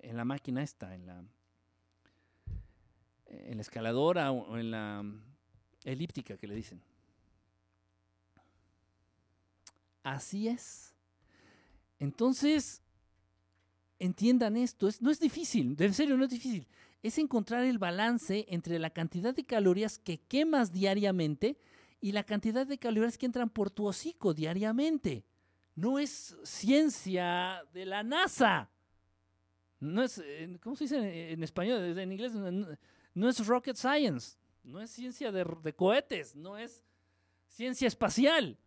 en 0.00 0.16
la 0.16 0.24
máquina 0.24 0.62
esta, 0.62 0.94
en 0.94 1.06
la, 1.06 1.22
en 3.26 3.56
la 3.56 3.62
escaladora 3.62 4.32
o 4.32 4.58
en 4.58 4.70
la 4.72 5.04
elíptica 5.84 6.36
que 6.36 6.48
le 6.48 6.56
dicen. 6.56 6.82
Así 10.02 10.48
es. 10.48 10.94
Entonces, 11.98 12.82
entiendan 13.98 14.56
esto, 14.56 14.88
no 15.00 15.10
es 15.10 15.20
difícil, 15.20 15.76
de 15.76 15.92
serio 15.92 16.16
no 16.16 16.24
es 16.24 16.30
difícil. 16.30 16.66
Es 17.02 17.18
encontrar 17.18 17.64
el 17.64 17.78
balance 17.78 18.46
entre 18.48 18.78
la 18.78 18.90
cantidad 18.90 19.34
de 19.34 19.44
calorías 19.44 19.98
que 19.98 20.20
quemas 20.20 20.72
diariamente 20.72 21.56
y 22.00 22.12
la 22.12 22.24
cantidad 22.24 22.66
de 22.66 22.78
calorías 22.78 23.18
que 23.18 23.26
entran 23.26 23.50
por 23.50 23.70
tu 23.70 23.86
hocico 23.86 24.34
diariamente. 24.34 25.24
No 25.74 25.98
es 25.98 26.36
ciencia 26.42 27.62
de 27.72 27.86
la 27.86 28.02
NASA. 28.02 28.70
No 29.78 30.02
es, 30.02 30.22
¿cómo 30.62 30.76
se 30.76 30.84
dice 30.84 31.32
en 31.32 31.42
español? 31.42 31.98
En 31.98 32.12
inglés 32.12 32.34
no, 32.34 33.28
es 33.28 33.46
rocket 33.46 33.76
science. 33.76 34.36
No 34.62 34.80
es 34.80 34.90
ciencia 34.90 35.32
de 35.32 35.74
cohetes. 35.74 36.36
No 36.36 36.58
es 36.58 36.82
ciencia 37.46 37.88
espacial. 37.88 38.58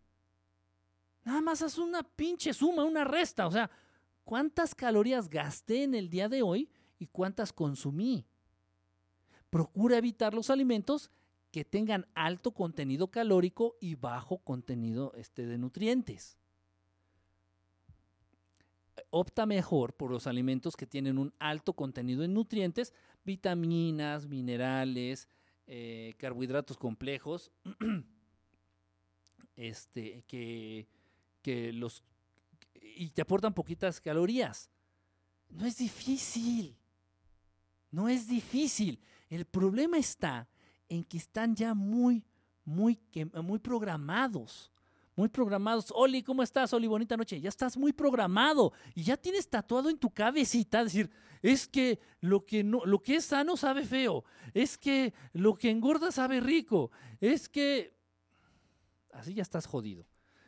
Nada 1.24 1.40
más 1.40 1.62
haz 1.62 1.78
una 1.78 2.02
pinche 2.02 2.52
suma, 2.52 2.84
una 2.84 3.04
resta. 3.04 3.46
O 3.46 3.50
sea, 3.50 3.70
¿cuántas 4.24 4.74
calorías 4.74 5.28
gasté 5.28 5.84
en 5.84 5.94
el 5.94 6.10
día 6.10 6.28
de 6.28 6.42
hoy 6.42 6.68
y 6.98 7.06
cuántas 7.06 7.52
consumí? 7.52 8.26
Procura 9.50 9.98
evitar 9.98 10.34
los 10.34 10.50
alimentos 10.50 11.10
que 11.50 11.64
tengan 11.64 12.06
alto 12.14 12.52
contenido 12.52 13.10
calórico 13.10 13.76
y 13.80 13.94
bajo 13.94 14.38
contenido 14.38 15.12
este, 15.14 15.46
de 15.46 15.58
nutrientes. 15.58 16.36
Opta 19.10 19.46
mejor 19.46 19.94
por 19.94 20.10
los 20.10 20.26
alimentos 20.26 20.76
que 20.76 20.86
tienen 20.86 21.18
un 21.18 21.32
alto 21.38 21.74
contenido 21.74 22.24
en 22.24 22.34
nutrientes, 22.34 22.92
vitaminas, 23.24 24.26
minerales, 24.26 25.28
eh, 25.68 26.14
carbohidratos 26.18 26.76
complejos, 26.76 27.52
este, 29.56 30.24
que, 30.26 30.88
que 31.42 31.72
los 31.72 32.02
y 32.96 33.10
te 33.10 33.22
aportan 33.22 33.54
poquitas 33.54 34.00
calorías. 34.00 34.70
No 35.48 35.66
es 35.66 35.78
difícil. 35.78 36.76
No 37.94 38.08
es 38.08 38.26
difícil. 38.26 38.98
El 39.30 39.44
problema 39.44 39.98
está 39.98 40.48
en 40.88 41.04
que 41.04 41.16
están 41.16 41.54
ya 41.54 41.74
muy, 41.74 42.24
muy, 42.64 42.98
muy 43.40 43.60
programados. 43.60 44.72
Muy 45.14 45.28
programados. 45.28 45.92
Oli, 45.94 46.20
¿cómo 46.24 46.42
estás? 46.42 46.72
Oli, 46.72 46.88
bonita 46.88 47.16
noche. 47.16 47.40
Ya 47.40 47.48
estás 47.48 47.76
muy 47.76 47.92
programado 47.92 48.72
y 48.96 49.04
ya 49.04 49.16
tienes 49.16 49.48
tatuado 49.48 49.90
en 49.90 49.96
tu 49.96 50.10
cabecita 50.10 50.82
decir, 50.82 51.08
es 51.40 51.68
que 51.68 52.00
lo 52.20 52.44
que 52.44 52.64
no, 52.64 52.84
lo 52.84 53.00
que 53.00 53.14
es 53.14 53.26
sano 53.26 53.56
sabe 53.56 53.84
feo. 53.84 54.24
Es 54.54 54.76
que 54.76 55.14
lo 55.32 55.54
que 55.54 55.70
engorda 55.70 56.10
sabe 56.10 56.40
rico. 56.40 56.90
Es 57.20 57.48
que 57.48 57.96
así 59.12 59.34
ya 59.34 59.42
estás 59.42 59.66
jodido. 59.66 60.04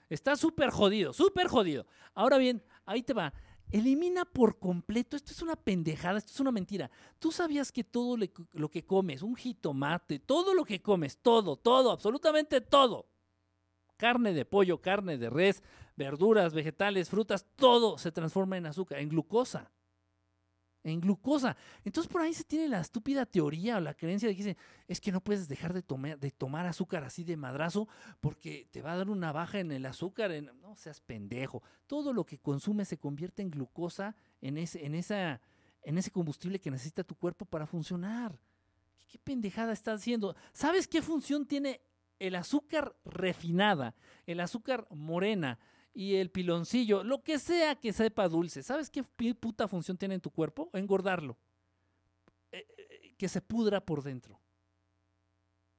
Está 0.09 0.35
súper 0.35 0.71
jodido, 0.71 1.13
súper 1.13 1.47
jodido. 1.47 1.87
Ahora 2.13 2.39
bien, 2.39 2.61
ahí 2.85 3.05
te 3.05 3.13
va. 3.13 3.33
Elimina 3.71 4.25
por 4.25 4.59
completo, 4.59 5.17
esto 5.17 5.33
es 5.33 5.43
una 5.43 5.57
pendejada, 5.57 6.19
esto 6.19 6.33
es 6.33 6.41
una 6.41 6.53
mentira. 6.53 6.91
Tú 7.19 7.33
sabías 7.33 7.73
que 7.73 7.83
todo 7.83 8.17
lo 8.53 8.71
que 8.71 8.85
comes, 8.85 9.23
un 9.23 9.35
jitomate, 9.35 10.21
todo 10.21 10.55
lo 10.55 10.65
que 10.65 10.81
comes, 10.81 11.19
todo, 11.19 11.57
todo, 11.57 11.91
absolutamente 11.91 12.61
todo, 12.61 13.07
carne 13.97 14.33
de 14.33 14.45
pollo, 14.45 14.81
carne 14.81 15.19
de 15.19 15.31
res, 15.31 15.63
verduras, 15.97 16.55
vegetales, 16.55 17.11
frutas, 17.11 17.47
todo 17.57 17.99
se 17.99 18.13
transforma 18.13 18.57
en 18.57 18.67
azúcar, 18.67 19.01
en 19.01 19.09
glucosa. 19.09 19.71
En 20.91 21.01
glucosa. 21.01 21.57
Entonces 21.85 22.11
por 22.11 22.23
ahí 22.23 22.33
se 22.33 22.45
tiene 22.45 22.69
la 22.69 22.81
estúpida 22.81 23.27
teoría 23.27 23.77
o 23.77 23.81
la 23.81 23.95
creencia 23.95 24.29
de 24.29 24.37
que 24.37 24.45
dice, 24.45 24.57
es 24.87 25.01
que 25.01 25.13
no 25.13 25.21
puedes 25.21 25.49
dejar 25.49 25.73
de, 25.73 25.83
tomar, 25.83 26.67
azúcar 26.67 27.05
así 27.05 27.25
de 27.25 27.37
madrazo 27.37 27.89
porque 28.21 28.69
te 28.71 28.83
va 28.83 28.93
a 28.93 28.97
dar 28.97 29.11
una 29.11 29.33
baja 29.33 29.59
en 29.59 29.73
el 29.73 29.87
azúcar. 29.87 30.31
no 30.61 30.77
seas 30.77 31.01
pendejo. 31.01 31.63
Todo 31.87 32.13
lo 32.13 32.25
que 32.25 32.39
consumes 32.39 32.89
se 32.89 32.99
convierte 32.99 33.43
en 33.43 33.51
glucosa, 33.51 34.15
en 34.41 34.59
ese, 34.59 35.41
combustible 36.13 36.61
que 36.61 36.71
necesita 36.71 37.05
tu 37.05 37.15
cuerpo 37.17 37.45
para 37.45 37.67
funcionar. 37.67 38.39
¿Qué, 39.09 39.19
pendejada 39.19 39.73
estás 39.73 40.01
haciendo? 40.01 40.37
¿Sabes 40.53 40.87
qué 40.89 41.03
función 41.03 41.47
tiene 41.47 41.81
el 42.19 42.35
azúcar 42.35 42.97
refinada, 43.05 43.95
el 44.27 44.41
azúcar 44.41 44.87
morena? 44.91 45.59
Y 45.97 46.17
el 46.17 46.31
piloncillo, 46.31 47.03
lo 47.03 47.23
que 47.23 47.39
sea 47.39 47.75
que 47.75 47.91
sepa 47.91 48.29
dulce. 48.29 48.63
¿Sabes 48.63 48.91
qué 48.91 49.03
puta 49.35 49.67
función 49.67 49.97
tiene 49.97 50.17
en 50.17 50.21
tu 50.21 50.31
cuerpo? 50.31 50.69
Engordarlo. 50.75 51.39
Eh, 52.53 52.67
eh, 52.77 53.15
que 53.17 53.29
se 53.29 53.41
pudra 53.41 53.81
por 53.81 54.03
dentro. 54.03 54.39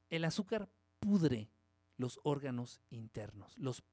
El 0.09 0.25
azúcar 0.25 0.67
pudre 0.99 1.51
los 1.97 2.19
órganos 2.23 2.81
internos. 2.89 3.55
Los 3.59 3.83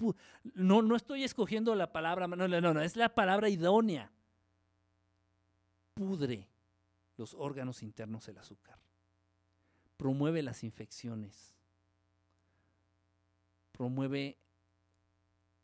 no, 0.55 0.81
no 0.81 0.97
estoy 0.97 1.25
escogiendo 1.25 1.75
la 1.75 1.93
palabra, 1.93 2.27
no, 2.27 2.49
no, 2.49 2.73
no, 2.73 2.81
es 2.81 2.97
la 2.97 3.15
palabra 3.15 3.51
idónea. 3.51 4.11
Pudre 5.93 6.49
los 7.19 7.35
órganos 7.35 7.83
internos 7.83 8.27
el 8.29 8.39
azúcar. 8.39 8.79
Promueve 9.99 10.43
las 10.43 10.65
infecciones. 10.65 11.55
Promueve 13.73 14.39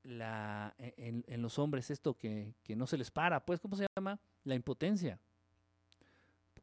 la, 0.04 0.74
e, 0.78 1.22
en, 1.26 1.42
los 1.42 1.58
hombres 1.58 1.90
esto 1.90 2.14
que, 2.16 2.54
no 2.68 2.86
se 2.86 2.98
les 2.98 3.10
para, 3.10 3.44
pues, 3.44 3.60
¿cómo 3.60 3.76
se 3.76 3.86
llama? 3.96 4.18
La 4.44 4.54
impotencia. 4.54 5.18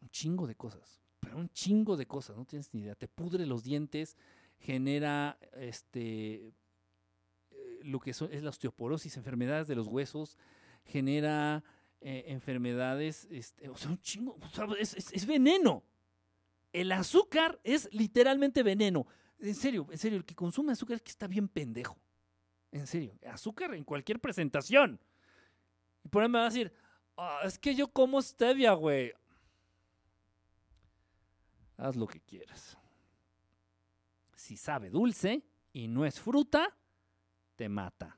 Un 0.01 0.09
chingo 0.09 0.47
de 0.47 0.55
cosas, 0.55 1.01
pero 1.19 1.37
un 1.37 1.49
chingo 1.49 1.97
de 1.97 2.05
cosas, 2.05 2.37
no 2.37 2.45
tienes 2.45 2.73
ni 2.73 2.81
idea. 2.81 2.95
Te 2.95 3.07
pudre 3.07 3.45
los 3.45 3.63
dientes, 3.63 4.15
genera 4.59 5.37
este 5.53 6.53
eh, 7.51 7.79
lo 7.83 7.99
que 7.99 8.11
es 8.11 8.21
la 8.21 8.49
osteoporosis, 8.49 9.17
enfermedades 9.17 9.67
de 9.67 9.75
los 9.75 9.87
huesos, 9.87 10.37
genera 10.85 11.63
eh, 12.01 12.25
enfermedades, 12.27 13.27
este, 13.31 13.69
o 13.69 13.77
sea, 13.77 13.89
un 13.89 13.99
chingo, 13.99 14.37
es 14.79 15.25
veneno. 15.25 15.83
El 16.73 16.91
azúcar 16.91 17.59
es 17.63 17.89
literalmente 17.91 18.61
veneno. 18.61 19.07
En 19.39 19.55
serio, 19.55 19.87
en 19.91 19.97
serio, 19.97 20.17
el 20.17 20.25
que 20.25 20.35
consume 20.35 20.73
azúcar 20.73 20.97
es 20.97 21.01
que 21.01 21.11
está 21.11 21.27
bien 21.27 21.47
pendejo. 21.47 21.97
En 22.71 22.87
serio, 22.87 23.13
azúcar 23.31 23.73
en 23.73 23.83
cualquier 23.83 24.19
presentación. 24.19 24.99
Y 26.03 26.09
por 26.09 26.23
ahí 26.23 26.29
me 26.29 26.39
va 26.39 26.45
a 26.45 26.49
decir, 26.49 26.73
ah, 27.17 27.41
es 27.43 27.57
que 27.57 27.75
yo 27.75 27.87
como 27.87 28.21
stevia, 28.21 28.73
güey. 28.73 29.13
Haz 31.77 31.95
lo 31.95 32.07
que 32.07 32.19
quieras. 32.21 32.77
Si 34.35 34.57
sabe 34.57 34.89
dulce 34.89 35.43
y 35.73 35.87
no 35.87 36.05
es 36.05 36.19
fruta, 36.19 36.75
te 37.55 37.69
mata. 37.69 38.17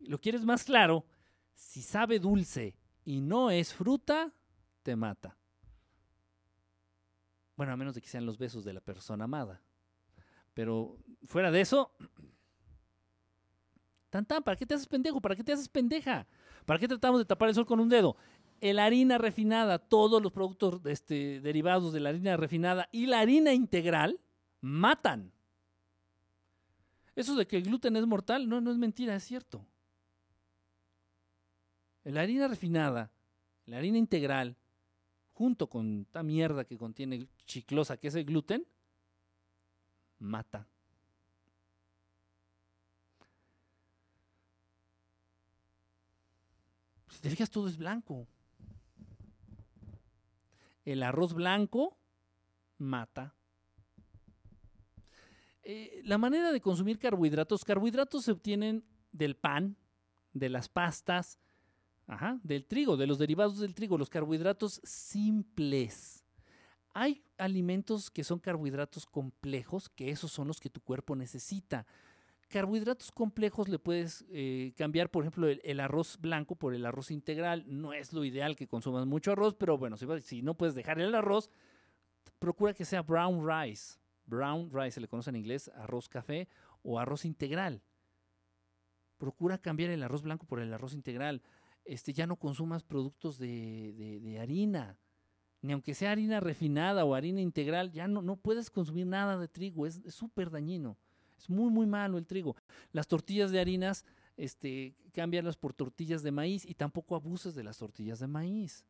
¿Lo 0.00 0.20
quieres 0.20 0.44
más 0.44 0.64
claro? 0.64 1.06
Si 1.54 1.82
sabe 1.82 2.18
dulce 2.18 2.76
y 3.04 3.20
no 3.20 3.50
es 3.50 3.72
fruta, 3.72 4.32
te 4.82 4.96
mata. 4.96 5.36
Bueno, 7.56 7.72
a 7.72 7.76
menos 7.76 7.94
de 7.94 8.02
que 8.02 8.08
sean 8.08 8.26
los 8.26 8.38
besos 8.38 8.64
de 8.64 8.72
la 8.72 8.80
persona 8.80 9.24
amada. 9.24 9.62
Pero 10.56 10.96
fuera 11.26 11.50
de 11.50 11.60
eso, 11.60 11.92
tan 14.08 14.24
tan, 14.24 14.42
¿para 14.42 14.56
qué 14.56 14.64
te 14.64 14.72
haces 14.72 14.86
pendejo? 14.86 15.20
¿Para 15.20 15.36
qué 15.36 15.44
te 15.44 15.52
haces 15.52 15.68
pendeja? 15.68 16.26
¿Para 16.64 16.78
qué 16.78 16.88
tratamos 16.88 17.20
de 17.20 17.26
tapar 17.26 17.50
el 17.50 17.54
sol 17.54 17.66
con 17.66 17.78
un 17.78 17.90
dedo? 17.90 18.16
La 18.62 18.86
harina 18.86 19.18
refinada, 19.18 19.78
todos 19.78 20.22
los 20.22 20.32
productos 20.32 20.80
este, 20.86 21.42
derivados 21.42 21.92
de 21.92 22.00
la 22.00 22.08
harina 22.08 22.38
refinada 22.38 22.88
y 22.90 23.04
la 23.04 23.20
harina 23.20 23.52
integral 23.52 24.18
matan. 24.62 25.30
Eso 27.14 27.36
de 27.36 27.46
que 27.46 27.58
el 27.58 27.64
gluten 27.64 27.94
es 27.96 28.06
mortal, 28.06 28.48
no, 28.48 28.62
no 28.62 28.70
es 28.70 28.78
mentira, 28.78 29.14
es 29.14 29.24
cierto. 29.24 29.66
La 32.02 32.22
harina 32.22 32.48
refinada, 32.48 33.12
la 33.66 33.76
harina 33.76 33.98
integral, 33.98 34.56
junto 35.34 35.68
con 35.68 36.00
esta 36.00 36.22
mierda 36.22 36.64
que 36.64 36.78
contiene 36.78 37.28
chiclosa, 37.44 37.98
que 37.98 38.08
es 38.08 38.14
el 38.14 38.24
gluten, 38.24 38.66
mata. 40.18 40.68
Si 47.08 47.20
te 47.20 47.30
fijas, 47.30 47.50
todo 47.50 47.68
es 47.68 47.76
blanco. 47.76 48.26
El 50.84 51.02
arroz 51.02 51.32
blanco 51.32 51.96
mata. 52.78 53.34
Eh, 55.62 56.00
la 56.04 56.18
manera 56.18 56.52
de 56.52 56.60
consumir 56.60 56.98
carbohidratos, 56.98 57.64
carbohidratos 57.64 58.24
se 58.24 58.32
obtienen 58.32 58.84
del 59.10 59.34
pan, 59.34 59.76
de 60.32 60.48
las 60.48 60.68
pastas, 60.68 61.40
del 62.42 62.66
trigo, 62.66 62.96
de 62.96 63.06
los 63.06 63.18
derivados 63.18 63.58
del 63.58 63.74
trigo, 63.74 63.98
los 63.98 64.10
carbohidratos 64.10 64.80
simples. 64.84 66.24
Hay 66.94 67.24
alimentos 67.38 68.10
que 68.10 68.24
son 68.24 68.38
carbohidratos 68.38 69.06
complejos, 69.06 69.88
que 69.88 70.10
esos 70.10 70.32
son 70.32 70.48
los 70.48 70.60
que 70.60 70.70
tu 70.70 70.80
cuerpo 70.80 71.16
necesita. 71.16 71.86
Carbohidratos 72.48 73.10
complejos 73.10 73.68
le 73.68 73.78
puedes 73.78 74.24
eh, 74.28 74.72
cambiar, 74.76 75.10
por 75.10 75.24
ejemplo, 75.24 75.48
el, 75.48 75.80
arroz 75.80 76.16
blanco 76.20 76.54
por 76.54 76.74
el 76.74 76.86
arroz 76.86 77.10
integral. 77.10 77.64
No 77.66 77.92
es 77.92 78.12
lo 78.12 78.24
ideal 78.24 78.54
que 78.54 78.68
consumas 78.68 79.06
mucho 79.06 79.32
arroz, 79.32 79.54
pero 79.54 79.76
bueno, 79.76 79.96
si, 79.96 80.42
no 80.42 80.54
puedes 80.54 80.74
dejar 80.74 81.00
el 81.00 81.14
arroz, 81.14 81.50
procura 82.38 82.72
que 82.72 82.84
sea 82.84 83.02
brown 83.02 83.46
rice. 83.46 83.98
Brown 84.26 84.70
rice 84.72 84.92
se 84.92 85.00
le 85.00 85.08
conoce 85.08 85.30
en 85.30 85.36
inglés, 85.36 85.70
arroz 85.74 86.08
café 86.08 86.48
o 86.82 86.98
arroz 86.98 87.24
integral. 87.24 87.82
Procura 89.18 89.58
cambiar 89.58 89.90
el 89.90 90.02
arroz 90.02 90.22
blanco 90.22 90.46
por 90.46 90.60
el 90.60 90.72
arroz 90.72 90.94
integral. 90.94 91.42
Este, 91.84 92.12
ya 92.12 92.26
no 92.26 92.36
consumas 92.36 92.84
productos 92.84 93.38
de 93.38 94.38
harina 94.40 94.98
ni 95.66 95.72
aunque 95.72 95.94
sea 95.94 96.12
harina 96.12 96.38
refinada 96.38 97.04
o 97.04 97.14
harina 97.14 97.40
integral, 97.40 97.90
ya 97.90 98.06
no, 98.06 98.22
no 98.22 98.36
puedes 98.36 98.70
consumir 98.70 99.06
nada 99.06 99.36
de 99.36 99.48
trigo, 99.48 99.84
es 99.84 100.00
súper 100.08 100.50
dañino. 100.50 100.96
Es 101.36 101.50
muy, 101.50 101.70
muy 101.70 101.86
malo 101.86 102.18
el 102.18 102.26
trigo. 102.26 102.56
Las 102.92 103.08
tortillas 103.08 103.50
de 103.50 103.60
harinas, 103.60 104.04
este, 104.36 104.94
cámbialas 105.12 105.56
por 105.56 105.74
tortillas 105.74 106.22
de 106.22 106.30
maíz 106.30 106.64
y 106.64 106.74
tampoco 106.74 107.16
abuses 107.16 107.54
de 107.54 107.64
las 107.64 107.78
tortillas 107.78 108.20
de 108.20 108.26
maíz. 108.28 108.86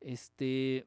Este, 0.00 0.86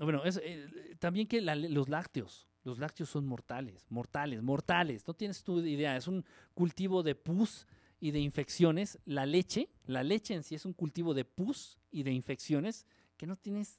bueno, 0.00 0.24
es, 0.24 0.40
eh, 0.42 0.96
también 0.98 1.28
que 1.28 1.40
los 1.40 1.88
lácteos, 1.88 2.48
los 2.64 2.78
lácteos 2.80 3.08
son 3.08 3.24
mortales, 3.24 3.86
mortales, 3.88 4.42
mortales. 4.42 5.06
No 5.06 5.14
tienes 5.14 5.44
tu 5.44 5.60
idea, 5.60 5.96
es 5.96 6.08
un 6.08 6.24
cultivo 6.54 7.04
de 7.04 7.14
pus 7.14 7.68
y 8.02 8.10
de 8.10 8.18
infecciones, 8.18 8.98
la 9.04 9.26
leche, 9.26 9.68
la 9.86 10.02
leche 10.02 10.34
en 10.34 10.42
sí 10.42 10.56
es 10.56 10.64
un 10.64 10.72
cultivo 10.72 11.14
de 11.14 11.24
pus 11.24 11.78
y 11.92 12.02
de 12.02 12.10
infecciones 12.10 12.84
que 13.16 13.28
no 13.28 13.36
tienes 13.36 13.78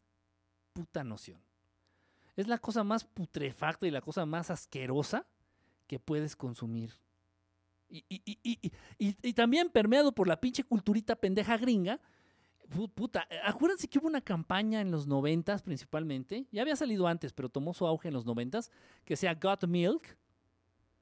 puta 0.72 1.04
noción. 1.04 1.42
Es 2.38 2.48
la 2.48 2.58
cosa 2.58 2.86
más 2.86 3.04
putrefacta 3.04 3.86
y 3.86 3.92
la 3.92 4.00
cosa 4.00 4.26
más 4.26 4.50
asquerosa 4.50 5.26
que 5.88 6.00
puedes 6.00 6.38
consumir. 6.38 6.94
Y, 7.90 8.06
y, 8.08 9.34
también 9.34 9.70
permeado 9.70 10.14
por 10.14 10.30
la 10.30 10.40
pinche 10.40 10.64
culturita 10.64 11.18
pendeja 11.18 11.58
gringa. 11.58 12.00
Puta, 12.96 13.28
acuérdense 13.44 13.90
que 13.90 14.00
hubo 14.00 14.08
una 14.08 14.22
campaña 14.22 14.80
en 14.80 14.90
los 14.90 15.06
noventas 15.06 15.62
principalmente, 15.62 16.48
ya 16.50 16.62
había 16.62 16.78
salido 16.78 17.08
antes, 17.08 17.34
pero 17.34 17.50
tomó 17.50 17.74
su 17.74 17.86
auge 17.86 18.08
en 18.08 18.14
los 18.14 18.26
noventas, 18.26 18.72
que 19.04 19.18
sea 19.18 19.36
Got 19.36 19.68
Milk, 19.68 20.18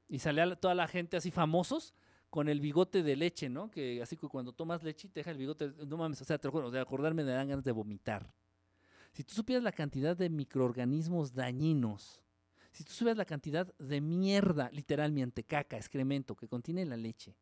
y 0.09 0.17
salía 0.17 0.55
toda 0.55 0.73
la 0.73 0.87
gente 0.87 1.17
así 1.17 1.29
famosos 1.29 1.93
con 2.31 2.47
el 2.47 2.61
bigote 2.61 3.03
de 3.03 3.17
leche, 3.17 3.49
¿no? 3.49 3.69
Que 3.69 4.01
así 4.01 4.15
que 4.15 4.27
cuando 4.29 4.53
tomas 4.53 4.81
leche 4.83 5.09
te 5.09 5.19
deja 5.19 5.31
el 5.31 5.37
bigote, 5.37 5.73
no 5.85 5.97
mames, 5.97 6.21
o 6.21 6.25
sea, 6.25 6.37
te 6.37 6.49
de 6.49 6.79
acordarme 6.79 7.25
me 7.25 7.31
dan 7.31 7.49
ganas 7.49 7.65
de 7.65 7.73
vomitar. 7.73 8.33
Si 9.11 9.25
tú 9.25 9.33
supieras 9.33 9.63
la 9.63 9.73
cantidad 9.73 10.15
de 10.15 10.29
microorganismos 10.29 11.33
dañinos, 11.33 12.21
si 12.71 12.85
tú 12.85 12.93
supieras 12.93 13.17
la 13.17 13.25
cantidad 13.25 13.75
de 13.77 13.99
mierda, 13.99 14.69
literalmente 14.71 15.43
caca, 15.43 15.75
excremento 15.75 16.33
que 16.37 16.47
contiene 16.47 16.85
la 16.85 16.95
leche, 16.95 17.35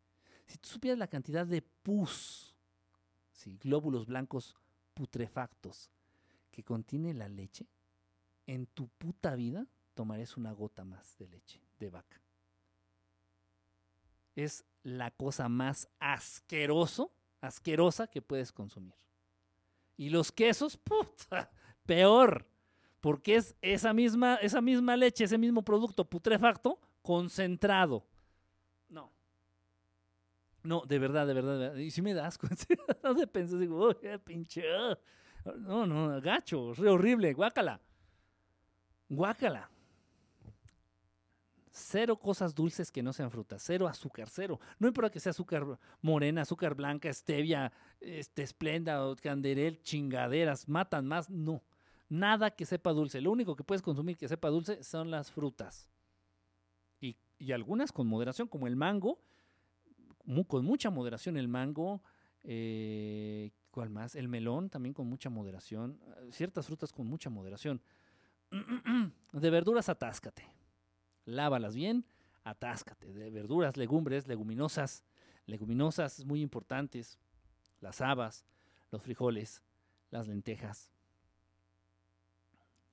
si 0.47 0.57
tú 0.57 0.69
supieras 0.69 0.97
la 0.97 1.07
cantidad 1.07 1.45
de 1.45 1.61
pus, 1.61 2.55
sí, 3.31 3.59
glóbulos 3.61 4.07
blancos 4.07 4.55
putrefactos 4.95 5.91
que 6.49 6.63
contiene 6.63 7.13
la 7.13 7.29
leche, 7.29 7.67
en 8.47 8.65
tu 8.65 8.87
puta 8.87 9.35
vida 9.35 9.67
tomarías 9.93 10.35
una 10.35 10.51
gota 10.51 10.83
más 10.83 11.15
de 11.19 11.27
leche 11.27 11.61
de 11.77 11.91
vaca. 11.91 12.19
Es 14.43 14.63
la 14.83 15.11
cosa 15.11 15.49
más 15.49 15.89
asqueroso, 15.99 17.11
asquerosa 17.41 18.07
que 18.07 18.21
puedes 18.21 18.53
consumir. 18.53 18.95
Y 19.97 20.09
los 20.09 20.31
quesos, 20.31 20.77
puta, 20.77 21.51
peor, 21.85 22.47
porque 23.01 23.35
es 23.35 23.53
esa 23.61 23.91
misma, 23.91 24.35
esa 24.35 24.61
misma 24.61 24.95
leche, 24.95 25.25
ese 25.25 25.37
mismo 25.37 25.61
producto 25.61 26.05
putrefacto 26.05 26.79
concentrado. 27.01 28.05
No. 28.87 29.11
No, 30.63 30.83
de 30.87 30.99
verdad, 30.99 31.27
de 31.27 31.33
verdad, 31.33 31.53
de 31.53 31.59
verdad. 31.59 31.75
Y 31.77 31.91
si 31.91 32.01
me 32.01 32.13
das 32.13 32.37
cuenta, 32.37 32.65
no 33.03 33.17
se 33.17 33.27
pensó, 33.27 33.57
digo, 33.57 33.89
oh, 33.89 34.19
pinche. 34.23 34.63
ah". 34.73 34.97
No, 35.57 35.85
no, 35.85 36.21
gacho, 36.21 36.71
es 36.71 36.79
horrible, 36.79 37.33
guácala. 37.33 37.81
Guácala. 39.09 39.69
Cero 41.79 42.17
cosas 42.17 42.53
dulces 42.53 42.91
que 42.91 43.01
no 43.01 43.13
sean 43.13 43.31
frutas, 43.31 43.63
cero 43.65 43.87
azúcar, 43.87 44.29
cero. 44.29 44.59
No 44.77 44.87
importa 44.87 45.09
que 45.09 45.19
sea 45.19 45.31
azúcar 45.31 45.79
morena, 46.01 46.41
azúcar 46.41 46.75
blanca, 46.75 47.11
stevia, 47.11 47.71
este, 47.99 48.43
esplenda 48.43 48.99
canderel, 49.21 49.81
chingaderas, 49.81 50.67
matan 50.67 51.07
más, 51.07 51.29
no. 51.29 51.63
Nada 52.09 52.51
que 52.51 52.65
sepa 52.65 52.91
dulce. 52.91 53.21
Lo 53.21 53.31
único 53.31 53.55
que 53.55 53.63
puedes 53.63 53.81
consumir 53.81 54.17
que 54.17 54.27
sepa 54.27 54.49
dulce 54.49 54.83
son 54.83 55.09
las 55.09 55.31
frutas. 55.31 55.89
Y, 56.99 57.15
y 57.37 57.53
algunas 57.53 57.91
con 57.91 58.07
moderación, 58.07 58.47
como 58.47 58.67
el 58.67 58.75
mango, 58.75 59.19
con 60.47 60.65
mucha 60.65 60.89
moderación 60.89 61.37
el 61.37 61.47
mango, 61.47 62.03
eh, 62.43 63.51
¿cuál 63.71 63.89
más? 63.89 64.15
El 64.15 64.27
melón 64.27 64.69
también 64.69 64.93
con 64.93 65.07
mucha 65.07 65.29
moderación, 65.29 65.99
ciertas 66.31 66.65
frutas 66.65 66.91
con 66.91 67.07
mucha 67.07 67.29
moderación. 67.29 67.81
De 69.31 69.49
verduras, 69.49 69.89
atáscate. 69.89 70.58
Lávalas 71.29 71.75
bien, 71.75 72.05
atáscate. 72.43 73.13
De 73.13 73.29
verduras, 73.29 73.77
legumbres, 73.77 74.27
leguminosas, 74.27 75.03
leguminosas 75.45 76.25
muy 76.25 76.41
importantes, 76.41 77.17
las 77.81 78.01
habas, 78.01 78.45
los 78.91 79.01
frijoles, 79.03 79.63
las 80.11 80.27
lentejas. 80.27 80.91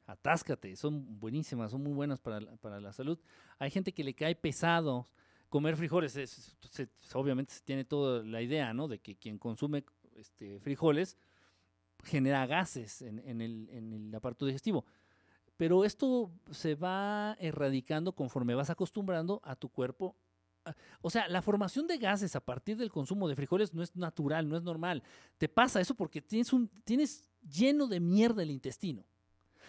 Atáscate, 0.07 0.77
son 0.77 1.19
buenísimas, 1.19 1.73
son 1.73 1.83
muy 1.83 1.93
buenas 1.93 2.21
para, 2.21 2.41
la- 2.41 2.57
para 2.57 2.81
la 2.81 2.93
salud. 2.93 3.19
Hay 3.59 3.71
gente 3.71 3.93
que 3.93 4.05
le 4.05 4.15
cae 4.15 4.37
pesado 4.37 5.07
comer 5.49 5.77
frijoles. 5.77 6.15
es- 6.17 6.57
obviamente 7.15 7.55
se 7.55 7.63
tiene 7.63 7.85
toda 7.85 8.23
la 8.23 8.41
idea, 8.43 8.73
¿no? 8.73 8.87
De 8.87 8.99
que 9.01 9.17
quien 9.17 9.39
consume 9.39 9.85
este, 10.15 10.61
frijoles 10.61 11.17
genera 12.05 12.47
gases 12.47 13.03
en, 13.03 13.19
en 13.21 13.41
el, 13.41 13.69
en 13.71 13.93
el 13.93 14.15
aparato 14.15 14.47
digestivo. 14.47 14.85
Pero 15.57 15.85
esto 15.85 16.31
se 16.51 16.75
va 16.75 17.37
erradicando 17.41 18.13
conforme 18.13 18.55
vas 18.55 18.71
acostumbrando 18.71 19.41
a 19.45 19.57
tu 19.57 19.69
cuerpo. 19.69 20.17
O 21.01 21.11
sea, 21.11 21.29
la 21.29 21.43
formación 21.43 21.87
de 21.87 21.99
gases 21.99 22.35
a 22.37 22.41
partir 22.41 22.77
del 22.77 22.91
consumo 22.91 23.29
de 23.29 23.37
frijoles 23.37 23.73
no 23.73 23.83
es 23.83 23.95
natural, 23.97 24.49
no 24.49 24.57
es 24.57 24.63
normal. 24.63 25.03
Te 25.39 25.49
pasa 25.49 25.81
eso 25.81 25.95
porque 25.95 26.21
tienes, 26.21 26.53
un, 26.53 26.69
tienes 26.85 27.31
lleno 27.49 27.87
de 27.87 28.01
mierda 28.01 28.43
el 28.43 28.51
intestino. 28.51 29.05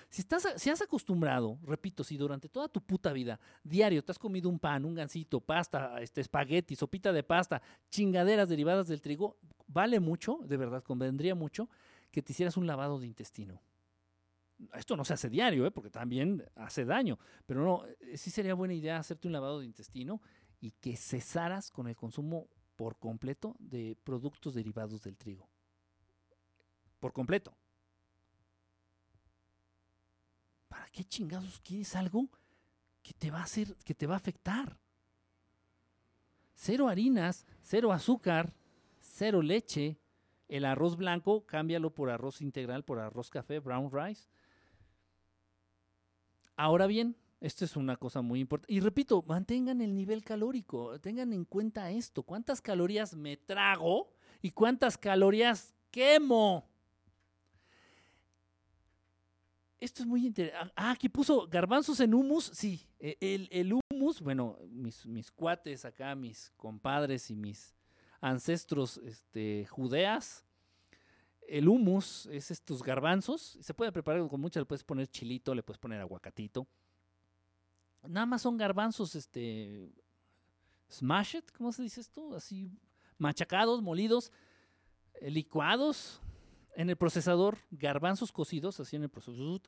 Si, 0.09 0.22
estás, 0.22 0.47
si 0.55 0.69
has 0.69 0.81
acostumbrado, 0.81 1.59
repito, 1.64 2.03
si 2.03 2.18
durante 2.18 2.47
toda 2.47 2.68
tu 2.68 2.81
puta 2.81 3.11
vida, 3.11 3.39
diario, 3.64 4.03
te 4.03 4.11
has 4.11 4.19
comido 4.19 4.49
un 4.49 4.57
pan, 4.57 4.85
un 4.85 4.95
gansito, 4.95 5.41
pasta, 5.41 6.01
este, 6.01 6.22
espagueti, 6.22 6.76
sopita 6.76 7.11
de 7.11 7.23
pasta, 7.23 7.61
chingaderas 7.89 8.47
derivadas 8.47 8.88
del 8.88 9.01
trigo, 9.01 9.38
vale 9.68 9.99
mucho, 9.99 10.39
de 10.45 10.57
verdad, 10.57 10.84
convendría 10.84 11.35
mucho 11.35 11.69
que 12.11 12.22
te 12.22 12.31
hicieras 12.31 12.57
un 12.57 12.68
lavado 12.68 12.99
de 12.99 13.07
intestino. 13.07 13.61
Esto 14.73 14.97
no 14.97 15.05
se 15.05 15.13
hace 15.13 15.29
diario, 15.29 15.65
¿eh? 15.65 15.71
porque 15.71 15.89
también 15.89 16.43
hace 16.55 16.84
daño, 16.84 17.19
pero 17.45 17.63
no, 17.63 17.85
eh, 17.85 18.17
sí 18.17 18.31
sería 18.31 18.55
buena 18.55 18.73
idea 18.73 18.97
hacerte 18.97 19.27
un 19.27 19.34
lavado 19.34 19.59
de 19.59 19.65
intestino 19.65 20.21
y 20.59 20.71
que 20.71 20.95
cesaras 20.95 21.69
con 21.69 21.88
el 21.88 21.95
consumo 21.95 22.47
por 22.75 22.97
completo 22.97 23.55
de 23.59 23.97
productos 24.03 24.53
derivados 24.53 25.03
del 25.03 25.17
trigo. 25.17 25.47
Por 26.99 27.13
completo. 27.13 27.55
¿Para 30.67 30.88
qué 30.89 31.03
chingados 31.03 31.59
quieres 31.61 31.95
algo 31.95 32.29
que 33.03 33.13
te 33.13 33.31
va 33.31 33.39
a 33.39 33.43
hacer, 33.43 33.75
que 33.84 33.93
te 33.93 34.07
va 34.07 34.15
a 34.15 34.17
afectar? 34.17 34.77
Cero 36.53 36.88
harinas, 36.88 37.45
cero 37.61 37.91
azúcar, 37.91 38.53
cero 38.99 39.41
leche. 39.41 39.99
El 40.47 40.65
arroz 40.65 40.95
blanco, 40.95 41.45
cámbialo 41.45 41.93
por 41.93 42.09
arroz 42.09 42.41
integral, 42.41 42.84
por 42.84 42.99
arroz 42.99 43.29
café, 43.29 43.59
brown 43.59 43.91
rice. 43.91 44.29
Ahora 46.57 46.88
bien, 46.88 47.15
esto 47.39 47.63
es 47.65 47.75
una 47.75 47.97
cosa 47.97 48.21
muy 48.21 48.39
importante. 48.39 48.73
Y 48.73 48.79
repito, 48.79 49.23
mantengan 49.27 49.79
el 49.79 49.95
nivel 49.95 50.23
calórico. 50.23 50.99
Tengan 50.99 51.31
en 51.31 51.45
cuenta 51.45 51.91
esto. 51.91 52.23
¿Cuántas 52.23 52.61
calorías 52.61 53.15
me 53.15 53.38
trago 53.38 54.11
y 54.41 54.49
cuántas 54.51 54.97
calorías 54.97 55.75
quemo? 55.91 56.67
Esto 59.79 60.01
es 60.01 60.07
muy 60.07 60.25
interesante. 60.25 60.73
Ah, 60.75 60.89
aquí 60.89 61.07
puso 61.07 61.47
garbanzos 61.47 61.99
en 61.99 62.15
humus. 62.15 62.45
Sí, 62.45 62.81
e- 62.99 63.47
el, 63.51 63.71
humus, 63.91 64.19
bueno, 64.19 64.57
mis, 64.71 65.05
mis 65.05 65.29
cuates 65.29 65.85
acá, 65.85 66.15
mis 66.15 66.51
compadres 66.57 67.29
y 67.29 67.35
mis 67.35 67.75
ancestros 68.19 68.97
este, 69.05 69.67
judeas. 69.69 70.47
El 71.48 71.69
humus 71.69 72.28
es 72.28 72.52
estos 72.52 72.84
garbanzos. 72.84 73.57
Se 73.61 73.74
puede 73.74 73.91
preparar 73.91 74.28
con 74.28 74.41
mucho, 74.41 74.60
le 74.60 74.65
puedes 74.65 74.84
poner 74.84 75.07
chilito, 75.07 75.56
le 75.56 75.64
puedes 75.64 75.80
poner 75.80 76.02
aguacatito. 76.02 76.68
Nada 78.03 78.26
más 78.26 78.41
son 78.41 78.57
garbanzos, 78.57 79.15
este, 79.15 79.91
smashed, 80.91 81.45
¿cómo 81.57 81.72
se 81.72 81.84
dice 81.84 82.02
esto? 82.02 82.36
Así, 82.36 82.72
machacados, 83.18 83.82
molidos, 83.82 84.32
eh, 85.15 85.32
licuados 85.32 86.22
en 86.76 86.90
el 86.90 86.95
procesador, 86.95 87.57
garbanzos 87.72 88.32
cocidos, 88.32 88.80
así 88.80 88.95
en 88.95 89.03
el 89.03 89.10
procesador, 89.10 89.61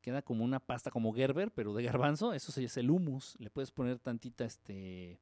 queda 0.00 0.22
como 0.22 0.44
una 0.44 0.60
pasta 0.60 0.90
como 0.90 1.12
Gerber, 1.14 1.52
pero 1.52 1.72
de 1.74 1.82
garbanzo, 1.84 2.32
eso 2.32 2.60
es 2.60 2.76
el 2.76 2.90
hummus. 2.90 3.36
Le 3.38 3.50
puedes 3.50 3.70
poner 3.70 3.98
tantita, 3.98 4.44
este, 4.44 5.20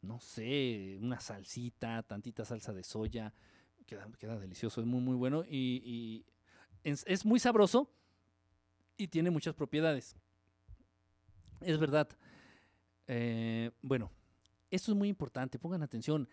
no 0.00 0.18
sé, 0.18 0.98
una 1.00 1.20
salsita, 1.20 2.02
tantita 2.02 2.44
salsa 2.44 2.72
de 2.72 2.84
soya, 2.84 3.34
queda, 3.88 4.06
queda 4.18 4.38
delicioso, 4.38 4.80
es 4.80 4.86
muy, 4.86 5.00
muy 5.00 5.16
bueno 5.16 5.44
y, 5.48 6.24
es, 6.84 7.04
es 7.08 7.24
muy 7.24 7.40
sabroso 7.40 7.90
y 8.96 9.08
tiene 9.08 9.30
muchas 9.30 9.54
propiedades. 9.54 10.14
Es 11.60 11.78
verdad. 11.78 12.08
Eh, 13.08 13.70
bueno, 13.82 14.12
esto 14.70 14.92
es 14.92 14.98
muy 14.98 15.08
importante, 15.08 15.58
pongan 15.58 15.82
atención. 15.82 16.28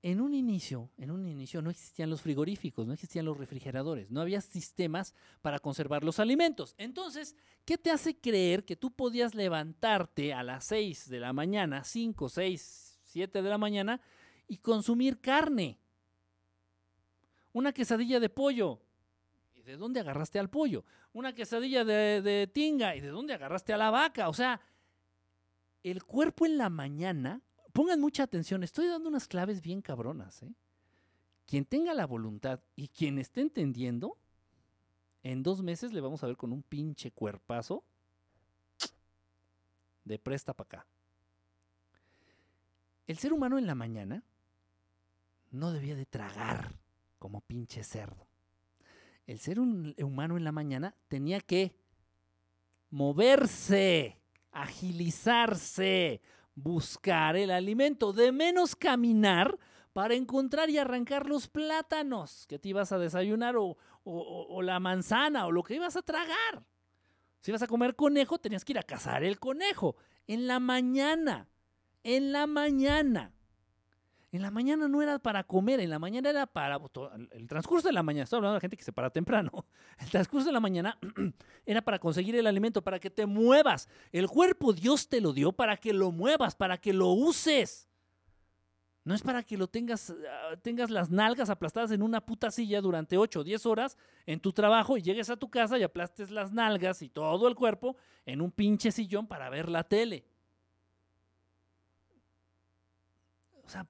En 0.00 0.20
un 0.20 0.32
inicio, 0.32 0.90
en 0.96 1.10
un 1.10 1.26
inicio 1.26 1.60
no 1.60 1.70
existían 1.70 2.08
los 2.08 2.22
frigoríficos, 2.22 2.86
no 2.86 2.92
existían 2.92 3.24
los 3.24 3.36
refrigeradores, 3.36 4.10
no 4.10 4.20
había 4.20 4.40
sistemas 4.40 5.12
para 5.42 5.58
conservar 5.58 6.04
los 6.04 6.20
alimentos. 6.20 6.74
Entonces, 6.78 7.34
¿qué 7.64 7.76
te 7.76 7.90
hace 7.90 8.16
creer 8.16 8.64
que 8.64 8.76
tú 8.76 8.92
podías 8.92 9.34
levantarte 9.34 10.32
a 10.32 10.44
las 10.44 10.64
6 10.66 11.10
de 11.10 11.20
la 11.20 11.32
mañana, 11.32 11.82
5, 11.82 12.28
6, 12.28 13.00
7 13.02 13.42
de 13.42 13.48
la 13.48 13.58
mañana 13.58 14.00
y 14.46 14.58
consumir 14.58 15.20
carne? 15.20 15.80
Una 17.52 17.72
quesadilla 17.72 18.20
de 18.20 18.28
pollo. 18.28 18.80
¿Y 19.54 19.62
de 19.62 19.76
dónde 19.76 20.00
agarraste 20.00 20.38
al 20.38 20.50
pollo? 20.50 20.84
Una 21.12 21.34
quesadilla 21.34 21.84
de, 21.84 22.22
de 22.22 22.46
tinga. 22.46 22.94
¿Y 22.96 23.00
de 23.00 23.08
dónde 23.08 23.34
agarraste 23.34 23.72
a 23.72 23.76
la 23.76 23.90
vaca? 23.90 24.28
O 24.28 24.34
sea, 24.34 24.60
el 25.82 26.04
cuerpo 26.04 26.46
en 26.46 26.58
la 26.58 26.70
mañana 26.70 27.42
pongan 27.72 28.00
mucha 28.00 28.24
atención, 28.24 28.64
estoy 28.64 28.88
dando 28.88 29.08
unas 29.08 29.28
claves 29.28 29.62
bien 29.62 29.82
cabronas. 29.82 30.42
¿eh? 30.42 30.52
Quien 31.46 31.64
tenga 31.64 31.94
la 31.94 32.06
voluntad 32.06 32.60
y 32.74 32.88
quien 32.88 33.18
esté 33.18 33.40
entendiendo, 33.40 34.18
en 35.22 35.42
dos 35.42 35.62
meses 35.62 35.92
le 35.92 36.00
vamos 36.00 36.22
a 36.22 36.26
ver 36.26 36.36
con 36.36 36.52
un 36.52 36.62
pinche 36.62 37.10
cuerpazo 37.12 37.84
de 40.04 40.18
presta 40.18 40.54
para 40.54 40.66
acá. 40.66 40.86
El 43.06 43.18
ser 43.18 43.32
humano 43.32 43.58
en 43.58 43.66
la 43.66 43.74
mañana 43.74 44.24
no 45.50 45.72
debía 45.72 45.94
de 45.94 46.04
tragar 46.04 46.74
como 47.18 47.40
pinche 47.40 47.82
cerdo. 47.84 48.26
El 49.26 49.38
ser 49.38 49.60
un- 49.60 49.94
humano 50.02 50.36
en 50.36 50.44
la 50.44 50.52
mañana 50.52 50.94
tenía 51.08 51.40
que 51.40 51.74
moverse, 52.90 54.20
agilizarse, 54.52 56.20
buscar 56.54 57.36
el 57.36 57.50
alimento, 57.50 58.12
de 58.12 58.32
menos 58.32 58.74
caminar 58.74 59.58
para 59.92 60.14
encontrar 60.14 60.70
y 60.70 60.78
arrancar 60.78 61.26
los 61.26 61.48
plátanos 61.48 62.46
que 62.46 62.58
te 62.58 62.68
ibas 62.70 62.92
a 62.92 62.98
desayunar 62.98 63.56
o, 63.56 63.64
o- 63.66 63.76
o- 64.04 64.54
o 64.56 64.62
la 64.62 64.80
manzana 64.80 65.46
o 65.46 65.52
lo 65.52 65.62
que 65.62 65.74
ibas 65.74 65.96
a 65.96 66.02
tragar. 66.02 66.64
Si 67.40 67.50
ibas 67.50 67.62
a 67.62 67.66
comer 67.66 67.94
conejo, 67.94 68.38
tenías 68.38 68.64
que 68.64 68.72
ir 68.72 68.78
a 68.78 68.82
cazar 68.82 69.22
el 69.22 69.38
conejo 69.38 69.96
en 70.26 70.46
la 70.46 70.58
mañana, 70.60 71.48
en 72.02 72.32
la 72.32 72.46
mañana. 72.46 73.32
En 74.30 74.42
la 74.42 74.50
mañana 74.50 74.88
no 74.88 75.00
era 75.00 75.18
para 75.18 75.42
comer, 75.42 75.80
en 75.80 75.88
la 75.88 75.98
mañana 75.98 76.28
era 76.28 76.46
para 76.46 76.78
to- 76.78 77.10
el 77.30 77.48
transcurso 77.48 77.88
de 77.88 77.94
la 77.94 78.02
mañana. 78.02 78.24
Estoy 78.24 78.36
hablando 78.36 78.56
de 78.56 78.60
gente 78.60 78.76
que 78.76 78.82
se 78.84 78.92
para 78.92 79.08
temprano. 79.10 79.50
El 79.98 80.10
transcurso 80.10 80.46
de 80.48 80.52
la 80.52 80.60
mañana 80.60 80.98
era 81.66 81.80
para 81.80 81.98
conseguir 81.98 82.36
el 82.36 82.46
alimento, 82.46 82.82
para 82.82 82.98
que 82.98 83.08
te 83.08 83.24
muevas. 83.24 83.88
El 84.12 84.28
cuerpo 84.28 84.74
Dios 84.74 85.08
te 85.08 85.22
lo 85.22 85.32
dio 85.32 85.52
para 85.52 85.78
que 85.78 85.94
lo 85.94 86.12
muevas, 86.12 86.54
para 86.54 86.76
que 86.76 86.92
lo 86.92 87.08
uses. 87.08 87.88
No 89.04 89.14
es 89.14 89.22
para 89.22 89.42
que 89.42 89.56
lo 89.56 89.66
tengas, 89.68 90.10
ah, 90.10 90.56
tengas 90.60 90.90
las 90.90 91.08
nalgas 91.08 91.48
aplastadas 91.48 91.90
en 91.92 92.02
una 92.02 92.20
puta 92.26 92.50
silla 92.50 92.82
durante 92.82 93.16
8 93.16 93.40
o 93.40 93.44
10 93.44 93.64
horas 93.64 93.96
en 94.26 94.38
tu 94.40 94.52
trabajo 94.52 94.98
y 94.98 95.02
llegues 95.02 95.30
a 95.30 95.36
tu 95.38 95.48
casa 95.48 95.78
y 95.78 95.82
aplastes 95.82 96.30
las 96.30 96.52
nalgas 96.52 97.00
y 97.00 97.08
todo 97.08 97.48
el 97.48 97.54
cuerpo 97.54 97.96
en 98.26 98.42
un 98.42 98.52
pinche 98.52 98.92
sillón 98.92 99.26
para 99.26 99.48
ver 99.48 99.70
la 99.70 99.84
tele. 99.84 100.26
O 103.64 103.68
sea, 103.70 103.86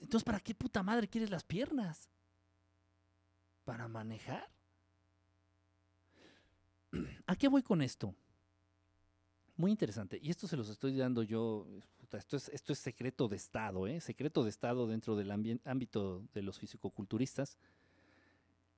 Entonces, 0.00 0.24
¿para 0.24 0.40
qué 0.40 0.54
puta 0.54 0.82
madre 0.82 1.08
quieres 1.08 1.30
las 1.30 1.44
piernas? 1.44 2.08
¿Para 3.64 3.88
manejar? 3.88 4.48
¿A 7.26 7.36
qué 7.36 7.48
voy 7.48 7.62
con 7.62 7.82
esto? 7.82 8.14
Muy 9.56 9.70
interesante. 9.70 10.18
Y 10.22 10.30
esto 10.30 10.46
se 10.46 10.56
los 10.56 10.68
estoy 10.68 10.96
dando 10.96 11.22
yo. 11.22 11.66
Esto 12.12 12.36
es, 12.36 12.78
secreto 12.78 13.26
de 13.26 13.36
Estado, 13.36 13.86
¿eh? 13.86 14.00
secreto 14.00 14.44
de 14.44 14.50
Estado 14.50 14.86
dentro 14.86 15.16
del 15.16 15.30
ámbito 15.64 16.24
de 16.32 16.42
los 16.42 16.58
fisicoculturistas 16.58 17.58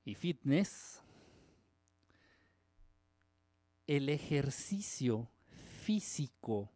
y 0.05 0.15
fitness. 0.15 1.03
El 3.87 4.09
ejercicio 4.09 5.31
físico 5.83 6.71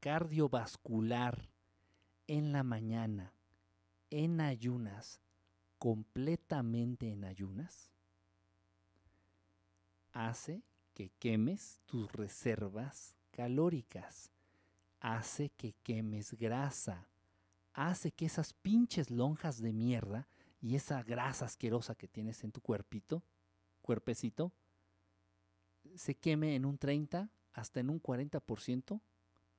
cardiovascular 0.00 1.50
en 2.26 2.52
la 2.52 2.62
mañana, 2.62 3.34
en 4.10 4.40
ayunas, 4.40 5.20
completamente 5.78 7.10
en 7.10 7.24
ayunas, 7.24 7.90
hace 10.12 10.62
que 10.94 11.10
quemes 11.18 11.80
tus 11.86 12.10
reservas 12.12 13.16
calóricas, 13.30 14.30
hace 15.00 15.50
que 15.50 15.74
quemes 15.82 16.34
grasa, 16.34 17.06
hace 17.72 18.12
que 18.12 18.26
esas 18.26 18.52
pinches 18.52 19.10
lonjas 19.10 19.62
de 19.62 19.72
mierda 19.72 20.28
y 20.60 20.74
esa 20.74 21.02
grasa 21.02 21.46
asquerosa 21.46 21.94
que 21.94 22.08
tienes 22.08 22.44
en 22.44 22.52
tu 22.52 22.60
cuerpito, 22.60 23.22
cuerpecito, 23.80 24.52
se 25.94 26.14
queme 26.14 26.54
en 26.54 26.64
un 26.64 26.76
30 26.76 27.30
hasta 27.52 27.80
en 27.80 27.90
un 27.90 28.02
40% 28.02 28.94
mm, 28.94 29.00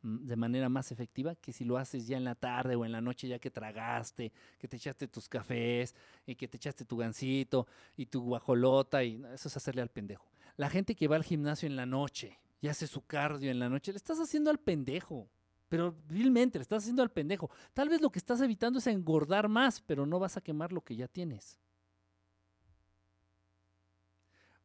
de 0.03 0.35
manera 0.35 0.69
más 0.69 0.91
efectiva 0.91 1.35
que 1.35 1.53
si 1.53 1.63
lo 1.63 1.77
haces 1.77 2.07
ya 2.07 2.17
en 2.17 2.23
la 2.23 2.35
tarde 2.35 2.75
o 2.75 2.85
en 2.85 2.91
la 2.91 3.01
noche 3.01 3.27
ya 3.27 3.39
que 3.39 3.51
tragaste, 3.51 4.31
que 4.57 4.67
te 4.67 4.77
echaste 4.77 5.07
tus 5.07 5.29
cafés 5.29 5.95
y 6.25 6.35
que 6.35 6.47
te 6.47 6.57
echaste 6.57 6.85
tu 6.85 6.97
gansito 6.97 7.67
y 7.95 8.07
tu 8.07 8.21
guajolota 8.21 9.03
y 9.03 9.23
eso 9.33 9.47
es 9.47 9.57
hacerle 9.57 9.81
al 9.81 9.89
pendejo. 9.89 10.25
La 10.57 10.69
gente 10.69 10.95
que 10.95 11.07
va 11.07 11.15
al 11.15 11.23
gimnasio 11.23 11.67
en 11.67 11.75
la 11.75 11.85
noche 11.85 12.39
y 12.61 12.67
hace 12.67 12.87
su 12.87 13.05
cardio 13.05 13.49
en 13.49 13.59
la 13.59 13.69
noche, 13.69 13.91
le 13.91 13.97
estás 13.97 14.19
haciendo 14.19 14.51
al 14.51 14.59
pendejo. 14.59 15.27
Pero 15.67 15.95
vilmente 16.09 16.59
le 16.59 16.63
estás 16.63 16.83
haciendo 16.83 17.01
al 17.01 17.11
pendejo. 17.11 17.49
Tal 17.73 17.87
vez 17.87 18.01
lo 18.01 18.11
que 18.11 18.19
estás 18.19 18.41
evitando 18.41 18.79
es 18.79 18.87
engordar 18.87 19.47
más, 19.47 19.79
pero 19.81 20.05
no 20.05 20.19
vas 20.19 20.35
a 20.35 20.41
quemar 20.41 20.73
lo 20.73 20.81
que 20.81 20.97
ya 20.97 21.07
tienes. 21.07 21.60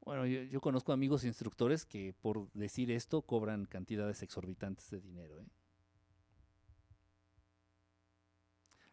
Bueno, 0.07 0.25
yo, 0.25 0.61
conozco 0.61 0.93
amigos 0.93 1.25
instructores 1.25 1.85
que 1.85 2.15
por 2.21 2.49
decir 2.53 2.93
esto 2.93 3.23
cobran 3.23 3.65
cantidades 3.65 4.23
exorbitantes 4.23 4.89
de 4.89 5.01
dinero. 5.01 5.41
¿eh? 5.41 5.47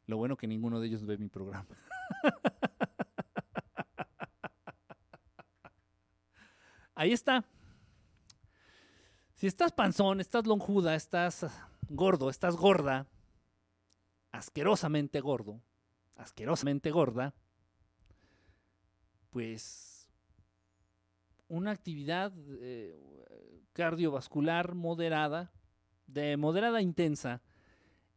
Lo 0.07 0.17
bueno 0.17 0.37
que 0.37 0.47
ninguno 0.47 0.79
de 0.79 0.87
ellos 0.87 1.05
ve 1.05 1.19
mi 1.19 1.29
programa. 1.29 1.67
Ahí 6.95 7.11
está. 7.11 7.45
Si 9.35 9.45
estás 9.45 9.71
panzón, 9.71 10.19
estás 10.19 10.47
lonjuda, 10.47 10.95
estás 10.95 11.45
gordo, 11.89 12.31
estás 12.31 12.55
gorda, 12.55 13.05
asquerosamente 14.31 15.21
gordo, 15.21 15.61
asquerosamente 16.15 16.89
gorda, 16.89 17.35
pues 19.29 19.92
una 21.53 21.69
actividad 21.69 22.33
eh, 22.61 22.99
cardiovascular 23.73 24.73
moderada, 24.73 25.53
de 26.07 26.35
moderada 26.35 26.81
intensa, 26.81 27.43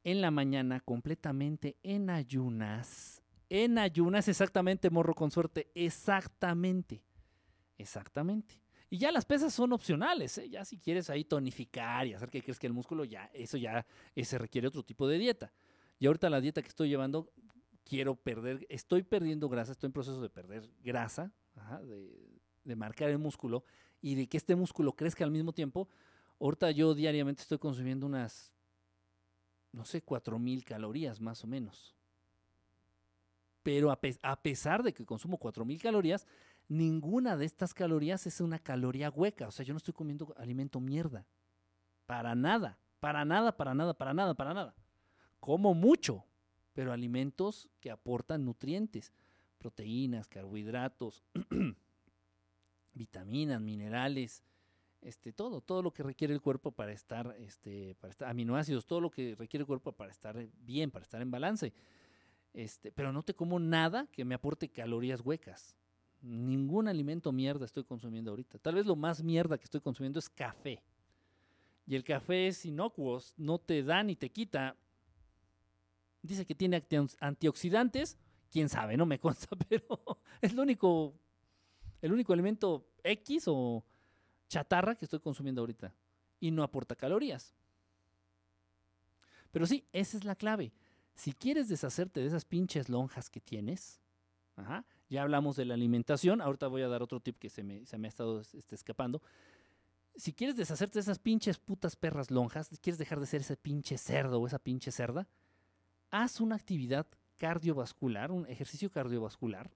en 0.04 0.22
la 0.22 0.30
mañana, 0.30 0.80
completamente 0.80 1.76
en 1.82 2.08
ayunas. 2.08 3.22
En 3.50 3.76
ayunas, 3.76 4.28
exactamente, 4.28 4.88
morro 4.88 5.14
con 5.14 5.30
suerte, 5.30 5.70
exactamente, 5.74 7.02
exactamente. 7.76 8.62
Y 8.88 8.96
ya 8.98 9.12
las 9.12 9.26
pesas 9.26 9.52
son 9.52 9.74
opcionales, 9.74 10.38
¿eh? 10.38 10.48
ya 10.48 10.64
si 10.64 10.78
quieres 10.78 11.10
ahí 11.10 11.24
tonificar 11.24 12.06
y 12.06 12.14
hacer 12.14 12.30
que 12.30 12.40
que 12.40 12.66
el 12.66 12.72
músculo, 12.72 13.04
ya 13.04 13.26
eso 13.34 13.58
ya 13.58 13.84
se 14.16 14.38
requiere 14.38 14.68
otro 14.68 14.82
tipo 14.82 15.06
de 15.06 15.18
dieta. 15.18 15.52
Y 15.98 16.06
ahorita 16.06 16.30
la 16.30 16.40
dieta 16.40 16.62
que 16.62 16.68
estoy 16.68 16.88
llevando, 16.88 17.30
quiero 17.84 18.14
perder, 18.16 18.66
estoy 18.70 19.02
perdiendo 19.02 19.50
grasa, 19.50 19.72
estoy 19.72 19.88
en 19.88 19.92
proceso 19.92 20.22
de 20.22 20.30
perder 20.30 20.70
grasa, 20.82 21.32
de, 21.82 22.25
marcar 22.74 23.10
el 23.10 23.18
músculo 23.18 23.64
y 24.02 24.14
de 24.14 24.26
que 24.26 24.36
este 24.36 24.56
músculo 24.56 24.92
crezca 24.94 25.24
al 25.24 25.30
mismo 25.30 25.52
tiempo. 25.52 25.88
Ahorita 26.40 26.70
yo 26.70 26.94
diariamente 26.94 27.42
estoy 27.42 27.58
consumiendo 27.58 28.06
unas, 28.06 28.52
no 29.72 29.84
sé, 29.84 30.02
cuatro 30.02 30.38
mil 30.38 30.64
calorías 30.64 31.20
más 31.20 31.44
o 31.44 31.46
menos. 31.46 31.94
Pero 33.62 33.90
a, 33.90 34.36
pesar 34.42 34.82
de 34.82 34.94
que 34.94 35.04
consumo 35.04 35.38
cuatro 35.38 35.64
mil 35.64 35.80
calorías, 35.80 36.26
ninguna 36.68 37.36
de 37.36 37.46
estas 37.46 37.74
calorías 37.74 38.26
es 38.26 38.40
una 38.40 38.58
caloría 38.58 39.10
hueca. 39.10 39.48
O 39.48 39.50
sea, 39.50 39.64
yo 39.64 39.74
no 39.74 39.78
estoy 39.78 39.92
comiendo 39.92 40.32
alimento 40.36 40.78
mierda. 40.78 41.26
Para 42.06 42.36
nada, 42.36 42.78
para 43.00 43.24
nada, 43.24 43.56
para 43.56 43.74
nada, 43.74 43.94
para 43.94 44.14
nada, 44.14 44.34
para 44.34 44.54
nada. 44.54 44.74
Como 45.40 45.74
mucho, 45.74 46.24
pero 46.74 46.92
alimentos 46.92 47.68
que 47.80 47.90
aportan 47.90 48.44
nutrientes, 48.44 49.12
proteínas, 49.58 50.28
carbohidratos, 50.28 51.24
vitaminas, 52.96 53.60
minerales, 53.60 54.42
este, 55.02 55.32
todo, 55.32 55.60
todo 55.60 55.82
lo 55.82 55.92
que 55.92 56.02
requiere 56.02 56.34
el 56.34 56.40
cuerpo 56.40 56.72
para 56.72 56.92
estar, 56.92 57.36
este, 57.38 57.94
para 58.00 58.10
estar, 58.10 58.28
aminoácidos, 58.28 58.86
todo 58.86 59.00
lo 59.00 59.10
que 59.10 59.36
requiere 59.36 59.62
el 59.62 59.66
cuerpo 59.66 59.92
para 59.92 60.10
estar 60.10 60.48
bien, 60.62 60.90
para 60.90 61.04
estar 61.04 61.22
en 61.22 61.30
balance. 61.30 61.72
Este, 62.52 62.90
pero 62.90 63.12
no 63.12 63.22
te 63.22 63.34
como 63.34 63.60
nada 63.60 64.08
que 64.10 64.24
me 64.24 64.34
aporte 64.34 64.68
calorías 64.68 65.20
huecas. 65.20 65.76
Ningún 66.22 66.88
alimento 66.88 67.30
mierda 67.30 67.66
estoy 67.66 67.84
consumiendo 67.84 68.30
ahorita. 68.30 68.58
Tal 68.58 68.74
vez 68.74 68.86
lo 68.86 68.96
más 68.96 69.22
mierda 69.22 69.58
que 69.58 69.64
estoy 69.64 69.80
consumiendo 69.80 70.18
es 70.18 70.28
café. 70.28 70.82
Y 71.86 71.94
el 71.94 72.02
café 72.02 72.48
es 72.48 72.64
inocuo, 72.64 73.20
no 73.36 73.58
te 73.58 73.82
da 73.82 74.02
ni 74.02 74.16
te 74.16 74.30
quita. 74.30 74.76
Dice 76.22 76.44
que 76.44 76.54
tiene 76.54 76.84
antioxidantes, 77.20 78.18
quién 78.50 78.68
sabe, 78.68 78.96
no 78.96 79.06
me 79.06 79.20
consta, 79.20 79.54
pero 79.68 80.00
es 80.40 80.52
lo 80.52 80.62
único, 80.62 81.14
el 82.02 82.12
único 82.12 82.32
alimento 82.32 82.86
X 83.02 83.44
o 83.46 83.84
chatarra 84.48 84.94
que 84.94 85.04
estoy 85.04 85.20
consumiendo 85.20 85.60
ahorita. 85.62 85.94
Y 86.40 86.50
no 86.50 86.62
aporta 86.62 86.94
calorías. 86.94 87.54
Pero 89.50 89.66
sí, 89.66 89.86
esa 89.92 90.16
es 90.16 90.24
la 90.24 90.36
clave. 90.36 90.72
Si 91.14 91.32
quieres 91.32 91.68
deshacerte 91.68 92.20
de 92.20 92.26
esas 92.26 92.44
pinches 92.44 92.88
lonjas 92.90 93.30
que 93.30 93.40
tienes, 93.40 94.00
ajá, 94.56 94.84
ya 95.08 95.22
hablamos 95.22 95.56
de 95.56 95.64
la 95.64 95.74
alimentación, 95.74 96.42
ahorita 96.42 96.66
voy 96.68 96.82
a 96.82 96.88
dar 96.88 97.02
otro 97.02 97.20
tip 97.20 97.38
que 97.38 97.48
se 97.48 97.62
me, 97.62 97.84
ha 97.90 98.08
estado 98.08 98.40
este, 98.40 98.74
escapando. 98.74 99.22
Si 100.14 100.32
quieres 100.32 100.56
deshacerte 100.56 100.94
de 100.98 101.00
esas 101.00 101.18
pinches 101.18 101.58
putas 101.58 101.96
perras 101.96 102.30
lonjas, 102.30 102.68
quieres 102.82 102.98
dejar 102.98 103.20
de 103.20 103.26
ser 103.26 103.40
ese 103.40 103.56
pinche 103.56 103.96
cerdo 103.96 104.40
o 104.40 104.46
esa 104.46 104.58
pinche 104.58 104.90
cerda, 104.90 105.26
haz 106.10 106.40
una 106.40 106.56
actividad 106.56 107.06
cardiovascular, 107.38 108.32
un 108.32 108.46
ejercicio 108.46 108.90
cardiovascular. 108.90 109.70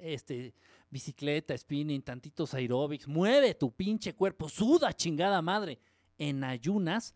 Este, 0.00 0.54
bicicleta, 0.90 1.56
spinning, 1.56 2.02
tantitos 2.02 2.54
aeróbics, 2.54 3.08
mueve 3.08 3.54
tu 3.54 3.70
pinche 3.70 4.14
cuerpo, 4.14 4.48
suda 4.48 4.92
chingada 4.92 5.40
madre, 5.42 5.78
en 6.18 6.44
ayunas, 6.44 7.14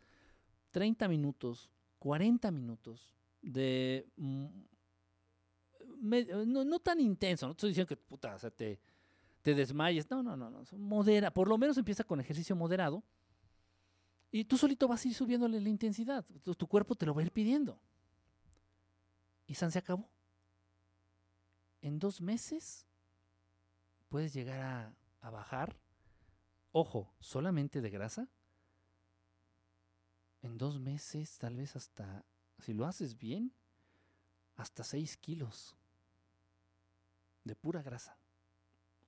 30 0.70 1.08
minutos, 1.08 1.70
40 1.98 2.50
minutos 2.50 3.14
de 3.42 4.06
mm, 4.16 4.46
no, 6.00 6.78
tan 6.80 7.00
intenso, 7.00 7.46
no 7.46 7.52
estoy 7.52 7.70
diciendo 7.70 7.88
que 7.88 7.96
puta, 7.96 8.36
te, 8.50 8.80
te 9.42 9.54
desmayes, 9.54 10.08
no, 10.10 10.22
no, 10.22 10.36
no, 10.36 10.50
no, 10.50 10.62
modera, 10.78 11.32
por 11.32 11.48
lo 11.48 11.58
menos 11.58 11.76
empieza 11.76 12.04
con 12.04 12.20
ejercicio 12.20 12.56
moderado 12.56 13.02
y 14.30 14.44
tú 14.44 14.56
solito 14.56 14.86
vas 14.86 15.04
a 15.04 15.08
ir 15.08 15.14
subiéndole 15.14 15.60
la 15.60 15.68
intensidad, 15.68 16.24
tu, 16.24 16.66
cuerpo 16.66 16.94
te 16.94 17.04
lo 17.04 17.14
va 17.14 17.20
a 17.20 17.24
ir 17.24 17.32
pidiendo. 17.32 17.80
Y 19.46 19.54
San 19.54 19.72
se 19.72 19.80
acabó. 19.80 20.08
En 21.82 21.98
dos 21.98 22.20
meses 22.20 22.86
puedes 24.08 24.34
llegar 24.34 24.94
a, 25.20 25.30
bajar, 25.30 25.76
ojo, 26.72 27.12
solamente 27.20 27.80
de 27.80 27.90
grasa. 27.90 28.28
En 30.42 30.58
dos 30.58 30.78
meses, 30.78 31.38
tal 31.38 31.56
vez 31.56 31.76
hasta, 31.76 32.24
si 32.58 32.72
lo 32.72 32.86
haces 32.86 33.16
bien, 33.16 33.52
hasta 34.56 34.84
6 34.84 35.16
kilos 35.16 35.76
de 37.44 37.54
pura 37.54 37.82
grasa 37.82 38.18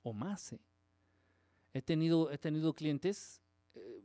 o 0.03 0.13
más. 0.13 0.53
¿eh? 0.53 0.61
He, 1.73 1.83
tenido, 1.83 2.31
he 2.31 2.39
tenido 2.39 2.75
clientes 2.75 3.43
eh, 3.75 4.03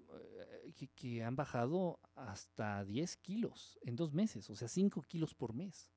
que, 0.96 1.24
han 1.24 1.36
bajado 1.36 2.00
hasta 2.16 2.84
10 2.86 3.18
kilos 3.18 3.78
en 3.82 3.96
dos 3.96 4.14
meses, 4.14 4.50
o 4.50 4.56
sea, 4.56 4.68
5 4.68 5.02
kilos 5.04 5.34
por 5.34 5.54
mes. 5.54 5.92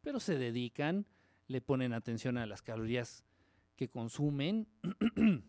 Pero 0.00 0.20
se 0.20 0.38
dedican, 0.38 1.06
le 1.48 1.60
ponen 1.60 1.92
atención 1.92 2.38
a 2.38 2.46
las 2.46 2.62
calorías 2.62 3.24
que 3.76 3.88
consumen. 3.88 4.68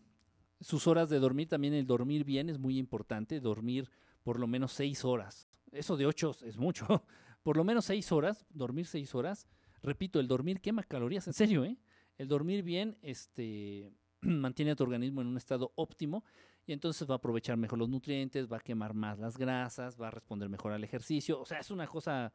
Sus 0.61 0.87
horas 0.87 1.09
de 1.09 1.19
dormir, 1.19 1.47
también 1.47 1.73
el 1.73 1.85
dormir 1.85 2.25
bien 2.25 2.49
es 2.49 2.57
muy 2.57 2.77
importante, 2.77 3.39
dormir 3.39 3.89
por 4.23 4.39
lo 4.39 4.47
menos 4.47 4.73
6 4.73 5.05
horas. 5.05 5.47
Eso 5.71 5.95
de 5.95 6.05
8 6.05 6.35
es 6.45 6.57
mucho. 6.57 7.05
por 7.43 7.57
lo 7.57 7.63
menos 7.63 7.85
seis 7.85 8.11
horas, 8.11 8.45
dormir 8.49 8.85
seis 8.85 9.15
horas. 9.15 9.47
Repito, 9.81 10.19
el 10.19 10.27
dormir 10.27 10.61
quema 10.61 10.83
calorías, 10.83 11.27
en 11.27 11.33
serio, 11.33 11.63
¿eh? 11.63 11.77
El 12.17 12.27
dormir 12.27 12.63
bien 12.63 12.97
este, 13.01 13.91
mantiene 14.21 14.71
a 14.71 14.75
tu 14.75 14.83
organismo 14.83 15.21
en 15.21 15.27
un 15.27 15.37
estado 15.37 15.71
óptimo 15.75 16.23
y 16.65 16.73
entonces 16.73 17.09
va 17.09 17.15
a 17.15 17.17
aprovechar 17.17 17.57
mejor 17.57 17.79
los 17.79 17.89
nutrientes, 17.89 18.51
va 18.51 18.57
a 18.57 18.61
quemar 18.61 18.93
más 18.93 19.19
las 19.19 19.37
grasas, 19.37 19.99
va 19.99 20.09
a 20.09 20.11
responder 20.11 20.49
mejor 20.49 20.73
al 20.73 20.83
ejercicio. 20.83 21.39
O 21.39 21.45
sea, 21.45 21.59
es 21.59 21.71
una 21.71 21.87
cosa 21.87 22.33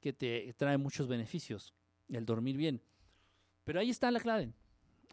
que 0.00 0.12
te 0.12 0.52
trae 0.54 0.76
muchos 0.76 1.08
beneficios, 1.08 1.74
el 2.08 2.26
dormir 2.26 2.56
bien. 2.56 2.82
Pero 3.64 3.80
ahí 3.80 3.90
está 3.90 4.10
la 4.10 4.20
clave, 4.20 4.52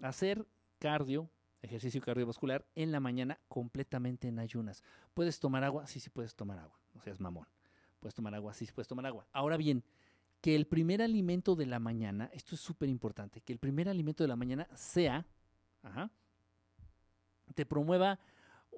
hacer 0.02 0.48
cardio, 0.80 1.30
ejercicio 1.62 2.02
cardiovascular 2.02 2.66
en 2.76 2.92
la 2.92 3.00
mañana 3.00 3.40
completamente 3.48 4.28
en 4.28 4.40
ayunas. 4.40 4.84
¿Puedes 5.14 5.40
tomar 5.40 5.64
agua? 5.64 5.86
Sí, 5.88 6.00
sí 6.00 6.10
puedes 6.10 6.36
tomar 6.36 6.58
agua, 6.60 6.80
no 6.94 7.02
seas 7.02 7.20
mamón. 7.20 7.48
Puedes 8.00 8.16
tomar 8.16 8.34
agua, 8.34 8.54
sí, 8.54 8.66
sí 8.66 8.72
puedes 8.72 8.88
tomar 8.88 9.06
agua. 9.06 9.28
Ahora 9.34 9.58
bien, 9.58 9.84
que 10.42 10.56
el 10.56 10.68
primer 10.68 11.02
alimento 11.02 11.56
de 11.56 11.66
la 11.66 11.80
mañana, 11.80 12.30
esto 12.34 12.56
es 12.56 12.62
súper 12.62 12.88
importante, 12.88 13.42
que 13.42 13.52
el 13.52 13.60
primer 13.60 13.90
alimento 13.90 14.24
de 14.24 14.30
la 14.30 14.38
mañana 14.38 14.70
sea, 14.74 15.26
te 17.56 17.66
promueva 17.66 18.20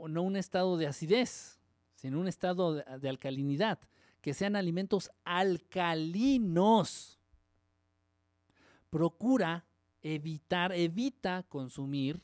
no 0.08 0.24
un 0.24 0.36
estado 0.36 0.78
de 0.78 0.88
acidez, 0.88 1.60
sino 1.96 2.20
un 2.20 2.28
estado 2.28 2.74
de 2.76 3.10
alcalinidad, 3.10 3.80
que 4.22 4.34
sean 4.34 4.56
alimentos 4.56 5.12
alcalinos. 5.24 7.20
Procura 8.92 9.66
evitar, 10.04 10.72
evita 10.74 11.42
consumir 11.50 12.22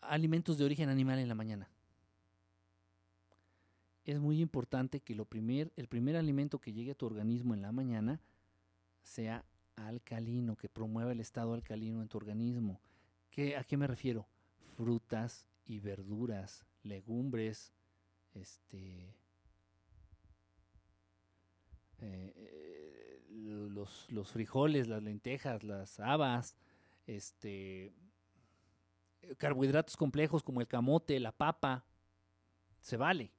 alimentos 0.00 0.58
de 0.58 0.64
origen 0.64 0.88
animal 0.88 1.20
en 1.20 1.28
la 1.28 1.34
mañana 1.36 1.70
es 4.06 4.20
muy 4.20 4.40
importante 4.40 5.00
que 5.00 5.16
lo 5.16 5.24
primer, 5.24 5.72
el 5.76 5.88
primer 5.88 6.16
alimento 6.16 6.60
que 6.60 6.72
llegue 6.72 6.92
a 6.92 6.94
tu 6.94 7.06
organismo 7.06 7.54
en 7.54 7.62
la 7.62 7.72
mañana 7.72 8.20
sea 9.02 9.44
alcalino, 9.74 10.56
que 10.56 10.68
promueva 10.68 11.12
el 11.12 11.20
estado 11.20 11.54
alcalino 11.54 12.00
en 12.00 12.08
tu 12.08 12.16
organismo. 12.16 12.80
¿Qué, 13.30 13.56
¿A 13.56 13.64
qué 13.64 13.76
me 13.76 13.88
refiero? 13.88 14.26
Frutas 14.76 15.48
y 15.66 15.80
verduras, 15.80 16.64
legumbres, 16.84 17.72
este, 18.32 19.12
eh, 21.98 22.75
los, 23.36 24.10
los, 24.10 24.30
frijoles, 24.30 24.88
las 24.88 25.02
lentejas, 25.02 25.62
las 25.62 26.00
habas, 26.00 26.56
este, 27.06 27.92
carbohidratos 29.38 29.96
complejos 29.96 30.42
como 30.42 30.60
el 30.60 30.66
camote, 30.66 31.20
la 31.20 31.32
papa, 31.32 31.84
se 32.80 32.96
vale. 32.96 33.32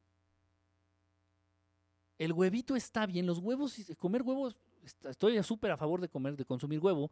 El 2.17 2.33
huevito 2.33 2.75
está 2.75 3.05
bien, 3.05 3.25
los 3.25 3.39
huevos, 3.39 3.75
comer 3.97 4.23
huevos, 4.23 4.59
estoy 5.07 5.41
súper 5.43 5.71
a 5.71 5.77
favor 5.77 6.01
de 6.01 6.09
comer, 6.09 6.35
de 6.35 6.45
consumir 6.45 6.79
huevo, 6.79 7.11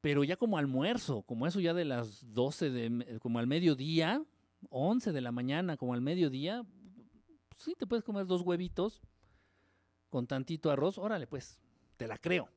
pero 0.00 0.22
ya 0.22 0.36
como 0.36 0.58
almuerzo, 0.58 1.22
como 1.22 1.46
eso 1.46 1.60
ya 1.60 1.74
de 1.74 1.84
las 1.84 2.32
12, 2.32 2.70
de, 2.70 3.18
como 3.18 3.38
al 3.38 3.46
mediodía, 3.46 4.24
11 4.70 5.12
de 5.12 5.20
la 5.20 5.32
mañana, 5.32 5.76
como 5.76 5.94
al 5.94 6.00
mediodía, 6.00 6.64
sí 7.56 7.74
te 7.76 7.86
puedes 7.86 8.04
comer 8.04 8.26
dos 8.26 8.42
huevitos 8.42 9.02
con 10.08 10.26
tantito 10.26 10.70
arroz, 10.70 10.98
órale 10.98 11.26
pues, 11.26 11.58
te 11.96 12.06
la 12.06 12.18
creo. 12.18 12.48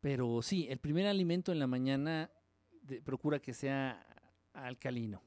Pero 0.00 0.42
sí, 0.42 0.66
el 0.68 0.78
primer 0.78 1.06
alimento 1.06 1.52
en 1.52 1.58
la 1.58 1.66
mañana 1.66 2.30
procura 3.04 3.38
que 3.40 3.54
sea 3.54 4.04
alcalino 4.52 5.22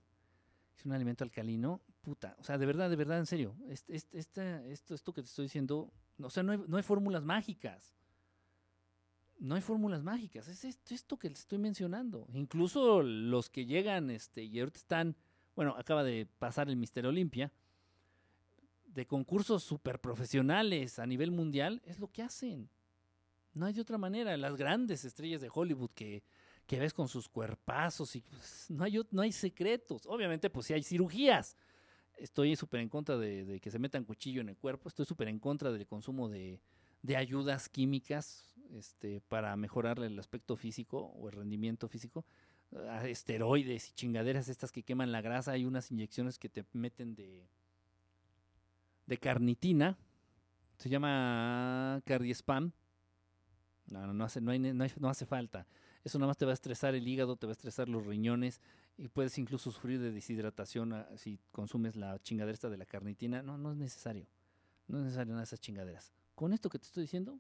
es 0.78 0.86
un 0.86 0.92
alimento 0.92 1.24
alcalino, 1.24 1.82
puta, 2.02 2.36
o 2.40 2.44
sea, 2.44 2.58
de 2.58 2.66
verdad, 2.66 2.90
de 2.90 2.96
verdad, 2.96 3.20
en 3.20 3.26
serio, 3.26 3.56
este, 3.68 3.96
este, 3.96 4.72
esto, 4.72 4.94
esto 4.94 5.14
que 5.14 5.22
te 5.22 5.28
estoy 5.28 5.46
diciendo, 5.46 5.92
o 6.20 6.30
sea, 6.30 6.44
no 6.44 6.52
hay, 6.52 6.60
no 6.68 6.78
hay 6.78 6.84
fórmulas 6.84 7.24
mágicas. 7.24 7.96
No 9.38 9.56
hay 9.56 9.62
fórmulas 9.62 10.02
mágicas, 10.02 10.48
es 10.48 10.64
esto, 10.64 11.18
que 11.18 11.30
les 11.30 11.40
estoy 11.40 11.58
mencionando. 11.58 12.26
Incluso 12.34 13.04
los 13.04 13.50
que 13.50 13.66
llegan 13.66 14.10
este, 14.10 14.44
y 14.44 14.60
ahorita 14.60 14.78
están, 14.78 15.18
bueno, 15.56 15.76
acaba 15.78 16.06
de 16.06 16.26
pasar 16.40 16.70
el 16.70 16.78
Mister 16.78 17.06
Olimpia, 17.06 17.52
de 18.96 19.06
concursos 19.06 19.64
super 19.64 20.02
profesionales 20.02 20.98
a 20.98 21.06
nivel 21.06 21.30
mundial, 21.30 21.82
es 21.86 22.00
lo 22.00 22.12
que 22.12 22.24
hacen. 22.24 22.70
No 23.54 23.68
hay 23.68 23.74
de 23.74 23.82
otra 23.82 23.98
manera. 23.98 24.36
Las 24.36 24.58
grandes 24.58 25.06
estrellas 25.06 25.42
de 25.42 25.52
Hollywood 25.54 25.92
que 25.92 26.24
que 26.66 26.80
ves 26.80 26.94
con 26.94 27.08
sus 27.08 27.30
cuerpazos 27.30 28.16
y 28.16 28.22
pues, 28.22 28.66
no, 28.70 28.84
hay, 28.84 29.00
no 29.12 29.22
hay 29.22 29.32
secretos. 29.32 30.04
Obviamente, 30.06 30.50
pues 30.50 30.68
sí 30.68 30.74
hay 30.74 30.84
cirugías. 30.84 31.56
Estoy 32.18 32.56
súper 32.56 32.80
en 32.80 32.90
contra 32.90 33.18
de, 33.18 33.60
que 33.62 33.70
se 33.70 33.80
metan 33.80 34.06
cuchillo 34.06 34.42
en 34.42 34.50
el 34.50 34.58
cuerpo. 34.58 34.90
Estoy 34.90 35.06
súper 35.06 35.28
en 35.28 35.40
contra 35.40 35.72
del 35.72 35.86
consumo 35.86 36.30
de, 36.30 36.60
ayudas 37.16 37.70
químicas 37.70 38.56
este, 38.74 39.22
para 39.22 39.56
mejorar 39.56 40.00
el 40.00 40.18
aspecto 40.18 40.56
físico 40.56 41.00
o 41.00 41.30
el 41.30 41.36
rendimiento 41.36 41.88
físico. 41.88 42.26
Ah, 42.90 43.08
esteroides 43.08 43.90
y 43.90 43.94
chingaderas 43.94 44.50
estas 44.50 44.72
que 44.72 44.84
queman 44.84 45.12
la 45.12 45.22
grasa. 45.22 45.52
Hay 45.52 45.66
unas 45.66 45.92
inyecciones 45.92 46.40
que 46.40 46.50
te 46.50 46.66
meten 46.74 47.16
de, 47.16 47.48
de 49.06 49.18
carnitina. 49.18 49.98
Se 50.78 50.90
llama 50.90 52.02
cardiespam. 52.06 52.72
No, 53.88 54.08
no, 54.08 54.14
no, 54.14 54.24
hace, 54.24 54.42
no, 54.42 54.52
hay, 54.52 54.60
no 54.60 55.10
hace 55.10 55.26
falta. 55.26 55.68
Eso 56.04 56.20
nada 56.20 56.28
más 56.28 56.38
te 56.38 56.46
va 56.46 56.52
a 56.52 56.54
estresar 56.54 56.96
el 56.96 57.08
hígado, 57.08 57.36
te 57.36 57.48
va 57.48 57.52
a 57.52 57.54
estresar 57.54 57.90
los 57.90 58.06
riñones 58.06 58.62
y 58.98 59.08
puedes 59.08 59.38
incluso 59.38 59.72
sufrir 59.72 60.00
de 60.00 60.12
deshidratación 60.12 60.94
ah, 60.94 61.08
si 61.18 61.40
consumes 61.52 61.96
la 61.96 62.20
chingadera 62.20 62.70
de 62.70 62.78
la 62.78 62.86
carnitina. 62.86 63.42
No, 63.42 63.58
no 63.58 63.72
es 63.72 63.78
necesario. 63.78 64.28
No 64.88 65.00
es 65.00 65.06
necesario 65.06 65.32
nada 65.32 65.42
de 65.42 65.46
esas 65.46 65.60
chingaderas. 65.60 66.14
Con 66.36 66.54
esto 66.54 66.70
que 66.70 66.80
te 66.80 66.86
estoy 66.86 67.04
diciendo. 67.04 67.40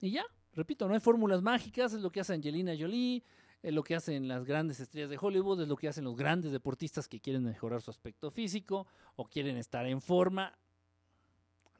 Y 0.00 0.10
ya, 0.10 0.24
repito, 0.54 0.88
no 0.88 0.94
hay 0.94 1.00
fórmulas 1.00 1.42
mágicas, 1.42 1.92
es 1.92 2.00
lo 2.00 2.10
que 2.10 2.20
hace 2.20 2.34
Angelina 2.34 2.72
Jolie, 2.78 3.22
es 3.62 3.72
lo 3.72 3.82
que 3.82 3.96
hacen 3.96 4.28
las 4.28 4.44
grandes 4.44 4.80
estrellas 4.80 5.10
de 5.10 5.18
Hollywood, 5.20 5.62
es 5.62 5.68
lo 5.68 5.76
que 5.76 5.88
hacen 5.88 6.04
los 6.04 6.16
grandes 6.16 6.52
deportistas 6.52 7.08
que 7.08 7.20
quieren 7.20 7.42
mejorar 7.42 7.82
su 7.82 7.90
aspecto 7.90 8.30
físico 8.30 8.86
o 9.16 9.26
quieren 9.26 9.56
estar 9.56 9.86
en 9.86 10.00
forma. 10.00 10.56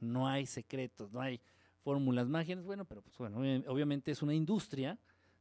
No 0.00 0.28
hay 0.28 0.46
secretos, 0.46 1.12
no 1.12 1.20
hay 1.20 1.40
fórmulas 1.82 2.28
mágicas, 2.28 2.64
bueno, 2.64 2.84
pero 2.84 3.02
pues 3.02 3.16
bueno, 3.18 3.38
obviamente 3.68 4.10
es 4.10 4.20
una 4.20 4.34
industria, 4.34 4.98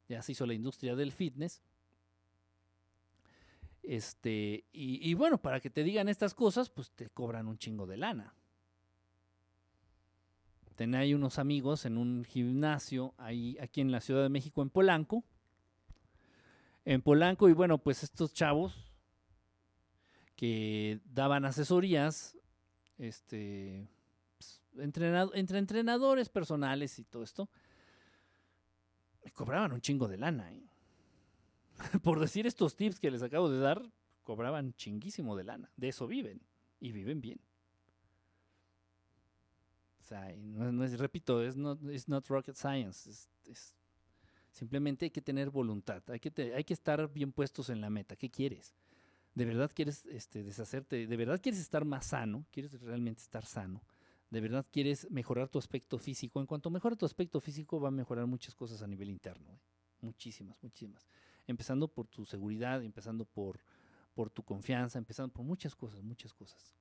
ya 0.08 0.22
se 0.22 0.34
hizo 0.34 0.46
la 0.46 0.54
industria 0.54 0.96
del 0.96 1.12
fitness. 1.12 1.62
Este, 3.82 4.66
y, 4.72 5.14
bueno, 5.14 5.38
para 5.38 5.60
que 5.60 5.70
te 5.70 5.84
digan 5.84 6.10
estas 6.10 6.34
cosas, 6.34 6.70
pues 6.70 6.92
te 6.92 7.10
cobran 7.10 7.48
un 7.48 7.58
chingo 7.58 7.86
de 7.86 7.98
lana. 7.98 8.34
Tenía 10.76 11.00
ahí 11.00 11.14
unos 11.14 11.40
amigos 11.40 11.86
en 11.86 11.98
un 11.98 12.26
gimnasio 12.26 13.14
ahí 13.18 13.58
aquí 13.62 13.82
en 13.82 13.92
la 13.92 14.02
Ciudad 14.02 14.24
de 14.24 14.30
México, 14.30 14.62
en 14.62 14.70
Polanco. 14.70 15.24
En 16.86 17.02
Polanco, 17.02 17.50
y 17.50 17.54
bueno, 17.54 17.80
pues 17.80 18.04
estos 18.04 18.34
chavos 18.34 18.74
que 20.36 21.02
daban 21.06 21.44
asesorías, 21.46 22.38
este, 22.98 23.88
entre 24.78 25.08
entrenadores 25.34 26.30
personales 26.30 27.00
y 27.00 27.04
todo 27.04 27.24
esto, 27.24 27.50
cobraban 29.34 29.72
un 29.72 29.82
chingo 29.82 30.08
de 30.08 30.18
lana. 30.18 30.54
¿eh? 30.54 30.64
Por 32.04 32.20
decir 32.20 32.46
estos 32.46 32.76
tips 32.76 33.00
que 33.00 33.12
les 33.12 33.24
acabo 33.24 33.50
de 33.50 33.60
dar, 33.60 33.82
cobraban 34.24 34.74
chinguísimo 34.76 35.36
de 35.36 35.44
lana. 35.44 35.72
De 35.76 35.90
eso 35.90 36.08
viven. 36.08 36.42
Y 36.80 36.92
viven 36.92 37.22
bien. 37.22 37.40
O 40.02 40.04
sea, 40.04 40.32
repito, 40.98 41.42
es 41.42 41.58
not, 41.58 41.82
not 42.08 42.28
rocket 42.28 42.56
science. 42.56 43.28
Simplemente 44.56 45.06
hay 45.06 45.12
que 45.12 45.22
tener 45.22 45.52
voluntad. 45.52 46.02
Hay 46.10 46.20
que, 46.20 46.54
hay 46.56 46.64
que 46.64 46.74
estar 46.74 47.12
bien 47.14 47.32
puestos 47.32 47.70
en 47.70 47.82
la 47.82 47.92
meta. 47.92 48.16
¿Qué 48.16 48.32
quieres? 48.32 48.74
¿De 49.36 49.46
verdad 49.46 49.70
quieres 49.74 50.06
este, 50.08 50.44
deshacerte? 50.44 51.06
¿De 51.06 51.18
verdad 51.18 51.40
quieres 51.40 51.62
estar 51.62 51.86
más 51.86 52.08
sano? 52.08 52.46
¿Quieres 52.52 52.82
realmente 52.82 53.22
estar 53.22 53.46
sano? 53.46 53.84
de 54.30 54.42
verdad 54.42 54.66
quieres 54.70 55.10
mejorar 55.12 55.50
tu 55.50 55.60
aspecto 55.60 55.98
físico, 55.98 56.40
en 56.40 56.46
cuanto 56.46 56.70
mejore 56.70 56.96
tu 56.96 57.06
aspecto 57.06 57.40
físico 57.40 57.80
va 57.80 57.90
a 57.90 57.92
mejorar 57.92 58.26
muchas 58.26 58.56
cosas 58.56 58.82
a 58.82 58.88
nivel 58.88 59.10
interno. 59.10 59.50
¿eh? 59.50 59.60
Muchísimas, 60.02 60.62
muchísimas. 60.62 61.08
Empezando 61.48 61.88
por 61.88 62.08
tu 62.08 62.26
seguridad, 62.26 62.84
empezando 62.84 63.26
por, 63.26 63.60
por 64.14 64.30
tu 64.30 64.44
confianza, 64.44 64.98
empezando 64.98 65.32
por 65.32 65.46
muchas 65.46 65.76
cosas, 65.76 66.02
muchas 66.02 66.34
cosas. 66.34 66.76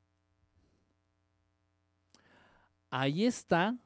Ahí 2.90 3.24
está. 3.24 3.76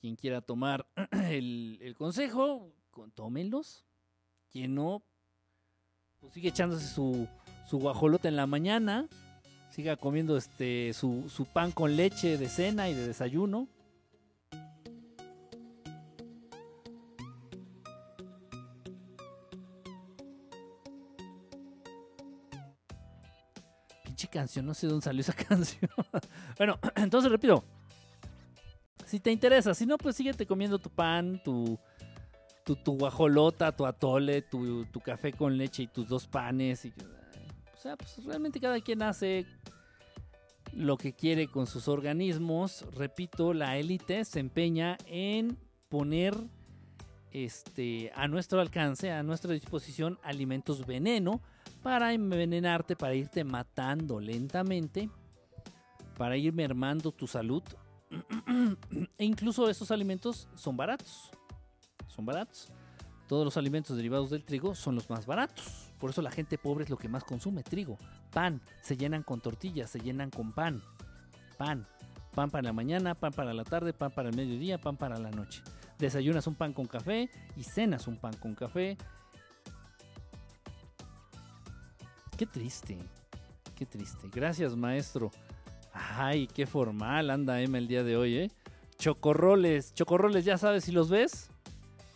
Quien 0.00 0.16
quiera 0.16 0.40
tomar 0.40 0.86
el, 1.30 1.78
el 1.82 1.94
consejo, 1.94 2.72
tómenlos. 3.14 3.84
Quien 4.50 4.74
no, 4.74 5.02
pues 6.20 6.32
sigue 6.32 6.48
echándose 6.48 6.86
su, 6.86 7.28
su 7.68 7.78
guajolota 7.78 8.28
en 8.28 8.36
la 8.36 8.46
mañana. 8.46 9.08
Siga 9.70 9.96
comiendo 9.96 10.36
este 10.36 10.92
su, 10.94 11.28
su 11.28 11.44
pan 11.44 11.70
con 11.70 11.96
leche 11.96 12.38
de 12.38 12.48
cena 12.48 12.88
y 12.88 12.94
de 12.94 13.06
desayuno. 13.06 13.68
¡Pinche 24.04 24.28
canción, 24.28 24.66
no 24.66 24.74
sé 24.74 24.86
dónde 24.86 25.04
salió 25.04 25.20
esa 25.20 25.32
canción. 25.48 25.90
bueno, 26.56 26.78
entonces 26.96 27.30
repito, 27.30 27.62
si 29.08 29.20
te 29.20 29.32
interesa, 29.32 29.74
si 29.74 29.86
no, 29.86 29.96
pues 29.96 30.16
síguete 30.16 30.46
comiendo 30.46 30.78
tu 30.78 30.90
pan, 30.90 31.40
tu, 31.42 31.78
tu, 32.62 32.76
guajolota, 32.92 33.74
tu 33.74 33.86
atole, 33.86 34.42
tu, 34.42 34.84
tu, 34.86 35.00
café 35.00 35.32
con 35.32 35.56
leche 35.56 35.84
y 35.84 35.86
tus 35.86 36.08
dos 36.08 36.26
panes. 36.26 36.86
O 37.74 37.80
sea, 37.80 37.96
pues 37.96 38.22
realmente 38.24 38.60
cada 38.60 38.78
quien 38.80 39.02
hace 39.02 39.46
lo 40.72 40.98
que 40.98 41.14
quiere 41.14 41.48
con 41.48 41.66
sus 41.66 41.88
organismos. 41.88 42.84
Repito, 42.92 43.54
la 43.54 43.78
élite 43.78 44.24
se 44.26 44.40
empeña 44.40 44.98
en 45.06 45.56
poner 45.88 46.34
este, 47.32 48.12
a 48.14 48.28
nuestro 48.28 48.60
alcance, 48.60 49.10
a 49.10 49.22
nuestra 49.22 49.54
disposición, 49.54 50.18
alimentos 50.22 50.86
veneno 50.86 51.40
para 51.82 52.12
envenenarte, 52.12 52.94
para 52.94 53.14
irte 53.14 53.42
matando 53.42 54.20
lentamente, 54.20 55.08
para 56.18 56.36
ir 56.36 56.52
mermando 56.52 57.10
tu 57.10 57.26
salud. 57.26 57.62
e 59.18 59.24
incluso 59.24 59.68
esos 59.68 59.90
alimentos 59.90 60.48
son 60.54 60.76
baratos. 60.76 61.30
Son 62.08 62.24
baratos. 62.24 62.70
Todos 63.26 63.44
los 63.44 63.56
alimentos 63.56 63.96
derivados 63.96 64.30
del 64.30 64.44
trigo 64.44 64.74
son 64.74 64.94
los 64.94 65.10
más 65.10 65.26
baratos. 65.26 65.92
Por 65.98 66.10
eso 66.10 66.22
la 66.22 66.30
gente 66.30 66.56
pobre 66.56 66.84
es 66.84 66.90
lo 66.90 66.96
que 66.96 67.08
más 67.08 67.24
consume, 67.24 67.62
trigo. 67.62 67.98
Pan, 68.32 68.62
se 68.82 68.96
llenan 68.96 69.22
con 69.22 69.40
tortillas, 69.40 69.90
se 69.90 70.00
llenan 70.00 70.30
con 70.30 70.52
pan. 70.52 70.82
Pan. 71.58 71.86
Pan 72.34 72.50
para 72.50 72.62
la 72.62 72.72
mañana, 72.72 73.14
pan 73.14 73.32
para 73.32 73.52
la 73.52 73.64
tarde, 73.64 73.92
pan 73.92 74.12
para 74.12 74.28
el 74.28 74.36
mediodía, 74.36 74.80
pan 74.80 74.96
para 74.96 75.18
la 75.18 75.30
noche. 75.30 75.62
Desayunas 75.98 76.46
un 76.46 76.54
pan 76.54 76.72
con 76.72 76.86
café 76.86 77.28
y 77.56 77.64
cenas 77.64 78.06
un 78.06 78.16
pan 78.16 78.34
con 78.36 78.54
café. 78.54 78.96
Qué 82.36 82.46
triste, 82.46 82.96
qué 83.74 83.84
triste. 83.84 84.28
Gracias, 84.32 84.76
maestro. 84.76 85.32
Ay, 86.00 86.46
qué 86.46 86.64
formal 86.66 87.28
anda 87.30 87.60
Emma 87.60 87.78
el 87.78 87.88
día 87.88 88.04
de 88.04 88.16
hoy, 88.16 88.36
¿eh? 88.36 88.50
Chocorroles, 88.98 89.94
chocorroles, 89.94 90.44
ya 90.44 90.56
sabes 90.56 90.84
si 90.84 90.92
los 90.92 91.10
ves, 91.10 91.50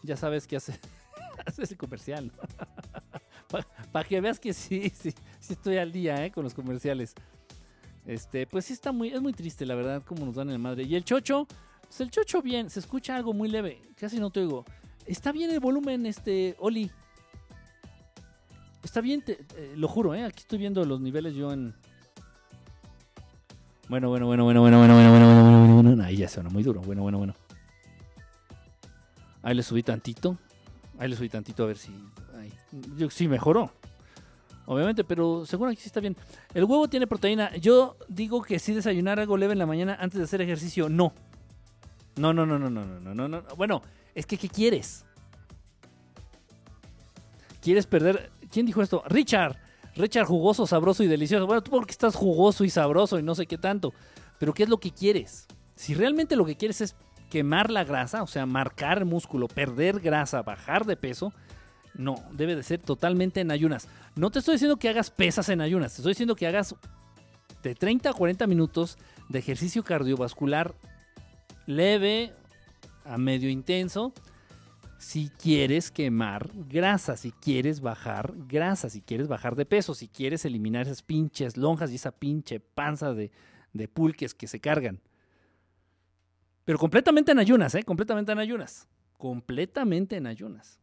ya 0.03 0.17
sabes 0.17 0.47
qué 0.47 0.57
hace. 0.57 0.79
Haces 1.47 1.73
el 1.73 1.77
comercial. 1.77 2.31
Para 3.93 4.09
que 4.09 4.21
veas 4.21 4.39
que 4.39 4.53
sí, 4.53 4.91
sí, 4.91 5.13
sí 5.41 5.53
estoy 5.53 5.79
al 5.79 5.91
día, 5.91 6.25
¿eh? 6.25 6.31
Con 6.31 6.45
los 6.45 6.55
comerciales. 6.55 7.15
Este, 8.07 8.47
pues 8.47 8.67
sí 8.67 8.73
está 8.73 8.93
muy, 8.93 9.09
es 9.09 9.21
muy 9.21 9.33
triste, 9.33 9.67
la 9.67 9.75
verdad, 9.75 10.03
como 10.05 10.25
nos 10.27 10.37
dan 10.37 10.51
el 10.51 10.61
madre. 10.61 10.85
Y 10.85 10.95
el 10.95 11.05
chocho, 11.05 11.49
pues 11.83 12.01
el 12.01 12.11
chocho 12.11 12.41
bien, 12.41 12.71
se 12.71 12.79
escucha 12.79 13.17
algo 13.17 13.33
muy 13.33 13.49
leve, 13.49 13.83
casi 13.97 14.19
no 14.19 14.31
te 14.31 14.41
oigo. 14.41 14.65
Está 15.07 15.33
bien 15.33 15.51
el 15.51 15.59
volumen, 15.59 16.07
este, 16.07 16.55
Oli. 16.61 16.89
Está 18.85 19.01
bien, 19.01 19.25
lo 19.75 19.89
juro, 19.89 20.15
¿eh? 20.15 20.25
Aquí 20.25 20.41
estoy 20.41 20.59
viendo 20.59 20.85
los 20.85 21.01
niveles 21.01 21.35
yo 21.35 21.53
en... 21.53 21.75
Bueno, 23.93 24.09
bueno, 24.09 24.25
bueno, 24.25 24.45
bueno, 24.45 24.63
bueno, 24.63 24.79
bueno, 24.79 24.95
bueno, 24.95 25.11
bueno, 25.11 25.27
bueno, 25.27 25.67
bueno, 25.67 25.83
bueno. 25.91 26.03
Ahí 26.03 26.17
ya 26.17 26.27
suena 26.27 26.49
muy 26.49 26.63
duro. 26.63 26.81
Bueno, 26.81 27.03
bueno, 27.03 27.19
bueno. 27.19 27.35
Ahí 29.43 29.55
le 29.55 29.63
subí 29.63 29.83
tantito. 29.83 30.39
Ahí 30.99 31.11
le 31.11 31.15
subí 31.15 31.29
tantito 31.29 31.65
a 31.65 31.67
ver 31.67 31.77
si... 31.77 31.93
Yo, 32.97 33.11
sí 33.11 33.29
mejoró. 33.29 33.71
Obviamente, 34.65 35.05
pero 35.05 35.45
seguro 35.45 35.73
que 35.73 35.77
sí 35.77 35.89
está 35.89 36.01
bien. 36.01 36.17
El 36.55 36.65
huevo 36.65 36.89
tiene 36.89 37.07
proteína. 37.07 37.55
Yo 37.57 37.99
digo 38.09 38.41
que 38.41 38.59
si 38.59 38.73
desayunar 38.73 39.21
algo 39.21 39.37
leve 39.37 39.53
en 39.53 39.59
la 39.59 39.67
mañana 39.67 39.99
antes 40.01 40.17
de 40.17 40.25
hacer 40.25 40.41
ejercicio, 40.41 40.89
no. 40.89 41.13
No, 42.17 42.33
no, 42.33 42.47
no, 42.47 42.59
no, 42.59 42.71
no, 42.71 42.87
no, 42.87 43.15
no, 43.15 43.29
no. 43.29 43.43
Bueno, 43.59 43.83
es 44.15 44.25
que 44.25 44.39
¿qué 44.39 44.49
quieres? 44.49 45.05
¿Quieres 47.61 47.87
perder? 47.87 48.31
¿Quién 48.51 48.65
dijo 48.65 48.81
esto? 48.81 49.05
Richard. 49.07 49.59
Richard 49.95 50.27
jugoso, 50.27 50.67
sabroso 50.67 51.03
y 51.03 51.07
delicioso. 51.07 51.47
Bueno, 51.47 51.63
tú 51.63 51.71
porque 51.71 51.93
estás 51.93 52.15
jugoso 52.15 52.65
y 52.65 52.71
sabroso 52.71 53.19
y 53.19 53.23
no 53.23 53.35
sé 53.35 53.47
qué 53.47 53.59
tanto. 53.59 53.93
Pero 54.39 54.55
¿qué 54.55 54.63
es 54.65 54.69
lo 54.69 54.79
que 54.79 54.91
quieres? 54.91 55.47
Si 55.75 55.95
realmente 55.95 56.37
lo 56.37 56.45
que 56.45 56.57
quieres 56.57 56.81
es 56.81 56.97
quemar 57.31 57.71
la 57.71 57.85
grasa, 57.85 58.23
o 58.23 58.27
sea, 58.27 58.47
marcar 58.47 59.05
músculo, 59.05 59.49
perder 59.49 60.01
grasa, 60.01 60.43
bajar 60.43 60.85
de 60.85 60.97
peso, 60.97 61.33
no, 61.95 62.17
debe 62.33 62.57
de 62.57 62.63
ser 62.63 62.81
totalmente 62.81 63.41
en 63.41 63.51
ayunas. 63.51 63.89
No 64.17 64.31
te 64.31 64.39
estoy 64.39 64.55
diciendo 64.55 64.77
que 64.77 64.89
hagas 64.89 65.11
pesas 65.11 65.49
en 65.49 65.61
ayunas, 65.61 65.93
te 65.93 65.99
estoy 65.99 66.13
diciendo 66.13 66.37
que 66.37 66.47
hagas 66.47 66.75
de 67.63 67.75
30 67.75 68.11
a 68.11 68.13
40 68.13 68.47
minutos 68.47 68.99
de 69.29 69.39
ejercicio 69.39 69.83
cardiovascular 69.83 70.75
leve 71.67 72.33
a 73.05 73.19
medio 73.19 73.49
intenso 73.49 74.13
si 75.03 75.31
quieres 75.31 75.91
quemar 75.91 76.49
grasa, 76.69 77.17
si 77.17 77.33
quieres 77.33 77.81
bajar 77.81 78.33
grasa, 78.47 78.89
si 78.89 79.01
quieres 79.01 79.27
bajar 79.27 79.57
de 79.57 79.67
peso, 79.67 79.97
si 79.97 80.07
quieres 80.07 80.45
eliminar 80.45 80.87
esas 80.87 81.03
pinches 81.03 81.57
lonjas 81.57 81.91
y 81.91 81.97
esa 81.97 82.13
pinche 82.13 82.61
panza 82.61 83.13
de, 83.13 83.33
de 83.73 83.89
pulques 83.89 84.33
que 84.33 84.47
se 84.47 84.61
cargan. 84.61 85.01
Pero 86.65 86.79
completamente 86.79 87.33
en 87.33 87.41
ayunas, 87.41 87.75
¿eh? 87.75 87.83
Completamente 87.83 88.31
en 88.31 88.39
ayunas. 88.39 88.87
Completamente 89.19 90.17
en 90.17 90.29
ayunas. 90.29 90.79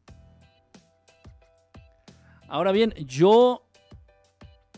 Ahora 2.49 2.73
bien, 2.73 2.93
yo 3.07 3.65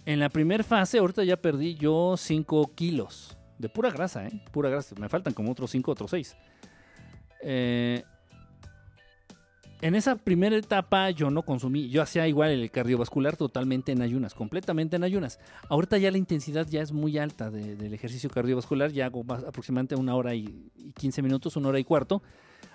en 0.06 0.20
la 0.20 0.30
primera 0.30 0.64
fase, 0.64 1.00
ahorita 1.00 1.24
ya 1.24 1.42
perdí 1.42 1.74
yo 1.74 2.14
5 2.16 2.76
kilos. 2.76 3.36
De 3.58 3.70
pura 3.70 3.90
grasa, 3.90 4.28
¿eh? 4.28 4.44
Pura 4.52 4.70
grasa. 4.70 4.94
Me 5.00 5.10
faltan 5.10 5.34
como 5.34 5.52
otros 5.52 5.72
5, 5.72 5.92
otros 5.92 6.12
6. 6.12 6.38
Eh, 7.42 8.04
en 9.82 9.96
esa 9.96 10.16
primera 10.16 10.56
etapa 10.56 11.10
yo 11.10 11.32
no 11.32 11.42
consumí, 11.42 11.90
yo 11.90 12.02
hacía 12.02 12.28
igual 12.28 12.52
el 12.52 12.70
cardiovascular 12.70 13.36
totalmente 13.36 13.92
en 13.92 14.02
ayunas, 14.02 14.36
completamente 14.36 14.96
en 14.96 15.04
ayunas. 15.04 15.40
Ahorita 15.70 15.98
ya 15.98 16.12
la 16.12 16.20
intensidad 16.20 16.68
ya 16.68 16.82
es 16.82 16.92
muy 16.92 17.18
alta 17.18 17.50
del 17.50 17.94
ejercicio 17.94 18.30
cardiovascular, 18.30 18.92
ya 18.92 19.08
hago 19.08 19.26
aproximadamente 19.32 19.96
una 19.96 20.16
hora 20.16 20.36
y, 20.36 20.72
y 20.76 20.92
15 20.94 21.22
minutos, 21.24 21.56
una 21.56 21.70
hora 21.70 21.80
y 21.80 21.84
cuarto. 21.84 22.22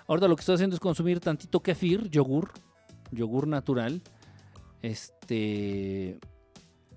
Ahorita 0.07 0.27
lo 0.27 0.35
que 0.35 0.41
estoy 0.41 0.55
haciendo 0.55 0.75
es 0.75 0.79
consumir 0.81 1.19
tantito 1.21 1.61
kefir, 1.61 2.09
yogur, 2.09 2.51
yogur 3.11 3.47
natural, 3.47 4.01
este 4.81 6.19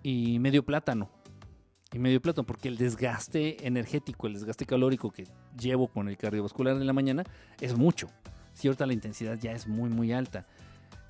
y 0.02 0.38
medio 0.38 0.64
plátano 0.64 1.10
y 1.92 1.98
medio 1.98 2.20
plátano, 2.20 2.46
porque 2.46 2.68
el 2.68 2.76
desgaste 2.76 3.66
energético, 3.66 4.26
el 4.26 4.34
desgaste 4.34 4.66
calórico 4.66 5.10
que 5.10 5.26
llevo 5.58 5.88
con 5.88 6.08
el 6.08 6.16
cardiovascular 6.16 6.76
en 6.76 6.86
la 6.86 6.92
mañana 6.92 7.24
es 7.60 7.76
mucho. 7.76 8.08
Si 8.54 8.68
ahorita 8.68 8.86
la 8.86 8.92
intensidad 8.92 9.38
ya 9.38 9.52
es 9.52 9.66
muy, 9.66 9.90
muy 9.90 10.12
alta. 10.12 10.46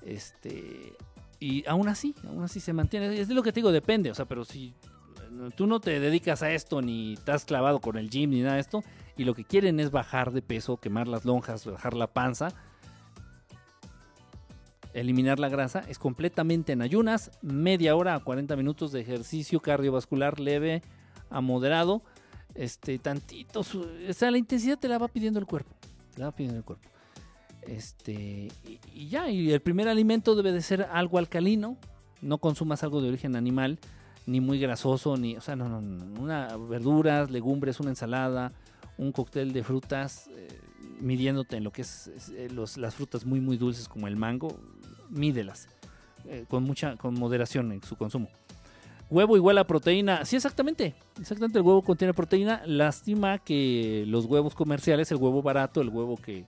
Este, 0.01 0.93
y 1.39 1.65
aún 1.67 1.87
así, 1.87 2.15
aún 2.27 2.43
así 2.43 2.59
se 2.59 2.73
mantiene. 2.73 3.19
Es 3.19 3.27
de 3.27 3.33
lo 3.33 3.43
que 3.43 3.51
te 3.51 3.59
digo, 3.59 3.71
depende. 3.71 4.11
O 4.11 4.15
sea, 4.15 4.25
pero 4.25 4.45
si 4.45 4.73
tú 5.55 5.67
no 5.67 5.79
te 5.79 5.99
dedicas 5.99 6.43
a 6.43 6.51
esto, 6.51 6.81
ni 6.81 7.13
estás 7.13 7.45
clavado 7.45 7.79
con 7.79 7.97
el 7.97 8.09
gym, 8.09 8.29
ni 8.29 8.41
nada 8.41 8.55
de 8.55 8.61
esto, 8.61 8.83
y 9.17 9.23
lo 9.23 9.33
que 9.33 9.45
quieren 9.45 9.79
es 9.79 9.91
bajar 9.91 10.31
de 10.31 10.41
peso, 10.41 10.77
quemar 10.77 11.07
las 11.07 11.25
lonjas, 11.25 11.65
bajar 11.65 11.93
la 11.93 12.07
panza, 12.07 12.49
eliminar 14.93 15.39
la 15.39 15.49
grasa 15.49 15.83
es 15.87 15.97
completamente 15.99 16.73
en 16.73 16.81
ayunas, 16.81 17.31
media 17.41 17.95
hora 17.95 18.15
a 18.15 18.19
40 18.19 18.55
minutos 18.55 18.91
de 18.91 19.01
ejercicio 19.01 19.61
cardiovascular 19.61 20.39
leve 20.39 20.81
a 21.29 21.41
moderado. 21.41 22.03
Este, 22.53 22.99
tantito, 22.99 23.61
o 23.61 24.13
sea, 24.13 24.29
la 24.29 24.37
intensidad 24.37 24.77
te 24.77 24.89
la 24.89 24.97
va 24.97 25.07
pidiendo 25.07 25.39
el 25.39 25.45
cuerpo. 25.45 25.73
Te 26.13 26.19
la 26.19 26.25
va 26.25 26.31
pidiendo 26.35 26.57
el 26.57 26.65
cuerpo. 26.65 26.89
Este, 27.67 28.49
y, 28.93 29.07
ya, 29.09 29.29
y 29.29 29.51
el 29.51 29.61
primer 29.61 29.87
alimento 29.87 30.35
debe 30.35 30.51
de 30.51 30.61
ser 30.61 30.83
algo 30.91 31.17
alcalino. 31.17 31.77
No 32.21 32.37
consumas 32.37 32.83
algo 32.83 33.01
de 33.01 33.09
origen 33.09 33.35
animal, 33.35 33.79
ni 34.25 34.41
muy 34.41 34.59
grasoso, 34.59 35.17
ni, 35.17 35.35
o 35.35 35.41
sea, 35.41 35.55
no, 35.55 35.67
no, 35.69 35.81
no. 35.81 36.21
Una, 36.21 36.55
verduras, 36.57 37.31
legumbres, 37.31 37.79
una 37.79 37.89
ensalada, 37.89 38.51
un 38.97 39.11
cóctel 39.11 39.53
de 39.53 39.63
frutas, 39.63 40.29
eh, 40.35 40.47
midiéndote 40.99 41.57
en 41.57 41.63
lo 41.63 41.71
que 41.71 41.81
es, 41.81 42.11
eh, 42.33 42.49
las 42.51 42.95
frutas 42.95 43.25
muy, 43.25 43.39
muy 43.39 43.57
dulces 43.57 43.87
como 43.87 44.07
el 44.07 44.15
mango, 44.15 44.59
mídelas 45.09 45.67
eh, 46.25 46.45
con 46.47 46.63
mucha 46.63 46.95
con 46.97 47.15
moderación 47.15 47.71
en 47.71 47.83
su 47.83 47.95
consumo. 47.95 48.29
Huevo 49.09 49.35
igual 49.35 49.57
a 49.57 49.65
proteína. 49.65 50.23
Sí, 50.23 50.37
exactamente. 50.37 50.95
Exactamente, 51.19 51.59
el 51.59 51.65
huevo 51.65 51.81
contiene 51.81 52.13
proteína. 52.13 52.61
Lástima 52.65 53.39
que 53.39 54.05
los 54.07 54.25
huevos 54.25 54.55
comerciales, 54.55 55.11
el 55.11 55.17
huevo 55.17 55.41
barato, 55.41 55.81
el 55.81 55.89
huevo 55.89 56.15
que 56.15 56.45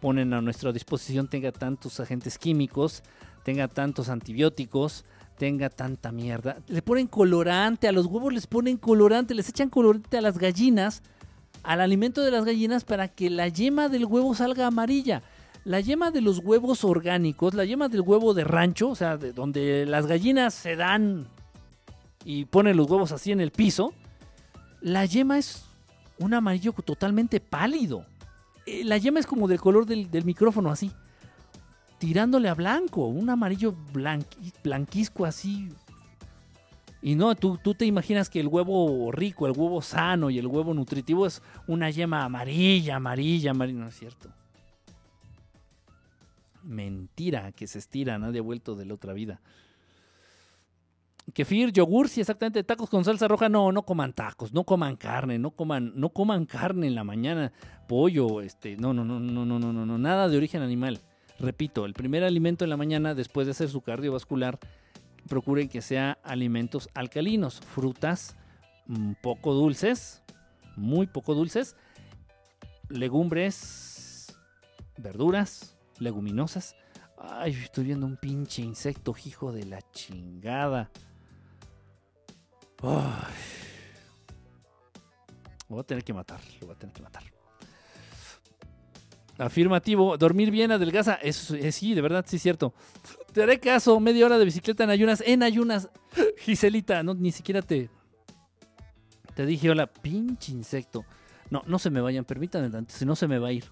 ponen 0.00 0.32
a 0.34 0.40
nuestra 0.40 0.72
disposición 0.72 1.28
tenga 1.28 1.52
tantos 1.52 2.00
agentes 2.00 2.38
químicos, 2.38 3.02
tenga 3.44 3.68
tantos 3.68 4.08
antibióticos, 4.08 5.04
tenga 5.38 5.70
tanta 5.70 6.12
mierda. 6.12 6.56
Le 6.68 6.82
ponen 6.82 7.06
colorante, 7.06 7.88
a 7.88 7.92
los 7.92 8.06
huevos 8.06 8.32
les 8.32 8.46
ponen 8.46 8.76
colorante, 8.76 9.34
les 9.34 9.48
echan 9.48 9.70
colorante 9.70 10.18
a 10.18 10.20
las 10.20 10.38
gallinas, 10.38 11.02
al 11.62 11.80
alimento 11.80 12.22
de 12.22 12.30
las 12.30 12.44
gallinas 12.44 12.84
para 12.84 13.08
que 13.08 13.30
la 13.30 13.48
yema 13.48 13.88
del 13.88 14.04
huevo 14.04 14.34
salga 14.34 14.66
amarilla. 14.66 15.22
La 15.64 15.80
yema 15.80 16.12
de 16.12 16.20
los 16.20 16.38
huevos 16.38 16.84
orgánicos, 16.84 17.54
la 17.54 17.64
yema 17.64 17.88
del 17.88 18.02
huevo 18.02 18.34
de 18.34 18.44
rancho, 18.44 18.90
o 18.90 18.94
sea, 18.94 19.16
de 19.16 19.32
donde 19.32 19.84
las 19.84 20.06
gallinas 20.06 20.54
se 20.54 20.76
dan 20.76 21.26
y 22.24 22.44
ponen 22.44 22.76
los 22.76 22.88
huevos 22.88 23.10
así 23.12 23.32
en 23.32 23.40
el 23.40 23.50
piso, 23.50 23.92
la 24.80 25.04
yema 25.04 25.38
es 25.38 25.64
un 26.18 26.34
amarillo 26.34 26.72
totalmente 26.72 27.40
pálido. 27.40 28.04
Eh, 28.66 28.84
la 28.84 28.98
yema 28.98 29.20
es 29.20 29.26
como 29.26 29.48
del 29.48 29.60
color 29.60 29.86
del, 29.86 30.24
micrófono, 30.24 30.70
así. 30.70 30.90
Tirándole 31.98 32.48
a 32.48 32.54
blanco, 32.54 33.06
un 33.06 33.30
amarillo 33.30 33.74
blanquisco 34.62 35.24
así. 35.24 35.70
Y 37.00 37.14
no, 37.14 37.34
tú, 37.36 37.58
tú 37.62 37.74
te 37.74 37.86
imaginas 37.86 38.28
que 38.28 38.40
el 38.40 38.48
huevo 38.48 39.12
rico, 39.12 39.46
el 39.46 39.52
huevo 39.56 39.80
sano 39.80 40.28
y 40.28 40.38
el 40.38 40.46
huevo 40.46 40.74
nutritivo 40.74 41.26
es 41.26 41.40
una 41.66 41.88
yema 41.90 42.24
amarilla, 42.24 42.96
amarilla, 42.96 43.52
amarilla. 43.52 43.78
No 43.78 43.88
es 43.88 43.96
cierto. 43.96 44.28
Mentira 46.64 47.52
que 47.52 47.68
se 47.68 47.78
estira, 47.78 48.18
nadie 48.18 48.40
ha 48.40 48.42
vuelto 48.42 48.74
de 48.74 48.86
la 48.86 48.94
otra 48.94 49.12
vida. 49.12 49.40
Kefir, 51.34 51.72
yogur, 51.72 52.08
sí, 52.08 52.20
exactamente. 52.20 52.62
Tacos 52.62 52.88
con 52.88 53.04
salsa 53.04 53.26
roja, 53.28 53.48
no, 53.48 53.72
no 53.72 53.82
coman 53.82 54.12
tacos, 54.12 54.52
no 54.52 54.64
coman 54.64 54.96
carne, 54.96 55.38
no 55.38 55.50
coman, 55.50 55.92
no 55.96 56.10
coman 56.10 56.46
carne 56.46 56.86
en 56.86 56.94
la 56.94 57.04
mañana, 57.04 57.52
pollo, 57.88 58.40
este, 58.40 58.76
no, 58.76 58.94
no, 58.94 59.04
no, 59.04 59.18
no, 59.18 59.44
no, 59.44 59.58
no, 59.58 59.72
no, 59.72 59.86
no, 59.86 59.98
nada 59.98 60.28
de 60.28 60.36
origen 60.36 60.62
animal. 60.62 61.00
Repito, 61.38 61.84
el 61.84 61.92
primer 61.92 62.24
alimento 62.24 62.64
en 62.64 62.70
la 62.70 62.76
mañana 62.76 63.14
después 63.14 63.46
de 63.46 63.50
hacer 63.50 63.68
su 63.68 63.80
cardiovascular, 63.80 64.58
procuren 65.28 65.68
que 65.68 65.82
sea 65.82 66.18
alimentos 66.22 66.88
alcalinos, 66.94 67.60
frutas 67.60 68.36
mm, 68.86 69.14
poco 69.20 69.52
dulces, 69.52 70.22
muy 70.76 71.06
poco 71.06 71.34
dulces, 71.34 71.76
legumbres, 72.88 74.36
verduras, 74.96 75.76
leguminosas. 75.98 76.76
Ay, 77.18 77.52
estoy 77.52 77.84
viendo 77.84 78.06
un 78.06 78.16
pinche 78.16 78.62
insecto, 78.62 79.14
hijo 79.24 79.52
de 79.52 79.64
la 79.64 79.80
chingada. 79.90 80.90
Lo 82.82 82.90
voy 85.68 85.80
a 85.80 85.84
tener 85.84 86.04
que 86.04 86.12
matar, 86.12 86.40
lo 86.60 86.68
voy 86.68 86.76
a 86.76 86.78
tener 86.78 86.94
que 86.94 87.02
matar. 87.02 87.24
Afirmativo, 89.38 90.16
dormir 90.16 90.50
bien 90.50 90.72
adelgaza. 90.72 91.14
Eso, 91.14 91.54
eh, 91.54 91.70
sí, 91.72 91.94
de 91.94 92.00
verdad, 92.00 92.24
sí 92.26 92.36
es 92.36 92.42
cierto. 92.42 92.72
Te 93.32 93.42
haré 93.42 93.60
caso, 93.60 94.00
media 94.00 94.24
hora 94.24 94.38
de 94.38 94.46
bicicleta 94.46 94.84
en 94.84 94.90
ayunas. 94.90 95.22
En 95.26 95.42
ayunas, 95.42 95.90
Giselita, 96.38 97.02
no, 97.02 97.14
ni 97.14 97.32
siquiera 97.32 97.60
te. 97.60 97.90
Te 99.34 99.44
dije, 99.44 99.68
hola, 99.70 99.86
pinche 99.86 100.52
insecto. 100.52 101.04
No, 101.50 101.62
no 101.66 101.78
se 101.78 101.90
me 101.90 102.00
vayan, 102.00 102.24
permítanme 102.24 102.70
tanto, 102.70 102.94
si 102.94 103.04
no 103.04 103.14
se 103.14 103.28
me 103.28 103.38
va 103.38 103.48
a 103.48 103.52
ir. 103.52 103.64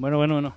Bueno, 0.00 0.16
bueno, 0.16 0.32
bueno. 0.32 0.54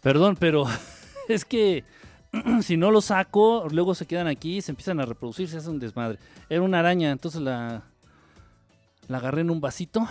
Perdón, 0.00 0.36
pero 0.40 0.64
es 1.28 1.44
que 1.44 1.84
si 2.62 2.78
no 2.78 2.90
lo 2.90 3.02
saco, 3.02 3.68
luego 3.70 3.94
se 3.94 4.06
quedan 4.06 4.26
aquí, 4.26 4.62
se 4.62 4.72
empiezan 4.72 5.00
a 5.00 5.04
reproducir, 5.04 5.50
se 5.50 5.58
hace 5.58 5.68
un 5.68 5.78
desmadre. 5.78 6.18
Era 6.48 6.62
una 6.62 6.78
araña, 6.78 7.10
entonces 7.10 7.42
la, 7.42 7.82
la 9.06 9.18
agarré 9.18 9.42
en 9.42 9.50
un 9.50 9.60
vasito 9.60 10.08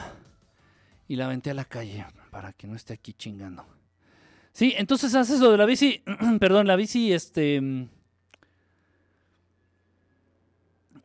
y 1.08 1.16
la 1.16 1.26
aventé 1.26 1.50
a 1.50 1.56
la 1.56 1.66
calle 1.66 2.06
para 2.30 2.54
que 2.54 2.68
no 2.68 2.76
esté 2.76 2.94
aquí 2.94 3.14
chingando. 3.14 3.66
Sí, 4.52 4.76
entonces 4.78 5.16
haces 5.16 5.40
lo 5.40 5.50
de 5.50 5.58
la 5.58 5.66
bici, 5.66 6.04
perdón, 6.40 6.68
la 6.68 6.76
bici, 6.76 7.12
este... 7.12 7.88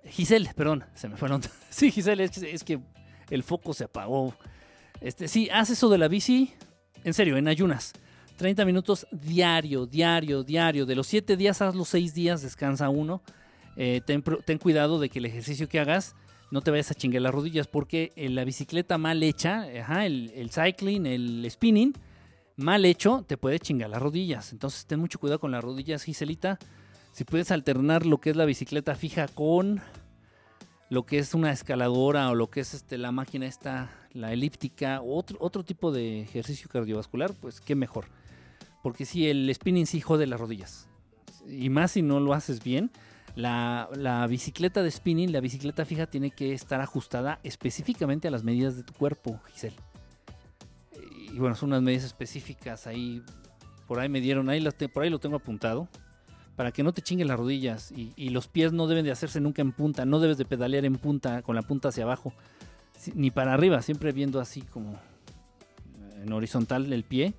Giselle, 0.04 0.52
perdón, 0.54 0.84
se 0.92 1.08
me 1.08 1.16
fueron. 1.16 1.40
Sí, 1.70 1.90
Giselle, 1.90 2.24
es 2.24 2.30
que, 2.32 2.52
es 2.52 2.62
que 2.62 2.78
el 3.30 3.42
foco 3.42 3.72
se 3.72 3.84
apagó. 3.84 4.34
Este, 5.00 5.28
sí, 5.28 5.48
haz 5.52 5.70
eso 5.70 5.88
de 5.88 5.98
la 5.98 6.08
bici, 6.08 6.52
en 7.04 7.14
serio, 7.14 7.36
en 7.36 7.48
ayunas. 7.48 7.92
30 8.36 8.64
minutos 8.64 9.06
diario, 9.10 9.86
diario, 9.86 10.42
diario. 10.42 10.86
De 10.86 10.94
los 10.94 11.06
7 11.06 11.36
días, 11.36 11.60
haz 11.60 11.74
los 11.74 11.88
6 11.88 12.14
días, 12.14 12.42
descansa 12.42 12.88
uno. 12.88 13.22
Eh, 13.76 14.00
ten, 14.04 14.22
ten, 14.22 14.58
cuidado 14.58 14.98
de 14.98 15.08
que 15.08 15.18
el 15.18 15.26
ejercicio 15.26 15.68
que 15.68 15.78
hagas 15.78 16.14
no 16.50 16.62
te 16.62 16.70
vayas 16.70 16.90
a 16.90 16.94
chingar 16.94 17.22
las 17.22 17.34
rodillas, 17.34 17.66
porque 17.66 18.12
la 18.16 18.44
bicicleta 18.44 18.96
mal 18.96 19.22
hecha, 19.22 19.68
el, 20.04 20.32
el, 20.34 20.50
cycling, 20.50 21.06
el 21.06 21.46
spinning, 21.50 21.92
mal 22.56 22.84
hecho, 22.84 23.24
te 23.26 23.36
puede 23.36 23.58
chingar 23.58 23.90
las 23.90 24.00
rodillas. 24.00 24.52
Entonces, 24.52 24.86
ten 24.86 24.98
mucho 24.98 25.18
cuidado 25.18 25.40
con 25.40 25.50
las 25.50 25.62
rodillas, 25.62 26.04
Giselita. 26.04 26.58
Si 27.12 27.24
puedes 27.24 27.50
alternar 27.50 28.06
lo 28.06 28.18
que 28.18 28.30
es 28.30 28.36
la 28.36 28.44
bicicleta 28.44 28.94
fija 28.94 29.28
con 29.28 29.82
lo 30.90 31.04
que 31.04 31.18
es 31.18 31.34
una 31.34 31.52
escaladora 31.52 32.30
o 32.30 32.34
lo 32.34 32.48
que 32.50 32.60
es 32.60 32.74
este, 32.74 32.98
la 32.98 33.12
máquina 33.12 33.46
esta, 33.46 33.90
la 34.12 34.32
elíptica, 34.32 35.02
otro, 35.02 35.36
otro 35.40 35.64
tipo 35.64 35.92
de 35.92 36.22
ejercicio 36.22 36.68
cardiovascular, 36.70 37.34
pues 37.34 37.60
qué 37.60 37.74
mejor. 37.74 38.06
Porque 38.82 39.04
si 39.04 39.28
el 39.28 39.52
spinning 39.54 39.86
sí 39.86 40.00
jode 40.00 40.26
las 40.26 40.40
rodillas. 40.40 40.88
Y 41.46 41.68
más 41.68 41.92
si 41.92 42.02
no 42.02 42.20
lo 42.20 42.32
haces 42.32 42.62
bien. 42.62 42.90
La, 43.34 43.88
la, 43.94 44.26
bicicleta 44.26 44.82
de 44.82 44.90
spinning, 44.90 45.32
la 45.32 45.40
bicicleta 45.40 45.84
fija, 45.84 46.06
tiene 46.06 46.30
que 46.30 46.54
estar 46.54 46.80
ajustada 46.80 47.38
específicamente 47.44 48.26
a 48.26 48.30
las 48.30 48.42
medidas 48.42 48.76
de 48.76 48.82
tu 48.82 48.94
cuerpo, 48.94 49.40
Giselle. 49.52 49.76
Y 51.32 51.38
bueno, 51.38 51.54
son 51.54 51.68
unas 51.68 51.82
medidas 51.82 52.04
específicas 52.04 52.86
ahí. 52.86 53.22
Por 53.86 54.00
ahí 54.00 54.08
me 54.08 54.20
dieron, 54.20 54.48
ahí 54.48 54.66
por 54.92 55.02
ahí 55.02 55.10
lo 55.10 55.20
tengo 55.20 55.36
apuntado 55.36 55.88
para 56.58 56.72
que 56.72 56.82
no 56.82 56.92
te 56.92 57.02
chinguen 57.02 57.28
las 57.28 57.38
rodillas 57.38 57.92
y, 57.92 58.30
los 58.30 58.48
pies 58.48 58.72
no 58.72 58.88
deben 58.88 59.04
de 59.04 59.12
hacerse 59.12 59.38
nunca 59.40 59.62
en 59.62 59.70
punta, 59.70 60.04
no 60.04 60.18
debes 60.18 60.38
de 60.38 60.44
pedalear 60.44 60.84
en 60.84 60.96
punta 60.96 61.40
con 61.42 61.54
la 61.54 61.62
punta 61.62 61.90
hacia 61.90 62.02
abajo, 62.02 62.32
ni 63.14 63.30
para 63.30 63.54
arriba, 63.54 63.80
siempre 63.80 64.10
viendo 64.10 64.40
así 64.40 64.62
como 64.62 64.98
en 66.20 66.32
horizontal 66.32 66.92
el 66.92 67.04
pie. 67.04 67.34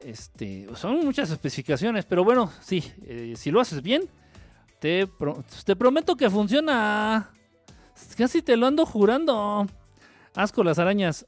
Este, 0.00 0.66
son 0.76 1.04
muchas 1.04 1.30
especificaciones, 1.30 2.06
pero 2.06 2.24
bueno, 2.24 2.50
sí, 2.62 2.82
eh, 3.02 3.34
si 3.36 3.50
lo 3.50 3.60
haces 3.60 3.82
bien, 3.82 4.08
te, 4.78 5.06
te 5.66 5.76
prometo 5.76 6.16
que 6.16 6.30
funciona. 6.30 7.28
Casi 8.16 8.40
te 8.40 8.56
lo 8.56 8.66
ando 8.66 8.86
jurando. 8.86 9.66
Asco 10.34 10.64
las 10.64 10.78
arañas. 10.78 11.26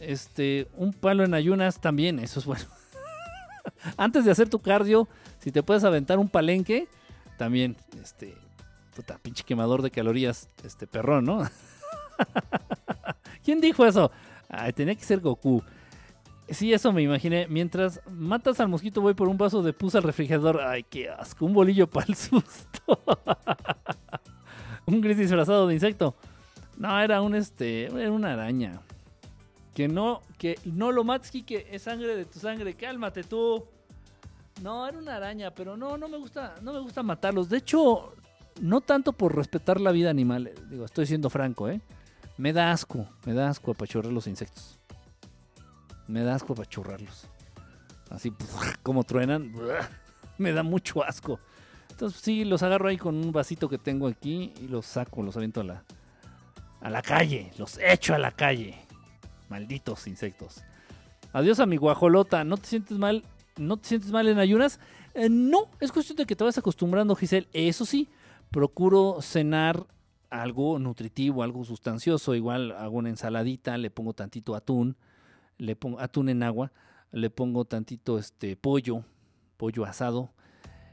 Este, 0.00 0.68
un 0.74 0.94
palo 0.94 1.22
en 1.22 1.34
ayunas 1.34 1.82
también, 1.82 2.18
eso 2.18 2.40
es 2.40 2.46
bueno. 2.46 2.64
Antes 3.98 4.24
de 4.24 4.30
hacer 4.30 4.48
tu 4.48 4.60
cardio, 4.60 5.06
si 5.46 5.52
te 5.52 5.62
puedes 5.62 5.84
aventar 5.84 6.18
un 6.18 6.28
palenque, 6.28 6.88
también, 7.38 7.76
este, 8.02 8.34
puta, 8.96 9.16
pinche 9.18 9.44
quemador 9.44 9.80
de 9.80 9.92
calorías, 9.92 10.48
este 10.64 10.88
perrón, 10.88 11.24
¿no? 11.24 11.48
¿Quién 13.44 13.60
dijo 13.60 13.86
eso? 13.86 14.10
Tenía 14.74 14.96
que 14.96 15.04
ser 15.04 15.20
Goku. 15.20 15.62
Sí, 16.48 16.72
eso 16.72 16.92
me 16.92 17.02
imaginé. 17.02 17.46
Mientras 17.46 18.00
matas 18.10 18.58
al 18.58 18.66
mosquito, 18.66 19.00
voy 19.00 19.14
por 19.14 19.28
un 19.28 19.38
vaso 19.38 19.62
de 19.62 19.72
pus 19.72 19.94
al 19.94 20.02
refrigerador. 20.02 20.60
Ay, 20.60 20.82
qué 20.82 21.10
asco. 21.10 21.46
Un 21.46 21.52
bolillo 21.52 21.86
para 21.90 22.06
el 22.08 22.16
susto. 22.16 23.04
un 24.84 25.00
gris 25.00 25.16
disfrazado 25.16 25.68
de 25.68 25.74
insecto. 25.74 26.16
No, 26.76 27.00
era 27.00 27.22
un 27.22 27.36
este. 27.36 27.84
Era 27.84 28.10
una 28.10 28.32
araña. 28.32 28.80
Que 29.76 29.86
no, 29.86 30.22
que 30.38 30.58
no 30.64 30.90
lo 30.90 31.04
mates, 31.04 31.30
que 31.46 31.68
es 31.70 31.82
sangre 31.82 32.16
de 32.16 32.24
tu 32.24 32.40
sangre. 32.40 32.74
Cálmate 32.74 33.22
tú. 33.22 33.64
No, 34.62 34.88
era 34.88 34.98
una 34.98 35.16
araña, 35.16 35.50
pero 35.50 35.76
no, 35.76 35.98
no 35.98 36.08
me 36.08 36.16
gusta, 36.16 36.54
no 36.62 36.72
me 36.72 36.80
gusta 36.80 37.02
matarlos. 37.02 37.48
De 37.48 37.58
hecho, 37.58 38.14
no 38.60 38.80
tanto 38.80 39.12
por 39.12 39.34
respetar 39.34 39.80
la 39.80 39.92
vida 39.92 40.10
animal, 40.10 40.46
eh, 40.46 40.54
digo, 40.70 40.84
estoy 40.84 41.06
siendo 41.06 41.28
franco, 41.30 41.68
¿eh? 41.68 41.80
Me 42.38 42.52
da 42.52 42.72
asco, 42.72 43.06
me 43.24 43.32
da 43.32 43.48
asco 43.48 43.72
apachurrar 43.72 44.12
los 44.12 44.26
insectos. 44.26 44.78
Me 46.06 46.22
da 46.22 46.34
asco 46.34 46.54
apachurrarlos. 46.54 47.26
Así 48.10 48.32
como 48.82 49.04
truenan, 49.04 49.52
me 50.38 50.52
da 50.52 50.62
mucho 50.62 51.02
asco. 51.04 51.38
Entonces 51.90 52.20
sí, 52.20 52.44
los 52.44 52.62
agarro 52.62 52.88
ahí 52.88 52.98
con 52.98 53.16
un 53.16 53.32
vasito 53.32 53.68
que 53.68 53.78
tengo 53.78 54.06
aquí 54.06 54.52
y 54.60 54.68
los 54.68 54.86
saco, 54.86 55.22
los 55.22 55.36
aviento 55.36 55.62
a 55.62 55.64
la, 55.64 55.84
a 56.80 56.90
la 56.90 57.02
calle, 57.02 57.52
los 57.58 57.78
echo 57.78 58.14
a 58.14 58.18
la 58.18 58.32
calle. 58.32 58.78
Malditos 59.48 60.06
insectos. 60.06 60.62
Adiós 61.32 61.60
a 61.60 61.66
mi 61.66 61.76
guajolota, 61.76 62.44
¿no 62.44 62.56
te 62.56 62.66
sientes 62.66 62.98
mal? 62.98 63.22
¿No 63.58 63.78
te 63.78 63.88
sientes 63.88 64.10
mal 64.10 64.28
en 64.28 64.38
ayunas? 64.38 64.78
Eh, 65.14 65.28
no, 65.30 65.68
es 65.80 65.90
cuestión 65.90 66.16
de 66.16 66.26
que 66.26 66.36
te 66.36 66.44
vas 66.44 66.58
acostumbrando, 66.58 67.16
Giselle. 67.16 67.48
Eso 67.52 67.86
sí, 67.86 68.08
procuro 68.50 69.18
cenar 69.22 69.86
algo 70.28 70.78
nutritivo, 70.78 71.42
algo 71.42 71.64
sustancioso. 71.64 72.34
Igual 72.34 72.72
hago 72.72 72.98
una 72.98 73.08
ensaladita, 73.08 73.78
le 73.78 73.90
pongo 73.90 74.12
tantito 74.12 74.54
atún, 74.54 74.96
le 75.56 75.74
pongo 75.74 76.00
atún 76.00 76.28
en 76.28 76.42
agua, 76.42 76.70
le 77.12 77.30
pongo 77.30 77.64
tantito 77.64 78.18
este 78.18 78.56
pollo, 78.56 79.04
pollo 79.56 79.84
asado. 79.86 80.30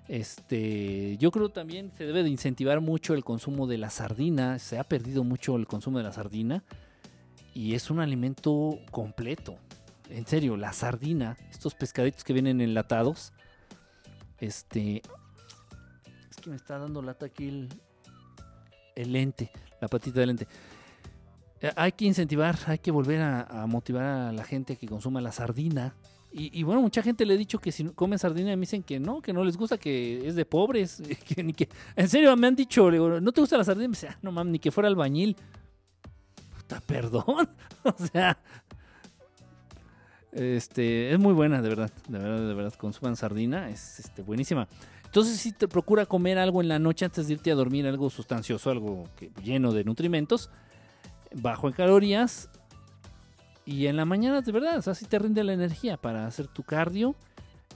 Este, 0.08 1.18
yo 1.18 1.32
creo 1.32 1.50
también 1.50 1.92
se 1.98 2.06
debe 2.06 2.24
de 2.24 2.30
incentivar 2.30 2.82
mucho 2.82 3.14
el 3.14 3.24
consumo 3.26 3.68
de 3.68 3.78
la 3.78 3.90
sardina. 3.90 4.58
Se 4.60 4.80
ha 4.80 4.86
perdido 4.86 5.24
mucho 5.26 5.58
el 5.58 5.68
consumo 5.68 5.98
de 5.98 6.06
la 6.06 6.14
sardina 6.14 6.64
y 7.54 7.74
es 7.74 7.90
un 7.90 8.00
alimento 8.00 8.80
completo. 8.92 9.58
En 10.14 10.28
serio, 10.28 10.56
la 10.58 10.74
sardina, 10.74 11.38
estos 11.50 11.74
pescaditos 11.74 12.24
que 12.24 12.34
vienen 12.34 12.62
enlatados, 12.62 13.34
este, 14.38 15.02
es 16.30 16.38
que 16.40 16.52
me 16.52 16.56
está 16.56 16.78
dando 16.78 17.02
lata 17.02 17.26
aquí 17.26 17.48
el, 17.48 17.70
el 18.96 19.12
lente, 19.12 19.50
la 19.82 19.88
patita 19.88 20.20
de 20.20 20.28
lente. 20.28 20.48
Eh, 21.62 21.72
hay 21.76 21.94
que 21.94 22.06
incentivar, 22.06 22.56
hay 22.68 22.78
que 22.78 22.92
volver 22.92 23.22
a, 23.22 23.66
motivar 23.68 24.04
a 24.04 24.32
la 24.32 24.44
gente 24.44 24.76
que 24.76 24.86
consuma 24.86 25.20
la 25.20 25.32
sardina. 25.32 25.96
Y, 26.32 26.62
bueno, 26.64 26.82
mucha 26.82 27.02
gente 27.02 27.26
le 27.26 27.36
he 27.36 27.38
dicho 27.38 27.60
que 27.60 27.72
si 27.72 27.84
comen 27.86 28.18
sardina 28.18 28.56
me 28.56 28.62
dicen 28.62 28.82
que 28.82 29.00
no, 29.00 29.22
que 29.22 29.34
no 29.34 29.44
les 29.44 29.56
gusta, 29.56 29.78
que 29.78 30.28
es 30.28 30.36
de 30.36 30.46
pobres. 30.46 31.02
Que, 31.28 31.44
ni 31.44 31.54
que, 31.54 31.70
en 31.96 32.10
serio, 32.10 32.36
me 32.36 32.48
han 32.48 32.56
dicho, 32.56 32.92
¿no 32.92 33.32
te 33.32 33.42
gusta 33.42 33.58
la 33.58 33.64
sardina? 33.64 33.88
me 33.88 33.94
dice, 33.94 34.10
ah, 34.10 34.18
no 34.22 34.32
mames, 34.32 34.52
ni 34.52 34.60
que 34.60 34.72
fuera 34.72 34.90
albañil. 34.90 35.36
Puta, 36.56 36.82
perdón. 36.86 37.50
o 37.84 38.08
sea, 38.12 38.38
este, 40.34 41.12
es 41.12 41.20
muy 41.20 41.34
buena, 41.34 41.62
de 41.62 41.70
verdad. 41.70 41.92
De 42.08 42.20
verdad, 42.20 42.48
de 42.48 42.54
verdad. 42.54 42.74
Consuman 42.74 43.16
sardina, 43.16 43.70
es 43.70 44.00
este, 44.00 44.22
buenísima. 44.22 44.68
Entonces, 45.06 45.38
si 45.38 45.52
te 45.52 45.68
procura 45.68 46.06
comer 46.06 46.40
algo 46.40 46.62
en 46.62 46.68
la 46.68 46.80
noche 46.80 47.06
antes 47.06 47.28
de 47.28 47.34
irte 47.34 47.52
a 47.52 47.56
dormir, 47.56 47.86
algo 47.86 48.10
sustancioso, 48.10 48.72
algo 48.72 49.04
lleno 49.44 49.72
de 49.72 49.84
nutrimentos, 49.84 50.50
bajo 51.36 51.68
en 51.68 51.74
calorías. 51.74 52.50
Y 53.66 53.86
en 53.86 53.96
la 53.96 54.06
mañana, 54.06 54.42
de 54.42 54.52
verdad, 54.52 54.88
así 54.88 55.06
te 55.06 55.20
rinde 55.20 55.44
la 55.44 55.54
energía 55.54 55.98
para 55.98 56.26
hacer 56.26 56.48
tu 56.48 56.64
cardio. 56.64 57.16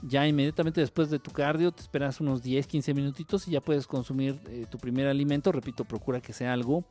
Ya 0.02 0.26
inmediatamente 0.26 0.80
después 0.80 1.10
de 1.10 1.18
tu 1.18 1.30
cardio, 1.30 1.72
te 1.72 1.80
esperas 1.80 2.20
unos 2.20 2.42
10, 2.42 2.66
15 2.66 2.94
minutitos 2.94 3.48
y 3.48 3.52
ya 3.52 3.60
puedes 3.60 3.86
consumir 3.86 4.40
eh, 4.48 4.66
tu 4.70 4.78
primer 4.78 5.06
alimento. 5.06 5.50
Repito, 5.50 5.84
procura 5.84 6.20
que 6.20 6.32
sea 6.32 6.52
algo 6.52 6.84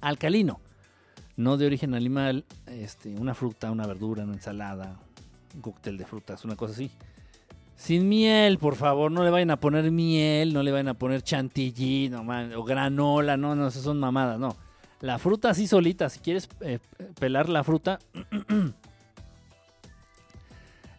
alcalino, 0.00 0.60
no 1.36 1.56
de 1.56 1.66
origen 1.66 1.94
animal, 1.94 2.44
este, 2.66 3.10
una 3.10 3.34
fruta, 3.34 3.70
una 3.70 3.86
verdura, 3.86 4.24
una 4.24 4.34
ensalada, 4.34 4.96
un 5.54 5.60
cóctel 5.60 5.98
de 5.98 6.06
frutas, 6.06 6.44
una 6.44 6.56
cosa 6.56 6.72
así. 6.72 6.90
Sin 7.76 8.08
miel, 8.08 8.58
por 8.58 8.74
favor, 8.74 9.12
no 9.12 9.22
le 9.22 9.30
vayan 9.30 9.50
a 9.50 9.60
poner 9.60 9.90
miel, 9.90 10.54
no 10.54 10.62
le 10.62 10.72
vayan 10.72 10.88
a 10.88 10.94
poner 10.94 11.22
chantilly, 11.22 12.08
no, 12.08 12.24
o 12.58 12.64
granola, 12.64 13.36
no, 13.36 13.54
no, 13.54 13.68
esas 13.68 13.82
son 13.82 14.00
mamadas, 14.00 14.38
no. 14.38 14.56
La 15.02 15.18
fruta 15.18 15.50
así 15.50 15.66
solita, 15.66 16.08
si 16.08 16.20
quieres 16.20 16.48
eh, 16.60 16.78
pelar 17.20 17.50
la 17.50 17.62
fruta, 17.64 17.98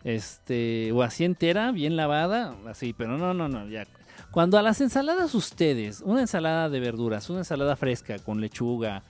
este, 0.04 0.92
o 0.92 1.02
así 1.02 1.24
entera, 1.24 1.72
bien 1.72 1.96
lavada, 1.96 2.56
así, 2.68 2.94
pero 2.94 3.18
no, 3.18 3.34
no, 3.34 3.50
no, 3.50 3.68
ya. 3.68 3.88
Cuando 4.30 4.60
a 4.60 4.62
las 4.62 4.80
ensaladas 4.82 5.34
ustedes, 5.34 6.02
una 6.02 6.22
ensalada 6.22 6.70
de 6.70 6.80
verduras, 6.80 7.28
una 7.32 7.40
ensalada 7.40 7.76
fresca 7.76 8.20
con 8.20 8.40
lechuga, 8.40 9.02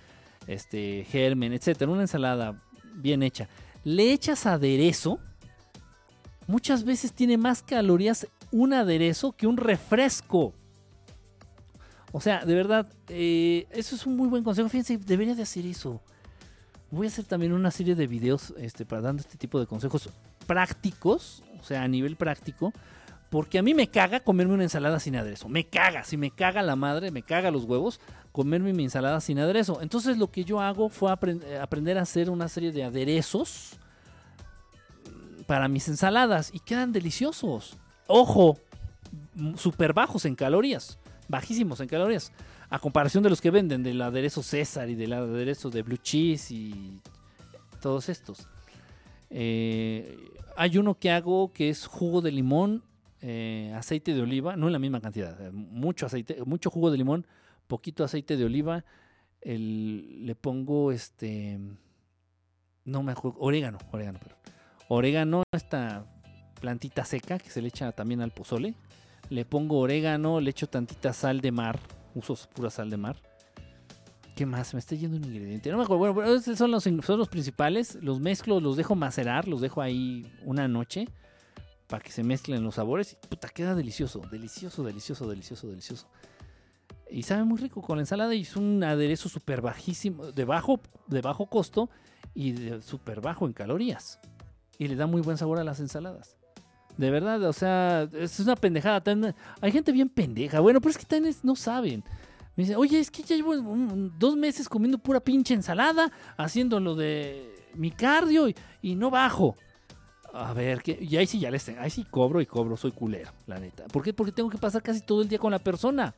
este, 0.48 1.06
germen, 1.10 1.54
etcétera, 1.54 1.92
una 1.92 2.02
ensalada 2.02 2.64
bien 2.96 3.22
hecha, 3.22 3.48
le 3.84 4.12
echas 4.12 4.46
aderezo, 4.46 5.20
muchas 6.48 6.84
veces 6.84 7.14
tiene 7.14 7.38
más 7.38 7.62
calorías 7.62 8.28
un 8.52 8.74
aderezo 8.74 9.34
que 9.34 9.48
un 9.48 9.58
refresco. 9.58 10.54
O 12.12 12.22
sea, 12.22 12.46
de 12.46 12.56
verdad, 12.56 12.88
eh, 13.10 13.68
eso 13.72 13.96
es 13.96 14.06
un 14.06 14.16
muy 14.16 14.28
buen 14.30 14.44
consejo. 14.44 14.70
Fíjense, 14.70 14.98
debería 14.98 15.36
de 15.36 15.44
hacer 15.44 15.66
eso. 15.66 16.02
Voy 16.90 17.08
a 17.08 17.10
hacer 17.10 17.26
también 17.26 17.52
una 17.52 17.70
serie 17.70 17.96
de 17.96 18.08
videos 18.08 18.54
este, 18.58 18.86
para 18.86 19.02
dando 19.02 19.22
este 19.22 19.38
tipo 19.38 19.60
de 19.60 19.68
consejos 19.68 20.10
prácticos, 20.46 21.44
o 21.60 21.64
sea, 21.64 21.84
a 21.84 21.88
nivel 21.88 22.16
práctico, 22.16 22.72
porque 23.30 23.60
a 23.60 23.62
mí 23.62 23.74
me 23.74 23.90
caga 23.90 24.22
comerme 24.22 24.54
una 24.54 24.64
ensalada 24.64 25.00
sin 25.02 25.18
aderezo. 25.18 25.50
Me 25.50 25.66
caga, 25.66 26.06
si 26.06 26.16
me 26.16 26.32
caga 26.32 26.64
la 26.64 26.78
madre, 26.78 27.12
me 27.12 27.24
caga 27.24 27.52
los 27.52 27.66
huevos, 27.66 28.00
comerme 28.38 28.72
mi 28.72 28.84
ensalada 28.84 29.20
sin 29.20 29.40
aderezo. 29.40 29.82
Entonces 29.82 30.16
lo 30.20 30.30
que 30.30 30.46
yo 30.46 30.62
hago 30.62 30.90
fue 30.90 31.12
aprender 31.12 31.98
a 31.98 32.04
hacer 32.04 32.30
una 32.30 32.48
serie 32.48 32.72
de 32.72 32.84
aderezos 32.84 33.72
para 35.48 35.68
mis 35.68 35.88
ensaladas 35.88 36.52
y 36.54 36.60
quedan 36.60 36.92
deliciosos. 36.92 37.76
Ojo, 38.06 38.60
súper 39.56 39.92
bajos 39.92 40.24
en 40.26 40.36
calorías, 40.36 41.00
bajísimos 41.28 41.80
en 41.80 41.88
calorías, 41.88 42.32
a 42.70 42.78
comparación 42.78 43.24
de 43.24 43.32
los 43.32 43.42
que 43.42 43.50
venden 43.50 43.82
del 43.82 44.00
aderezo 44.04 44.44
César 44.44 44.88
y 44.88 44.94
del 44.94 45.14
aderezo 45.14 45.72
de 45.72 45.82
blue 45.82 45.98
cheese 45.98 46.52
y 46.52 47.02
todos 47.82 48.08
estos. 48.08 48.48
Eh, 49.32 50.16
hay 50.56 50.78
uno 50.78 50.94
que 50.94 51.10
hago 51.10 51.52
que 51.52 51.70
es 51.70 51.88
jugo 51.88 52.22
de 52.22 52.32
limón, 52.32 52.84
eh, 53.20 53.74
aceite 53.76 54.14
de 54.14 54.22
oliva, 54.22 54.56
no 54.56 54.68
en 54.68 54.74
la 54.74 54.80
misma 54.80 55.02
cantidad, 55.02 55.42
eh, 55.42 55.50
mucho 55.52 56.06
aceite, 56.06 56.38
mucho 56.46 56.70
jugo 56.70 56.92
de 56.92 57.00
limón, 57.00 57.26
poquito 57.68 58.04
aceite 58.04 58.38
de 58.38 58.46
oliva, 58.46 58.86
le 59.44 60.36
pongo 60.36 60.92
este, 60.92 61.60
no 62.86 63.04
me 63.04 63.12
acuerdo, 63.12 63.38
orégano, 63.40 63.78
orégano, 63.92 64.20
pero 64.22 64.36
orégano, 64.90 65.44
esta 65.52 66.06
plantita 66.60 67.06
seca 67.06 67.38
que 67.38 67.50
se 67.50 67.62
le 67.62 67.68
echa 67.68 67.92
también 67.92 68.22
al 68.22 68.32
pozole. 68.32 68.74
Le 69.30 69.46
pongo 69.46 69.80
orégano, 69.80 70.40
le 70.40 70.50
echo 70.50 70.68
tantita 70.68 71.14
sal 71.14 71.42
de 71.42 71.52
mar, 71.52 71.80
uso 72.16 72.38
pura 72.54 72.70
sal 72.70 72.90
de 72.90 72.98
mar. 72.98 73.18
¿Qué 74.36 74.46
más? 74.46 74.74
Me 74.74 74.80
está 74.80 74.96
yendo 74.96 75.18
un 75.18 75.26
ingrediente. 75.26 75.72
No 75.72 75.78
me 75.78 75.84
acuerdo. 75.84 76.14
Bueno, 76.14 76.36
estos 76.36 76.58
son 76.60 76.70
los, 76.70 76.84
son 76.84 77.18
los 77.18 77.28
principales. 77.28 77.96
Los 78.02 78.20
mezclo, 78.20 78.60
los 78.60 78.78
dejo 78.78 78.94
macerar, 78.94 79.48
los 79.48 79.62
dejo 79.62 79.82
ahí 79.82 80.32
una 80.46 80.68
noche 80.68 81.08
para 81.88 82.04
que 82.04 82.12
se 82.12 82.24
mezclen 82.24 82.64
los 82.64 82.76
sabores. 82.76 83.14
Y 83.14 83.28
puta, 83.28 83.50
queda 83.50 83.74
delicioso. 83.74 84.22
Delicioso, 84.32 84.84
delicioso, 84.84 85.28
delicioso, 85.28 85.68
delicioso. 85.68 86.08
Y 87.10 87.24
sabe 87.24 87.44
muy 87.44 87.58
rico 87.58 87.82
con 87.82 87.98
la 87.98 88.04
ensalada 88.04 88.34
y 88.36 88.42
es 88.42 88.56
un 88.56 88.84
aderezo 88.84 89.30
súper 89.30 89.62
bajísimo, 89.62 90.32
de 90.32 90.46
bajo, 90.46 90.80
de 91.08 91.22
bajo 91.22 91.46
costo 91.48 91.90
y 92.36 92.56
súper 92.82 93.22
bajo 93.22 93.46
en 93.46 93.54
calorías 93.54 94.20
y 94.78 94.88
le 94.88 94.96
da 94.96 95.08
muy 95.08 95.22
buen 95.22 95.38
sabor 95.38 95.60
a 95.60 95.64
las 95.64 95.80
ensaladas. 95.80 96.38
De 96.98 97.12
verdad, 97.12 97.44
o 97.44 97.54
sea, 97.54 98.10
es 98.14 98.40
una 98.40 98.56
pendejada. 98.56 99.04
Hay 99.62 99.72
gente 99.72 99.92
bien 99.92 100.10
pendeja. 100.10 100.60
Bueno, 100.60 100.82
pero 100.82 100.92
es 100.92 100.98
que 100.98 101.06
también 101.06 101.36
no 101.44 101.56
saben. 101.56 102.04
Me 102.56 102.64
dicen, 102.64 102.76
oye, 102.78 103.00
es 103.00 103.12
que 103.12 103.22
ya 103.22 103.36
llevo 103.36 103.56
dos 104.18 104.36
meses 104.36 104.68
comiendo 104.68 104.98
pura 104.98 105.20
pinche 105.20 105.54
ensalada, 105.54 106.12
haciendo 106.38 106.80
lo 106.80 106.96
de 106.96 107.56
mi 107.76 107.92
cardio 107.92 108.48
y, 108.82 108.96
no 108.96 109.12
bajo. 109.12 109.56
A 110.34 110.54
ver, 110.54 110.82
que, 110.82 110.98
y 111.00 111.18
ahí 111.18 111.28
sí 111.28 111.40
ya 111.40 111.52
les 111.52 111.64
tengo, 111.64 111.82
ahí 111.82 111.90
sí 111.90 112.04
cobro 112.04 112.42
y 112.42 112.46
cobro, 112.48 112.76
soy 112.78 112.92
culero, 112.92 113.32
la 113.46 113.60
neta. 113.60 113.86
¿Por 113.86 114.04
qué? 114.04 114.12
Porque 114.14 114.32
tengo 114.32 114.50
que 114.50 114.58
pasar 114.58 114.82
casi 114.82 115.02
todo 115.02 115.22
el 115.22 115.30
día 115.30 115.38
con 115.38 115.52
la 115.52 115.60
persona. 115.60 116.16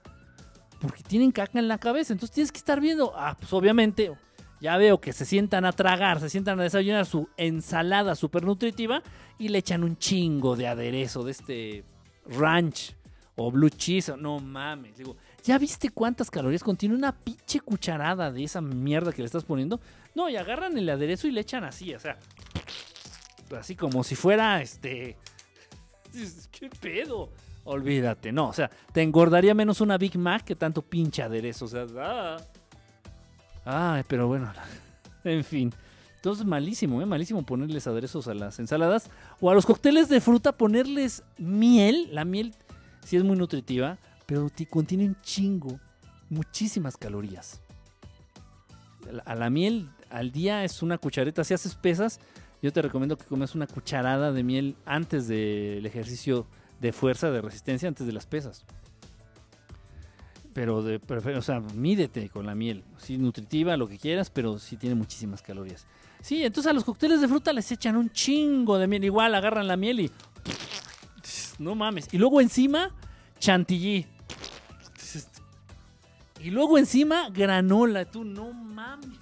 Porque 0.79 1.03
tienen 1.03 1.31
caca 1.31 1.59
en 1.59 1.67
la 1.67 1.77
cabeza, 1.77 2.13
entonces 2.13 2.33
tienes 2.33 2.51
que 2.51 2.57
estar 2.57 2.79
viendo. 2.79 3.13
Ah, 3.15 3.35
pues 3.37 3.51
obviamente, 3.53 4.11
ya 4.61 4.77
veo 4.77 4.99
que 4.99 5.13
se 5.13 5.25
sientan 5.25 5.65
a 5.65 5.71
tragar, 5.71 6.19
se 6.19 6.29
sientan 6.29 6.59
a 6.59 6.63
desayunar 6.63 7.05
su 7.05 7.29
ensalada 7.37 8.15
súper 8.15 8.43
nutritiva 8.43 9.01
y 9.37 9.49
le 9.49 9.59
echan 9.59 9.83
un 9.83 9.97
chingo 9.97 10.55
de 10.55 10.67
aderezo 10.67 11.23
de 11.23 11.31
este 11.31 11.83
ranch 12.25 12.95
o 13.35 13.51
blue 13.51 13.69
cheese. 13.69 14.13
No 14.17 14.39
mames. 14.39 14.97
Digo, 14.97 15.15
¿ya 15.43 15.57
viste 15.57 15.89
cuántas 15.89 16.29
calorías 16.29 16.63
contiene 16.63 16.95
una 16.95 17.13
pinche 17.13 17.59
cucharada 17.59 18.31
de 18.31 18.43
esa 18.43 18.61
mierda 18.61 19.11
que 19.11 19.21
le 19.21 19.27
estás 19.27 19.45
poniendo? 19.45 19.79
No, 20.13 20.29
y 20.29 20.35
agarran 20.35 20.77
el 20.77 20.89
aderezo 20.89 21.27
y 21.27 21.31
le 21.31 21.41
echan 21.41 21.63
así, 21.63 21.93
o 21.93 21.99
sea, 21.99 22.17
así 23.57 23.75
como 23.75 24.03
si 24.03 24.15
fuera 24.15 24.61
este. 24.61 25.17
¿Qué 26.51 26.69
pedo? 26.81 27.29
Olvídate, 27.71 28.31
no, 28.31 28.49
o 28.49 28.53
sea, 28.53 28.71
te 28.91 29.03
engordaría 29.03 29.53
menos 29.53 29.79
una 29.79 29.99
Big 29.99 30.17
Mac 30.17 30.43
que 30.43 30.55
tanto 30.55 30.81
pinche 30.81 31.21
aderezo, 31.21 31.65
o 31.65 31.67
sea, 31.67 31.85
ah. 33.63 34.03
Pero 34.07 34.27
bueno, 34.27 34.51
en 35.23 35.43
fin. 35.43 35.71
Entonces, 36.15 36.47
malísimo, 36.47 36.99
¿eh? 36.99 37.05
Malísimo 37.05 37.45
ponerles 37.45 37.85
aderezos 37.85 38.27
a 38.27 38.33
las 38.33 38.57
ensaladas. 38.57 39.11
O 39.39 39.51
a 39.51 39.53
los 39.53 39.67
cócteles 39.67 40.09
de 40.09 40.19
fruta 40.19 40.51
ponerles 40.51 41.21
miel. 41.37 42.09
La 42.11 42.25
miel 42.25 42.55
sí 43.05 43.17
es 43.17 43.23
muy 43.23 43.37
nutritiva. 43.37 43.99
pero 44.25 44.49
contiene 44.67 45.05
un 45.05 45.15
chingo, 45.21 45.79
muchísimas 46.27 46.97
calorías. 46.97 47.61
A 49.25 49.35
la 49.35 49.51
miel 49.51 49.91
al 50.09 50.31
día 50.31 50.63
es 50.63 50.81
una 50.81 50.97
cuchareta, 50.97 51.43
si 51.43 51.53
haces 51.53 51.75
pesas, 51.75 52.19
yo 52.63 52.73
te 52.73 52.81
recomiendo 52.81 53.15
que 53.15 53.25
comes 53.25 53.53
una 53.53 53.67
cucharada 53.67 54.31
de 54.31 54.41
miel 54.41 54.75
antes 54.85 55.27
del 55.27 55.85
ejercicio 55.85 56.47
de 56.79 56.93
fuerza, 56.93 57.31
de 57.31 57.41
resistencia, 57.41 57.87
antes 57.87 58.07
de 58.07 58.13
las 58.13 58.25
pesas. 58.25 58.65
Pero, 60.53 60.81
de, 60.81 60.99
o 61.37 61.41
sea, 61.41 61.59
mídete 61.59 62.29
con 62.29 62.45
la 62.45 62.55
miel. 62.55 62.83
Sí, 62.97 63.17
nutritiva, 63.17 63.77
lo 63.77 63.87
que 63.87 63.97
quieras, 63.97 64.29
pero 64.29 64.59
sí 64.59 64.77
tiene 64.77 64.95
muchísimas 64.95 65.41
calorías. 65.41 65.85
Sí, 66.21 66.43
entonces 66.43 66.69
a 66.69 66.73
los 66.73 66.83
cócteles 66.83 67.21
de 67.21 67.27
fruta 67.27 67.53
les 67.53 67.71
echan 67.71 67.95
un 67.95 68.09
chingo 68.09 68.77
de 68.77 68.87
miel. 68.87 69.03
Igual 69.05 69.35
agarran 69.35 69.67
la 69.67 69.77
miel 69.77 69.99
y. 70.01 70.11
No 71.59 71.75
mames. 71.75 72.07
Y 72.13 72.17
luego 72.17 72.39
encima, 72.39 72.95
chantilly. 73.37 74.07
Y 76.41 76.51
luego 76.51 76.77
encima, 76.77 77.29
granola. 77.29 78.05
Tú, 78.05 78.23
no 78.23 78.53
mames. 78.53 79.19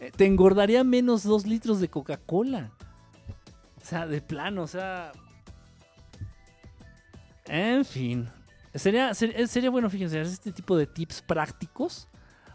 Te 0.16 0.26
engordaría 0.26 0.84
menos 0.84 1.24
dos 1.24 1.44
litros 1.44 1.80
de 1.80 1.88
Coca-Cola. 1.88 2.70
O 3.82 3.84
sea, 3.84 4.06
de 4.06 4.20
plano, 4.20 4.62
o 4.62 4.68
sea. 4.68 5.12
En 7.50 7.84
fin. 7.84 8.28
Sería, 8.76 9.12
sería, 9.12 9.70
bueno, 9.70 9.90
fíjense, 9.90 10.20
este 10.20 10.52
tipo 10.52 10.76
de 10.76 10.86
tips 10.86 11.20
prácticos. 11.22 12.06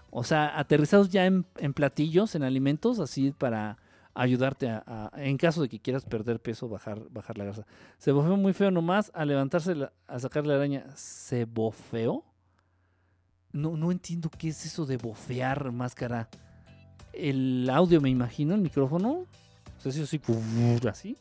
O 0.10 0.24
sea, 0.24 0.58
aterrizados 0.58 1.10
ya 1.10 1.26
en, 1.26 1.44
platillos, 1.74 2.36
en 2.36 2.44
alimentos, 2.44 3.00
así 3.00 3.32
para 3.32 3.78
ayudarte 4.14 4.70
a, 4.70 5.12
en 5.18 5.36
caso 5.38 5.62
de 5.62 5.68
que 5.68 5.82
quieras 5.82 6.06
perder 6.06 6.40
peso, 6.40 6.70
bajar, 6.70 7.10
bajar 7.10 7.38
la 7.38 7.44
grasa. 7.44 7.68
Se 7.98 8.14
bofeó 8.14 8.38
muy 8.38 8.54
feo 8.54 8.72
nomás 8.72 9.12
a 9.14 9.26
levantarse, 9.26 9.76
a 10.08 10.20
sacar 10.20 10.48
la 10.48 10.56
araña. 10.56 10.86
¿Se 10.96 11.44
bofeó? 11.44 12.24
No, 13.52 13.76
no 13.76 13.92
entiendo 13.92 14.30
qué 14.30 14.48
es 14.48 14.66
eso 14.66 14.86
de 14.86 14.96
bofear 14.96 15.74
máscara. 15.74 16.30
El 17.12 17.70
audio, 17.70 18.00
me 18.00 18.10
imagino, 18.10 18.56
el 18.56 18.62
micrófono. 18.62 19.26
O 19.78 19.82
sea, 19.82 19.92
si 19.92 20.04
así, 20.04 20.22
así. 20.90 21.18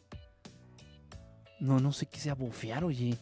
No, 1.59 1.81
no 1.81 1.91
sé 1.91 2.07
qué 2.07 2.21
sea 2.21 2.37
bofear, 2.37 2.85
oye. 2.85 3.19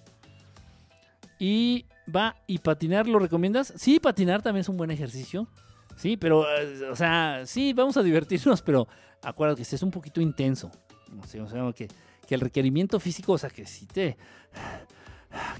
Y 1.42 1.86
va, 2.06 2.36
¿y 2.46 2.58
patinar 2.58 3.08
lo 3.08 3.18
recomiendas? 3.18 3.72
Sí, 3.74 3.98
patinar 3.98 4.42
también 4.42 4.60
es 4.60 4.68
un 4.68 4.76
buen 4.76 4.92
ejercicio. 4.92 5.48
Sí, 5.96 6.16
pero, 6.16 6.46
eh, 6.48 6.88
o 6.88 6.94
sea, 6.94 7.42
sí, 7.46 7.72
vamos 7.72 7.96
a 7.96 8.04
divertirnos, 8.04 8.62
pero 8.62 8.86
acuérdate 9.22 9.56
que 9.56 9.62
este 9.62 9.74
es 9.74 9.82
un 9.82 9.90
poquito 9.90 10.20
intenso. 10.20 10.70
O 11.20 11.26
sea, 11.26 11.72
que, 11.72 11.88
que 12.28 12.36
el 12.36 12.40
requerimiento 12.40 13.00
físico, 13.00 13.32
o 13.32 13.38
sea, 13.38 13.50
que 13.50 13.66
si 13.66 13.86
te. 13.86 14.16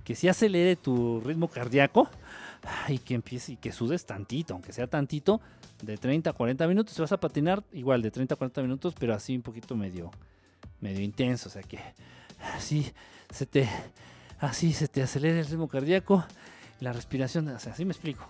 que 0.05 0.15
si 0.15 0.29
acelere 0.29 0.77
tu 0.77 1.21
ritmo 1.21 1.49
cardíaco 1.49 2.09
y 2.87 2.99
que 2.99 3.15
empiece 3.15 3.55
y 3.55 3.57
que 3.57 3.73
sudes 3.73 4.07
tantito, 4.07 4.55
aunque 4.55 4.73
sea 4.73 4.87
tantito, 4.87 5.41
de 5.83 5.97
30 5.99 6.31
a 6.31 6.33
40 6.33 6.69
minutos. 6.69 6.95
Si 6.95 7.01
vas 7.01 7.11
a 7.11 7.19
patinar, 7.19 7.65
igual 7.73 8.03
de 8.03 8.13
30 8.13 8.35
a 8.35 8.39
40 8.39 8.63
minutos, 8.63 8.95
pero 8.97 9.15
así 9.15 9.35
un 9.35 9.43
poquito 9.43 9.75
medio, 9.75 10.13
medio 10.81 11.03
intenso. 11.03 11.49
O 11.49 11.53
sea, 11.53 11.65
que 11.65 11.81
así 12.55 12.87
se 13.31 13.47
te 13.47 13.69
así 14.43 14.73
se 14.73 14.89
te 14.89 15.03
acelera 15.03 15.39
el 15.39 15.47
ritmo 15.47 15.69
cardíaco, 15.69 16.25
la 16.81 16.93
respiración, 16.93 17.49
así 17.49 17.85
me 17.85 17.93
explico. 17.93 18.27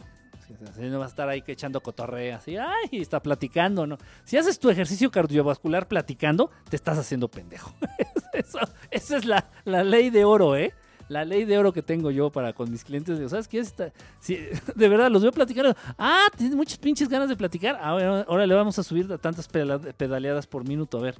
No 0.78 0.98
vas 0.98 1.06
a 1.06 1.10
estar 1.10 1.28
ahí 1.30 1.40
que 1.40 1.52
echando 1.52 1.80
cotorrea, 1.80 2.36
así, 2.36 2.58
ay, 2.58 2.88
está 3.00 3.20
platicando, 3.20 3.86
¿no? 3.86 3.96
Si 4.24 4.36
haces 4.36 4.58
tu 4.58 4.68
ejercicio 4.68 5.10
cardiovascular 5.10 5.88
platicando, 5.88 6.50
te 6.68 6.76
estás 6.76 6.98
haciendo 6.98 7.28
pendejo. 7.28 7.74
Eso, 8.34 8.58
esa 8.90 9.16
es 9.16 9.24
la, 9.24 9.46
ley 9.64 10.10
de 10.10 10.26
oro, 10.26 10.54
¿eh? 10.54 10.74
La 11.08 11.24
ley 11.24 11.46
de 11.46 11.58
oro 11.58 11.72
que 11.72 11.82
tengo 11.82 12.10
yo 12.10 12.30
para 12.30 12.52
con 12.52 12.70
mis 12.70 12.84
clientes. 12.84 13.30
¿Sabes 13.30 13.48
qué? 13.48 13.60
Esta, 13.60 13.92
si, 14.20 14.36
de 14.74 14.88
verdad, 14.88 15.10
los 15.10 15.22
veo 15.22 15.32
platicando. 15.32 15.74
Ah, 15.98 16.26
tienes 16.36 16.54
muchas 16.54 16.78
pinches 16.78 17.08
ganas 17.08 17.28
de 17.28 17.36
platicar. 17.36 17.78
Ah, 17.80 18.24
ahora 18.26 18.46
le 18.46 18.54
vamos 18.54 18.78
a 18.78 18.82
subir 18.82 19.10
a 19.12 19.18
tantas 19.18 19.48
pedaleadas 19.48 20.46
por 20.46 20.66
minuto. 20.66 20.98
A 20.98 21.02
ver, 21.02 21.16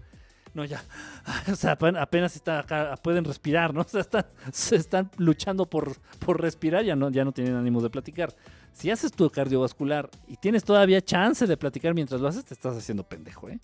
no, 0.55 0.65
ya. 0.65 0.83
O 1.51 1.55
sea, 1.57 1.73
apenas 1.73 2.37
está 2.37 2.61
acá, 2.61 2.95
pueden 3.03 3.25
respirar, 3.25 3.73
¿no? 3.73 3.81
O 3.87 3.89
sea, 3.89 4.01
están, 4.01 4.27
se 4.53 4.77
están 4.77 5.11
luchando 5.17 5.67
por, 5.67 5.97
por 6.25 6.41
respirar, 6.41 6.85
ya 6.85 6.97
no, 6.97 7.11
ya 7.11 7.25
no 7.25 7.33
tienen 7.33 7.55
ánimo 7.55 7.81
de 7.81 7.91
platicar. 7.91 8.35
Si 8.73 8.91
haces 8.91 9.13
tu 9.13 9.29
cardiovascular 9.31 10.11
y 10.27 10.37
tienes 10.37 10.65
todavía 10.65 11.01
chance 11.03 11.47
de 11.47 11.57
platicar 11.57 11.95
mientras 11.95 12.21
lo 12.21 12.29
haces, 12.29 12.45
te 12.45 12.55
estás 12.55 12.77
haciendo 12.77 13.05
pendejo, 13.05 13.49
¿eh? 13.49 13.61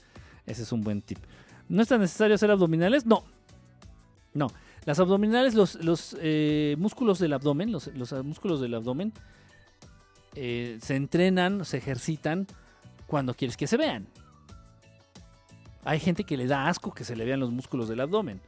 Ese 0.47 0.63
es 0.63 0.73
un 0.73 0.83
buen 0.83 1.03
tip. 1.03 1.19
¿No 1.69 1.83
es 1.83 1.89
tan 1.89 2.01
necesario 2.01 2.35
hacer 2.35 2.51
abdominales? 2.51 3.05
No. 3.05 3.25
No. 4.33 4.49
Las 4.85 4.99
abdominales, 4.99 5.55
los, 5.55 5.75
los 5.77 6.17
eh, 6.21 6.75
músculos 6.79 7.19
del 7.19 7.35
abdomen, 7.35 7.71
los, 7.73 7.89
los, 7.89 8.13
músculos 8.25 8.61
del 8.61 8.75
abdomen, 8.75 9.13
eh, 10.35 10.79
se 10.81 10.97
entrenan, 10.97 11.65
se 11.65 11.77
ejercitan 11.77 12.47
cuando 13.07 13.35
quieres 13.35 13.57
que 13.57 13.67
se 13.67 13.77
vean. 13.77 14.07
Hay 15.85 16.01
gente 16.01 16.25
que 16.25 16.37
le 16.37 16.47
da 16.47 16.69
asco 16.69 16.93
que 16.93 17.05
se 17.05 17.17
le 17.17 17.25
vean 17.25 17.41
los 17.41 17.51
músculos 17.51 17.89
del 17.89 18.01
abdomen, 18.01 18.41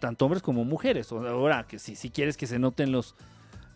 tanto 0.00 0.24
hombres 0.24 0.42
como 0.42 0.64
mujeres. 0.64 1.10
Ahora, 1.12 1.66
que 1.66 1.78
si, 1.78 1.96
si 1.96 2.10
quieres 2.10 2.36
que 2.36 2.46
se 2.46 2.58
noten 2.58 2.92
los, 2.92 3.14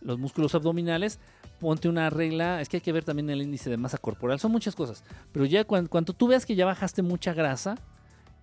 los 0.00 0.18
músculos 0.18 0.54
abdominales, 0.54 1.18
ponte 1.58 1.88
una 1.88 2.10
regla. 2.10 2.60
Es 2.60 2.68
que 2.68 2.78
hay 2.78 2.80
que 2.80 2.92
ver 2.92 3.04
también 3.04 3.28
el 3.30 3.42
índice 3.42 3.70
de 3.70 3.76
masa 3.76 3.98
corporal. 3.98 4.38
Son 4.38 4.52
muchas 4.52 4.74
cosas. 4.74 5.04
Pero 5.32 5.44
ya 5.44 5.64
cuando, 5.64 6.12
tú 6.12 6.28
veas 6.28 6.46
que 6.46 6.54
ya 6.54 6.64
bajaste 6.64 7.02
mucha 7.02 7.32
grasa 7.32 7.76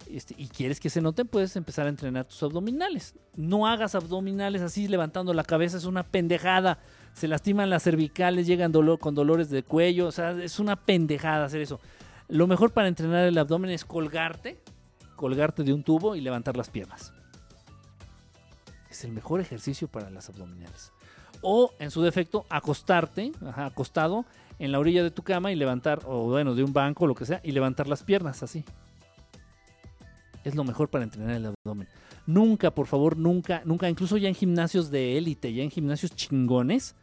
este, 0.09 0.35
y 0.37 0.47
quieres 0.47 0.79
que 0.79 0.89
se 0.89 1.01
noten, 1.01 1.27
puedes 1.27 1.55
empezar 1.55 1.85
a 1.85 1.89
entrenar 1.89 2.25
tus 2.25 2.41
abdominales. 2.43 3.15
No 3.35 3.67
hagas 3.67 3.95
abdominales 3.95 4.61
así 4.61 4.87
levantando 4.87 5.33
la 5.33 5.43
cabeza. 5.43 5.77
Es 5.77 5.85
una 5.85 6.03
pendejada. 6.03 6.79
Se 7.13 7.27
lastiman 7.27 7.69
las 7.69 7.83
cervicales, 7.83 8.47
llegan 8.47 8.71
dolor, 8.71 8.99
con 8.99 9.15
dolores 9.15 9.49
de 9.49 9.63
cuello. 9.63 10.07
O 10.07 10.11
sea, 10.11 10.31
es 10.31 10.59
una 10.59 10.75
pendejada 10.75 11.45
hacer 11.45 11.61
eso. 11.61 11.79
Lo 12.33 12.47
mejor 12.47 12.71
para 12.71 12.87
entrenar 12.87 13.27
el 13.27 13.37
abdomen 13.37 13.69
es 13.69 13.85
colgarte, 13.85 14.59
colgarte 15.15 15.63
de 15.63 15.71
un 15.71 15.83
tubo 15.83 16.15
y 16.15 16.21
levantar 16.21 16.57
las 16.57 16.67
piernas. 16.67 17.13
Es 18.89 19.03
el 19.03 19.11
mejor 19.11 19.39
ejercicio 19.39 19.87
para 19.87 20.09
las 20.09 20.29
abdominales. 20.29 20.93
O, 21.43 21.71
en 21.77 21.91
su 21.91 22.01
defecto, 22.01 22.47
acostarte, 22.49 23.33
acostado 23.55 24.25
en 24.57 24.71
la 24.71 24.79
orilla 24.79 25.03
de 25.03 25.11
tu 25.11 25.21
cama 25.21 25.51
y 25.51 25.55
levantar, 25.55 26.01
o 26.07 26.23
bueno, 26.23 26.55
de 26.55 26.63
un 26.63 26.73
banco 26.73 27.05
lo 27.05 27.13
que 27.13 27.27
sea, 27.27 27.39
y 27.43 27.51
levantar 27.51 27.87
las 27.87 28.01
piernas 28.01 28.41
así. 28.41 28.65
Es 30.43 30.55
lo 30.55 30.63
mejor 30.63 30.89
para 30.89 31.03
entrenar 31.03 31.35
el 31.35 31.45
abdomen. 31.45 31.87
Nunca, 32.25 32.71
por 32.71 32.87
favor, 32.87 33.15
nunca, 33.15 33.61
nunca, 33.63 33.87
incluso 33.91 34.17
ya 34.17 34.27
en 34.27 34.33
gimnasios 34.33 34.89
de 34.89 35.19
élite, 35.19 35.53
ya 35.53 35.61
en 35.61 35.69
gimnasios 35.69 36.15
chingones, 36.15 36.95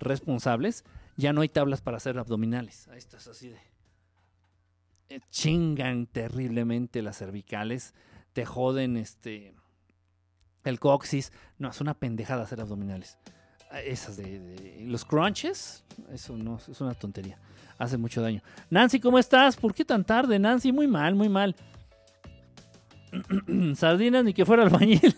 responsables, 0.00 0.84
ya 1.16 1.32
no 1.32 1.42
hay 1.42 1.48
tablas 1.48 1.80
para 1.80 1.98
hacer 1.98 2.18
abdominales. 2.18 2.88
Ahí 2.88 2.98
estás 2.98 3.28
así 3.28 3.50
de 3.50 3.73
chingan 5.30 6.06
terriblemente 6.06 7.02
las 7.02 7.18
cervicales, 7.18 7.94
te 8.32 8.44
joden 8.44 8.96
este 8.96 9.54
el 10.64 10.80
coxis. 10.80 11.32
No, 11.58 11.70
es 11.70 11.80
una 11.80 11.94
pendejada 11.94 12.44
hacer 12.44 12.60
abdominales. 12.60 13.18
Ah, 13.70 13.80
esas 13.80 14.16
de, 14.16 14.84
los 14.86 15.04
crunches, 15.04 15.84
eso 16.12 16.36
no, 16.36 16.56
es 16.56 16.80
una 16.80 16.94
tontería. 16.94 17.38
Hace 17.78 17.96
mucho 17.96 18.22
daño. 18.22 18.40
Nancy, 18.70 19.00
¿cómo 19.00 19.18
estás? 19.18 19.56
¿Por 19.56 19.74
qué 19.74 19.84
tan 19.84 20.04
tarde, 20.04 20.38
Nancy? 20.38 20.72
Muy 20.72 20.86
mal, 20.86 21.14
muy 21.14 21.28
mal. 21.28 21.56
sardinas 23.74 24.24
ni 24.24 24.32
que 24.32 24.44
fuera 24.44 24.62
albañil. 24.62 25.16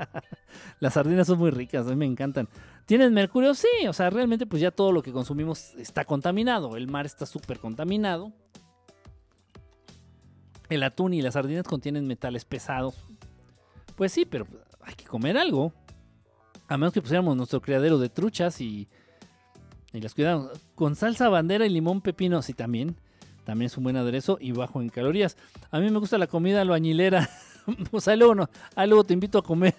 Las 0.80 0.94
sardinas 0.94 1.26
son 1.26 1.38
muy 1.38 1.50
ricas, 1.50 1.86
a 1.86 1.90
mí 1.90 1.96
me 1.96 2.06
encantan. 2.06 2.48
¿Tienen 2.86 3.12
mercurio? 3.14 3.54
Sí, 3.54 3.88
o 3.88 3.92
sea, 3.92 4.10
realmente 4.10 4.46
pues 4.46 4.60
ya 4.62 4.70
todo 4.70 4.92
lo 4.92 5.02
que 5.02 5.12
consumimos 5.12 5.74
está 5.74 6.04
contaminado. 6.04 6.76
El 6.76 6.88
mar 6.88 7.06
está 7.06 7.26
súper 7.26 7.58
contaminado. 7.58 8.32
El 10.68 10.82
atún 10.82 11.14
y 11.14 11.22
las 11.22 11.34
sardinas 11.34 11.66
contienen 11.66 12.06
metales 12.06 12.44
pesados. 12.44 12.94
Pues 13.96 14.12
sí, 14.12 14.24
pero 14.24 14.46
hay 14.82 14.94
que 14.94 15.04
comer 15.04 15.36
algo. 15.36 15.72
A 16.68 16.76
menos 16.76 16.92
que 16.92 17.02
pusiéramos 17.02 17.36
nuestro 17.36 17.60
criadero 17.60 17.98
de 17.98 18.08
truchas 18.08 18.60
y, 18.60 18.88
y 19.92 20.00
las 20.00 20.14
cuidamos. 20.14 20.50
Con 20.74 20.96
salsa 20.96 21.28
bandera 21.28 21.66
y 21.66 21.68
limón 21.68 22.00
pepino, 22.00 22.40
sí, 22.42 22.54
también. 22.54 22.96
También 23.44 23.66
es 23.66 23.76
un 23.76 23.84
buen 23.84 23.96
aderezo 23.96 24.38
y 24.40 24.52
bajo 24.52 24.80
en 24.80 24.88
calorías. 24.88 25.36
A 25.70 25.78
mí 25.78 25.90
me 25.90 25.98
gusta 25.98 26.16
la 26.16 26.26
comida 26.26 26.62
albañilera. 26.62 27.28
pues 27.90 28.08
ahí 28.08 28.16
luego, 28.16 28.34
no, 28.34 28.48
luego 28.76 29.04
te 29.04 29.12
invito 29.12 29.38
a 29.38 29.42
comer. 29.42 29.74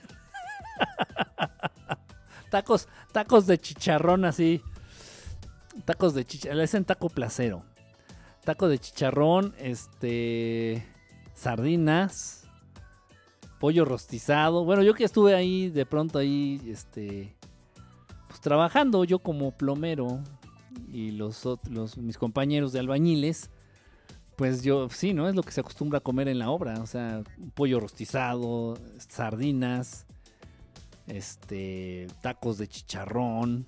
tacos, 2.52 2.88
tacos 3.12 3.48
de 3.48 3.58
chicharrón 3.58 4.24
así. 4.26 4.62
Tacos 5.84 6.14
de 6.14 6.26
chicharrón. 6.26 6.58
Le 6.58 6.64
dicen 6.64 6.86
taco 6.86 7.10
placero 7.10 7.66
taco 8.46 8.70
de 8.70 8.80
chicharrón, 8.80 9.54
este, 9.58 10.86
sardinas, 11.34 12.48
pollo 13.60 13.84
rostizado. 13.84 14.64
Bueno, 14.64 14.84
yo 14.84 14.94
que 14.94 15.04
estuve 15.04 15.36
ahí 15.36 15.70
de 15.70 15.86
pronto 15.86 16.20
ahí, 16.20 16.62
este, 16.68 17.36
pues 18.28 18.40
trabajando 18.40 19.04
yo 19.04 19.20
como 19.20 19.52
plomero 19.52 20.22
y 20.94 21.12
los, 21.12 21.44
los 21.70 21.98
mis 21.98 22.18
compañeros 22.18 22.72
de 22.72 22.80
albañiles, 22.80 23.50
pues 24.36 24.64
yo 24.64 24.90
sí, 24.90 25.14
¿no? 25.14 25.28
Es 25.28 25.36
lo 25.36 25.44
que 25.44 25.52
se 25.52 25.62
acostumbra 25.62 25.98
a 25.98 26.02
comer 26.02 26.28
en 26.28 26.40
la 26.40 26.50
obra, 26.50 26.82
o 26.82 26.88
sea, 26.88 27.24
pollo 27.56 27.80
rostizado, 27.80 28.78
sardinas, 28.98 30.06
este, 31.08 32.08
tacos 32.22 32.58
de 32.58 32.68
chicharrón, 32.68 33.66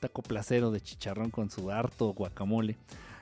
taco 0.00 0.22
placero 0.22 0.70
de 0.70 0.80
chicharrón 0.80 1.30
con 1.30 1.50
su 1.50 1.70
harto 1.70 2.12
guacamole. 2.12 2.76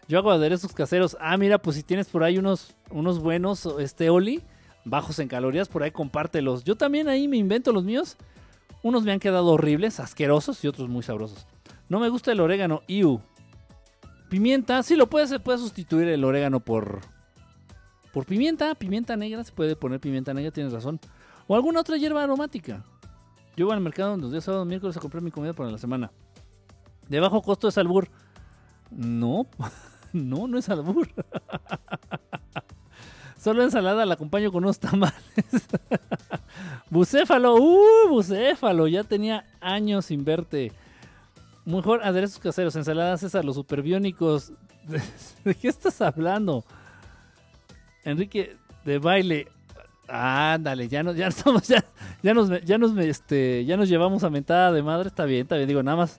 Yo 0.08 0.18
hago 0.18 0.30
aderezos 0.30 0.72
caseros. 0.72 1.16
Ah, 1.20 1.36
mira, 1.36 1.58
pues 1.58 1.76
si 1.76 1.82
tienes 1.82 2.08
por 2.08 2.24
ahí 2.24 2.38
unos, 2.38 2.74
unos 2.90 3.20
buenos, 3.20 3.66
este 3.78 4.10
Oli, 4.10 4.42
bajos 4.84 5.18
en 5.18 5.28
calorías, 5.28 5.68
por 5.68 5.82
ahí 5.82 5.90
compártelos. 5.90 6.64
Yo 6.64 6.76
también 6.76 7.08
ahí 7.08 7.28
me 7.28 7.36
invento 7.36 7.72
los 7.72 7.84
míos. 7.84 8.16
Unos 8.82 9.04
me 9.04 9.12
han 9.12 9.20
quedado 9.20 9.46
horribles, 9.46 10.00
asquerosos 10.00 10.62
y 10.64 10.68
otros 10.68 10.88
muy 10.88 11.02
sabrosos. 11.02 11.46
No 11.88 12.00
me 12.00 12.08
gusta 12.08 12.32
el 12.32 12.40
orégano, 12.40 12.82
iu. 12.88 13.20
Pimienta, 14.28 14.82
sí 14.82 14.96
lo 14.96 15.08
puede, 15.08 15.26
se 15.26 15.38
puede 15.38 15.58
sustituir 15.58 16.08
el 16.08 16.24
orégano 16.24 16.60
por, 16.60 17.00
por 18.12 18.26
pimienta, 18.26 18.74
pimienta 18.74 19.16
negra, 19.16 19.44
se 19.44 19.52
puede 19.52 19.76
poner 19.76 20.00
pimienta 20.00 20.34
negra, 20.34 20.50
tienes 20.50 20.72
razón. 20.72 20.98
O 21.46 21.54
alguna 21.54 21.80
otra 21.80 21.96
hierba 21.96 22.22
aromática. 22.22 22.84
Yo 23.56 23.66
voy 23.66 23.74
al 23.74 23.82
mercado 23.82 24.16
los 24.16 24.32
días 24.32 24.44
sábados 24.44 24.66
miércoles 24.66 24.96
a 24.96 25.00
comprar 25.00 25.22
mi 25.22 25.30
comida 25.30 25.52
para 25.52 25.70
la 25.70 25.78
semana. 25.78 26.10
De 27.08 27.20
bajo 27.20 27.42
costo 27.42 27.68
es 27.68 27.76
albur. 27.76 28.08
No, 28.90 29.46
no, 30.22 30.46
no 30.46 30.58
es 30.58 30.68
albur. 30.68 31.08
Solo 33.38 33.64
ensalada 33.64 34.06
la 34.06 34.14
acompaño 34.14 34.52
con 34.52 34.62
unos 34.62 34.78
tamales. 34.78 35.14
bucéfalo, 36.90 37.56
uh, 37.56 38.08
bucéfalo, 38.08 38.86
ya 38.86 39.02
tenía 39.02 39.44
años 39.60 40.06
sin 40.06 40.24
verte. 40.24 40.70
Mejor 41.64 42.04
aderezos 42.04 42.38
caseros, 42.38 42.76
ensaladas 42.76 43.20
César, 43.20 43.44
los 43.44 43.56
superbiónicos. 43.56 44.52
¿De 45.44 45.54
qué 45.54 45.68
estás 45.68 46.00
hablando? 46.00 46.64
Enrique 48.04 48.56
de 48.84 48.98
baile. 48.98 49.48
Ándale, 50.08 50.88
ya 50.88 51.02
nos, 51.02 51.16
ya 51.16 51.28
estamos, 51.28 51.66
ya, 51.66 51.84
ya 52.22 52.34
nos, 52.34 52.48
ya 52.64 52.78
nos, 52.78 52.96
este, 52.98 53.64
ya 53.64 53.76
nos 53.76 53.88
llevamos 53.88 54.24
a 54.24 54.30
mentada 54.30 54.70
de 54.70 54.82
madre, 54.82 55.08
está 55.08 55.24
bien, 55.24 55.42
está 55.42 55.56
bien. 55.56 55.66
Digo, 55.66 55.82
nada 55.82 55.96
más, 55.96 56.18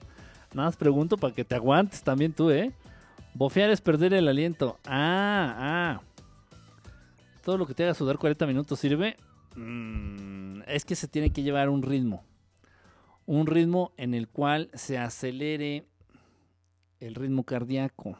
nada 0.52 0.68
más 0.68 0.76
pregunto 0.76 1.16
para 1.16 1.32
que 1.32 1.44
te 1.44 1.54
aguantes 1.54 2.02
también 2.02 2.32
tú, 2.32 2.50
¿eh? 2.50 2.72
Bofear 3.34 3.70
es 3.70 3.80
perder 3.80 4.14
el 4.14 4.28
aliento. 4.28 4.78
Ah, 4.86 5.54
ah. 5.58 6.02
Todo 7.42 7.58
lo 7.58 7.66
que 7.66 7.74
te 7.74 7.82
haga 7.82 7.94
sudar 7.94 8.16
40 8.18 8.46
minutos 8.46 8.78
sirve. 8.78 9.16
Mm, 9.56 10.62
es 10.66 10.84
que 10.84 10.94
se 10.94 11.08
tiene 11.08 11.30
que 11.30 11.42
llevar 11.42 11.68
un 11.68 11.82
ritmo. 11.82 12.24
Un 13.26 13.46
ritmo 13.46 13.92
en 13.96 14.14
el 14.14 14.28
cual 14.28 14.70
se 14.74 14.98
acelere 14.98 15.84
el 17.00 17.14
ritmo 17.16 17.44
cardíaco. 17.44 18.16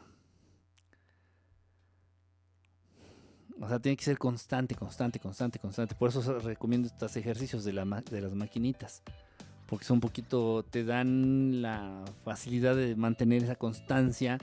O 3.61 3.69
sea, 3.69 3.79
tiene 3.79 3.95
que 3.95 4.03
ser 4.03 4.17
constante, 4.17 4.75
constante, 4.75 5.19
constante, 5.19 5.59
constante. 5.59 5.95
Por 5.95 6.09
eso 6.09 6.39
recomiendo 6.39 6.87
estos 6.87 7.15
ejercicios 7.15 7.63
de, 7.63 7.71
la, 7.71 7.85
de 7.85 8.21
las 8.21 8.33
maquinitas. 8.33 9.01
Porque 9.65 9.85
son 9.85 9.95
un 9.95 10.01
poquito, 10.01 10.63
te 10.63 10.83
dan 10.83 11.61
la 11.61 12.03
facilidad 12.25 12.75
de 12.75 12.95
mantener 12.95 13.43
esa 13.43 13.55
constancia. 13.55 14.39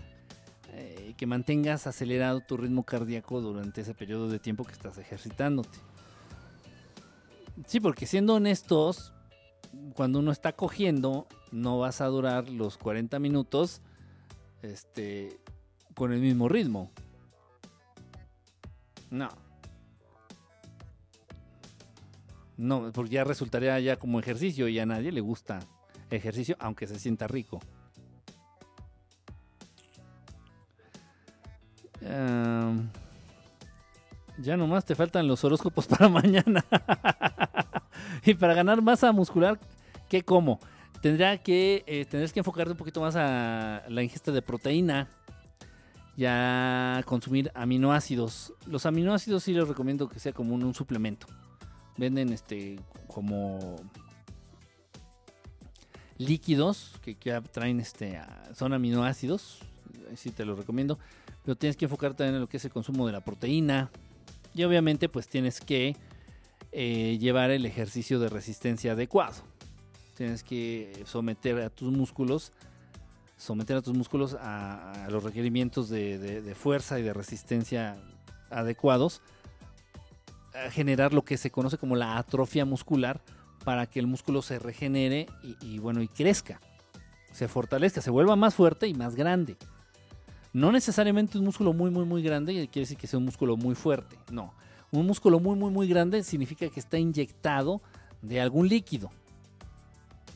Eh, 0.74 1.14
que 1.18 1.26
mantengas 1.26 1.86
acelerado 1.86 2.40
tu 2.40 2.56
ritmo 2.56 2.84
cardíaco 2.84 3.42
durante 3.42 3.82
ese 3.82 3.92
periodo 3.92 4.28
de 4.28 4.38
tiempo 4.38 4.64
que 4.64 4.72
estás 4.72 4.96
ejercitándote. 4.96 5.78
Sí, 7.66 7.78
porque 7.78 8.06
siendo 8.06 8.34
honestos, 8.34 9.12
cuando 9.94 10.18
uno 10.18 10.32
está 10.32 10.52
cogiendo, 10.54 11.26
no 11.50 11.78
vas 11.78 12.00
a 12.00 12.06
durar 12.06 12.48
los 12.48 12.78
40 12.78 13.18
minutos 13.18 13.82
este, 14.62 15.38
con 15.94 16.12
el 16.12 16.20
mismo 16.20 16.48
ritmo. 16.48 16.90
No. 19.10 19.28
No, 22.56 22.92
porque 22.92 23.12
ya 23.12 23.24
resultaría 23.24 23.78
ya 23.80 23.96
como 23.98 24.20
ejercicio 24.20 24.68
y 24.68 24.78
a 24.78 24.86
nadie 24.86 25.12
le 25.12 25.20
gusta 25.20 25.60
ejercicio, 26.10 26.56
aunque 26.58 26.86
se 26.86 26.98
sienta 26.98 27.26
rico. 27.26 27.60
Uh, 32.02 32.82
ya 34.38 34.56
nomás 34.56 34.84
te 34.84 34.94
faltan 34.94 35.26
los 35.28 35.44
horóscopos 35.44 35.86
para 35.88 36.08
mañana. 36.08 36.64
y 38.24 38.34
para 38.34 38.54
ganar 38.54 38.82
masa 38.82 39.12
muscular, 39.12 39.58
¿qué 40.08 40.22
como? 40.22 40.58
Tendrá 41.00 41.38
que, 41.38 41.84
eh, 41.86 42.04
tendrás 42.04 42.32
que 42.32 42.40
enfocarte 42.40 42.72
un 42.72 42.76
poquito 42.76 43.00
más 43.00 43.16
a 43.16 43.82
la 43.88 44.02
ingesta 44.02 44.30
de 44.30 44.42
proteína 44.42 45.08
ya 46.16 47.02
consumir 47.06 47.50
aminoácidos. 47.54 48.52
Los 48.66 48.86
aminoácidos 48.86 49.44
sí 49.44 49.52
les 49.52 49.66
recomiendo 49.66 50.08
que 50.08 50.18
sea 50.18 50.32
como 50.32 50.54
un, 50.54 50.74
suplemento. 50.74 51.26
Venden 51.96 52.32
este 52.32 52.78
como 53.06 53.76
líquidos 56.18 56.98
que, 57.02 57.16
que 57.16 57.40
traen 57.52 57.80
este 57.80 58.20
son 58.54 58.72
aminoácidos. 58.72 59.60
Sí 60.16 60.30
te 60.30 60.44
los 60.44 60.58
recomiendo. 60.58 60.98
Pero 61.44 61.56
tienes 61.56 61.76
que 61.76 61.86
enfocarte 61.86 62.18
también 62.18 62.36
en 62.36 62.40
lo 62.40 62.48
que 62.48 62.56
es 62.56 62.64
el 62.64 62.70
consumo 62.70 63.06
de 63.06 63.12
la 63.12 63.20
proteína. 63.20 63.90
Y 64.54 64.64
obviamente 64.64 65.08
pues 65.08 65.28
tienes 65.28 65.60
que 65.60 65.96
eh, 66.72 67.18
llevar 67.20 67.50
el 67.50 67.66
ejercicio 67.66 68.20
de 68.20 68.28
resistencia 68.28 68.92
adecuado. 68.92 69.42
Tienes 70.16 70.44
que 70.44 71.02
someter 71.06 71.58
a 71.60 71.70
tus 71.70 71.90
músculos 71.90 72.52
someter 73.42 73.76
a 73.76 73.82
tus 73.82 73.96
músculos 73.96 74.36
a, 74.40 75.08
los 75.10 75.24
requerimientos 75.24 75.88
de, 75.88 76.54
fuerza 76.56 77.00
y 77.00 77.02
de 77.02 77.12
resistencia 77.12 77.96
adecuados, 78.50 79.20
a 80.54 80.70
generar 80.70 81.12
lo 81.12 81.24
que 81.24 81.36
se 81.36 81.50
conoce 81.50 81.76
como 81.76 81.96
la 81.96 82.18
atrofia 82.18 82.64
muscular 82.64 83.20
para 83.64 83.86
que 83.86 83.98
el 83.98 84.06
músculo 84.06 84.42
se 84.42 84.58
regenere 84.58 85.26
y, 85.60 85.78
bueno 85.78 86.02
y 86.02 86.08
crezca, 86.08 86.60
se 87.32 87.48
fortalezca, 87.48 88.00
se 88.00 88.10
vuelva 88.10 88.36
más 88.36 88.54
fuerte 88.54 88.86
y 88.86 88.94
más 88.94 89.16
grande. 89.16 89.56
No 90.52 90.70
necesariamente 90.70 91.38
un 91.38 91.44
músculo 91.44 91.72
muy 91.72 91.90
muy 91.90 92.04
muy 92.04 92.22
grande 92.22 92.52
quiere 92.52 92.80
decir 92.82 92.96
que 92.96 93.06
sea 93.06 93.18
un 93.18 93.24
músculo 93.24 93.56
muy 93.56 93.74
fuerte, 93.74 94.18
no. 94.30 94.54
Un 94.90 95.06
músculo 95.06 95.40
muy 95.40 95.56
muy 95.56 95.70
muy 95.70 95.88
grande 95.88 96.22
significa 96.22 96.68
que 96.68 96.80
está 96.80 96.98
inyectado 96.98 97.80
de 98.22 98.40
algún 98.40 98.68
líquido. 98.68 99.10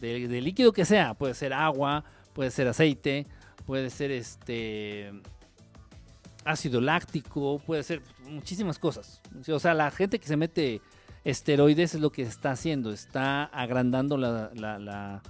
De, 0.00 0.28
líquido 0.42 0.72
que 0.72 0.84
sea, 0.84 1.14
puede 1.14 1.32
ser 1.34 1.52
agua, 1.54 2.04
puede 2.34 2.50
ser 2.50 2.68
aceite, 2.68 3.26
puede 3.64 3.88
ser 3.88 4.10
este 4.10 5.10
ácido 6.44 6.80
láctico, 6.80 7.60
puede 7.64 7.82
ser 7.82 8.02
muchísimas 8.28 8.78
cosas. 8.78 9.22
O 9.48 9.58
sea, 9.58 9.72
la 9.72 9.90
gente 9.90 10.18
que 10.18 10.26
se 10.26 10.36
mete 10.36 10.82
esteroides 11.24 11.94
es 11.94 12.00
lo 12.00 12.10
que 12.10 12.22
está 12.22 12.52
haciendo, 12.52 12.92
está 12.92 13.44
agrandando 13.44 14.16
las 14.18 15.22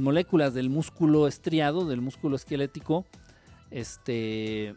moléculas 0.00 0.54
del 0.54 0.70
músculo 0.70 1.26
estriado, 1.26 1.86
del 1.86 2.00
músculo 2.00 2.36
esquelético, 2.36 3.04
este, 3.70 4.74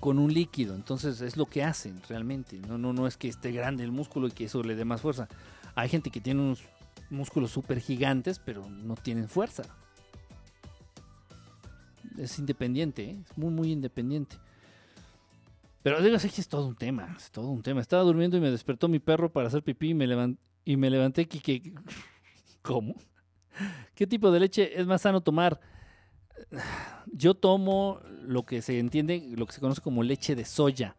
con 0.00 0.18
un 0.18 0.32
líquido. 0.32 0.74
Entonces 0.74 1.20
es 1.20 1.36
lo 1.36 1.46
que 1.46 1.62
hacen 1.62 2.00
realmente. 2.08 2.58
No, 2.66 2.78
no, 2.78 2.92
no 2.92 3.06
es 3.06 3.16
que 3.16 3.28
esté 3.28 3.52
grande 3.52 3.84
el 3.84 3.92
músculo 3.92 4.28
y 4.28 4.32
que 4.32 4.44
eso 4.44 4.62
le 4.62 4.74
dé 4.74 4.84
más 4.84 5.00
fuerza. 5.00 5.28
Hay 5.74 5.88
gente 5.88 6.10
que 6.10 6.20
tiene 6.20 6.40
unos 6.40 6.64
músculos 7.10 7.50
súper 7.50 7.80
gigantes, 7.80 8.38
pero 8.38 8.68
no 8.68 8.94
tienen 8.94 9.28
fuerza 9.28 9.64
es 12.18 12.38
independiente, 12.38 13.04
¿eh? 13.04 13.16
es 13.24 13.38
muy, 13.38 13.50
muy 13.50 13.72
independiente. 13.72 14.36
Pero 15.82 16.02
digo, 16.02 16.18
sí, 16.18 16.28
es 16.36 16.48
todo 16.48 16.66
un 16.66 16.74
tema, 16.74 17.14
es 17.16 17.30
todo 17.30 17.48
un 17.48 17.62
tema. 17.62 17.80
Estaba 17.80 18.02
durmiendo 18.02 18.36
y 18.36 18.40
me 18.40 18.50
despertó 18.50 18.88
mi 18.88 18.98
perro 18.98 19.32
para 19.32 19.48
hacer 19.48 19.62
pipí 19.62 19.90
y 19.90 19.94
me, 19.94 20.06
levanté, 20.06 21.22
y. 21.22 21.26
Que, 21.26 21.74
¿Cómo? 22.62 22.96
¿Qué 23.94 24.06
tipo 24.06 24.30
de 24.30 24.40
leche 24.40 24.78
es 24.78 24.86
más 24.86 25.02
sano 25.02 25.20
tomar? 25.20 25.60
Yo 27.12 27.34
tomo 27.34 28.00
lo 28.22 28.44
que 28.44 28.62
se 28.62 28.78
entiende, 28.78 29.32
lo 29.36 29.46
que 29.46 29.52
se 29.52 29.60
conoce 29.60 29.80
como 29.80 30.02
leche 30.02 30.34
de 30.34 30.44
soya. 30.44 30.96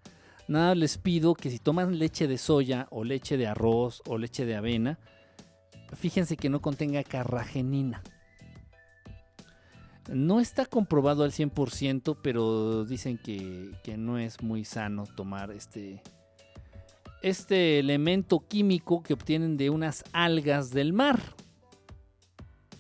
Nada 0.48 0.74
les 0.74 0.98
pido 0.98 1.36
que 1.36 1.52
si 1.52 1.60
toman 1.60 2.00
leche 2.00 2.28
de 2.28 2.38
soya 2.38 2.88
o 2.90 3.04
leche 3.04 3.38
de 3.38 3.48
arroz 3.48 4.02
o 4.08 4.18
leche 4.18 4.46
de 4.46 4.56
avena, 4.56 4.98
fíjense 5.96 6.38
que 6.38 6.50
no 6.50 6.60
contenga 6.60 7.04
carragenina. 7.04 8.02
No 10.12 10.40
está 10.40 10.66
comprobado 10.66 11.24
al 11.24 11.32
100%, 11.32 12.18
pero 12.24 12.84
dicen 12.84 13.20
que, 13.20 13.96
no 13.96 14.18
es 14.18 14.42
muy 14.42 14.66
sano 14.66 15.04
tomar 15.06 15.52
este, 15.52 16.02
este 17.22 17.78
elemento 17.78 18.40
químico 18.40 19.04
que 19.04 19.14
obtienen 19.14 19.56
de 19.56 19.70
unas 19.70 20.04
algas 20.12 20.72
del 20.72 20.94
mar. 20.94 21.20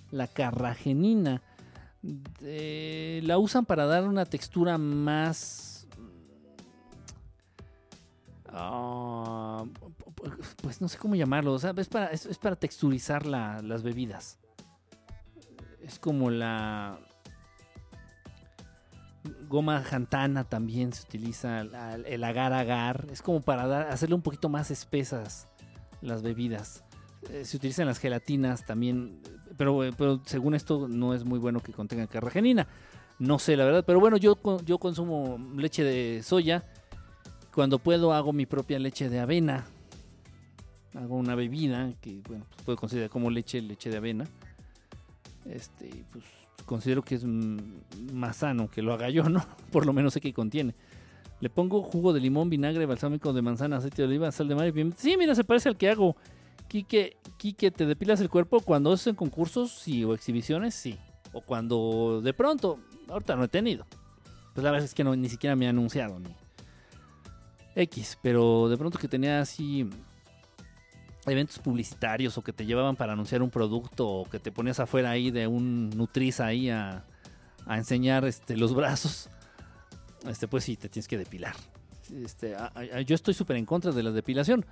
La 0.09 0.25
carragenina. 0.25 1.43
La 2.01 3.37
usan 3.37 3.65
para 3.65 3.85
dar 3.85 4.07
una 4.07 4.25
textura 4.25 4.77
más... 4.77 5.87
Ah, 8.47 9.63
pues 10.61 10.81
no 10.81 10.87
sé 10.89 10.97
cómo 10.97 11.15
llamarlo. 11.15 11.55
es, 11.55 11.87
para, 11.87 12.07
es, 12.07 12.37
para 12.37 12.55
texturizar 12.55 13.25
las 13.25 13.83
bebidas. 13.83 14.39
Es 15.81 15.99
como 15.99 16.29
la 16.29 16.99
goma 19.47 19.81
jantana 19.83 20.43
también 20.43 20.93
se 20.93 21.03
utiliza, 21.03 21.61
el 21.61 22.23
agar 22.23 22.53
agar, 22.53 23.07
es 23.11 23.21
como 23.21 23.41
para 23.41 23.91
hacerle 23.91 24.15
un 24.15 24.21
poquito 24.21 24.49
más 24.49 24.71
espesas 24.71 25.47
las 26.01 26.21
bebidas. 26.21 26.83
eh, 27.29 27.43
se 27.45 27.57
utilizan 27.57 27.87
las 27.87 27.99
gelatinas 27.99 28.65
también, 28.65 29.21
pero, 29.59 29.83
eh, 29.83 29.91
pero 29.95 30.21
según 30.23 30.55
esto 30.55 30.87
no 30.87 31.13
es 31.13 31.25
muy 31.25 31.37
bueno 31.37 31.59
que 31.59 31.73
contengan 31.73 32.07
carragenina. 32.07 32.65
No 33.19 33.39
sé 33.39 33.57
la 33.57 33.65
verdad, 33.65 33.83
pero 33.85 33.99
bueno, 33.99 34.15
yo, 34.15 34.37
yo 34.65 34.77
consumo 34.77 35.37
leche 35.57 35.83
de 35.83 36.23
soya. 36.23 36.63
Cuando 37.53 37.77
puedo 37.77 38.13
hago 38.13 38.31
mi 38.31 38.45
propia 38.45 38.79
leche 38.79 39.09
de 39.09 39.19
avena. 39.19 39.65
Hago 40.93 41.17
una 41.17 41.35
bebida 41.35 41.91
que 41.99 42.21
bueno, 42.25 42.45
pues, 42.49 42.63
puedo 42.63 42.77
considerar 42.77 43.09
como 43.09 43.29
leche, 43.29 43.61
leche 43.61 43.89
de 43.89 43.97
avena. 43.97 44.25
Este, 45.43 46.05
pues 46.09 46.23
considero 46.65 47.01
que 47.01 47.15
es 47.15 47.25
mm, 47.25 47.57
más 48.13 48.37
sano 48.37 48.71
que 48.71 48.81
lo 48.81 48.93
haga 48.93 49.09
yo, 49.09 49.27
¿no? 49.27 49.45
Por 49.73 49.85
lo 49.85 49.91
menos 49.91 50.13
sé 50.13 50.21
que 50.21 50.31
contiene. 50.31 50.73
Le 51.41 51.49
pongo 51.49 51.83
jugo 51.83 52.13
de 52.13 52.21
limón, 52.21 52.49
vinagre, 52.49 52.85
balsámico 52.85 53.33
de 53.33 53.41
manzana, 53.41 53.75
aceite 53.75 54.03
de 54.03 54.07
oliva, 54.07 54.31
sal 54.31 54.47
de 54.47 54.55
mar 54.55 54.67
y 54.67 54.71
pimienta. 54.71 55.01
Sí, 55.01 55.17
mira, 55.17 55.35
se 55.35 55.43
parece 55.43 55.67
al 55.67 55.75
que 55.75 55.89
hago. 55.89 56.15
Quique, 56.69 57.71
¿te 57.71 57.85
depilas 57.85 58.21
el 58.21 58.29
cuerpo 58.29 58.61
cuando 58.61 58.93
es 58.93 59.05
en 59.07 59.15
concursos? 59.15 59.71
Sí, 59.71 60.03
o 60.05 60.13
exhibiciones, 60.13 60.75
sí. 60.75 60.97
O 61.33 61.41
cuando 61.41 62.21
de 62.23 62.33
pronto, 62.33 62.79
ahorita 63.09 63.35
no 63.35 63.43
he 63.43 63.47
tenido. 63.47 63.85
Pues 64.53 64.63
la 64.63 64.71
verdad 64.71 64.85
es 64.85 64.93
que 64.93 65.03
ni 65.03 65.29
siquiera 65.29 65.55
me 65.55 65.67
ha 65.67 65.71
anunciado. 65.71 66.19
Ni 66.19 66.35
X, 67.75 68.17
pero 68.21 68.69
de 68.69 68.77
pronto 68.77 68.97
que 68.97 69.07
tenía 69.07 69.41
así 69.41 69.89
eventos 71.25 71.59
publicitarios 71.59 72.37
o 72.37 72.41
que 72.41 72.53
te 72.53 72.65
llevaban 72.65 72.95
para 72.95 73.13
anunciar 73.13 73.41
un 73.41 73.49
producto 73.49 74.07
o 74.07 74.29
que 74.29 74.39
te 74.39 74.51
ponías 74.51 74.79
afuera 74.79 75.11
ahí 75.11 75.31
de 75.31 75.47
un 75.47 75.89
nutriz 75.91 76.39
ahí 76.39 76.69
a, 76.69 77.05
a 77.65 77.77
enseñar 77.77 78.25
este, 78.25 78.57
los 78.57 78.73
brazos, 78.73 79.29
este, 80.27 80.47
pues 80.47 80.63
sí, 80.63 80.75
te 80.75 80.89
tienes 80.89 81.07
que 81.07 81.17
depilar. 81.17 81.55
Este, 82.23 82.55
yo 83.05 83.15
estoy 83.15 83.33
súper 83.35 83.57
en 83.57 83.65
contra 83.65 83.91
de 83.91 84.01
la 84.01 84.11
depilación, 84.11 84.65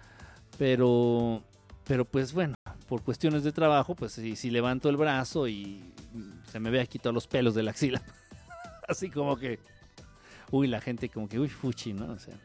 pero, 0.58 1.44
pero 1.88 2.04
pues 2.04 2.34
bueno, 2.34 2.56
por 2.88 3.02
cuestiones 3.02 3.44
de 3.44 3.52
trabajo, 3.54 3.96
pues 3.96 4.12
si, 4.12 4.50
levanto 4.52 4.90
el 4.90 4.98
brazo 4.98 5.48
y 5.48 5.82
se 6.52 6.60
me 6.60 6.70
ve 6.70 6.82
aquí 6.82 7.00
todos 7.00 7.14
los 7.14 7.28
pelos 7.28 7.56
de 7.56 7.64
la 7.64 7.72
axila, 7.72 8.02
así 8.88 9.10
como 9.10 9.38
que, 9.38 9.60
uy, 10.52 10.68
la 10.68 10.82
gente 10.82 11.10
como 11.10 11.30
que, 11.30 11.40
uy, 11.40 11.48
fuchi, 11.48 11.94
¿no? 11.94 12.12
O 12.12 12.20
sea, 12.20 12.36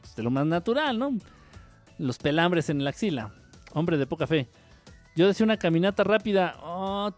pues, 0.00 0.14
de 0.14 0.22
lo 0.22 0.30
más 0.30 0.46
natural, 0.46 0.98
¿no? 0.98 1.16
Los 1.98 2.18
pelambres 2.18 2.68
en 2.68 2.84
la 2.84 2.90
axila. 2.90 3.32
Hombre 3.72 3.96
de 3.96 4.06
poca 4.06 4.26
fe. 4.26 4.48
Yo 5.16 5.26
decía 5.26 5.44
una 5.44 5.56
caminata 5.56 6.04
rápida. 6.04 6.56
oh, 6.62 7.10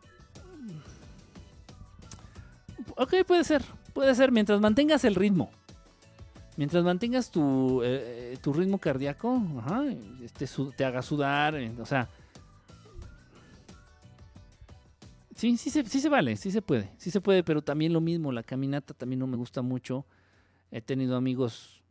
ok, 2.96 3.14
puede 3.26 3.42
ser. 3.42 3.64
Puede 3.92 4.14
ser 4.14 4.30
mientras 4.30 4.60
mantengas 4.60 5.04
el 5.04 5.16
ritmo. 5.16 5.50
Mientras 6.58 6.82
mantengas 6.82 7.30
tu, 7.30 7.84
eh, 7.84 8.34
eh, 8.34 8.52
ritmo 8.52 8.78
cardíaco, 8.78 9.40
este, 10.24 10.44
te 10.76 10.84
haga 10.84 11.02
sudar, 11.02 11.54
eh, 11.54 11.72
o 11.78 11.86
sea... 11.86 12.08
Sí, 15.36 15.56
sí 15.56 15.70
se, 15.70 15.84
sí 15.84 16.00
se 16.00 16.08
vale, 16.08 16.34
sí 16.34 16.50
se 16.50 16.60
puede, 16.60 16.90
sí 16.96 17.12
se 17.12 17.20
puede, 17.20 17.44
pero 17.44 17.62
también 17.62 17.92
lo 17.92 18.00
mismo, 18.00 18.32
la 18.32 18.42
caminata 18.42 18.92
también 18.92 19.20
no 19.20 19.28
me 19.28 19.36
gusta 19.36 19.62
mucho. 19.62 20.04
He 20.72 20.80
tenido 20.80 21.14
amigos 21.14 21.84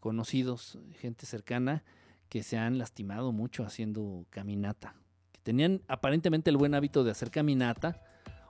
conocidos, 0.00 0.76
gente 0.98 1.24
cercana, 1.24 1.84
que 2.28 2.42
se 2.42 2.58
han 2.58 2.78
lastimado 2.78 3.30
mucho 3.30 3.62
haciendo 3.62 4.26
caminata. 4.30 4.96
Que 5.30 5.38
tenían 5.44 5.82
aparentemente 5.86 6.50
el 6.50 6.56
buen 6.56 6.74
hábito 6.74 7.04
de 7.04 7.12
hacer 7.12 7.30
caminata 7.30 8.02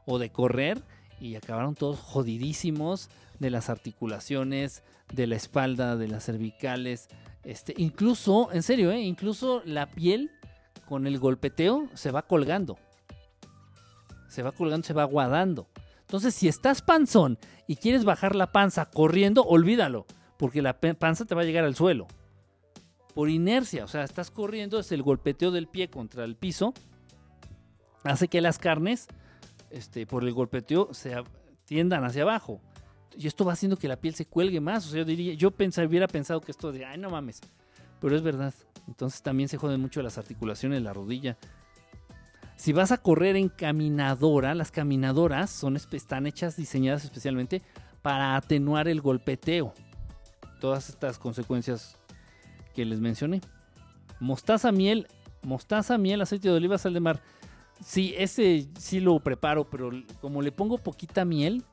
o 0.07 0.19
de 0.19 0.33
correr 0.33 0.83
y 1.21 1.35
acabaron 1.35 1.75
todos 1.75 2.01
jodidísimos 2.01 3.11
de 3.41 3.51
las 3.51 3.69
articulaciones, 3.69 4.85
de 5.13 5.27
la 5.27 5.35
espalda, 5.35 5.97
de 5.97 6.07
las 6.07 6.25
cervicales. 6.25 7.09
Este, 7.43 7.75
incluso, 7.77 8.53
en 8.53 8.63
serio, 8.63 8.93
¿eh? 8.93 9.01
incluso 9.01 9.63
la 9.65 9.91
piel 9.91 10.31
con 10.87 11.07
el 11.07 11.19
golpeteo 11.19 11.89
se 11.95 12.13
va 12.13 12.23
colgando. 12.23 12.79
Se 14.29 14.43
va 14.43 14.53
colgando, 14.53 14.87
se 14.87 14.93
va 14.93 15.03
aguadando. 15.03 15.67
Entonces, 16.03 16.35
si 16.35 16.49
estás 16.49 16.83
panzón 16.83 17.39
y 17.67 17.77
quieres 17.77 18.05
bajar 18.05 18.37
la 18.37 18.53
panza 18.53 18.85
corriendo, 18.87 19.43
olvídalo, 19.43 20.07
porque 20.37 20.63
la 20.63 20.79
panza 20.79 21.25
te 21.25 21.35
va 21.35 21.43
a 21.43 21.45
llegar 21.45 21.65
al 21.65 21.75
suelo. 21.75 22.07
Por 23.15 23.31
inercia, 23.31 23.85
o 23.85 23.89
sea, 23.89 24.05
estás 24.05 24.31
corriendo, 24.31 24.79
es 24.79 24.93
el 24.93 25.03
golpeteo 25.03 25.51
del 25.51 25.67
pie 25.67 25.89
contra 25.89 26.25
el 26.25 26.37
piso, 26.37 26.75
hace 28.05 28.29
que 28.29 28.41
las 28.41 28.59
carnes, 28.59 29.09
este, 29.71 30.07
por 30.07 30.25
el 30.25 30.33
golpeteo, 30.33 30.93
se 30.93 31.15
tiendan 31.65 32.05
hacia 32.05 32.23
abajo. 32.23 32.61
Y 33.17 33.27
esto 33.27 33.45
va 33.45 33.53
haciendo 33.53 33.77
que 33.77 33.89
la 33.89 33.97
piel 33.97 34.15
se 34.15 34.27
cuelgue 34.27 34.61
más. 34.61 34.87
O 34.87 34.91
sea, 34.91 34.99
yo 34.99 35.05
diría, 35.05 35.35
yo 35.35 35.51
pensar, 35.51 35.87
hubiera 35.87 36.07
pensado 36.07 36.41
que 36.41 36.53
esto 36.53 36.73
de, 36.73 36.85
ay, 36.85 36.99
no 36.99 37.11
mames. 37.11 37.41
Pero 38.01 38.17
es 38.17 38.23
verdad. 38.23 38.55
Entonces 38.87 39.23
también 39.23 39.49
se 39.49 39.57
joden 39.57 39.81
mucho 39.81 40.03
las 40.03 40.19
articulaciones, 40.19 40.83
la 40.83 40.93
rodilla. 40.93 41.37
Si 42.57 42.73
vas 42.73 42.93
a 42.93 42.99
correr 42.99 43.37
en 43.37 43.49
caminadora, 43.49 44.55
las 44.55 44.71
caminadoras 44.71 45.51
son, 45.51 45.77
están 45.77 46.27
hechas, 46.27 46.57
diseñadas 46.57 47.05
especialmente 47.05 47.63
para 48.03 48.37
atenuar 48.37 48.89
el 48.89 49.01
golpeteo. 49.01 49.73
Todas 50.61 50.91
estas 50.91 51.19
consecuencias 51.19 51.97
que 52.75 52.85
les 52.85 53.01
mencioné. 53.01 53.41
Mostaza, 54.19 54.73
miel, 54.73 55.07
mostaza, 55.43 55.97
miel, 55.97 56.21
aceite 56.21 56.49
de 56.49 56.55
oliva, 56.55 56.77
sal 56.77 56.93
de 56.93 57.01
mar. 57.01 57.23
Sí, 57.83 58.15
ese 58.19 58.69
sí 58.79 59.01
lo 59.01 59.19
preparo, 59.21 59.71
pero 59.71 59.91
como 60.21 60.43
le 60.43 60.53
pongo 60.53 60.77
poquita 60.77 61.25
miel, 61.25 61.65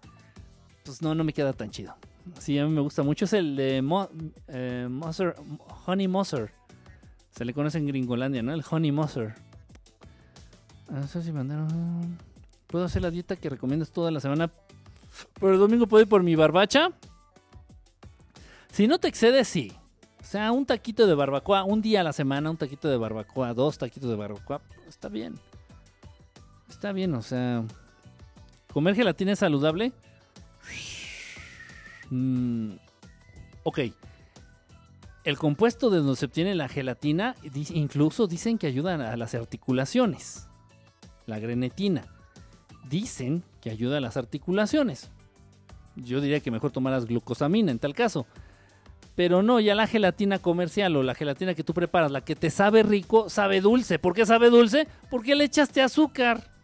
pues 0.87 1.01
no, 1.01 1.13
no 1.13 1.23
me 1.23 1.33
queda 1.33 1.53
tan 1.53 1.69
chido. 1.69 1.95
Sí, 2.39 2.57
a 2.57 2.65
mí 2.65 2.71
me 2.71 2.81
gusta 2.81 3.03
mucho. 3.03 3.25
Es 3.25 3.33
el 3.33 3.55
de 3.55 3.81
Mo- 3.81 4.09
eh, 4.47 4.87
Moser- 4.89 5.35
Honey 5.85 6.07
Moser. 6.07 6.51
Se 7.31 7.45
le 7.45 7.53
conoce 7.53 7.77
en 7.77 7.87
Gringolandia, 7.87 8.41
¿no? 8.41 8.51
El 8.53 8.63
Honey 8.69 8.91
Moser. 8.91 9.35
Ah, 10.89 10.99
No 11.01 11.07
sé 11.07 11.21
si 11.21 11.31
mandaron. 11.31 12.17
Puedo 12.67 12.85
hacer 12.85 13.01
la 13.01 13.11
dieta 13.11 13.35
que 13.35 13.49
recomiendas 13.49 13.91
toda 13.91 14.11
la 14.11 14.19
semana. 14.19 14.49
Pero 15.39 15.53
el 15.53 15.59
domingo 15.59 15.87
puedo 15.87 16.01
ir 16.03 16.09
por 16.09 16.23
mi 16.23 16.35
barbacha. 16.35 16.89
Si 18.71 18.87
no 18.87 18.97
te 18.99 19.07
excedes, 19.07 19.47
sí. 19.47 19.71
O 20.19 20.23
sea, 20.23 20.51
un 20.51 20.65
taquito 20.65 21.07
de 21.07 21.15
barbacoa, 21.15 21.63
un 21.63 21.81
día 21.81 22.01
a 22.01 22.03
la 22.03 22.11
semana, 22.13 22.49
un 22.49 22.57
taquito 22.57 22.89
de 22.89 22.97
barbacoa, 22.97 23.53
dos 23.53 23.77
taquitos 23.77 24.09
de 24.09 24.15
barbacoa, 24.17 24.61
está 24.87 25.07
bien. 25.07 25.35
Está 26.69 26.91
bien, 26.91 27.13
o 27.15 27.21
sea. 27.21 27.63
¿Comer 28.73 28.93
gelatina 28.95 29.31
es 29.31 29.39
saludable? 29.39 29.93
Mm, 32.09 32.73
ok. 33.63 33.79
El 35.23 35.37
compuesto 35.37 35.89
de 35.89 35.97
donde 35.97 36.15
se 36.15 36.25
obtiene 36.25 36.55
la 36.55 36.69
gelatina, 36.69 37.35
incluso 37.73 38.27
dicen 38.27 38.57
que 38.57 38.67
ayuda 38.67 39.11
a 39.11 39.17
las 39.17 39.35
articulaciones. 39.35 40.47
La 41.25 41.39
grenetina. 41.39 42.05
Dicen 42.89 43.43
que 43.59 43.69
ayuda 43.69 43.97
a 43.97 44.01
las 44.01 44.15
articulaciones. 44.15 45.11
Yo 45.97 46.21
diría 46.21 46.39
que 46.39 46.51
mejor 46.51 46.71
tomaras 46.71 47.05
glucosamina 47.05 47.71
en 47.71 47.79
tal 47.79 47.93
caso. 47.93 48.25
Pero 49.15 49.41
no, 49.41 49.59
ya 49.59 49.75
la 49.75 49.87
gelatina 49.87 50.39
comercial 50.39 50.95
o 50.95 51.03
la 51.03 51.15
gelatina 51.15 51.55
que 51.55 51.63
tú 51.63 51.73
preparas, 51.73 52.11
la 52.11 52.21
que 52.21 52.35
te 52.35 52.49
sabe 52.49 52.83
rico, 52.83 53.29
sabe 53.29 53.61
dulce. 53.61 53.99
¿Por 53.99 54.13
qué 54.13 54.25
sabe 54.25 54.49
dulce? 54.49 54.87
Porque 55.09 55.35
le 55.35 55.43
echaste 55.43 55.81
azúcar. 55.81 56.56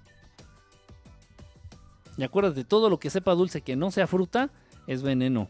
Y 2.18 2.24
acuérdate, 2.24 2.64
todo 2.64 2.90
lo 2.90 3.00
que 3.00 3.10
sepa 3.10 3.34
dulce 3.34 3.62
que 3.62 3.76
no 3.76 3.92
sea 3.92 4.08
fruta 4.08 4.52
es 4.88 5.02
veneno. 5.02 5.50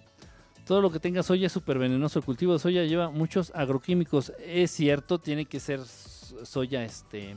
Todo 0.66 0.82
lo 0.82 0.92
que 0.92 1.00
tenga 1.00 1.24
soya 1.24 1.48
es 1.48 1.52
súper 1.52 1.78
venenoso. 1.78 2.20
El 2.20 2.26
cultivo 2.26 2.54
de 2.54 2.60
soya 2.60 2.86
lleva 2.86 3.10
muchos 3.10 3.52
agroquímicos. 3.54 4.32
Es 4.40 4.72
cierto, 4.72 5.20
tiene 5.20 5.46
que 5.46 5.60
ser 5.60 5.82
soya, 5.82 6.84
este... 6.86 7.36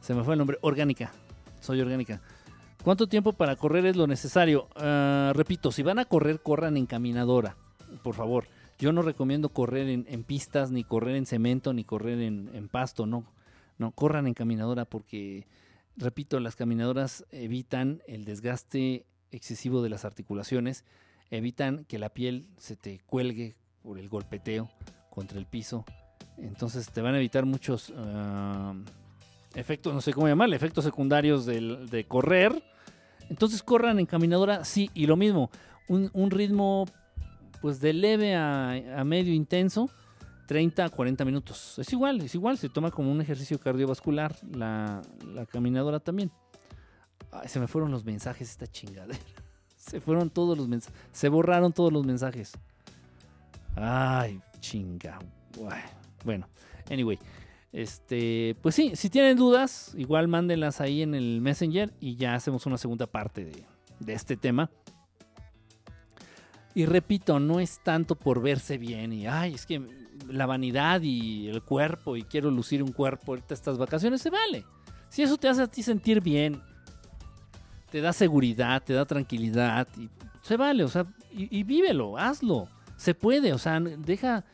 Se 0.00 0.14
me 0.14 0.22
fue 0.22 0.34
el 0.34 0.38
nombre. 0.38 0.58
Orgánica. 0.60 1.12
Soya 1.60 1.82
orgánica. 1.82 2.20
¿Cuánto 2.84 3.06
tiempo 3.06 3.32
para 3.32 3.56
correr 3.56 3.86
es 3.86 3.96
lo 3.96 4.06
necesario? 4.06 4.68
Ah, 4.76 5.32
repito, 5.34 5.72
si 5.72 5.82
van 5.82 5.98
a 5.98 6.04
correr, 6.04 6.40
corran 6.40 6.76
en 6.76 6.84
caminadora. 6.84 7.56
Por 8.02 8.14
favor. 8.14 8.44
Yo 8.78 8.92
no 8.92 9.00
recomiendo 9.00 9.48
correr 9.48 9.88
en, 9.88 10.04
en 10.08 10.22
pistas, 10.22 10.70
ni 10.70 10.84
correr 10.84 11.16
en 11.16 11.24
cemento, 11.24 11.72
ni 11.72 11.84
correr 11.84 12.20
en, 12.20 12.50
en 12.52 12.68
pasto. 12.68 13.06
No, 13.06 13.24
no, 13.78 13.92
corran 13.92 14.26
en 14.26 14.34
caminadora 14.34 14.84
porque, 14.84 15.46
repito, 15.96 16.40
las 16.40 16.56
caminadoras 16.56 17.24
evitan 17.30 18.02
el 18.06 18.24
desgaste 18.24 19.06
excesivo 19.30 19.82
de 19.82 19.90
las 19.90 20.04
articulaciones, 20.04 20.84
evitan 21.30 21.84
que 21.84 21.98
la 21.98 22.10
piel 22.10 22.48
se 22.56 22.76
te 22.76 23.00
cuelgue 23.06 23.56
por 23.82 23.98
el 23.98 24.08
golpeteo 24.08 24.70
contra 25.10 25.38
el 25.38 25.46
piso. 25.46 25.84
Entonces 26.38 26.90
te 26.90 27.00
van 27.00 27.14
a 27.14 27.18
evitar 27.18 27.44
muchos 27.44 27.92
ah, 27.96 28.74
efectos, 29.54 29.94
no 29.94 30.00
sé 30.00 30.12
cómo 30.12 30.28
llamarle, 30.28 30.56
efectos 30.56 30.84
secundarios 30.84 31.46
de 31.46 32.06
correr. 32.08 32.62
Entonces 33.30 33.62
corran 33.62 33.98
en 33.98 34.06
caminadora, 34.06 34.64
sí, 34.64 34.90
y 34.94 35.06
lo 35.06 35.16
mismo, 35.16 35.50
un, 35.88 36.30
ritmo 36.30 36.86
pues 37.60 37.80
de 37.80 37.92
leve 37.92 38.34
a 38.36 39.02
medio 39.04 39.32
intenso, 39.32 39.90
30 40.46 40.84
a 40.84 40.90
40 40.90 41.24
minutos. 41.24 41.78
Es 41.78 41.92
igual, 41.92 42.20
es 42.20 42.34
igual, 42.34 42.58
se 42.58 42.68
toma 42.68 42.90
como 42.90 43.10
un 43.10 43.20
ejercicio 43.20 43.58
cardiovascular 43.58 44.36
la, 44.54 45.02
la 45.26 45.46
caminadora 45.46 46.00
también. 46.00 46.30
Ay, 47.30 47.48
se 47.48 47.60
me 47.60 47.66
fueron 47.66 47.90
los 47.90 48.04
mensajes 48.04 48.50
esta 48.50 48.66
chingadera. 48.66 49.18
Se 49.76 50.00
fueron 50.00 50.30
todos 50.30 50.56
los 50.56 50.66
mensajes. 50.66 50.98
Se 51.12 51.28
borraron 51.28 51.70
todos 51.70 51.92
los 51.92 52.06
mensajes. 52.06 52.52
Ay, 53.76 54.40
chinga. 54.60 55.18
Bueno, 56.24 56.48
Anyway, 56.90 57.18
este, 57.72 58.56
pues 58.62 58.74
sí, 58.74 58.92
si 58.94 59.10
tienen 59.10 59.36
dudas, 59.36 59.94
igual 59.96 60.28
mándenlas 60.28 60.80
ahí 60.80 61.02
en 61.02 61.14
el 61.14 61.40
Messenger 61.40 61.92
y 62.00 62.16
ya 62.16 62.34
hacemos 62.34 62.66
una 62.66 62.78
segunda 62.78 63.06
parte 63.06 63.44
de, 63.44 63.64
de 64.00 64.12
este 64.12 64.36
tema. 64.36 64.70
Y 66.74 66.86
repito, 66.86 67.38
no 67.38 67.60
es 67.60 67.80
tanto 67.82 68.16
por 68.16 68.42
verse 68.42 68.78
bien 68.78 69.12
y, 69.12 69.26
ay, 69.26 69.54
es 69.54 69.64
que 69.64 69.80
la 70.28 70.46
vanidad 70.46 71.02
y 71.02 71.48
el 71.48 71.62
cuerpo 71.62 72.16
y 72.16 72.22
quiero 72.22 72.50
lucir 72.50 72.82
un 72.82 72.92
cuerpo 72.92 73.32
ahorita 73.32 73.54
estas 73.54 73.78
vacaciones, 73.78 74.22
se 74.22 74.30
vale. 74.30 74.64
Si 75.08 75.22
eso 75.22 75.36
te 75.36 75.48
hace 75.48 75.62
a 75.62 75.66
ti 75.66 75.82
sentir 75.82 76.20
bien, 76.20 76.60
te 77.90 78.00
da 78.00 78.12
seguridad, 78.12 78.82
te 78.82 78.92
da 78.92 79.04
tranquilidad, 79.04 79.86
y 79.96 80.08
se 80.42 80.56
vale, 80.56 80.82
o 80.82 80.88
sea, 80.88 81.06
y, 81.30 81.58
y 81.58 81.62
vívelo, 81.62 82.18
hazlo. 82.18 82.68
Se 82.96 83.14
puede, 83.14 83.52
o 83.52 83.58
sea, 83.58 83.80
deja, 83.80 84.44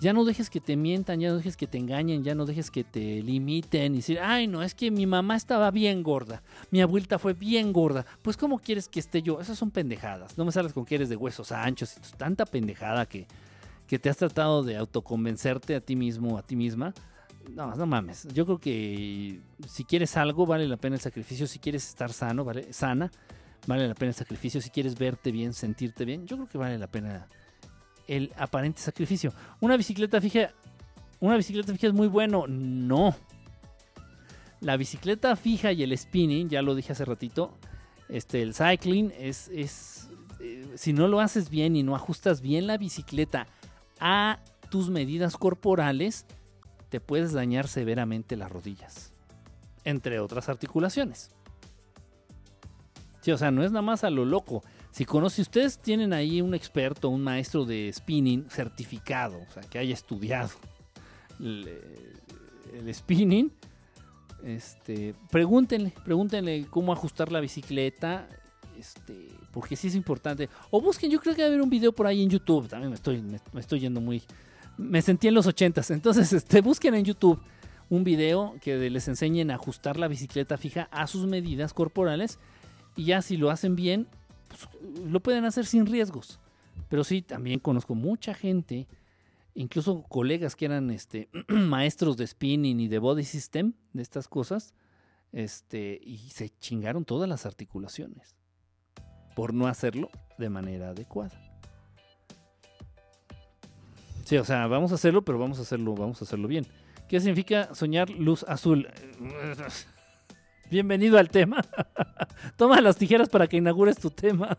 ya 0.00 0.12
no 0.12 0.24
dejes 0.24 0.48
que 0.48 0.60
te 0.60 0.76
mientan, 0.76 1.20
ya 1.20 1.28
no 1.28 1.36
dejes 1.36 1.56
que 1.56 1.66
te 1.66 1.78
engañen, 1.78 2.24
ya 2.24 2.34
no 2.34 2.46
dejes 2.46 2.70
que 2.70 2.84
te 2.84 3.22
limiten 3.22 3.92
y 3.92 3.96
decir, 3.96 4.18
ay, 4.20 4.46
no, 4.46 4.62
es 4.62 4.74
que 4.74 4.90
mi 4.90 5.06
mamá 5.06 5.36
estaba 5.36 5.70
bien 5.70 6.02
gorda, 6.02 6.42
mi 6.70 6.80
abuelita 6.80 7.18
fue 7.18 7.34
bien 7.34 7.72
gorda, 7.72 8.06
pues 8.22 8.36
¿cómo 8.36 8.58
quieres 8.58 8.88
que 8.88 8.98
esté 8.98 9.20
yo? 9.22 9.40
Esas 9.40 9.58
son 9.58 9.70
pendejadas, 9.70 10.38
no 10.38 10.44
me 10.44 10.52
sales 10.52 10.72
con 10.72 10.86
que 10.86 10.94
eres 10.94 11.10
de 11.10 11.16
huesos 11.16 11.52
anchos, 11.52 11.96
y 11.96 12.16
tanta 12.16 12.46
pendejada 12.46 13.04
que, 13.06 13.26
que 13.90 13.98
te 13.98 14.08
has 14.08 14.16
tratado 14.16 14.62
de 14.62 14.76
autoconvencerte 14.76 15.74
a 15.74 15.80
ti 15.80 15.96
mismo, 15.96 16.38
a 16.38 16.42
ti 16.42 16.54
misma. 16.54 16.94
No, 17.56 17.74
no 17.74 17.86
mames. 17.86 18.28
Yo 18.32 18.46
creo 18.46 18.58
que 18.60 19.40
si 19.66 19.82
quieres 19.82 20.16
algo, 20.16 20.46
vale 20.46 20.68
la 20.68 20.76
pena 20.76 20.94
el 20.94 21.02
sacrificio. 21.02 21.48
Si 21.48 21.58
quieres 21.58 21.88
estar 21.88 22.12
sano, 22.12 22.44
vale, 22.44 22.72
sana, 22.72 23.10
vale 23.66 23.88
la 23.88 23.94
pena 23.96 24.10
el 24.10 24.14
sacrificio. 24.14 24.60
Si 24.60 24.70
quieres 24.70 24.96
verte 24.96 25.32
bien, 25.32 25.52
sentirte 25.54 26.04
bien, 26.04 26.24
yo 26.24 26.36
creo 26.36 26.48
que 26.48 26.56
vale 26.56 26.78
la 26.78 26.86
pena 26.86 27.26
el 28.06 28.32
aparente 28.36 28.80
sacrificio. 28.80 29.32
Una 29.58 29.76
bicicleta 29.76 30.20
fija, 30.20 30.52
una 31.18 31.36
bicicleta 31.36 31.72
fija 31.72 31.88
es 31.88 31.92
muy 31.92 32.06
bueno. 32.06 32.46
No. 32.46 33.16
La 34.60 34.76
bicicleta 34.76 35.34
fija 35.34 35.72
y 35.72 35.82
el 35.82 35.98
spinning, 35.98 36.48
ya 36.48 36.62
lo 36.62 36.76
dije 36.76 36.92
hace 36.92 37.04
ratito, 37.04 37.58
este, 38.08 38.40
el 38.40 38.54
cycling 38.54 39.12
es, 39.18 39.48
es 39.52 40.10
eh, 40.38 40.74
si 40.76 40.92
no 40.92 41.08
lo 41.08 41.18
haces 41.18 41.50
bien 41.50 41.74
y 41.74 41.82
no 41.82 41.96
ajustas 41.96 42.40
bien 42.40 42.68
la 42.68 42.78
bicicleta 42.78 43.48
a 44.00 44.40
tus 44.70 44.90
medidas 44.90 45.36
corporales, 45.36 46.26
te 46.88 47.00
puedes 47.00 47.32
dañar 47.32 47.68
severamente 47.68 48.36
las 48.36 48.50
rodillas, 48.50 49.12
entre 49.84 50.20
otras 50.20 50.48
articulaciones. 50.48 51.30
Sí, 53.20 53.32
o 53.32 53.38
sea, 53.38 53.50
no 53.50 53.62
es 53.62 53.70
nada 53.70 53.82
más 53.82 54.02
a 54.02 54.10
lo 54.10 54.24
loco. 54.24 54.62
Si 54.90 55.04
conoce, 55.04 55.42
ustedes 55.42 55.78
tienen 55.78 56.12
ahí 56.12 56.40
un 56.40 56.54
experto, 56.54 57.10
un 57.10 57.22
maestro 57.22 57.64
de 57.64 57.92
spinning 57.92 58.48
certificado, 58.50 59.38
o 59.38 59.52
sea, 59.52 59.62
que 59.62 59.78
haya 59.78 59.94
estudiado 59.94 60.50
el, 61.38 61.68
el 62.72 62.94
spinning, 62.94 63.52
este, 64.42 65.14
pregúntenle, 65.30 65.92
pregúntenle 66.04 66.66
cómo 66.70 66.92
ajustar 66.92 67.30
la 67.30 67.40
bicicleta, 67.40 68.26
este, 68.78 69.28
porque 69.52 69.76
sí 69.76 69.88
es 69.88 69.94
importante. 69.94 70.48
O 70.70 70.80
busquen, 70.80 71.10
yo 71.10 71.20
creo 71.20 71.34
que 71.34 71.42
va 71.42 71.46
a 71.46 71.48
haber 71.48 71.62
un 71.62 71.70
video 71.70 71.92
por 71.92 72.06
ahí 72.06 72.22
en 72.22 72.30
YouTube, 72.30 72.68
también 72.68 72.90
me 72.90 72.94
estoy, 72.94 73.22
me, 73.22 73.60
estoy 73.60 73.80
yendo 73.80 74.00
muy... 74.00 74.22
Me 74.76 75.02
sentí 75.02 75.28
en 75.28 75.34
los 75.34 75.46
ochentas, 75.46 75.90
entonces 75.90 76.32
este, 76.32 76.60
busquen 76.60 76.94
en 76.94 77.04
YouTube 77.04 77.40
un 77.88 78.04
video 78.04 78.54
que 78.60 78.88
les 78.88 79.08
enseñen 79.08 79.50
a 79.50 79.54
ajustar 79.54 79.98
la 79.98 80.08
bicicleta 80.08 80.56
fija 80.56 80.88
a 80.92 81.06
sus 81.08 81.26
medidas 81.26 81.74
corporales 81.74 82.38
y 82.96 83.06
ya 83.06 83.20
si 83.20 83.36
lo 83.36 83.50
hacen 83.50 83.74
bien, 83.74 84.06
pues, 84.48 84.68
lo 85.06 85.20
pueden 85.20 85.44
hacer 85.44 85.66
sin 85.66 85.86
riesgos. 85.86 86.38
Pero 86.88 87.02
sí, 87.02 87.22
también 87.22 87.58
conozco 87.58 87.94
mucha 87.94 88.32
gente, 88.32 88.86
incluso 89.54 90.02
colegas 90.08 90.54
que 90.54 90.66
eran 90.66 90.90
este, 90.90 91.28
maestros 91.48 92.16
de 92.16 92.26
spinning 92.26 92.78
y 92.78 92.88
de 92.88 93.00
body 93.00 93.24
system, 93.24 93.72
de 93.92 94.02
estas 94.02 94.28
cosas, 94.28 94.72
este, 95.32 96.00
y 96.02 96.18
se 96.30 96.50
chingaron 96.60 97.04
todas 97.04 97.28
las 97.28 97.46
articulaciones 97.46 98.39
por 99.40 99.54
no 99.54 99.68
hacerlo 99.68 100.10
de 100.36 100.50
manera 100.50 100.90
adecuada. 100.90 101.30
Sí, 104.26 104.36
o 104.36 104.44
sea, 104.44 104.66
vamos 104.66 104.92
a 104.92 104.96
hacerlo, 104.96 105.22
pero 105.22 105.38
vamos 105.38 105.58
a 105.58 105.62
hacerlo, 105.62 105.94
vamos 105.94 106.20
a 106.20 106.26
hacerlo 106.26 106.46
bien. 106.46 106.66
¿Qué 107.08 107.18
significa 107.20 107.74
soñar 107.74 108.10
luz 108.10 108.44
azul? 108.46 108.86
Bienvenido 110.70 111.16
al 111.16 111.30
tema. 111.30 111.64
Toma 112.58 112.82
las 112.82 112.98
tijeras 112.98 113.30
para 113.30 113.46
que 113.46 113.56
inaugures 113.56 113.96
tu 113.96 114.10
tema. 114.10 114.58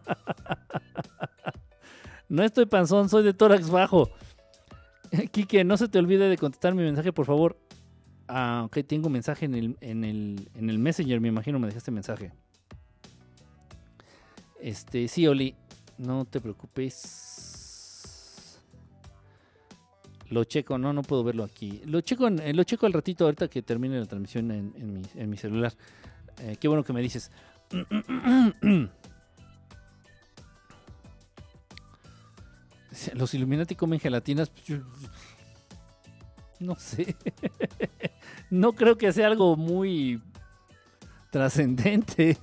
no 2.27 2.41
estoy 2.41 2.65
panzón, 2.65 3.07
soy 3.07 3.21
de 3.21 3.35
tórax 3.35 3.69
bajo. 3.69 4.09
Quique, 5.29 5.63
no 5.63 5.77
se 5.77 5.89
te 5.89 5.99
olvide 5.99 6.27
de 6.27 6.39
contestar 6.39 6.73
mi 6.73 6.81
mensaje, 6.81 7.13
por 7.13 7.27
favor. 7.27 7.55
Ah, 8.27 8.63
ok, 8.65 8.79
tengo 8.87 9.09
mensaje 9.09 9.45
en 9.45 9.53
el, 9.53 9.77
en, 9.79 10.03
el, 10.05 10.49
en 10.55 10.71
el 10.71 10.79
Messenger, 10.79 11.21
me 11.21 11.27
imagino 11.27 11.59
me 11.59 11.67
dejaste 11.67 11.91
mensaje. 11.91 12.31
Este, 14.61 15.07
sí, 15.07 15.27
Oli, 15.27 15.55
no 15.97 16.25
te 16.25 16.39
preocupes. 16.39 17.41
Lo 20.29 20.43
checo, 20.43 20.77
no, 20.77 20.93
no 20.93 21.01
puedo 21.01 21.23
verlo 21.23 21.43
aquí. 21.43 21.81
Lo 21.85 22.01
checo, 22.01 22.27
en, 22.27 22.55
lo 22.55 22.63
checo 22.63 22.85
al 22.85 22.93
ratito, 22.93 23.25
ahorita 23.25 23.47
que 23.47 23.63
termine 23.63 23.99
la 23.99 24.05
transmisión 24.05 24.51
en, 24.51 25.29
mi, 25.29 25.35
celular. 25.35 25.73
Eh, 26.39 26.57
qué 26.59 26.67
bueno 26.67 26.83
que 26.83 26.93
me 26.93 27.01
dices. 27.01 27.31
Los 33.15 33.33
Illuminati 33.33 33.73
comen 33.75 33.99
gelatinas. 33.99 34.49
Pues 34.49 34.79
no 36.59 36.75
sé. 36.75 37.15
no 38.51 38.73
creo 38.73 38.97
que 38.97 39.11
sea 39.11 39.25
algo 39.25 39.55
muy 39.57 40.21
trascendente. 41.31 42.37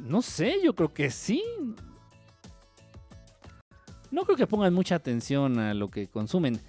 No 0.00 0.22
sé, 0.22 0.56
yo 0.62 0.74
creo 0.74 0.92
que 0.92 1.10
sí. 1.10 1.42
No 4.10 4.24
creo 4.24 4.36
que 4.36 4.46
pongan 4.46 4.74
mucha 4.74 4.96
atención 4.96 5.58
a 5.58 5.74
lo 5.74 5.90
que 5.90 6.08
consumen. 6.08 6.60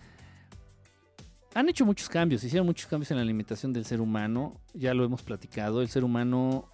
Han 1.53 1.67
hecho 1.67 1.85
muchos 1.85 2.07
cambios, 2.07 2.43
hicieron 2.43 2.67
muchos 2.67 2.87
cambios 2.87 3.11
en 3.11 3.17
la 3.17 3.23
alimentación 3.23 3.73
del 3.73 3.85
ser 3.85 3.99
humano. 3.99 4.59
Ya 4.73 4.93
lo 4.93 5.03
hemos 5.03 5.21
platicado. 5.21 5.81
El 5.81 5.89
ser 5.89 6.03
humano, 6.03 6.69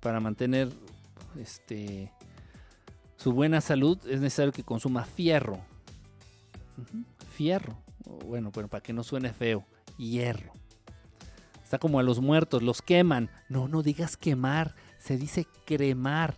para 0.00 0.20
mantener 0.20 0.68
este, 1.38 2.12
su 3.16 3.32
buena 3.32 3.60
salud, 3.60 3.98
es 4.06 4.20
necesario 4.20 4.52
que 4.52 4.64
consuma 4.64 5.04
fierro. 5.04 5.60
Fierro. 7.34 7.78
Bueno, 8.26 8.50
pero 8.52 8.68
para 8.68 8.82
que 8.82 8.92
no 8.92 9.04
suene 9.04 9.32
feo. 9.32 9.64
Hierro. 9.96 10.52
Está 11.62 11.78
como 11.78 12.00
a 12.00 12.02
los 12.02 12.20
muertos, 12.20 12.62
los 12.62 12.82
queman. 12.82 13.30
No, 13.48 13.68
no 13.68 13.82
digas 13.82 14.16
quemar 14.16 14.74
se 15.00 15.16
dice 15.16 15.48
cremar. 15.64 16.36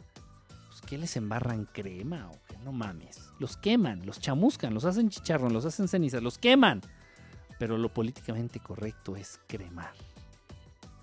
Pues, 0.68 0.80
¿Qué 0.80 0.96
les 0.96 1.16
embarran 1.16 1.66
crema 1.66 2.30
o 2.30 2.38
qué? 2.48 2.56
No 2.64 2.72
mames. 2.72 3.20
Los 3.38 3.58
queman, 3.58 4.06
los 4.06 4.20
chamuscan, 4.20 4.72
los 4.72 4.84
hacen 4.84 5.10
chicharrón, 5.10 5.52
los 5.52 5.66
hacen 5.66 5.88
cenizas, 5.88 6.22
los 6.22 6.38
queman. 6.38 6.80
Pero 7.58 7.76
lo 7.76 7.92
políticamente 7.92 8.60
correcto 8.60 9.16
es 9.16 9.38
cremar. 9.46 9.92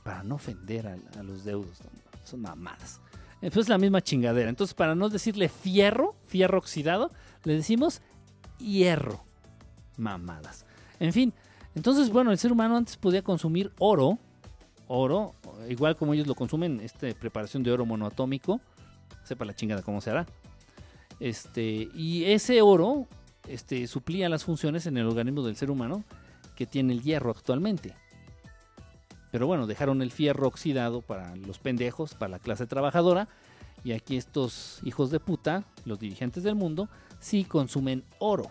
Para 0.03 0.23
no 0.23 0.35
ofender 0.35 0.87
a, 0.87 1.23
los 1.23 1.43
deudos. 1.43 1.79
Son 2.23 2.41
mamadas. 2.41 3.01
Entonces 3.41 3.65
es 3.65 3.69
la 3.69 3.77
misma 3.77 4.01
chingadera. 4.01 4.49
Entonces, 4.49 4.73
para 4.73 4.95
no 4.95 5.09
decirle 5.09 5.49
fierro, 5.49 6.15
fierro 6.25 6.57
oxidado, 6.57 7.11
le 7.43 7.53
decimos 7.53 8.01
hierro. 8.57 9.23
Mamadas. 9.97 10.65
En 10.99 11.13
fin, 11.13 11.33
entonces, 11.75 12.09
bueno, 12.09 12.31
el 12.31 12.37
ser 12.37 12.51
humano 12.51 12.77
antes 12.77 12.97
podía 12.97 13.21
consumir 13.21 13.71
oro, 13.79 14.17
oro, 14.89 15.35
igual 15.69 15.95
como 15.95 16.13
ellos 16.13 16.27
lo 16.27 16.35
consumen, 16.35 16.81
esta 16.81 17.07
preparación 17.13 17.63
de 17.63 17.71
oro 17.71 17.85
monoatómico, 17.85 18.59
sepa 19.23 19.45
la 19.45 19.55
chingada 19.55 19.81
cómo 19.81 20.01
se 20.01 20.09
hará. 20.09 20.25
Este, 21.19 21.89
y 21.93 22.25
ese 22.25 22.61
oro 22.61 23.07
este, 23.47 23.87
suplía 23.87 24.27
las 24.29 24.43
funciones 24.43 24.85
en 24.85 24.97
el 24.97 25.05
organismo 25.05 25.43
del 25.43 25.55
ser 25.55 25.71
humano 25.71 26.03
que 26.55 26.65
tiene 26.65 26.93
el 26.93 27.01
hierro 27.01 27.31
actualmente. 27.31 27.95
Pero 29.31 29.45
bueno, 29.45 29.67
dejaron 29.67 30.01
el 30.01 30.11
fierro 30.11 30.47
oxidado 30.47 31.01
para 31.01 31.35
los 31.35 31.59
pendejos, 31.59 32.15
para 32.15 32.31
la 32.31 32.39
clase 32.39 32.65
trabajadora. 32.65 33.27
Y 33.83 33.93
aquí 33.93 34.17
estos 34.17 34.79
hijos 34.83 35.11
de 35.11 35.19
puta, 35.19 35.63
los 35.85 35.99
dirigentes 35.99 36.43
del 36.43 36.55
mundo, 36.55 36.89
sí 37.19 37.45
consumen 37.45 38.03
oro. 38.17 38.49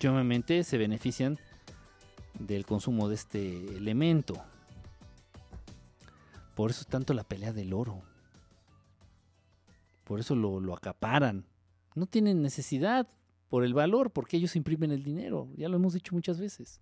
Y 0.00 0.06
obviamente 0.08 0.64
se 0.64 0.76
benefician 0.76 1.38
del 2.38 2.66
consumo 2.66 3.08
de 3.08 3.14
este 3.14 3.76
elemento. 3.76 4.42
Por 6.56 6.70
eso 6.70 6.80
es 6.80 6.86
tanto 6.86 7.12
la 7.12 7.22
pelea 7.22 7.52
del 7.52 7.74
oro. 7.74 8.02
Por 10.04 10.20
eso 10.20 10.34
lo, 10.34 10.58
lo, 10.58 10.74
acaparan. 10.74 11.44
No 11.94 12.06
tienen 12.06 12.40
necesidad 12.40 13.06
por 13.50 13.62
el 13.62 13.74
valor, 13.74 14.10
porque 14.10 14.38
ellos 14.38 14.56
imprimen 14.56 14.90
el 14.90 15.02
dinero. 15.02 15.50
Ya 15.54 15.68
lo 15.68 15.76
hemos 15.76 15.92
dicho 15.92 16.14
muchas 16.14 16.40
veces. 16.40 16.80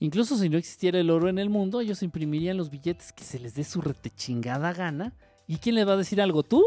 Incluso 0.00 0.36
si 0.36 0.48
no 0.48 0.58
existiera 0.58 0.98
el 0.98 1.10
oro 1.10 1.28
en 1.28 1.38
el 1.38 1.48
mundo, 1.48 1.80
ellos 1.80 2.02
imprimirían 2.02 2.56
los 2.56 2.70
billetes 2.70 3.12
que 3.12 3.22
se 3.22 3.38
les 3.38 3.54
dé 3.54 3.62
su 3.62 3.80
retechingada 3.80 4.72
gana. 4.72 5.14
¿Y 5.46 5.58
quién 5.58 5.76
les 5.76 5.86
va 5.86 5.92
a 5.92 5.96
decir 5.96 6.20
algo? 6.20 6.42
¿Tú? 6.42 6.64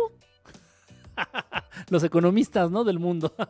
los 1.89 2.01
economistas, 2.05 2.71
¿no? 2.71 2.85
Del 2.85 2.97
mundo. 2.97 3.35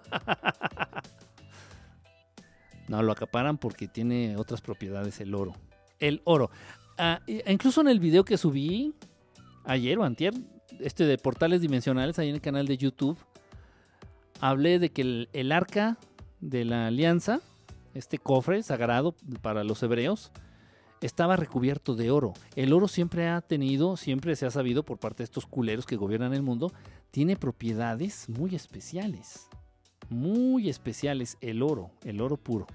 No, 2.88 3.02
lo 3.02 3.12
acaparan 3.12 3.58
porque 3.58 3.88
tiene 3.88 4.38
otras 4.38 4.62
propiedades 4.62 5.20
el 5.20 5.34
oro. 5.34 5.54
El 5.98 6.22
oro. 6.24 6.52
Ah, 6.98 7.22
incluso 7.48 7.82
en 7.82 7.90
el 7.90 8.00
video 8.00 8.24
que 8.24 8.38
subí 8.38 8.94
ayer 9.66 9.98
o 9.98 10.04
antier, 10.04 10.34
este 10.80 11.06
de 11.06 11.18
portales 11.18 11.62
dimensionales, 11.62 12.20
ahí 12.20 12.30
en 12.30 12.36
el 12.36 12.42
canal 12.42 12.68
de 12.68 12.78
YouTube, 12.78 13.18
hablé 14.40 14.80
de 14.80 14.92
que 14.92 15.28
el, 15.32 15.52
arca 15.52 15.98
de 16.40 16.66
la 16.66 16.88
alianza, 16.88 17.42
este 17.94 18.18
cofre 18.18 18.64
sagrado 18.64 19.16
para 19.42 19.64
los 19.64 19.82
hebreos, 19.84 20.32
estaba 21.02 21.36
recubierto 21.36 21.96
de 21.96 22.12
oro. 22.12 22.34
El 22.56 22.74
oro 22.74 22.88
siempre 22.88 23.28
ha 23.28 23.42
tenido, 23.42 23.98
siempre 23.98 24.36
se 24.36 24.46
ha 24.46 24.52
sabido 24.52 24.84
por 24.84 24.98
parte 24.98 25.18
de 25.18 25.26
estos 25.26 25.46
culeros 25.46 25.86
que 25.86 25.98
gobiernan 25.98 26.34
el 26.34 26.42
mundo, 26.42 26.72
tiene 27.12 27.36
propiedades 27.36 28.30
muy 28.30 28.56
especiales. 28.56 29.48
Muy 30.10 30.70
especiales 30.70 31.38
el 31.42 31.62
oro, 31.62 31.92
el 32.04 32.22
oro 32.22 32.38
puro. 32.38 32.68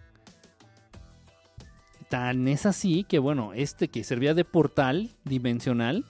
Tan 2.11 2.49
es 2.49 2.67
así 2.67 3.05
que, 3.05 3.21
bueno, 3.21 3.53
este 3.55 3.87
que 3.87 4.03
servía 4.03 4.35
de 4.35 4.45
portal 4.45 5.11
dimensional, 5.23 6.05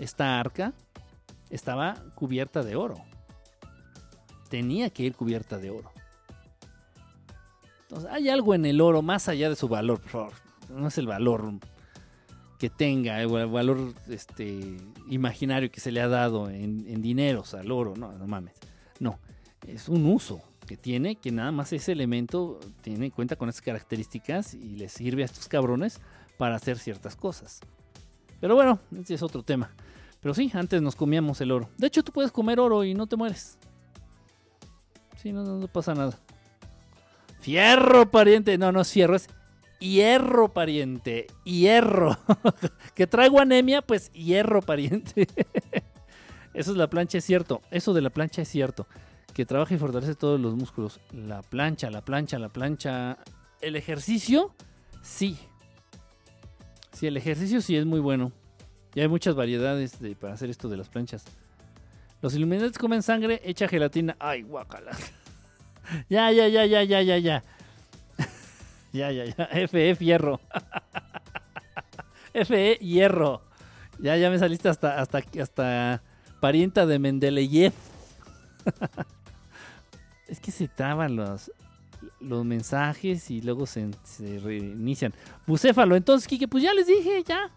esta 0.00 0.40
arca, 0.40 0.72
estaba 1.50 2.02
cubierta 2.14 2.62
de 2.62 2.76
oro. 2.76 2.94
Tenía 4.48 4.88
que 4.88 5.02
ir 5.02 5.14
cubierta 5.14 5.58
de 5.58 5.68
oro. 5.68 5.92
Entonces, 7.82 8.10
hay 8.10 8.30
algo 8.30 8.54
en 8.54 8.64
el 8.64 8.80
oro 8.80 9.02
más 9.02 9.28
allá 9.28 9.50
de 9.50 9.56
su 9.56 9.68
valor. 9.68 10.00
No 10.70 10.88
es 10.88 10.96
el 10.96 11.06
valor 11.06 11.52
que 12.58 12.70
tenga, 12.70 13.20
el 13.20 13.28
valor 13.28 13.92
este, 14.08 14.78
imaginario 15.10 15.70
que 15.70 15.80
se 15.80 15.92
le 15.92 16.00
ha 16.00 16.08
dado 16.08 16.48
en, 16.48 16.86
en 16.88 17.02
dineros 17.02 17.52
al 17.52 17.70
oro. 17.70 17.92
No, 17.98 18.12
no 18.12 18.26
mames. 18.26 18.54
No, 18.98 19.18
es 19.66 19.90
un 19.90 20.06
uso 20.06 20.42
que 20.66 20.76
tiene, 20.76 21.16
que 21.16 21.30
nada 21.32 21.52
más 21.52 21.72
ese 21.72 21.92
elemento 21.92 22.60
tiene 22.82 23.06
en 23.06 23.10
cuenta 23.10 23.36
con 23.36 23.48
esas 23.48 23.62
características 23.62 24.54
y 24.54 24.76
le 24.76 24.88
sirve 24.88 25.22
a 25.22 25.26
estos 25.26 25.48
cabrones 25.48 26.00
para 26.38 26.56
hacer 26.56 26.78
ciertas 26.78 27.16
cosas. 27.16 27.60
Pero 28.40 28.54
bueno, 28.54 28.80
ese 29.00 29.14
es 29.14 29.22
otro 29.22 29.42
tema. 29.42 29.70
Pero 30.20 30.34
sí, 30.34 30.50
antes 30.54 30.80
nos 30.80 30.96
comíamos 30.96 31.40
el 31.40 31.50
oro. 31.50 31.68
De 31.78 31.88
hecho, 31.88 32.02
tú 32.02 32.12
puedes 32.12 32.30
comer 32.30 32.60
oro 32.60 32.84
y 32.84 32.94
no 32.94 33.06
te 33.06 33.16
mueres. 33.16 33.58
Sí, 35.16 35.32
no, 35.32 35.44
no, 35.44 35.68
pasa 35.68 35.94
nada. 35.94 36.18
Fierro, 37.40 38.10
pariente. 38.10 38.56
No, 38.58 38.72
no 38.72 38.80
es 38.80 38.92
fierro, 38.92 39.16
es 39.16 39.28
hierro, 39.80 40.48
pariente. 40.48 41.26
Hierro. 41.44 42.18
que 42.94 43.06
traigo 43.06 43.40
anemia, 43.40 43.82
pues 43.82 44.12
hierro, 44.12 44.62
pariente. 44.62 45.26
Eso 46.54 46.70
es 46.72 46.76
la 46.76 46.88
plancha, 46.88 47.18
es 47.18 47.24
cierto. 47.24 47.62
Eso 47.70 47.94
de 47.94 48.00
la 48.00 48.10
plancha 48.10 48.42
es 48.42 48.48
cierto. 48.48 48.86
Que 49.34 49.46
trabaja 49.46 49.74
y 49.74 49.78
fortalece 49.78 50.14
todos 50.14 50.38
los 50.38 50.54
músculos. 50.54 51.00
La 51.12 51.42
plancha, 51.42 51.90
la 51.90 52.02
plancha, 52.02 52.38
la 52.38 52.50
plancha. 52.50 53.18
El 53.60 53.76
ejercicio, 53.76 54.54
sí. 55.02 55.38
Sí, 56.92 57.06
el 57.06 57.16
ejercicio 57.16 57.60
sí 57.62 57.76
es 57.76 57.86
muy 57.86 58.00
bueno. 58.00 58.32
Y 58.94 59.00
hay 59.00 59.08
muchas 59.08 59.34
variedades 59.34 59.98
de, 60.00 60.14
para 60.14 60.34
hacer 60.34 60.50
esto 60.50 60.68
de 60.68 60.76
las 60.76 60.88
planchas. 60.88 61.24
Los 62.20 62.34
iluminantes 62.34 62.78
comen 62.78 63.02
sangre 63.02 63.40
hecha 63.44 63.66
gelatina. 63.68 64.16
Ay, 64.20 64.42
guacala. 64.42 64.92
ya, 66.08 66.30
ya, 66.30 66.46
ya, 66.48 66.66
ya, 66.66 66.82
ya, 66.84 67.02
ya, 67.02 67.18
ya. 67.18 67.42
ya, 68.92 69.10
ya, 69.10 69.24
ya. 69.24 69.68
FE 69.68 69.96
hierro. 69.98 70.40
FE 72.34 72.78
hierro. 72.80 73.42
Ya, 73.98 74.16
ya 74.16 74.30
me 74.30 74.38
saliste 74.38 74.68
hasta, 74.68 75.00
hasta, 75.00 75.22
hasta 75.40 76.02
parienta 76.40 76.86
de 76.86 76.98
Mendeleev. 76.98 77.72
Es 80.32 80.40
que 80.40 80.50
se 80.50 80.66
traban 80.66 81.14
los, 81.14 81.52
los 82.18 82.42
mensajes 82.42 83.30
y 83.30 83.42
luego 83.42 83.66
se, 83.66 83.90
reinician. 84.42 85.12
Bucéfalo, 85.46 85.94
entonces, 85.94 86.26
Kike, 86.26 86.48
pues 86.48 86.64
ya 86.64 86.72
les 86.72 86.86
dije, 86.86 87.22
ya. 87.22 87.50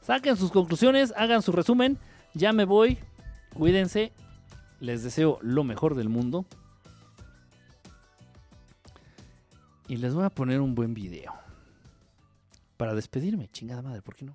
Saquen 0.00 0.34
sus 0.38 0.50
conclusiones, 0.50 1.12
hagan 1.18 1.42
su 1.42 1.52
resumen. 1.52 1.98
Ya 2.32 2.54
me 2.54 2.64
voy. 2.64 2.98
Cuídense. 3.52 4.12
Les 4.80 5.02
deseo 5.02 5.38
lo 5.42 5.64
mejor 5.64 5.94
del 5.94 6.08
mundo. 6.08 6.46
Y 9.86 9.98
les 9.98 10.14
voy 10.14 10.24
a 10.24 10.30
poner 10.30 10.62
un 10.62 10.74
buen 10.74 10.94
video. 10.94 11.34
Para 12.78 12.94
despedirme, 12.94 13.48
chingada 13.48 13.82
madre, 13.82 14.00
¿por 14.00 14.14
qué 14.16 14.24
no? 14.24 14.34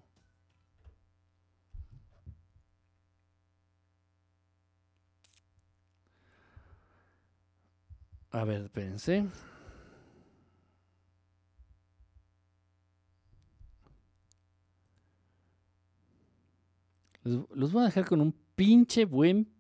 A 8.32 8.44
ver, 8.44 8.64
espérense. 8.64 9.26
Los 17.24 17.72
voy 17.72 17.84
a 17.84 17.86
dejar 17.86 18.06
con 18.06 18.22
un 18.22 18.32
pinche 18.56 19.06
buen 19.06 19.52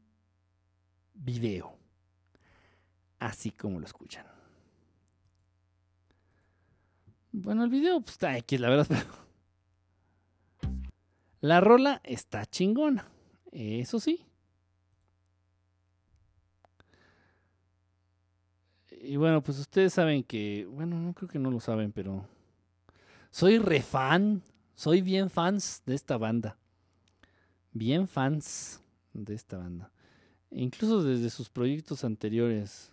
video. 1.13 1.77
Así 3.19 3.51
como 3.51 3.79
lo 3.79 3.85
escuchan. 3.85 4.25
Bueno, 7.31 7.63
el 7.63 7.69
video 7.69 8.01
pues, 8.01 8.13
está 8.13 8.33
aquí, 8.33 8.57
la 8.57 8.69
verdad. 8.69 8.87
Pero... 8.89 9.29
La 11.41 11.61
rola 11.61 12.01
está 12.03 12.45
chingona. 12.45 13.07
Eso 13.51 13.99
sí. 13.99 14.28
Y 19.01 19.15
bueno, 19.15 19.41
pues 19.41 19.59
ustedes 19.59 19.93
saben 19.93 20.23
que. 20.23 20.67
Bueno, 20.69 20.99
no 20.99 21.13
creo 21.13 21.29
que 21.29 21.39
no 21.39 21.51
lo 21.51 21.59
saben, 21.59 21.91
pero. 21.91 22.25
Soy 23.31 23.57
re 23.57 23.81
fan. 23.81 24.41
Soy 24.75 25.01
bien 25.01 25.29
fans 25.29 25.83
de 25.85 25.95
esta 25.95 26.17
banda 26.17 26.57
bien 27.71 28.07
fans 28.07 28.81
de 29.13 29.33
esta 29.33 29.57
banda. 29.57 29.91
Incluso 30.51 31.03
desde 31.03 31.29
sus 31.29 31.49
proyectos 31.49 32.03
anteriores 32.03 32.91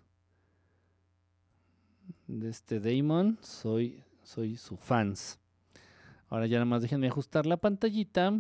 de 2.27 2.51
este 2.51 2.81
Damon, 2.81 3.39
soy, 3.41 4.03
soy 4.23 4.57
su 4.57 4.77
fans. 4.77 5.39
Ahora 6.29 6.47
ya 6.47 6.57
nada 6.57 6.67
más 6.67 6.83
déjenme 6.83 7.09
ajustar 7.09 7.47
la 7.47 7.57
pantallita 7.57 8.33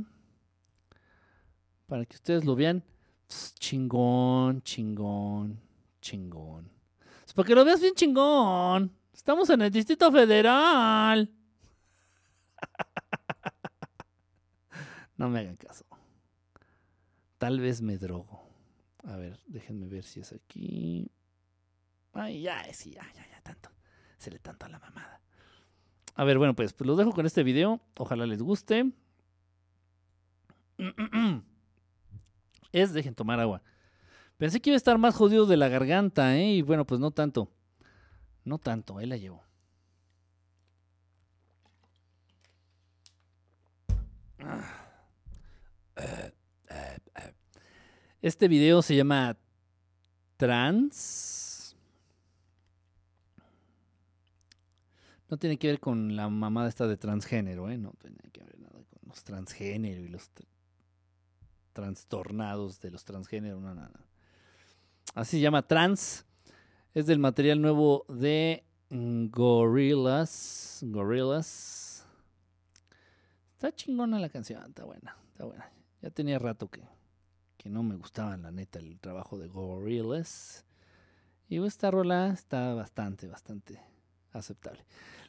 para 1.86 2.04
que 2.04 2.16
ustedes 2.16 2.44
lo 2.44 2.54
vean. 2.56 2.82
chingón, 3.58 4.62
chingón, 4.62 5.58
chingón. 6.00 6.75
Es 7.36 7.38
para 7.38 7.48
que 7.48 7.54
lo 7.54 7.66
veas 7.66 7.82
bien 7.82 7.94
chingón. 7.94 8.96
Estamos 9.12 9.50
en 9.50 9.60
el 9.60 9.70
Distrito 9.70 10.10
Federal. 10.10 11.30
no 15.18 15.28
me 15.28 15.40
hagan 15.40 15.56
caso. 15.56 15.84
Tal 17.36 17.60
vez 17.60 17.82
me 17.82 17.98
drogo. 17.98 18.42
A 19.04 19.16
ver, 19.16 19.38
déjenme 19.48 19.86
ver 19.86 20.04
si 20.04 20.20
es 20.20 20.32
aquí. 20.32 21.10
Ay, 22.14 22.40
ya, 22.40 22.72
sí, 22.72 22.92
ya, 22.92 23.02
ya, 23.14 23.28
ya, 23.28 23.42
tanto. 23.42 23.68
Se 24.16 24.30
le 24.30 24.38
tanto 24.38 24.64
a 24.64 24.70
la 24.70 24.78
mamada. 24.78 25.20
A 26.14 26.24
ver, 26.24 26.38
bueno, 26.38 26.56
pues, 26.56 26.72
pues 26.72 26.88
los 26.88 26.96
dejo 26.96 27.12
con 27.12 27.26
este 27.26 27.42
video. 27.42 27.82
Ojalá 27.98 28.24
les 28.24 28.40
guste. 28.40 28.92
Es, 32.72 32.94
dejen 32.94 33.14
tomar 33.14 33.40
agua. 33.40 33.62
Pensé 34.36 34.60
que 34.60 34.70
iba 34.70 34.74
a 34.74 34.76
estar 34.76 34.98
más 34.98 35.14
jodido 35.14 35.46
de 35.46 35.56
la 35.56 35.68
garganta, 35.68 36.36
¿eh? 36.36 36.56
Y 36.56 36.62
bueno, 36.62 36.86
pues 36.86 37.00
no 37.00 37.10
tanto. 37.10 37.50
No 38.44 38.58
tanto, 38.58 38.98
ahí 38.98 39.06
la 39.06 39.16
llevo. 39.16 39.42
Este 48.20 48.48
video 48.48 48.82
se 48.82 48.94
llama 48.94 49.36
Trans. 50.36 51.74
No 55.28 55.38
tiene 55.38 55.58
que 55.58 55.68
ver 55.68 55.80
con 55.80 56.14
la 56.14 56.28
mamada 56.28 56.68
esta 56.68 56.86
de 56.86 56.96
transgénero, 56.96 57.70
¿eh? 57.70 57.78
No 57.78 57.92
tiene 57.98 58.18
que 58.32 58.44
ver 58.44 58.58
nada 58.60 58.84
con 58.84 59.00
los 59.08 59.24
transgénero 59.24 60.02
y 60.02 60.08
los 60.08 60.30
trastornados 61.72 62.80
de 62.80 62.90
los 62.90 63.04
transgéneros. 63.04 63.60
No, 63.60 63.74
no, 63.74 63.88
no. 63.88 64.15
Así 65.14 65.38
se 65.38 65.40
llama 65.40 65.66
Trans. 65.66 66.24
Es 66.94 67.06
del 67.06 67.18
material 67.18 67.60
nuevo 67.60 68.04
de 68.08 68.64
Gorillaz. 68.90 70.80
Gorillaz. 70.82 72.06
Está 73.54 73.74
chingona 73.74 74.18
la 74.18 74.28
canción, 74.28 74.62
está 74.68 74.84
buena, 74.84 75.16
está 75.32 75.44
buena. 75.44 75.70
Ya 76.02 76.10
tenía 76.10 76.38
rato 76.38 76.68
que, 76.68 76.82
no 77.64 77.82
me 77.82 77.96
gustaba, 77.96 78.36
la 78.36 78.52
neta, 78.52 78.78
el 78.78 79.00
trabajo 79.00 79.38
de 79.38 79.48
Gorillaz. 79.48 80.64
Y 81.48 81.64
esta 81.64 81.90
rola 81.90 82.28
está 82.28 82.74
bastante, 82.74 83.26
bastante 83.26 83.80
aceptable. 84.32 84.84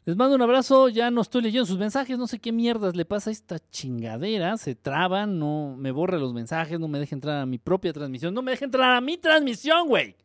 Les 0.07 0.15
mando 0.15 0.35
un 0.35 0.41
abrazo, 0.41 0.87
ya 0.87 1.11
no 1.11 1.19
estoy 1.19 1.41
leyendo 1.41 1.65
sus 1.65 1.77
mensajes, 1.77 2.17
no 2.17 2.27
sé 2.27 2.39
qué 2.39 2.53
mierdas 2.53 2.95
le 2.95 3.03
pasa 3.03 3.29
a 3.29 3.33
esta 3.33 3.59
chingadera, 3.59 4.55
se 4.55 4.73
traban, 4.73 5.37
no 5.37 5.75
me 5.77 5.91
borra 5.91 6.17
los 6.17 6.33
mensajes, 6.33 6.79
no 6.79 6.87
me 6.87 6.97
deja 6.97 7.13
entrar 7.13 7.41
a 7.41 7.45
mi 7.45 7.57
propia 7.57 7.91
transmisión, 7.91 8.33
no 8.33 8.41
me 8.41 8.51
deja 8.51 8.63
entrar 8.63 8.95
a 8.95 9.01
mi 9.01 9.17
transmisión, 9.17 9.89
güey. 9.89 10.15